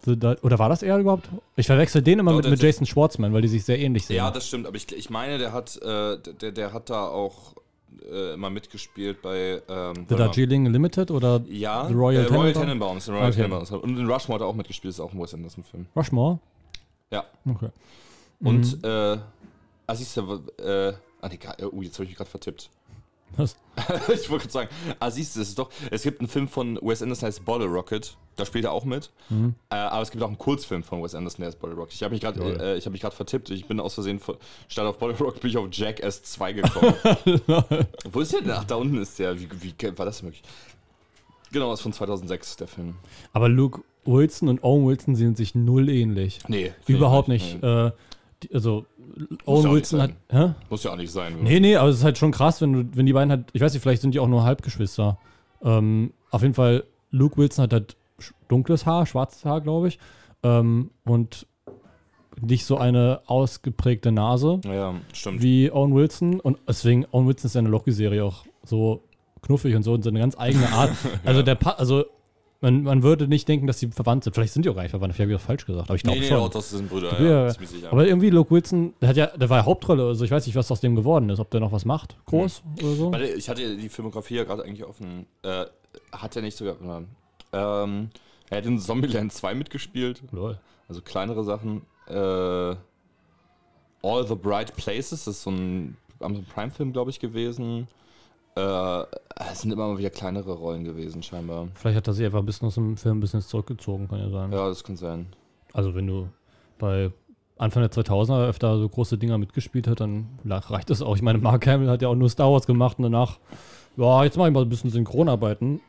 The 0.03 0.35
oder 0.41 0.57
war 0.57 0.69
das 0.69 0.81
er 0.83 0.97
überhaupt? 0.97 1.29
Ich 1.55 1.67
verwechsel 1.67 2.01
den 2.01 2.19
immer 2.19 2.31
Doch, 2.31 2.41
mit, 2.41 2.49
mit 2.49 2.61
Jason 2.61 2.85
Schwartzman, 2.85 3.33
weil 3.33 3.41
die 3.41 3.47
sich 3.47 3.63
sehr 3.63 3.79
ähnlich 3.79 4.05
sehen. 4.05 4.17
ja, 4.17 4.31
das 4.31 4.47
stimmt, 4.47 4.65
aber 4.65 4.75
ich, 4.75 4.91
ich 4.91 5.09
meine, 5.09 5.37
der 5.37 5.53
hat, 5.53 5.77
äh, 5.81 6.17
der, 6.17 6.51
der 6.51 6.73
hat 6.73 6.89
da 6.89 7.07
auch 7.07 7.55
äh, 8.09 8.33
immer 8.33 8.49
mitgespielt 8.49 9.21
bei 9.21 9.61
ähm, 9.69 10.05
The. 10.09 10.15
Darjeeling 10.15 10.65
Limited 10.67 11.11
oder 11.11 11.41
Ja, 11.47 11.85
The 11.87 11.93
Royal 11.93 12.25
äh, 12.25 12.27
Royal 12.27 12.53
Tenenbaums? 12.53 13.09
Royal 13.09 13.27
Okay. 13.27 13.35
Tenenbaums. 13.35 13.71
Und 13.71 13.97
in 13.97 14.09
Rushmore 14.09 14.39
hat 14.39 14.41
er 14.41 14.47
auch 14.47 14.55
mitgespielt, 14.55 14.93
ist 14.93 14.99
auch 14.99 15.13
ein 15.13 15.21
Wes 15.21 15.33
Anderson-Film. 15.33 15.85
Rushmore? 15.95 16.39
Ja. 17.11 17.25
Okay. 17.47 17.69
Und, 18.41 18.83
äh, 18.83 19.17
ah, 19.87 19.95
siehst 19.95 20.17
du, 20.17 20.41
äh, 20.57 20.93
ah, 21.21 21.29
nee, 21.29 21.39
oh, 21.71 21.81
jetzt 21.81 21.95
habe 21.95 22.05
ich 22.05 22.09
mich 22.09 22.15
gerade 22.15 22.29
vertippt. 22.29 22.69
Was? 23.37 23.55
ich 24.13 24.29
wollte 24.29 24.47
gerade 24.47 24.51
sagen, 24.51 24.69
ah, 24.99 25.09
siehst 25.09 25.35
du, 25.35 25.41
es 25.41 25.49
ist 25.49 25.59
doch, 25.59 25.69
es 25.89 26.03
gibt 26.03 26.19
einen 26.19 26.27
Film 26.27 26.47
von 26.47 26.77
Wes 26.81 27.01
Anderson, 27.01 27.21
der 27.21 27.27
heißt 27.27 27.45
Bottle 27.45 27.67
Rocket, 27.67 28.15
da 28.35 28.45
spielt 28.45 28.65
er 28.65 28.71
auch 28.71 28.83
mit. 28.83 29.11
Mhm. 29.29 29.55
Äh, 29.69 29.75
aber 29.75 30.01
es 30.01 30.11
gibt 30.11 30.23
auch 30.23 30.27
einen 30.27 30.37
Kurzfilm 30.37 30.83
von 30.83 31.01
Wes 31.01 31.15
Anderson, 31.15 31.41
der 31.41 31.47
heißt 31.47 31.59
Bottle 31.59 31.75
Rocket. 31.75 31.93
Ich 31.93 32.03
habe 32.03 32.13
mich 32.13 32.21
gerade 32.21 32.41
äh, 32.41 32.77
ich 32.77 32.85
hab 32.85 32.91
mich 32.91 33.01
gerade 33.01 33.15
vertippt, 33.15 33.49
ich 33.49 33.65
bin 33.65 33.79
aus 33.79 33.93
Versehen, 33.93 34.19
von, 34.19 34.37
statt 34.67 34.85
auf 34.85 34.97
Bottle 34.97 35.17
Rocket 35.17 35.41
bin 35.41 35.51
ich 35.51 35.57
auf 35.57 35.67
Jackass 35.71 36.23
2 36.23 36.53
gekommen. 36.53 36.93
Wo 38.11 38.19
ist 38.19 38.33
der 38.33 38.41
denn? 38.41 38.51
Ach, 38.51 38.65
da 38.65 38.75
unten 38.75 39.01
ist 39.01 39.17
der, 39.19 39.39
wie, 39.39 39.47
wie 39.61 39.97
war 39.97 40.05
das 40.05 40.21
möglich? 40.21 40.43
Genau, 41.51 41.73
ist 41.73 41.81
von 41.81 41.93
2006, 41.93 42.57
der 42.57 42.67
Film. 42.67 42.95
Aber 43.33 43.49
Luke 43.49 43.81
Wilson 44.05 44.47
und 44.49 44.63
Owen 44.63 44.87
Wilson 44.87 45.15
sehen 45.15 45.35
sich 45.35 45.53
null 45.53 45.89
ähnlich. 45.89 46.39
Nee. 46.47 46.73
Überhaupt 46.87 47.27
nicht. 47.27 47.61
Nee. 47.61 47.87
Äh, 47.87 47.91
also, 48.53 48.85
Owen 49.45 49.71
Wilson 49.71 50.01
hat. 50.01 50.11
Hä? 50.29 50.53
Muss 50.69 50.83
ja 50.83 50.91
auch 50.91 50.95
nicht 50.97 51.11
sein. 51.11 51.35
Nee, 51.41 51.59
nee, 51.59 51.75
aber 51.75 51.89
es 51.89 51.97
ist 51.97 52.03
halt 52.03 52.17
schon 52.17 52.31
krass, 52.31 52.61
wenn, 52.61 52.73
du, 52.73 52.97
wenn 52.97 53.05
die 53.05 53.13
beiden 53.13 53.29
halt, 53.31 53.45
ich 53.53 53.61
weiß 53.61 53.73
nicht, 53.73 53.81
vielleicht 53.81 54.01
sind 54.01 54.13
die 54.13 54.19
auch 54.19 54.27
nur 54.27 54.43
Halbgeschwister. 54.43 55.17
Ähm, 55.63 56.13
auf 56.29 56.41
jeden 56.41 56.53
Fall, 56.53 56.83
Luke 57.11 57.37
Wilson 57.37 57.63
hat 57.63 57.73
halt 57.73 57.95
dunkles 58.47 58.85
Haar, 58.85 59.05
schwarzes 59.05 59.45
Haar, 59.45 59.61
glaube 59.61 59.87
ich. 59.89 59.99
Ähm, 60.43 60.91
und 61.05 61.45
nicht 62.39 62.65
so 62.65 62.77
eine 62.77 63.21
ausgeprägte 63.27 64.11
Nase 64.11 64.61
Ja, 64.65 64.95
stimmt. 65.13 65.41
wie 65.43 65.71
Owen 65.71 65.93
Wilson. 65.93 66.39
Und 66.39 66.57
deswegen, 66.67 67.05
Owen 67.11 67.27
Wilson 67.27 67.45
ist 67.47 67.55
ja 67.55 67.59
in 67.59 67.65
der 67.65 67.71
Loki-Serie 67.71 68.23
auch 68.23 68.45
so 68.63 69.03
knuffig 69.41 69.75
und 69.75 69.83
so 69.83 69.93
und 69.93 70.03
so 70.03 70.09
eine 70.09 70.19
ganz 70.19 70.39
eigene 70.39 70.69
Art. 70.69 70.91
Also 71.25 71.41
der 71.43 71.55
Pa- 71.55 71.71
also 71.77 72.05
man, 72.61 72.83
man 72.83 73.03
würde 73.03 73.27
nicht 73.27 73.47
denken, 73.47 73.67
dass 73.67 73.79
sie 73.79 73.87
verwandt 73.87 74.23
sind. 74.23 74.33
Vielleicht 74.33 74.53
sind 74.53 74.63
die 74.65 74.69
auch 74.69 74.75
gar 74.75 74.83
nicht 74.83 74.91
verwandt, 74.91 75.13
vielleicht 75.15 75.25
habe 75.27 75.33
ich 75.33 75.37
das 75.39 75.45
falsch 75.45 75.65
gesagt, 75.65 75.89
aber 75.89 75.95
ich 75.95 76.03
glaube 76.03 76.19
Nee, 76.19 76.25
nee, 76.25 76.29
schon. 76.29 76.37
auch 76.39 76.49
das 76.49 76.69
sind 76.69 76.89
Brüder, 76.89 77.19
Ja, 77.21 77.47
ja. 77.47 77.49
sicher. 77.53 77.91
aber 77.91 78.07
irgendwie 78.07 78.29
Luke 78.29 78.51
Wilson, 78.51 78.93
der 79.01 79.09
hat 79.09 79.17
ja, 79.17 79.27
der 79.27 79.49
war 79.49 79.57
ja 79.59 79.65
Hauptrolle, 79.65 80.05
also 80.07 80.23
ich 80.23 80.31
weiß 80.31 80.45
nicht, 80.45 80.55
was 80.55 80.71
aus 80.71 80.79
dem 80.79 80.95
geworden 80.95 81.29
ist, 81.29 81.39
ob 81.39 81.49
der 81.51 81.59
noch 81.59 81.71
was 81.71 81.85
macht, 81.85 82.15
groß 82.27 82.61
oder 82.81 82.91
so. 82.93 83.11
Warte, 83.11 83.25
ich 83.27 83.49
hatte 83.49 83.75
die 83.75 83.89
Filmografie 83.89 84.35
ja 84.35 84.43
gerade 84.43 84.63
eigentlich 84.63 84.85
offen. 84.85 85.25
Äh, 85.43 85.65
hat 86.11 86.35
er 86.35 86.41
nicht 86.41 86.55
sogar. 86.57 86.75
Ähm, 87.53 88.09
er 88.49 88.57
hat 88.57 88.65
in 88.65 88.79
Zombieland 88.79 89.33
2 89.33 89.55
mitgespielt. 89.55 90.21
Lol. 90.31 90.57
Also 90.87 91.01
kleinere 91.01 91.43
Sachen. 91.43 91.81
Äh, 92.07 92.75
All 94.03 94.27
the 94.27 94.35
Bright 94.35 94.75
Places, 94.75 95.25
das 95.25 95.35
ist 95.37 95.43
so 95.43 95.51
ein 95.51 95.97
Amazon 96.19 96.45
Prime-Film, 96.45 96.91
glaube 96.93 97.11
ich, 97.11 97.19
gewesen. 97.19 97.87
Äh, 98.55 99.03
es 99.51 99.61
sind 99.61 99.71
immer 99.71 99.87
mal 99.87 99.97
wieder 99.97 100.09
kleinere 100.09 100.53
Rollen 100.53 100.83
gewesen, 100.83 101.23
scheinbar. 101.23 101.69
Vielleicht 101.75 101.97
hat 101.97 102.07
er 102.07 102.13
sich 102.13 102.25
einfach 102.25 102.39
ein 102.39 102.45
bisschen 102.45 102.67
aus 102.67 102.75
dem 102.75 102.97
Filmbusiness 102.97 103.47
zurückgezogen, 103.47 104.07
kann 104.07 104.19
ja 104.19 104.29
sein. 104.29 104.51
Ja, 104.51 104.67
das 104.67 104.83
kann 104.83 104.97
sein. 104.97 105.27
Also 105.73 105.95
wenn 105.95 106.07
du 106.07 106.27
bei 106.77 107.11
Anfang 107.57 107.81
der 107.83 107.91
2000er 107.91 108.47
öfter 108.47 108.77
so 108.77 108.89
große 108.89 109.17
Dinger 109.17 109.37
mitgespielt 109.37 109.87
hast, 109.87 109.99
dann 110.01 110.27
reicht 110.45 110.89
das 110.89 111.01
auch. 111.01 111.15
Ich 111.15 111.21
meine, 111.21 111.37
Mark 111.37 111.65
Hamill 111.67 111.89
hat 111.89 112.01
ja 112.01 112.07
auch 112.09 112.15
nur 112.15 112.29
Star 112.29 112.51
Wars 112.51 112.65
gemacht 112.65 112.97
und 112.97 113.03
danach, 113.03 113.39
ja, 113.97 114.23
jetzt 114.23 114.37
mache 114.37 114.49
ich 114.49 114.53
mal 114.53 114.63
ein 114.63 114.69
bisschen 114.69 114.89
Synchronarbeiten, 114.89 115.79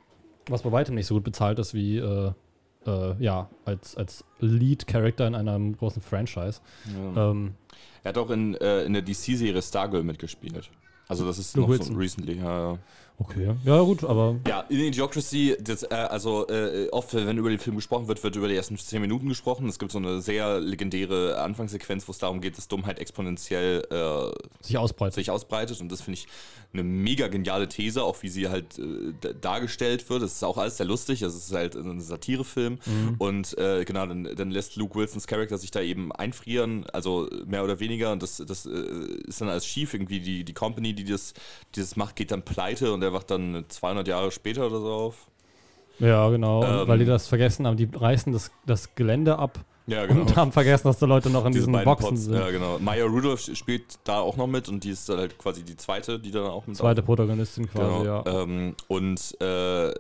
was 0.49 0.63
bei 0.63 0.71
weitem 0.71 0.95
nicht 0.95 1.07
so 1.07 1.15
gut 1.15 1.25
bezahlt 1.25 1.59
ist 1.59 1.75
wie, 1.75 1.99
äh, 1.99 2.33
äh, 2.87 3.15
ja, 3.19 3.49
als, 3.65 3.97
als 3.97 4.25
Lead-Character 4.41 5.27
in 5.27 5.35
einem 5.35 5.77
großen 5.77 6.03
Franchise. 6.03 6.61
Ja. 7.15 7.31
Ähm, 7.31 7.55
Er 8.05 8.11
hat 8.11 8.19
auch 8.19 8.31
in, 8.31 8.55
äh, 8.57 8.85
in 8.85 8.93
der 8.93 9.03
DC-Serie 9.03 9.63
Stargirl 9.63 10.03
mitgespielt. 10.03 10.71
Also 11.13 11.27
das 11.27 11.39
ist 11.39 11.55
Luke 11.57 11.77
noch 11.77 11.85
so 11.85 11.93
recently, 11.93 12.39
ja, 12.39 12.73
ja. 12.73 12.79
Okay. 13.19 13.55
Ja, 13.65 13.81
gut, 13.83 14.05
aber 14.05 14.37
Ja, 14.47 14.61
in 14.69 14.81
Idiocracy, 14.81 15.57
das, 15.61 15.83
äh, 15.83 15.95
also 15.95 16.49
äh, 16.49 16.89
oft, 16.91 17.15
wenn 17.15 17.39
über 17.39 17.51
den 17.51 17.59
Film 17.59 17.77
gesprochen 17.77 18.09
wird, 18.09 18.23
wird 18.23 18.37
über 18.37 18.49
die 18.49 18.57
ersten 18.57 18.77
10 18.77 19.01
Minuten 19.01 19.29
gesprochen. 19.29 19.69
Es 19.69 19.79
gibt 19.79 19.93
so 19.93 19.99
eine 19.99 20.21
sehr 20.21 20.61
legendäre 20.61 21.39
Anfangssequenz, 21.41 22.09
wo 22.09 22.13
es 22.13 22.19
darum 22.19 22.41
geht, 22.41 22.57
dass 22.59 22.69
Dummheit 22.69 22.99
exponentiell 22.99 23.87
äh, 23.91 24.65
sich 24.65 24.79
ausbreitet. 24.79 25.15
sich 25.15 25.31
ausbreitet. 25.31 25.81
Und 25.81 25.93
das 25.93 26.03
finde 26.03 26.21
ich 26.21 26.27
eine 26.73 26.85
mega 26.85 27.29
geniale 27.29 27.69
These, 27.69 28.03
auch 28.03 28.23
wie 28.23 28.29
sie 28.29 28.49
halt 28.49 28.79
äh, 28.79 29.35
dargestellt 29.41 30.09
wird. 30.09 30.23
Das 30.23 30.33
ist 30.33 30.43
auch 30.43 30.57
alles 30.57 30.79
sehr 30.79 30.87
lustig. 30.87 31.21
Das 31.21 31.35
ist 31.35 31.53
halt 31.53 31.77
ein 31.77 32.01
Satirefilm. 32.01 32.79
Und 33.19 33.57
äh, 33.59 33.85
genau, 33.85 34.07
dann, 34.07 34.25
dann 34.35 34.51
lässt 34.51 34.77
Luke 34.77 34.99
Wilsons 34.99 35.27
Charakter 35.27 35.59
sich 35.59 35.71
da 35.71 35.81
eben 35.81 36.13
einfrieren, 36.13 36.87
also 36.93 37.29
mehr 37.47 37.63
oder 37.63 37.79
weniger. 37.81 38.13
Und 38.13 38.23
das, 38.23 38.43
das 38.47 38.67
äh, 38.67 38.71
ist 39.27 39.41
dann 39.41 39.49
alles 39.49 39.67
schief. 39.67 39.93
Irgendwie 39.93 40.21
die, 40.21 40.45
die 40.45 40.55
Company, 40.55 40.95
die 40.95 41.05
das, 41.05 41.35
die 41.75 41.81
das 41.81 41.97
macht, 41.97 42.17
geht 42.17 42.31
dann 42.31 42.43
pleite 42.43 42.93
und 42.93 43.02
er 43.03 43.12
wacht 43.12 43.31
dann 43.31 43.65
200 43.69 44.09
Jahre 44.09 44.31
später 44.31 44.66
oder 44.66 44.81
so 44.81 44.93
auf. 44.93 45.27
Ja, 45.99 46.29
genau. 46.31 46.65
Ähm, 46.65 46.89
weil 46.89 46.99
die 46.99 47.05
das 47.05 47.29
vergessen 47.29 47.66
haben, 47.66 47.77
die 47.77 47.89
reißen 47.93 48.33
das, 48.33 48.51
das 48.66 48.95
Gelände 48.95 49.39
ab 49.39 49.65
Ja, 49.87 50.05
und 50.05 50.37
haben 50.37 50.53
vergessen, 50.53 50.87
dass 50.87 50.99
da 50.99 51.07
Leute 51.07 51.29
noch 51.29 51.45
in 51.45 51.53
Diese 51.53 51.67
diesen 51.67 51.85
Boxen 51.85 52.09
Pots, 52.11 52.25
sind. 52.25 52.35
Ja, 52.35 52.51
genau. 52.51 52.79
Maya 52.79 53.05
Rudolph 53.05 53.41
spielt 53.55 53.99
da 54.05 54.21
auch 54.21 54.37
noch 54.37 54.47
mit 54.47 54.69
und 54.69 54.85
die 54.85 54.91
ist 54.91 55.09
dann 55.09 55.19
halt 55.19 55.37
quasi 55.39 55.65
die 55.65 55.77
zweite, 55.77 56.21
die 56.21 56.31
dann 56.31 56.45
auch 56.47 56.67
mit 56.69 56.77
Zweite 56.77 57.03
Protagonistin 57.03 57.69
quasi, 57.69 58.03
Genau. 58.05 58.05
ja. 58.05 58.43
Ähm, 58.43 58.77
und 58.87 59.41
äh, 59.41 59.93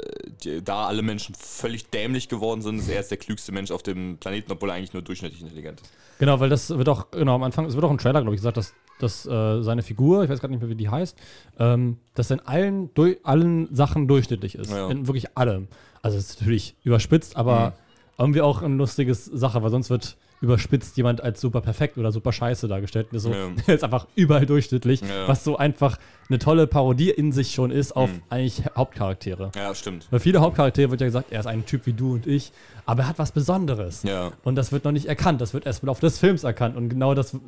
die, 0.44 0.62
da 0.62 0.86
alle 0.86 1.02
Menschen 1.02 1.34
völlig 1.36 1.90
dämlich 1.90 2.28
geworden 2.28 2.62
sind, 2.62 2.78
ist 2.78 2.88
er 2.88 3.02
der 3.02 3.16
klügste 3.18 3.50
Mensch 3.50 3.72
auf 3.72 3.82
dem 3.82 4.18
Planeten, 4.18 4.52
obwohl 4.52 4.70
er 4.70 4.76
eigentlich 4.76 4.92
nur 4.92 5.02
durchschnittlich 5.02 5.42
intelligent 5.42 5.80
ist. 5.80 5.90
Genau, 6.20 6.38
weil 6.38 6.48
das 6.48 6.70
wird 6.70 6.88
auch, 6.88 7.10
genau, 7.10 7.34
am 7.34 7.42
Anfang, 7.42 7.64
es 7.66 7.74
wird 7.74 7.84
auch 7.84 7.90
im 7.90 7.98
Trailer, 7.98 8.20
glaube 8.20 8.36
ich, 8.36 8.40
gesagt, 8.40 8.56
dass, 8.56 8.74
dass 9.00 9.26
äh, 9.26 9.62
seine 9.62 9.82
Figur, 9.82 10.22
ich 10.22 10.30
weiß 10.30 10.38
gerade 10.38 10.52
nicht 10.52 10.60
mehr, 10.60 10.70
wie 10.70 10.76
die 10.76 10.88
heißt, 10.88 11.18
ähm, 11.58 11.96
dass 12.14 12.30
er 12.30 12.38
in 12.38 12.46
allen, 12.46 12.94
durch, 12.94 13.18
allen 13.24 13.74
Sachen 13.74 14.06
durchschnittlich 14.06 14.54
ist. 14.54 14.70
Ja. 14.70 14.88
In 14.88 15.08
wirklich 15.08 15.36
allem. 15.36 15.66
Also 16.02 16.18
es 16.18 16.30
ist 16.30 16.40
natürlich 16.40 16.76
überspitzt, 16.84 17.36
aber 17.36 17.70
Mhm. 17.70 17.72
Irgendwie 18.18 18.40
auch 18.40 18.62
eine 18.62 18.74
lustige 18.76 19.14
Sache, 19.14 19.62
weil 19.62 19.70
sonst 19.70 19.90
wird 19.90 20.16
überspitzt 20.40 20.96
jemand 20.96 21.20
als 21.22 21.40
super 21.40 21.60
perfekt 21.60 21.98
oder 21.98 22.10
super 22.10 22.32
scheiße 22.32 22.66
dargestellt. 22.66 23.06
Und 23.12 23.16
ist 23.16 23.22
so, 23.22 23.30
Ja. 23.32 23.48
ist 23.72 23.84
einfach 23.84 24.08
überall 24.16 24.44
durchschnittlich, 24.44 25.00
Ja. 25.00 25.28
was 25.28 25.44
so 25.44 25.56
einfach 25.56 25.98
eine 26.28 26.40
tolle 26.40 26.66
Parodie 26.66 27.10
in 27.10 27.30
sich 27.30 27.52
schon 27.54 27.70
ist 27.70 27.92
auf 27.94 28.10
Mhm. 28.10 28.22
eigentlich 28.28 28.62
Hauptcharaktere. 28.76 29.52
Ja, 29.54 29.72
stimmt. 29.72 30.08
Weil 30.10 30.18
viele 30.18 30.40
Hauptcharaktere 30.40 30.90
wird 30.90 31.00
ja 31.00 31.06
gesagt, 31.06 31.30
er 31.30 31.38
ist 31.40 31.46
ein 31.46 31.64
Typ 31.64 31.86
wie 31.86 31.92
du 31.92 32.14
und 32.14 32.26
ich, 32.26 32.50
aber 32.86 33.02
er 33.02 33.08
hat 33.10 33.20
was 33.20 33.30
Besonderes. 33.30 34.02
Ja. 34.02 34.32
Und 34.42 34.56
das 34.56 34.72
wird 34.72 34.84
noch 34.84 34.90
nicht 34.92 35.06
erkannt. 35.06 35.40
Das 35.40 35.54
wird 35.54 35.64
erst 35.64 35.84
im 35.84 35.86
Laufe 35.86 36.00
des 36.00 36.18
Films 36.18 36.42
erkannt. 36.42 36.76
Und 36.76 36.88
genau 36.88 37.14
das 37.14 37.34
äh, 37.34 37.38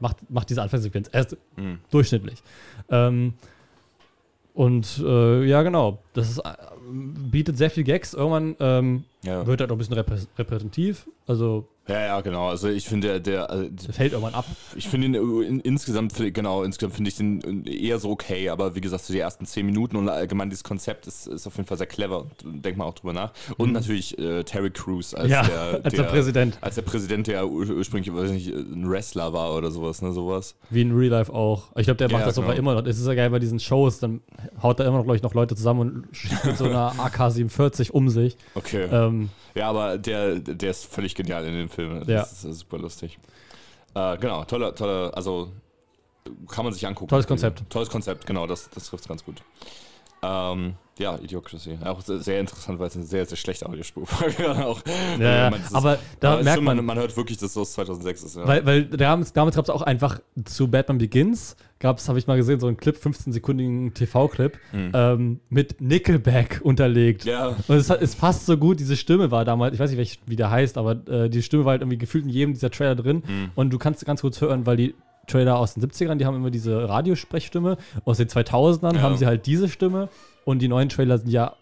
macht, 0.00 0.18
macht 0.30 0.50
diese 0.50 0.60
Anfangssequenz 0.60 1.08
erst 1.12 1.38
Mhm. 1.56 1.78
durchschnittlich. 1.90 2.42
Ähm, 2.90 3.32
und 4.52 5.02
äh, 5.04 5.44
ja, 5.44 5.62
genau. 5.62 5.98
Das 6.12 6.30
ist, 6.30 6.38
äh, 6.40 6.52
bietet 6.90 7.56
sehr 7.56 7.70
viel 7.70 7.84
Gags. 7.84 8.14
Irgendwann, 8.14 8.54
ähm, 8.60 9.04
Ja. 9.24 9.46
Wird 9.46 9.60
halt 9.60 9.70
auch 9.70 9.74
ein 9.74 9.78
bisschen 9.78 9.94
reprä 9.94 10.18
repräsentativ. 10.38 11.06
Also 11.26 11.68
Ja, 11.88 12.00
ja, 12.00 12.20
genau. 12.22 12.48
Also 12.48 12.68
ich 12.68 12.86
finde, 12.86 13.20
der, 13.20 13.48
also 13.50 13.68
der 13.68 13.94
fällt 13.94 14.12
irgendwann 14.12 14.34
ab. 14.34 14.44
ich 14.74 14.88
finde 14.88 15.06
ihn 15.06 15.14
äh, 15.14 15.46
in, 15.46 15.60
insgesamt, 15.60 16.14
genau, 16.34 16.62
insgesamt 16.62 16.94
finde 16.94 17.08
ich 17.08 17.16
den 17.16 17.64
äh, 17.66 17.70
eher 17.88 17.98
so 17.98 18.10
okay, 18.10 18.48
aber 18.50 18.74
wie 18.74 18.80
gesagt, 18.80 19.04
so 19.04 19.12
die 19.12 19.18
ersten 19.18 19.44
zehn 19.46 19.64
Minuten 19.66 19.96
und 19.96 20.08
allgemein 20.08 20.48
dieses 20.50 20.64
Konzept 20.64 21.06
ist, 21.06 21.26
ist 21.26 21.46
auf 21.46 21.56
jeden 21.56 21.66
Fall 21.66 21.76
sehr 21.78 21.86
clever. 21.86 22.26
Denkt 22.42 22.78
mal 22.78 22.84
auch 22.86 22.94
drüber 22.94 23.12
nach. 23.12 23.32
Und 23.58 23.72
natürlich 23.72 24.18
äh, 24.18 24.44
Terry 24.44 24.70
Crews 24.70 25.14
als, 25.14 25.26
Mhm. 25.28 25.32
Ja, 25.32 25.42
der, 25.42 25.80
als 25.84 25.94
der 25.94 26.02
Präsident. 26.04 26.58
Als 26.60 26.74
der 26.74 26.82
Präsident, 26.82 27.26
der 27.26 27.46
ur 27.48 27.66
ursprünglich, 27.68 28.14
weiß 28.14 28.30
nicht, 28.30 28.48
ein 28.52 28.88
Wrestler 28.90 29.32
war 29.32 29.54
oder 29.56 29.70
sowas, 29.70 30.00
ne, 30.02 30.12
sowas. 30.12 30.56
Wie 30.70 30.82
in 30.82 30.92
Real 30.94 31.10
Life 31.10 31.32
auch. 31.32 31.68
Ich 31.76 31.84
glaube, 31.84 31.96
der 31.98 32.10
macht 32.10 32.20
Ja, 32.20 32.26
das 32.26 32.34
sogar 32.34 32.54
genau. 32.54 32.70
immer 32.72 32.80
noch. 32.80 32.86
Es 32.88 32.98
ist 32.98 33.06
ja 33.06 33.14
geil 33.14 33.30
bei 33.30 33.38
diesen 33.38 33.60
Shows, 33.60 33.98
dann 33.98 34.20
haut 34.62 34.78
er 34.80 34.86
immer 34.86 34.98
noch, 34.98 35.04
glaube 35.04 35.16
ich, 35.16 35.22
noch 35.22 35.34
Leute 35.34 35.56
zusammen 35.56 35.80
und 36.06 36.16
schießt 36.16 36.44
mit 36.44 36.56
so 36.58 36.64
einer 36.64 36.92
AK-47 36.98 37.90
um 37.92 38.08
sich. 38.08 38.36
Okay. 38.54 38.86
Ähm, 38.90 39.30
Ja, 39.54 39.68
aber 39.70 39.98
der, 39.98 40.40
der 40.40 40.70
ist 40.70 40.84
völlig 40.86 41.13
genial 41.14 41.44
in 41.46 41.54
den 41.54 41.68
Filmen. 41.68 42.00
Das 42.00 42.08
Ja. 42.08 42.22
ist, 42.22 42.44
ist 42.44 42.58
super 42.60 42.78
lustig. 42.78 43.18
Äh, 43.94 44.18
genau, 44.18 44.44
toller, 44.44 44.74
toller, 44.74 45.12
also 45.16 45.52
kann 46.48 46.64
man 46.64 46.72
sich 46.74 46.86
angucken. 46.86 47.08
Tolles 47.08 47.26
Konzept. 47.26 47.62
Tolles 47.70 47.90
Konzept, 47.90 48.26
genau, 48.26 48.46
das, 48.46 48.68
das 48.70 48.86
trifft 48.88 49.06
ganz 49.08 49.24
gut. 49.24 49.42
Ähm, 50.24 50.74
ja, 50.96 51.18
Idiocracy. 51.20 51.76
Auch 51.84 52.00
sehr, 52.02 52.38
interessant, 52.38 52.78
weil 52.78 52.86
es 52.86 52.94
eine 52.94 53.04
sehr, 53.04 53.26
sehr 53.26 53.36
schlechte 53.36 53.66
Audiospur 53.66 54.04
war. 54.04 54.66
auch, 54.68 54.80
Ja, 55.18 55.50
das 55.50 55.60
ist- 55.62 55.74
aber 55.74 55.98
da 56.20 56.36
merkt 56.40 56.54
schon, 56.56 56.64
man- 56.64 56.84
man 56.84 56.96
hört 56.98 57.16
wirklich, 57.16 57.36
dass 57.38 57.54
das 57.54 57.72
2006 57.72 58.22
ist. 58.22 58.36
Ja. 58.36 58.46
Weil, 58.46 58.64
weil 58.64 58.84
damals, 58.84 59.32
damals 59.32 59.56
gab 59.56 59.64
es 59.64 59.70
auch 59.70 59.82
einfach 59.82 60.20
zu 60.44 60.68
Batman 60.68 60.98
Begins, 60.98 61.56
gab 61.80 61.98
es, 61.98 62.08
habe 62.08 62.20
ich 62.20 62.28
mal 62.28 62.36
gesehen, 62.36 62.60
so 62.60 62.68
einen 62.68 62.76
Clip, 62.76 62.96
15-sekündigen 62.96 63.92
TV-Clip, 63.92 64.56
ähm, 64.72 65.40
mit 65.48 65.80
Nickelback 65.80 66.60
unterlegt. 66.64 67.24
Mhm. 67.24 67.30
Ja. 67.30 67.48
Und 67.48 67.76
es, 67.76 67.90
es 67.90 68.14
passt 68.14 68.46
so 68.46 68.56
gut, 68.56 68.78
diese 68.78 68.96
Stimme 68.96 69.32
war 69.32 69.44
damals, 69.44 69.74
ich 69.74 69.80
weiß 69.80 69.90
nicht, 69.90 70.20
wie 70.26 70.36
der 70.36 70.50
heißt, 70.52 70.78
aber 70.78 70.92
äh, 71.08 71.28
die 71.28 71.42
Stimme 71.42 71.64
war 71.64 71.72
halt 71.72 71.82
irgendwie 71.82 71.98
gefühlt 71.98 72.22
in 72.24 72.30
jedem 72.30 72.54
dieser 72.54 72.70
Trailer 72.70 72.94
drin. 72.94 73.24
Mhm. 73.26 73.50
Und 73.56 73.70
du 73.70 73.78
kannst 73.78 74.06
ganz 74.06 74.20
kurz 74.20 74.40
hören, 74.40 74.64
weil 74.64 74.76
die 74.76 74.94
Trailer 75.26 75.58
aus 75.58 75.74
den 75.74 75.82
70ern, 75.82 76.16
die 76.16 76.26
haben 76.26 76.36
immer 76.36 76.50
diese 76.50 76.88
Radiosprechstimme. 76.88 77.76
Aus 78.04 78.16
den 78.18 78.28
2000ern 78.28 78.96
Ja. 78.96 79.02
haben 79.02 79.16
sie 79.16 79.26
halt 79.26 79.46
diese 79.46 79.68
Stimme. 79.68 80.08
Und 80.44 80.60
die 80.60 80.68
neuen 80.68 80.88
Trailer 80.88 81.18
sind 81.18 81.28
ja 81.30 81.54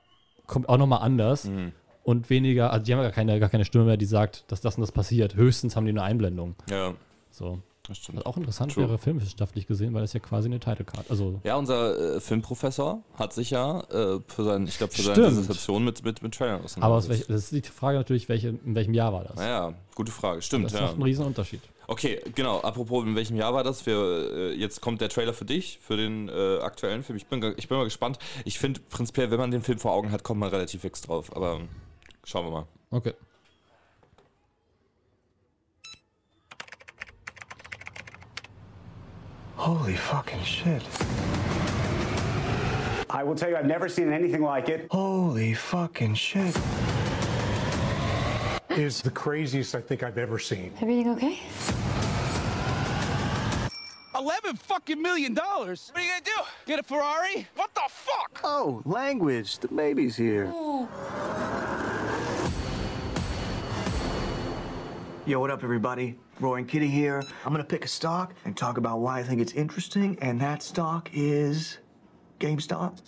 kommt 0.47 0.69
auch 0.69 0.77
nochmal 0.79 1.01
anders. 1.03 1.45
Mhm. 1.45 1.73
Und 2.05 2.29
weniger, 2.31 2.73
also 2.73 2.85
die 2.85 2.93
haben 2.93 2.99
ja 2.99 3.05
gar 3.05 3.13
keine, 3.13 3.39
gar 3.39 3.49
keine 3.49 3.65
Stimme 3.65 3.85
mehr, 3.85 3.97
die 3.97 4.07
sagt, 4.07 4.45
dass 4.51 4.61
das 4.61 4.75
und 4.77 4.81
das 4.81 4.91
passiert. 4.93 5.37
Höchstens 5.37 5.77
haben 5.77 5.85
die 5.87 5.91
eine 5.91 6.03
Einblendung. 6.03 6.57
ja, 6.69 6.95
So. 7.31 7.61
das 7.87 7.99
stimmt. 7.99 8.19
Was 8.19 8.27
auch 8.27 8.37
interessant 8.37 8.73
True. 8.75 8.89
wäre, 8.89 8.99
filmwissenschaftlich 8.99 9.69
gesehen, 9.69 9.95
weil 9.95 10.03
das 10.03 10.13
ja 10.13 10.19
quasi 10.21 10.49
eine 10.49 10.59
Titlecard. 10.59 11.09
Also, 11.11 11.41
Ja, 11.45 11.55
unser 11.57 12.17
äh, 12.17 12.21
Filmprofessor 12.21 13.03
hat 13.15 13.33
sich 13.33 13.51
ja 13.51 13.81
äh, 13.91 14.19
für 14.27 14.43
sein, 14.45 14.67
ich 14.67 14.79
glaube, 14.79 14.93
für 14.93 15.03
seine. 15.03 15.29
Dissertation 15.29 15.85
mit, 15.85 16.05
mit, 16.05 16.23
mit 16.23 16.35
Trailern 16.35 16.57
aber 16.57 16.65
aus 16.65 16.73
auseinandergesetzt. 16.77 17.29
welch, 17.29 17.37
das 17.37 17.53
ist 17.53 17.67
die 17.67 17.71
Frage 17.71 17.99
natürlich, 17.99 18.29
welche, 18.29 18.49
in 18.49 18.75
welchem 18.75 18.95
Jahr 18.95 19.13
war 19.13 19.23
das? 19.25 19.37
Naja, 19.37 19.73
gute 19.95 20.11
Frage. 20.11 20.43
Stimmt, 20.43 20.65
das 20.67 20.73
ist 20.75 20.81
ja. 20.81 20.87
doch 20.89 20.97
ein 20.97 21.03
Riesenunterschied. 21.03 21.61
Okay, 21.93 22.23
genau. 22.35 22.61
Apropos, 22.63 23.05
in 23.05 23.15
welchem 23.15 23.37
Jahr 23.37 23.53
war 23.53 23.65
das? 23.65 23.85
Wir, 23.85 23.97
äh, 23.97 24.55
jetzt 24.55 24.81
kommt 24.81 25.03
der 25.03 25.11
Trailer 25.11 25.35
für 25.35 25.45
dich, 25.45 25.79
für 25.83 25.95
den 25.95 26.31
äh, 26.31 26.59
aktuellen 26.63 27.03
Film. 27.03 27.19
Ich 27.19 27.27
bin, 27.27 27.55
ich 27.59 27.69
bin 27.69 27.77
mal 27.77 27.85
gespannt. 27.85 28.19
Ich 28.47 28.59
finde 28.59 28.81
prinzipiell, 28.81 29.31
wenn 29.31 29.39
man 29.39 29.51
den 29.51 29.61
Film 29.61 29.79
vor 29.79 29.93
Augen 29.93 30.11
hat, 30.11 30.25
kommt 30.25 30.41
man 30.41 30.49
relativ 30.49 30.81
fix 30.81 31.03
drauf. 31.03 31.37
Aber 31.37 31.61
schauen 32.25 32.47
wir 32.47 32.51
mal. 32.51 32.67
Okay. 32.91 33.13
Holy 39.59 39.95
fucking 39.95 40.43
shit. 40.43 40.83
I 43.11 43.23
will 43.23 43.37
tell 43.37 43.51
you, 43.51 43.57
I've 43.57 43.67
never 43.67 43.91
seen 43.91 44.11
anything 44.11 44.43
like 44.43 44.71
it. 44.71 44.91
Holy 44.91 45.53
fucking 45.55 46.15
shit. 46.15 46.57
is 48.79 49.03
the 49.03 49.11
craziest 49.11 49.75
I 49.75 49.81
think 49.81 50.03
I've 50.03 50.19
ever 50.19 50.39
seen. 50.39 50.73
Everything 50.81 51.11
okay? 51.11 51.39
Eleven 54.23 54.55
fucking 54.55 55.03
million 55.03 55.35
dollars. 55.35 55.91
What 55.93 56.01
are 56.01 56.05
you 56.05 56.11
gonna 56.13 56.25
do? 56.25 56.43
Get 56.65 56.79
a 56.79 56.83
Ferrari? 56.85 57.45
What 57.57 57.75
the 57.75 57.89
fuck? 57.89 58.41
Oh, 58.45 58.81
language. 58.85 59.59
The 59.59 59.67
baby's 59.67 60.17
here. 60.17 60.45
Yo, 65.27 65.41
what 65.41 65.51
up, 65.51 65.65
everybody? 65.65 66.17
Roaring 66.39 66.67
Kitty 66.67 66.87
here. 66.87 67.25
I'm 67.45 67.51
gonna 67.51 67.65
pick 67.65 67.85
a 67.85 67.89
stock 67.89 68.35
and 68.45 68.57
talk 68.57 68.79
about 68.79 69.01
why 69.01 69.19
I 69.19 69.25
think 69.25 69.41
it's 69.41 69.55
interesting, 69.55 70.17
and 70.23 70.41
that 70.41 70.63
stock 70.63 71.11
is 71.13 71.79
GameStop. 72.39 72.99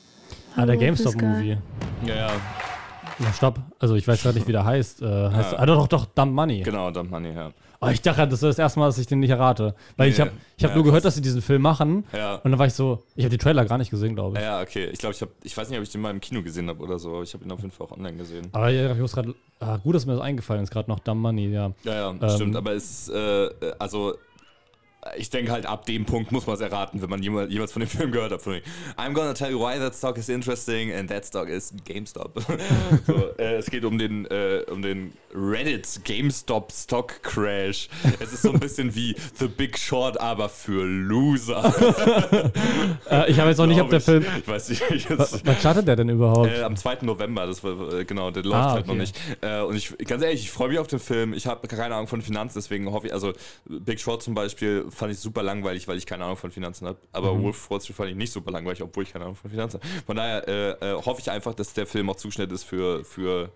Ah, 0.57 0.65
der 0.65 0.75
love 0.75 0.85
GameStop-Movie. 0.85 1.59
Ja, 2.03 2.15
ja. 2.15 2.41
Ja, 3.21 3.33
stopp. 3.33 3.61
Also, 3.79 3.95
ich 3.95 4.09
weiß 4.09 4.23
gerade 4.23 4.37
nicht, 4.37 4.49
wie 4.49 4.53
der 4.53 4.65
heißt. 4.65 5.01
Äh, 5.01 5.31
heißt 5.31 5.55
ah, 5.57 5.65
doch, 5.65 5.87
doch, 5.87 6.07
Dumb 6.07 6.33
Money. 6.33 6.63
Genau, 6.63 6.91
dann 6.91 7.09
Money, 7.09 7.33
ja. 7.33 7.53
Aber 7.85 7.93
ich 7.93 8.03
dachte, 8.03 8.23
das 8.27 8.35
ist 8.35 8.43
das 8.43 8.59
erste 8.59 8.81
Mal, 8.81 8.87
dass 8.87 8.99
ich 8.99 9.07
den 9.07 9.21
nicht 9.21 9.31
errate. 9.31 9.75
Weil 9.97 10.09
ich 10.11 10.17
Nee. 10.19 10.25
habe 10.25 10.33
ich 10.57 10.65
hab 10.65 10.71
Ja, 10.71 10.75
nur 10.77 10.85
gehört, 10.85 11.05
dass 11.05 11.15
sie 11.15 11.21
diesen 11.23 11.43
Film 11.43 11.63
machen. 11.63 12.05
Ja. 12.13 12.37
Und 12.37 12.51
dann 12.51 12.59
war 12.59 12.67
ich 12.67 12.75
so, 12.75 13.03
ich 13.17 13.25
habe 13.25 13.31
die 13.31 13.39
Trailer 13.39 13.65
gar 13.65 13.79
nicht 13.79 13.91
gesehen, 13.91 14.15
glaube 14.15 14.37
ich. 14.39 14.43
Ja, 14.45 14.61
okay. 14.61 14.89
Ich 14.93 14.99
glaube, 14.99 15.15
ich 15.15 15.21
habe, 15.21 15.31
ich 15.43 15.57
weiß 15.57 15.69
nicht, 15.69 15.79
ob 15.79 15.85
ich 15.85 15.91
den 15.91 16.01
mal 16.01 16.11
im 16.11 16.21
Kino 16.21 16.43
gesehen 16.43 16.69
habe 16.69 16.83
oder 16.83 16.99
so, 16.99 17.11
aber 17.15 17.23
ich 17.23 17.33
habe 17.35 17.45
ihn 17.45 17.51
auf 17.53 17.61
jeden 17.61 17.71
Fall 17.71 17.87
auch 17.87 17.93
online 17.93 18.17
gesehen. 18.17 18.49
Aber 18.53 18.69
ja, 18.71 18.93
ich 18.93 18.99
muss 18.99 19.13
gerade, 19.13 19.35
ah, 19.61 19.77
gut, 19.79 19.95
dass 19.95 20.07
mir 20.07 20.13
das 20.15 20.23
eingefallen 20.23 20.63
ist, 20.63 20.71
gerade 20.71 20.91
noch 20.91 21.01
Dumb 21.01 21.21
Money, 21.21 21.49
ja. 21.53 21.73
Ja, 21.85 21.93
ja, 21.95 22.11
Ähm, 22.11 22.31
stimmt. 22.31 22.57
Aber 22.57 22.73
es 22.73 23.09
ist, 23.09 23.09
äh, 23.11 23.49
also, 23.79 24.15
ich 25.19 25.29
denke 25.29 25.53
halt, 25.53 25.67
ab 25.67 25.85
dem 25.85 26.07
Punkt 26.07 26.33
muss 26.33 26.47
man 26.47 26.55
es 26.55 26.63
erraten, 26.63 27.03
wenn 27.03 27.11
man 27.11 27.23
jemals, 27.23 27.73
von 27.73 27.81
dem 27.81 27.89
Film 27.91 28.11
gehört 28.11 28.33
hat. 28.33 28.41
Von 28.41 28.55
I'm 28.97 29.13
gonna 29.13 29.35
tell 29.35 29.51
you 29.51 29.59
why 29.61 29.79
that 29.79 29.95
stock 29.95 30.17
is 30.17 30.31
interesting 30.31 30.93
and 30.95 31.11
that 31.11 31.27
stock 31.27 31.49
is 31.49 31.75
GameStop. 31.85 32.41
so, 33.07 33.13
äh, 33.39 33.57
es 33.57 33.67
geht 33.67 33.85
um 33.85 33.99
den, 33.99 34.25
äh, 34.27 34.63
um 34.71 34.81
den 34.81 35.13
Reddit 35.35 36.01
GameStop 36.05 36.71
Stock 36.73 37.23
Crash. 37.23 37.89
Es 38.21 38.33
ist 38.33 38.43
so 38.43 38.53
ein 38.53 38.61
bisschen 38.61 38.95
wie 38.95 39.17
The 39.39 39.49
Big 39.49 39.79
Short, 39.79 40.21
aber 40.21 40.49
für 40.49 40.85
Loser. 40.85 41.73
Äh, 43.11 43.31
ich 43.31 43.39
habe 43.39 43.51
jetzt 43.51 43.59
noch 43.59 43.67
nicht, 43.67 43.81
ob 43.81 43.91
der 43.91 44.01
Film. 44.01 44.25
ich. 44.39 44.49
Weiß 44.49 44.69
nicht. 44.71 44.83
Jetzt, 44.91 45.45
was 45.47 45.59
startet 45.61 45.87
der 45.87 45.97
denn 45.97 46.09
überhaupt? 46.09 46.49
äh, 46.51 46.63
am 46.63 46.77
2. 46.77 46.99
November, 47.03 47.47
das 47.47 47.63
war 47.63 47.93
äh, 47.93 48.05
genau, 48.05 48.31
der 48.31 48.43
läuft 48.43 48.55
Ah, 48.57 48.71
halt 48.73 48.87
noch 48.87 48.95
okay. 48.95 49.01
nicht. 49.03 49.17
Äh, 49.43 49.61
und 49.61 49.77
ich, 49.77 49.97
ganz 49.99 50.23
ehrlich, 50.23 50.41
ich 50.41 50.51
freue 50.51 50.69
mich 50.69 50.79
auf 50.79 50.87
den 50.87 50.99
Film. 50.99 51.35
Ich 51.35 51.47
habe 51.47 51.67
keine 51.69 51.95
Ahnung 51.95 52.07
von 52.07 52.23
Finanzen, 52.23 52.55
deswegen 52.59 52.91
hoffe 52.93 53.09
ich, 53.09 53.13
also 53.13 53.33
Big 53.67 54.01
Short 54.01 54.23
zum 54.23 54.35
Beispiel 54.35 54.87
fand 54.91 55.13
ich 55.13 55.19
super 55.19 55.43
langweilig, 55.43 55.87
weil 55.89 55.99
ich 55.99 56.07
keine 56.07 56.25
Ahnung 56.25 56.37
von 56.37 56.51
Finanzen 56.51 56.87
habe. 56.87 56.99
Aber 57.13 57.35
Mhm. 57.35 57.43
Wolf 57.45 57.71
Wall 57.71 57.81
Street 57.81 57.97
fand 57.97 58.11
ich 58.11 58.17
nicht 58.17 58.33
super 58.33 58.51
langweilig, 58.51 58.83
obwohl 58.83 59.03
ich 59.03 59.13
keine 59.13 59.25
Ahnung 59.27 59.37
von 59.37 59.51
Finanzen 59.51 59.81
habe. 59.81 59.87
Von 60.07 60.17
daher 60.17 60.49
äh, 60.49 60.71
äh, 60.71 60.95
hoffe 60.95 61.21
ich 61.21 61.31
einfach, 61.31 61.55
dass 61.55 61.73
der 61.75 61.87
Film 61.87 62.09
auch 62.11 62.17
zugeschnitten 62.17 62.55
ist 62.55 62.65
für, 62.65 63.05
für 63.05 63.51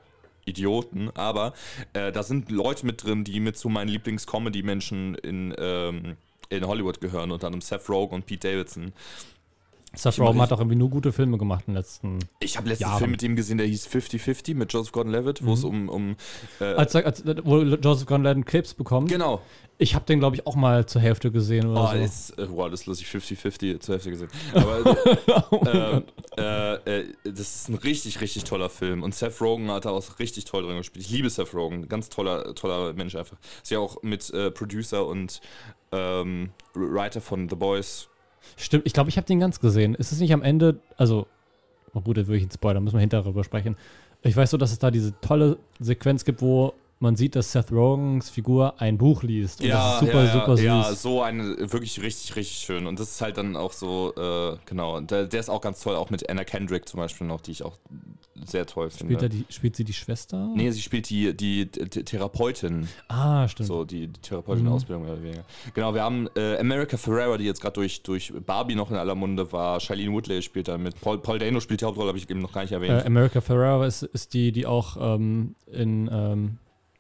Idioten. 0.49 1.11
Aber 1.15 1.55
äh, 1.93 2.13
da 2.13 2.23
sind 2.23 2.51
Leute 2.51 2.87
mit 2.87 3.03
drin, 3.05 3.25
die 3.25 3.41
mit 3.41 3.57
zu 3.57 3.69
meinen 3.69 3.89
Lieblings-Comedy-Menschen 3.89 5.15
in, 5.17 5.55
ähm, 5.59 6.17
in 6.49 6.67
Hollywood 6.67 7.01
gehören, 7.01 7.31
unter 7.31 7.47
anderem 7.47 7.61
Seth 7.61 7.89
Rogen 7.89 8.15
und 8.15 8.27
Pete 8.27 8.49
Davidson. 8.49 8.93
Seth 9.95 10.19
Rogen 10.21 10.41
hat 10.41 10.53
auch 10.53 10.59
irgendwie 10.61 10.77
nur 10.77 10.91
gute 10.91 11.13
Filme 11.13 11.39
gemacht 11.39 11.65
in 11.67 11.73
den 11.75 11.79
letzten. 11.79 12.19
Ich 12.41 12.57
habe 12.57 12.69
letzten 12.69 12.85
Jahren. 12.85 12.99
Film 12.99 13.11
mit 13.11 13.23
ihm 13.23 13.37
gesehen, 13.37 13.59
der 13.59 13.67
hieß 13.67 13.87
50-50 13.89 14.55
mit 14.55 14.73
Joseph 14.73 14.93
Gordon-Levitt, 14.93 15.45
wo 15.45 15.55
es 15.55 15.65
um, 15.65 15.89
um 15.89 16.17
äh, 16.61 16.65
Als, 16.65 16.95
als, 16.95 17.25
wo 17.45 17.63
Joseph 17.63 18.07
Gordon-Levitt 18.07 18.47
Krebs 18.47 18.75
bekommt. 18.75 19.09
genau. 19.11 19.41
Ich 19.81 19.95
habe 19.95 20.05
den, 20.07 20.19
glaube 20.19 20.35
ich, 20.35 20.45
auch 20.45 20.57
mal 20.57 20.87
zur 20.87 21.01
Hälfte 21.01 21.31
gesehen 21.31 21.69
oder 21.69 21.85
Oh, 21.85 21.87
so. 21.97 22.03
ist, 22.03 22.37
äh, 22.37 22.49
wow, 22.51 22.69
das 22.69 22.81
ist 22.81 22.87
lustig, 22.87 23.07
50-50 23.07 23.79
zur 23.79 23.95
Hälfte 23.95 24.11
gesehen. 24.11 24.29
Aber 24.53 26.03
äh, 26.37 26.37
äh, 26.37 27.01
äh, 27.01 27.13
das 27.23 27.55
ist 27.55 27.69
ein 27.69 27.77
richtig, 27.77 28.21
richtig 28.21 28.43
toller 28.43 28.71
Film. 28.71 29.05
Und 29.05 29.15
Seth 29.15 29.41
Rogen 29.41 29.71
hat 29.71 29.85
da 29.85 29.91
auch 29.91 30.19
richtig 30.19 30.47
toll 30.47 30.65
drin 30.65 30.79
gespielt. 30.79 31.05
Ich 31.05 31.13
liebe 31.13 31.31
Seth 31.31 31.55
Rogen, 31.55 31.89
ganz 31.89 32.09
toller, 32.09 32.57
toller 32.57 32.93
Mensch 32.95 33.15
einfach. 33.15 33.37
Ist 33.63 33.71
ja 33.71 33.79
auch 33.79 34.03
mit 34.03 34.29
äh, 34.31 34.51
Producer 34.51 35.07
und 35.07 35.41
ähm, 35.93 36.51
Writer 36.75 37.21
von 37.21 37.49
The 37.49 37.55
Boys. 37.55 38.09
Stimmt, 38.57 38.87
ich 38.87 38.93
glaube, 38.93 39.11
ich 39.11 39.17
habe 39.17 39.27
den 39.27 39.41
ganz 39.41 39.61
gesehen. 39.61 39.95
Ist 39.95 40.13
es 40.13 40.21
nicht 40.21 40.33
am 40.33 40.43
Ende, 40.43 40.81
also, 40.97 41.27
oh 41.95 42.01
gut, 42.01 42.17
jetzt 42.17 42.27
würde 42.27 42.39
ich 42.39 42.45
einen 42.45 42.51
Spoiler, 42.51 42.81
müssen 42.81 42.97
wir 42.97 43.01
hinterher 43.01 43.25
darüber 43.25 43.45
sprechen. 43.45 43.77
Ich 44.23 44.37
weiß 44.37 44.51
so, 44.51 44.57
dass 44.57 44.73
es 44.73 44.79
da 44.79 44.91
diese 44.91 45.19
tolle 45.21 45.59
Sequenz 45.79 46.25
gibt, 46.25 46.43
wo 46.43 46.75
man 47.01 47.17
sieht, 47.17 47.37
dass 47.37 47.53
Seth 47.53 47.71
Rogens 47.71 48.29
Figur 48.29 48.81
ein 48.81 48.99
Buch 48.99 49.23
liest. 49.23 49.61
Und 49.61 49.69
das 49.69 49.95
ist 49.95 50.01
super, 50.01 50.25
ja, 50.25 50.25
ja, 50.25 50.33
super 50.33 50.57
süß. 50.57 50.65
Ja, 50.65 50.95
so 50.95 51.23
eine, 51.23 51.57
wirklich 51.73 52.03
richtig, 52.03 52.35
richtig 52.37 52.59
schön. 52.59 52.87
Und 52.87 52.99
das 52.99 53.13
ist 53.13 53.21
halt 53.21 53.37
dann 53.37 53.57
auch 53.57 53.73
so, 53.73 54.13
äh, 54.17 54.57
genau. 54.67 55.01
Der, 55.01 55.27
der 55.27 55.41
ist 55.41 55.49
auch 55.49 55.61
ganz 55.61 55.81
toll, 55.81 55.95
auch 55.95 56.11
mit 56.11 56.29
Anna 56.29 56.45
Kendrick 56.45 56.89
zum 56.89 56.99
Beispiel 56.99 57.27
noch, 57.27 57.41
die 57.41 57.53
ich 57.53 57.63
auch 57.63 57.79
sehr 58.45 58.67
toll 58.67 58.91
finde. 58.91 59.15
Spielt, 59.15 59.23
er 59.23 59.29
die, 59.29 59.45
spielt 59.49 59.77
sie 59.77 59.85
die 59.85 59.93
Schwester? 59.93 60.51
Nee, 60.55 60.71
sie 60.71 60.81
spielt 60.81 61.09
die, 61.11 61.37
die, 61.37 61.67
die 61.67 62.05
Therapeutin. 62.05 62.89
Ah, 63.09 63.47
stimmt. 63.49 63.67
So, 63.69 63.85
die, 63.85 64.09
die 64.09 64.21
Therapeutin-Ausbildung 64.21 65.05
mehr 65.05 65.13
oder 65.13 65.23
weniger. 65.23 65.45
Genau, 65.75 65.95
wir 65.95 66.03
haben 66.03 66.29
äh, 66.37 66.57
America 66.59 66.97
Ferrera, 66.97 67.37
die 67.37 67.45
jetzt 67.45 67.61
gerade 67.61 67.75
durch, 67.75 68.03
durch 68.03 68.33
Barbie 68.47 68.75
noch 68.75 68.91
in 68.91 68.97
aller 68.97 69.15
Munde 69.15 69.53
war. 69.53 69.81
Shailene 69.81 70.13
Woodley 70.13 70.43
spielt 70.43 70.69
da 70.69 70.79
mit. 70.79 71.01
Paul, 71.01 71.19
Paul 71.19 71.39
Dano 71.39 71.61
spielt 71.61 71.81
die 71.81 71.85
Hauptrolle, 71.85 72.09
habe 72.09 72.19
ich 72.19 72.29
eben 72.29 72.41
noch 72.41 72.53
gar 72.53 72.63
nicht 72.63 72.73
Äh, 72.73 72.77
erwähnt. 72.77 73.07
America 73.07 73.41
Ferrera 73.41 73.87
ist, 73.87 74.03
ist 74.03 74.35
die, 74.35 74.53
die 74.53 74.67
auch 74.67 74.97
ähm, 75.01 75.55
in 75.71 76.09
ähm, 76.13 76.59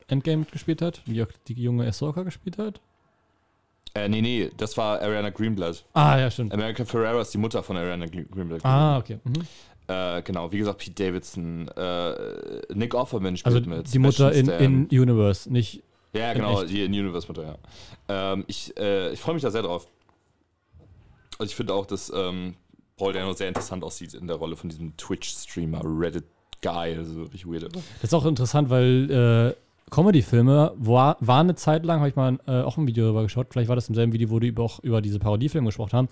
Endgame 0.08 0.38
mitgespielt 0.38 0.82
hat, 0.82 1.02
die 1.06 1.22
auch 1.22 1.28
die 1.46 1.54
junge 1.54 1.86
Ahsoka 1.86 2.22
gespielt 2.22 2.58
hat. 2.58 2.80
Äh, 3.94 4.08
nee, 4.08 4.20
nee, 4.20 4.50
das 4.56 4.76
war 4.76 5.00
Ariana 5.00 5.30
Greenblatt. 5.30 5.84
Ah, 5.94 6.18
ja, 6.18 6.30
stimmt. 6.30 6.52
America 6.52 6.84
Ferrera 6.84 7.20
ist 7.20 7.32
die 7.32 7.38
Mutter 7.38 7.62
von 7.62 7.76
Ariana 7.76 8.06
Greenblatt. 8.06 8.64
Ah, 8.64 8.98
okay. 8.98 9.18
Mhm. 9.24 9.42
Äh, 9.88 10.22
genau, 10.22 10.52
wie 10.52 10.58
gesagt, 10.58 10.78
Pete 10.78 11.02
Davidson, 11.04 11.68
äh, 11.68 12.74
Nick 12.74 12.94
Offerman 12.94 13.36
spielt 13.36 13.56
Also 13.56 13.68
mit. 13.68 13.92
die 13.92 13.98
Mutter 13.98 14.32
in, 14.32 14.48
in 14.48 14.84
Universe, 14.86 15.50
nicht. 15.50 15.82
Ja, 16.12 16.32
in 16.32 16.38
genau, 16.38 16.62
echt. 16.62 16.70
die 16.70 16.84
in 16.84 16.92
Universe 16.92 17.26
Mutter, 17.26 17.42
ja. 17.44 18.32
Ähm, 18.32 18.44
ich 18.48 18.76
äh, 18.78 19.12
ich 19.12 19.20
freue 19.20 19.34
mich 19.34 19.42
da 19.42 19.50
sehr 19.50 19.62
drauf. 19.62 19.88
Also 21.38 21.50
ich 21.50 21.56
finde 21.56 21.72
auch, 21.72 21.86
dass 21.86 22.12
ähm, 22.14 22.54
Paul 22.96 23.12
Dano 23.12 23.32
sehr 23.32 23.48
interessant 23.48 23.82
aussieht 23.84 24.12
in 24.14 24.26
der 24.26 24.36
Rolle 24.36 24.56
von 24.56 24.68
diesem 24.68 24.96
Twitch-Streamer, 24.96 25.80
Reddit-Guy, 25.84 26.96
also 26.96 27.16
wirklich 27.16 27.46
weird. 27.46 27.74
Das 27.74 27.82
ist 28.02 28.14
auch 28.14 28.26
interessant, 28.26 28.68
weil 28.70 29.10
äh, 29.10 29.54
Comedy-Filme 29.90 30.72
war, 30.76 31.16
war 31.20 31.40
eine 31.40 31.54
Zeit 31.54 31.84
lang, 31.84 32.00
habe 32.00 32.08
ich 32.08 32.16
mal 32.16 32.38
äh, 32.46 32.62
auch 32.62 32.76
ein 32.76 32.86
Video 32.86 33.04
darüber 33.04 33.22
geschaut, 33.22 33.48
vielleicht 33.50 33.68
war 33.68 33.76
das 33.76 33.88
im 33.88 33.94
selben 33.94 34.12
Video, 34.12 34.30
wo 34.30 34.38
die 34.38 34.48
über, 34.48 34.62
auch 34.62 34.80
über 34.80 35.00
diese 35.00 35.18
Parodiefilme 35.18 35.66
gesprochen 35.66 35.92
haben, 35.92 36.08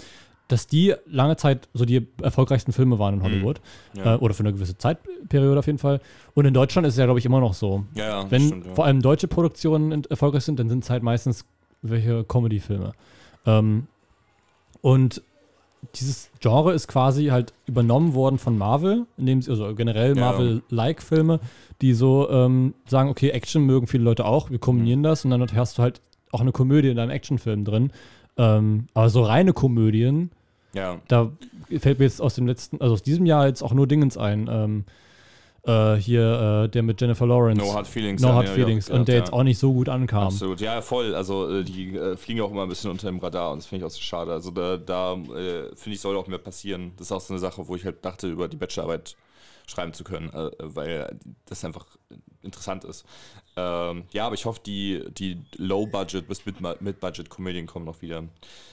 dass 0.49 0.67
die 0.67 0.95
lange 1.07 1.37
Zeit 1.37 1.69
so 1.75 1.85
die 1.85 2.07
erfolgreichsten 2.23 2.73
Filme 2.73 2.99
waren 2.99 3.15
in 3.15 3.23
Hollywood. 3.23 3.61
Mhm. 3.95 4.01
Ja. 4.01 4.15
Äh, 4.15 4.19
oder 4.19 4.35
für 4.35 4.45
eine 4.45 4.53
gewisse 4.53 4.79
Zeitperiode 4.79 5.59
auf 5.59 5.67
jeden 5.67 5.79
Fall. 5.79 6.01
Und 6.35 6.45
in 6.45 6.55
Deutschland 6.55 6.87
ist 6.87 6.95
es 6.95 6.99
ja, 6.99 7.05
glaube 7.05 7.19
ich, 7.19 7.27
immer 7.27 7.41
noch 7.41 7.55
so. 7.55 7.85
Ja, 7.95 8.23
ja, 8.23 8.31
Wenn 8.31 8.47
stimmt, 8.47 8.67
vor 8.75 8.85
allem 8.85 9.03
deutsche 9.03 9.29
Produktionen 9.29 10.05
erfolgreich 10.05 10.45
sind, 10.45 10.59
dann 10.61 10.69
sind 10.69 10.85
es 10.85 10.91
halt 10.91 11.03
meistens 11.03 11.45
welche 11.83 12.25
Comedy-Filme. 12.25 12.93
Ähm, 13.45 13.87
und 14.81 15.23
dieses 15.95 16.31
Genre 16.41 16.73
ist 16.73 16.89
quasi 16.89 17.27
halt 17.27 17.53
übernommen 17.67 18.15
worden 18.15 18.39
von 18.39 18.59
Marvel, 18.59 19.07
indem 19.17 19.41
sie, 19.43 19.51
also 19.51 19.75
generell. 19.75 20.15
Marvel-like-Filme, 20.15 21.41
die 21.81 21.93
so 21.93 22.29
ähm, 22.31 22.75
sagen, 22.87 23.09
okay, 23.11 23.31
Action 23.31 23.65
mögen 23.65 23.87
viele 23.87 24.05
Leute 24.05 24.25
auch, 24.25 24.51
wir 24.51 24.59
kombinieren 24.59 25.03
das 25.03 25.25
und 25.25 25.31
dann 25.31 25.47
hast 25.55 25.79
du 25.79 25.83
halt 25.83 26.01
auch 26.33 26.41
eine 26.41 26.53
Komödie 26.53 26.89
in 26.89 26.97
deinem 26.97 27.11
Actionfilm 27.11 27.65
drin. 27.65 27.91
Ähm, 28.37 28.89
aber 28.95 29.09
so 29.09 29.23
reine 29.23 29.53
Komödien, 29.53 30.31
Ja. 30.75 30.99
da 31.09 31.31
fällt 31.79 31.99
mir 31.99 32.05
jetzt 32.05 32.21
aus 32.21 32.35
dem 32.35 32.47
letzten, 32.47 32.81
also 32.81 32.95
aus 32.95 33.03
diesem 33.03 33.25
Jahr 33.27 33.47
jetzt 33.47 33.63
auch 33.63 33.73
nur 33.73 33.87
Dingens 33.87 34.19
ein. 34.19 34.49
Ähm, 34.51 34.85
äh, 35.67 35.97
hier 35.97 36.65
äh, 36.65 36.69
der 36.69 36.83
mit 36.83 37.01
Jennifer 37.01 37.27
Lawrence. 37.27 37.65
No 37.65 37.75
Hard 37.75 37.87
Feelings. 37.87 38.23
No 38.23 38.33
Hard 38.33 38.49
Feelings. 38.49 38.89
und 38.89 39.09
der 39.09 39.17
jetzt 39.17 39.33
auch 39.33 39.43
nicht 39.43 39.59
so 39.59 39.73
gut 39.73 39.89
ankam. 39.89 40.25
Absolut, 40.25 40.61
ja, 40.61 40.81
voll. 40.81 41.15
Also 41.15 41.51
äh, 41.51 41.65
die 41.65 41.97
äh, 41.97 42.17
fliegen 42.17 42.41
auch 42.41 42.51
immer 42.51 42.63
ein 42.63 42.69
bisschen 42.69 42.91
unter 42.91 43.09
dem 43.09 43.19
Radar 43.19 43.53
und 43.53 43.59
das 43.59 43.67
finde 43.67 43.85
ich 43.85 43.87
auch 43.87 43.95
so 43.95 44.01
schade. 44.01 44.33
Also 44.33 44.51
da, 44.51 44.77
da 44.77 45.15
äh, 45.15 45.75
finde 45.75 45.95
ich, 45.95 46.01
soll 46.01 46.17
auch 46.17 46.27
mehr 46.27 46.39
passieren. 46.39 46.93
Das 46.97 47.09
ist 47.09 47.13
auch 47.13 47.21
so 47.21 47.35
eine 47.35 47.41
Sache, 47.41 47.67
wo 47.69 47.77
ich 47.77 47.85
halt 47.85 48.05
dachte, 48.05 48.29
über 48.29 48.49
die 48.49 48.57
Bachelorarbeit 48.57 49.17
schreiben 49.67 49.93
zu 49.93 50.05
können, 50.05 50.31
äh, 50.33 50.51
weil 50.59 51.19
das 51.47 51.65
einfach 51.65 51.87
interessant 52.43 52.85
ist. 52.85 53.05
Ähm, 53.57 54.05
ja, 54.13 54.27
aber 54.27 54.35
ich 54.35 54.45
hoffe, 54.45 54.61
die, 54.65 55.03
die 55.17 55.39
Low-Budget 55.57 56.29
bis 56.29 56.45
Mid- 56.47 56.61
Mid-Budget-Komödien 56.81 57.67
kommen 57.67 57.87
noch 57.87 58.03
wieder. 58.03 58.25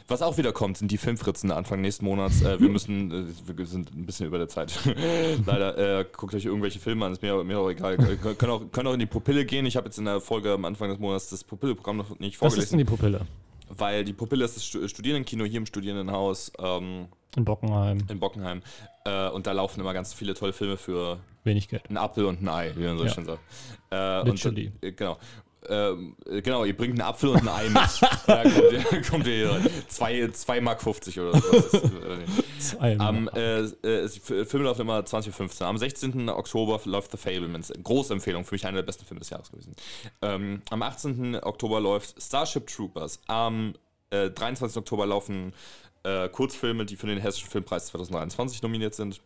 Was 0.07 0.22
auch 0.22 0.38
wieder 0.38 0.52
kommt, 0.52 0.77
sind 0.77 0.91
die 0.91 0.98
Filmfritzen 0.98 1.52
Anfang 1.52 1.80
nächsten 1.81 2.03
Monats. 2.06 2.41
Äh, 2.41 2.60
wir 2.60 2.69
müssen, 2.69 3.11
äh, 3.11 3.57
wir 3.57 3.65
sind 3.65 3.94
ein 3.95 4.06
bisschen 4.06 4.26
über 4.27 4.38
der 4.38 4.49
Zeit. 4.49 4.73
Leider, 5.45 5.99
äh, 5.99 6.06
guckt 6.15 6.34
euch 6.35 6.45
irgendwelche 6.45 6.80
Filme 6.80 7.06
an, 7.06 7.14
ist 7.14 7.22
mir, 7.22 7.44
mir 7.44 7.60
auch 7.60 7.69
egal. 7.69 7.95
Können, 7.98 8.52
auch, 8.52 8.61
können 8.72 8.88
auch 8.88 8.94
in 8.94 8.99
die 8.99 9.06
Pupille 9.06 9.45
gehen. 9.45 9.65
Ich 9.65 9.77
habe 9.77 9.88
jetzt 9.88 9.98
in 9.98 10.06
der 10.06 10.19
Folge 10.19 10.52
am 10.52 10.65
Anfang 10.65 10.90
des 10.90 10.99
Monats 10.99 11.30
das 11.30 11.44
Pupille-Programm 11.44 11.98
noch 11.98 12.19
nicht 12.19 12.41
Was 12.41 12.57
ist 12.57 12.72
denn 12.72 12.77
vorgelesen. 12.77 12.77
die 12.80 12.84
Pupille? 12.85 13.27
Weil 13.69 14.03
die 14.03 14.14
Pupille 14.14 14.45
ist 14.45 14.56
das 14.57 14.65
Stu- 14.65 14.88
Studierendenkino 14.88 15.45
hier 15.45 15.57
im 15.57 15.65
Studierendenhaus 15.65 16.52
ähm, 16.60 17.07
In 17.35 17.45
Bockenheim. 17.45 17.99
in 18.10 18.19
Bockenheim. 18.19 18.61
Äh, 19.06 19.30
und 19.30 19.48
da 19.48 19.52
laufen 19.52 19.80
immer 19.80 19.94
ganz 19.94 20.14
viele 20.14 20.34
tolle 20.34 20.53
Filme 20.53 20.77
für 20.77 21.19
Wenig 21.44 21.68
Geld. 21.68 21.90
ein 21.90 21.98
Apfel 21.98 22.26
und 22.26 22.41
ein 22.41 22.48
Ei, 22.49 22.72
wie 22.76 22.84
man 22.85 22.98
so 22.98 23.06
Ja. 23.06 23.10
schön 23.11 23.26
sagt. 23.26 23.40
Äh, 23.91 24.23
Literally. 24.30 24.68
Und, 24.68 24.84
äh, 24.84 24.91
genau. 24.91 25.18
Ähm, 25.69 26.15
äh, 26.30 26.41
genau, 26.41 26.65
ihr 26.65 26.76
bringt 26.76 26.94
einen 26.99 27.07
Apfel 27.07 27.30
und 27.30 27.38
ein 27.41 27.48
Ei 27.49 27.69
mit. 27.69 28.02
da 28.27 28.44
kommt 28.44 28.72
ihr, 28.91 29.02
kommt 29.10 29.27
ihr 29.27 29.34
hier. 29.60 29.61
Zwei, 29.88 30.27
zwei 30.30 30.60
Mark 30.61 30.81
50 30.81 31.19
oder 31.19 31.34
was. 31.34 31.81
Ist. 32.57 32.80
Ein- 32.80 32.99
Am, 33.02 33.27
äh, 33.30 33.60
äh, 33.60 33.65
es- 33.99 34.18
F- 34.18 34.49
Filme 34.49 34.65
laufen 34.65 34.81
immer 34.81 34.99
20.15 34.99 35.61
Uhr. 35.61 35.68
Am 35.68 35.77
16. 35.77 36.30
Oktober 36.30 36.80
läuft 36.85 37.11
The 37.11 37.18
Fablemans. 37.18 37.72
Große 37.84 38.14
Empfehlung, 38.14 38.45
für 38.45 38.56
mich 38.56 38.65
einer 38.65 38.77
der 38.77 38.84
besten 38.84 39.06
Filme 39.06 39.19
des 39.19 39.30
Jahres 39.30 39.52
gewesen. 39.52 39.76
Ähm, 40.22 40.61
am 40.69 40.81
18. 40.81 41.35
Oktober 41.44 41.80
läuft 41.80 42.22
Starship 42.22 42.68
Troopers. 42.68 43.19
Am 43.27 43.73
äh, 44.10 44.30
23. 44.30 44.77
Oktober 44.77 45.06
laufen 45.06 45.53
äh, 46.03 46.27
Kurzfilme, 46.30 46.85
die 46.85 46.95
für 46.98 47.07
den 47.07 47.19
Hessischen 47.19 47.49
Filmpreis 47.49 47.88
2021 47.88 48.61
nominiert 48.61 48.95
sind. 48.95 49.22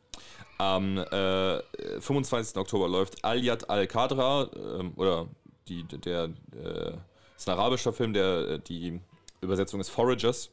Am 0.60 0.98
äh, 0.98 1.62
25. 2.00 2.58
Oktober 2.58 2.88
läuft 2.88 3.24
Al-Yad 3.24 3.70
Al-Qadra, 3.70 4.50
ähm, 4.80 4.94
oder 4.96 5.28
die, 5.68 5.84
der, 5.84 6.30
äh, 6.56 6.94
ist 7.36 7.48
ein 7.48 7.58
arabischer 7.58 7.94
Film, 7.94 8.14
der, 8.14 8.50
äh, 8.50 8.60
die 8.60 9.00
Übersetzung 9.42 9.80
ist 9.80 9.90
Foragers. 9.90 10.50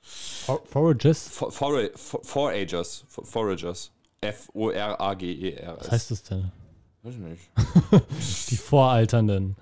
For 0.00 0.62
Forages? 0.64 1.28
For, 1.28 1.50
for, 1.50 1.90
for, 1.96 2.24
Foragers. 2.24 3.04
For, 3.08 3.24
Foragers. 3.24 3.90
F-O-R-A-G-E-R. 4.20 5.76
Was 5.78 5.90
heißt 5.90 6.10
das 6.10 6.22
denn? 6.24 6.50
Weiß 7.02 7.14
ich 7.14 7.20
nicht. 7.20 7.50
Die 8.50 8.56
Voralternden. 8.56 9.56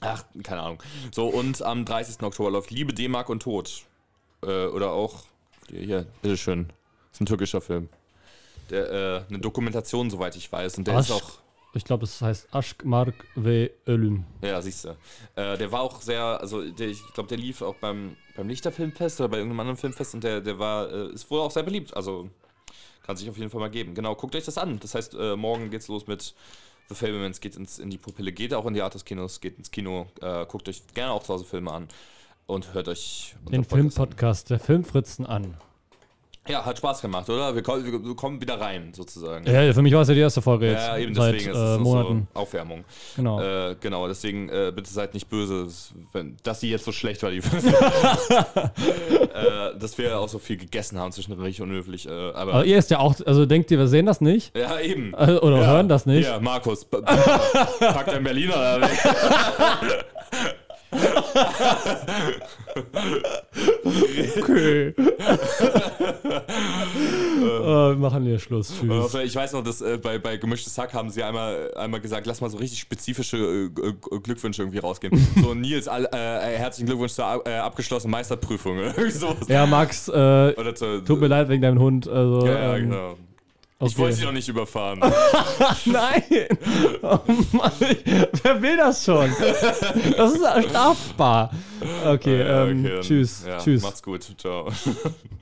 Ach, 0.00 0.24
keine 0.42 0.62
Ahnung. 0.62 0.82
So, 1.12 1.28
und 1.28 1.62
am 1.62 1.84
30. 1.84 2.22
Oktober 2.22 2.50
läuft 2.50 2.70
Liebe, 2.70 2.92
D-Mark 2.92 3.28
und 3.28 3.40
Tod. 3.40 3.84
Äh, 4.42 4.66
oder 4.66 4.90
auch, 4.90 5.24
hier, 5.68 5.80
hier, 5.80 6.06
bitteschön. 6.22 6.72
ist 7.12 7.20
ein 7.20 7.26
türkischer 7.26 7.60
Film. 7.60 7.88
Der, 8.70 8.90
äh, 8.90 9.24
eine 9.28 9.38
Dokumentation, 9.38 10.10
soweit 10.10 10.34
ich 10.34 10.50
weiß. 10.50 10.78
Und 10.78 10.88
der 10.88 10.98
ist 10.98 11.10
Aşk. 11.10 11.22
auch, 11.22 11.30
Ich 11.74 11.84
glaube, 11.84 12.04
es 12.04 12.20
heißt 12.20 12.54
Aşk, 12.54 12.84
Mark 12.84 13.14
ve 13.34 13.72
Ölüm. 13.86 14.24
ja, 14.42 14.60
siehst 14.60 14.84
du. 14.84 14.90
Äh, 15.36 15.56
der 15.56 15.72
war 15.72 15.80
auch 15.80 16.02
sehr, 16.02 16.22
also 16.22 16.70
der, 16.70 16.88
ich 16.88 17.02
glaube, 17.14 17.28
der 17.28 17.38
lief 17.38 17.62
auch 17.62 17.76
beim, 17.76 18.16
beim 18.36 18.48
Lichterfilmfest 18.48 19.20
oder 19.20 19.30
bei 19.30 19.38
irgendeinem 19.38 19.60
anderen 19.60 19.78
Filmfest 19.78 20.14
und 20.14 20.22
der, 20.22 20.40
der 20.40 20.58
war, 20.58 20.90
äh, 20.90 21.12
ist 21.12 21.30
wohl 21.30 21.40
auch 21.40 21.50
sehr 21.50 21.62
beliebt. 21.62 21.96
Also 21.96 22.28
kann 23.02 23.16
sich 23.16 23.28
auf 23.28 23.38
jeden 23.38 23.50
Fall 23.50 23.60
mal 23.60 23.70
geben. 23.70 23.94
Genau, 23.94 24.14
guckt 24.14 24.36
euch 24.36 24.44
das 24.44 24.58
an. 24.58 24.78
Das 24.80 24.94
heißt, 24.94 25.14
äh, 25.14 25.34
morgen 25.36 25.70
geht's 25.70 25.88
los 25.88 26.06
mit 26.06 26.34
The 26.88 26.94
Fablemans, 26.94 27.40
geht 27.40 27.56
ins, 27.56 27.78
in 27.78 27.90
die 27.90 27.98
Pupille, 27.98 28.32
geht 28.32 28.52
auch 28.54 28.66
in 28.66 28.74
die 28.74 28.82
Artus-Kinos, 28.82 29.40
geht 29.40 29.56
ins 29.58 29.70
Kino, 29.70 30.08
äh, 30.20 30.44
guckt 30.46 30.68
euch 30.68 30.82
gerne 30.94 31.12
auch 31.12 31.22
zu 31.22 31.32
Hause 31.32 31.44
Filme 31.44 31.72
an 31.72 31.88
und 32.46 32.74
hört 32.74 32.88
euch 32.88 33.34
Den. 33.50 33.64
Filmpodcast 33.64 34.50
der 34.50 34.60
Filmfritzen 34.60 35.26
an. 35.26 35.54
Ja, 36.48 36.64
hat 36.64 36.76
Spaß 36.76 37.00
gemacht, 37.00 37.30
oder? 37.30 37.54
Wir 37.54 37.62
kommen, 37.62 38.04
wir 38.04 38.16
kommen 38.16 38.40
wieder 38.40 38.60
rein, 38.60 38.92
sozusagen. 38.96 39.46
Ja, 39.46 39.72
für 39.72 39.80
mich 39.80 39.92
war 39.94 40.00
es 40.02 40.08
ja 40.08 40.14
die 40.14 40.20
erste 40.22 40.42
Folge 40.42 40.72
jetzt. 40.72 40.84
Ja, 40.88 40.98
eben 40.98 41.14
seit 41.14 41.34
deswegen 41.34 41.52
ist 41.52 41.56
äh, 41.56 41.60
es 41.60 41.78
noch 41.78 41.84
Monaten. 41.84 42.26
so 42.34 42.40
Aufwärmung. 42.40 42.84
Genau. 43.14 43.40
Äh, 43.40 43.76
genau, 43.80 44.08
deswegen 44.08 44.48
äh, 44.48 44.72
bitte 44.74 44.90
seid 44.90 45.14
nicht 45.14 45.28
böse, 45.28 45.64
dass- 45.66 45.94
wenn, 46.12 46.36
dass 46.42 46.58
sie 46.58 46.68
jetzt 46.68 46.84
so 46.84 46.90
schlecht 46.90 47.22
war, 47.22 47.30
die 47.30 47.36
äh, 47.38 47.42
Dass 49.78 49.96
wir 49.98 50.18
auch 50.18 50.28
so 50.28 50.40
viel 50.40 50.56
gegessen 50.56 50.98
haben 50.98 51.12
zwischendrin, 51.12 51.44
richtig 51.44 51.62
unhöflich. 51.62 52.08
Äh, 52.08 52.10
aber 52.10 52.54
Aber 52.54 52.64
ihr 52.64 52.76
ist 52.76 52.90
ja 52.90 52.98
auch, 52.98 53.14
also 53.24 53.46
denkt 53.46 53.70
ihr, 53.70 53.78
wir 53.78 53.86
sehen 53.86 54.06
das 54.06 54.20
nicht? 54.20 54.56
ja, 54.56 54.80
eben. 54.80 55.14
Also, 55.14 55.40
oder 55.42 55.58
ja. 55.60 55.66
hören 55.66 55.88
das 55.88 56.06
nicht? 56.06 56.26
Ja, 56.26 56.40
Markus, 56.40 56.84
pack 56.84 58.06
dein 58.06 58.24
Berliner 58.24 58.54
da 58.56 58.80
weg. 58.80 58.98
Okay. 64.42 64.88
äh, 64.88 64.94
wir 67.40 67.96
machen 67.96 68.24
hier 68.24 68.38
Schluss. 68.38 68.72
Tschüss. 68.78 68.90
Also 68.90 69.18
ich 69.20 69.34
weiß 69.34 69.52
noch, 69.52 69.64
dass 69.64 69.80
äh, 69.80 69.98
bei, 69.98 70.18
bei 70.18 70.36
Gemischtes 70.36 70.76
Hack 70.78 70.92
haben 70.94 71.10
sie 71.10 71.22
einmal, 71.22 71.72
einmal 71.76 72.00
gesagt, 72.00 72.26
lass 72.26 72.40
mal 72.40 72.50
so 72.50 72.58
richtig 72.58 72.78
spezifische 72.80 73.36
äh, 73.36 73.70
Glückwünsche 74.22 74.62
irgendwie 74.62 74.78
rausgehen. 74.78 75.12
so, 75.42 75.54
Nils, 75.54 75.88
all, 75.88 76.04
äh, 76.12 76.56
herzlichen 76.58 76.86
Glückwunsch 76.86 77.12
zur 77.12 77.42
äh, 77.46 77.56
abgeschlossenen 77.56 78.10
Meisterprüfung. 78.12 78.78
Ja, 79.48 79.66
Max, 79.66 80.08
äh, 80.08 80.52
tut 80.52 81.20
mir 81.20 81.26
leid 81.28 81.48
wegen 81.48 81.62
deinem 81.62 81.78
Hund. 81.78 82.08
Also, 82.08 82.46
Ja, 82.46 82.52
ja, 82.52 82.76
ähm, 82.76 82.90
genau. 82.90 83.14
Ich 83.84 83.98
wollte 83.98 84.16
sie 84.16 84.24
noch 84.24 84.32
nicht 84.32 84.48
überfahren. 84.48 85.00
Nein! 85.84 86.22
Oh 87.02 87.18
Mann, 87.52 87.72
wer 88.42 88.62
will 88.62 88.76
das 88.76 89.04
schon? 89.04 89.30
Das 90.16 90.32
ist 90.32 90.68
strafbar. 90.68 91.50
Okay, 92.06 92.40
Ja, 92.40 92.66
ähm, 92.66 92.84
okay, 92.84 93.00
tschüss. 93.00 93.44
ja, 93.46 93.58
tschüss. 93.58 93.82
Macht's 93.82 94.02
gut. 94.02 94.24
Ciao. 94.38 94.68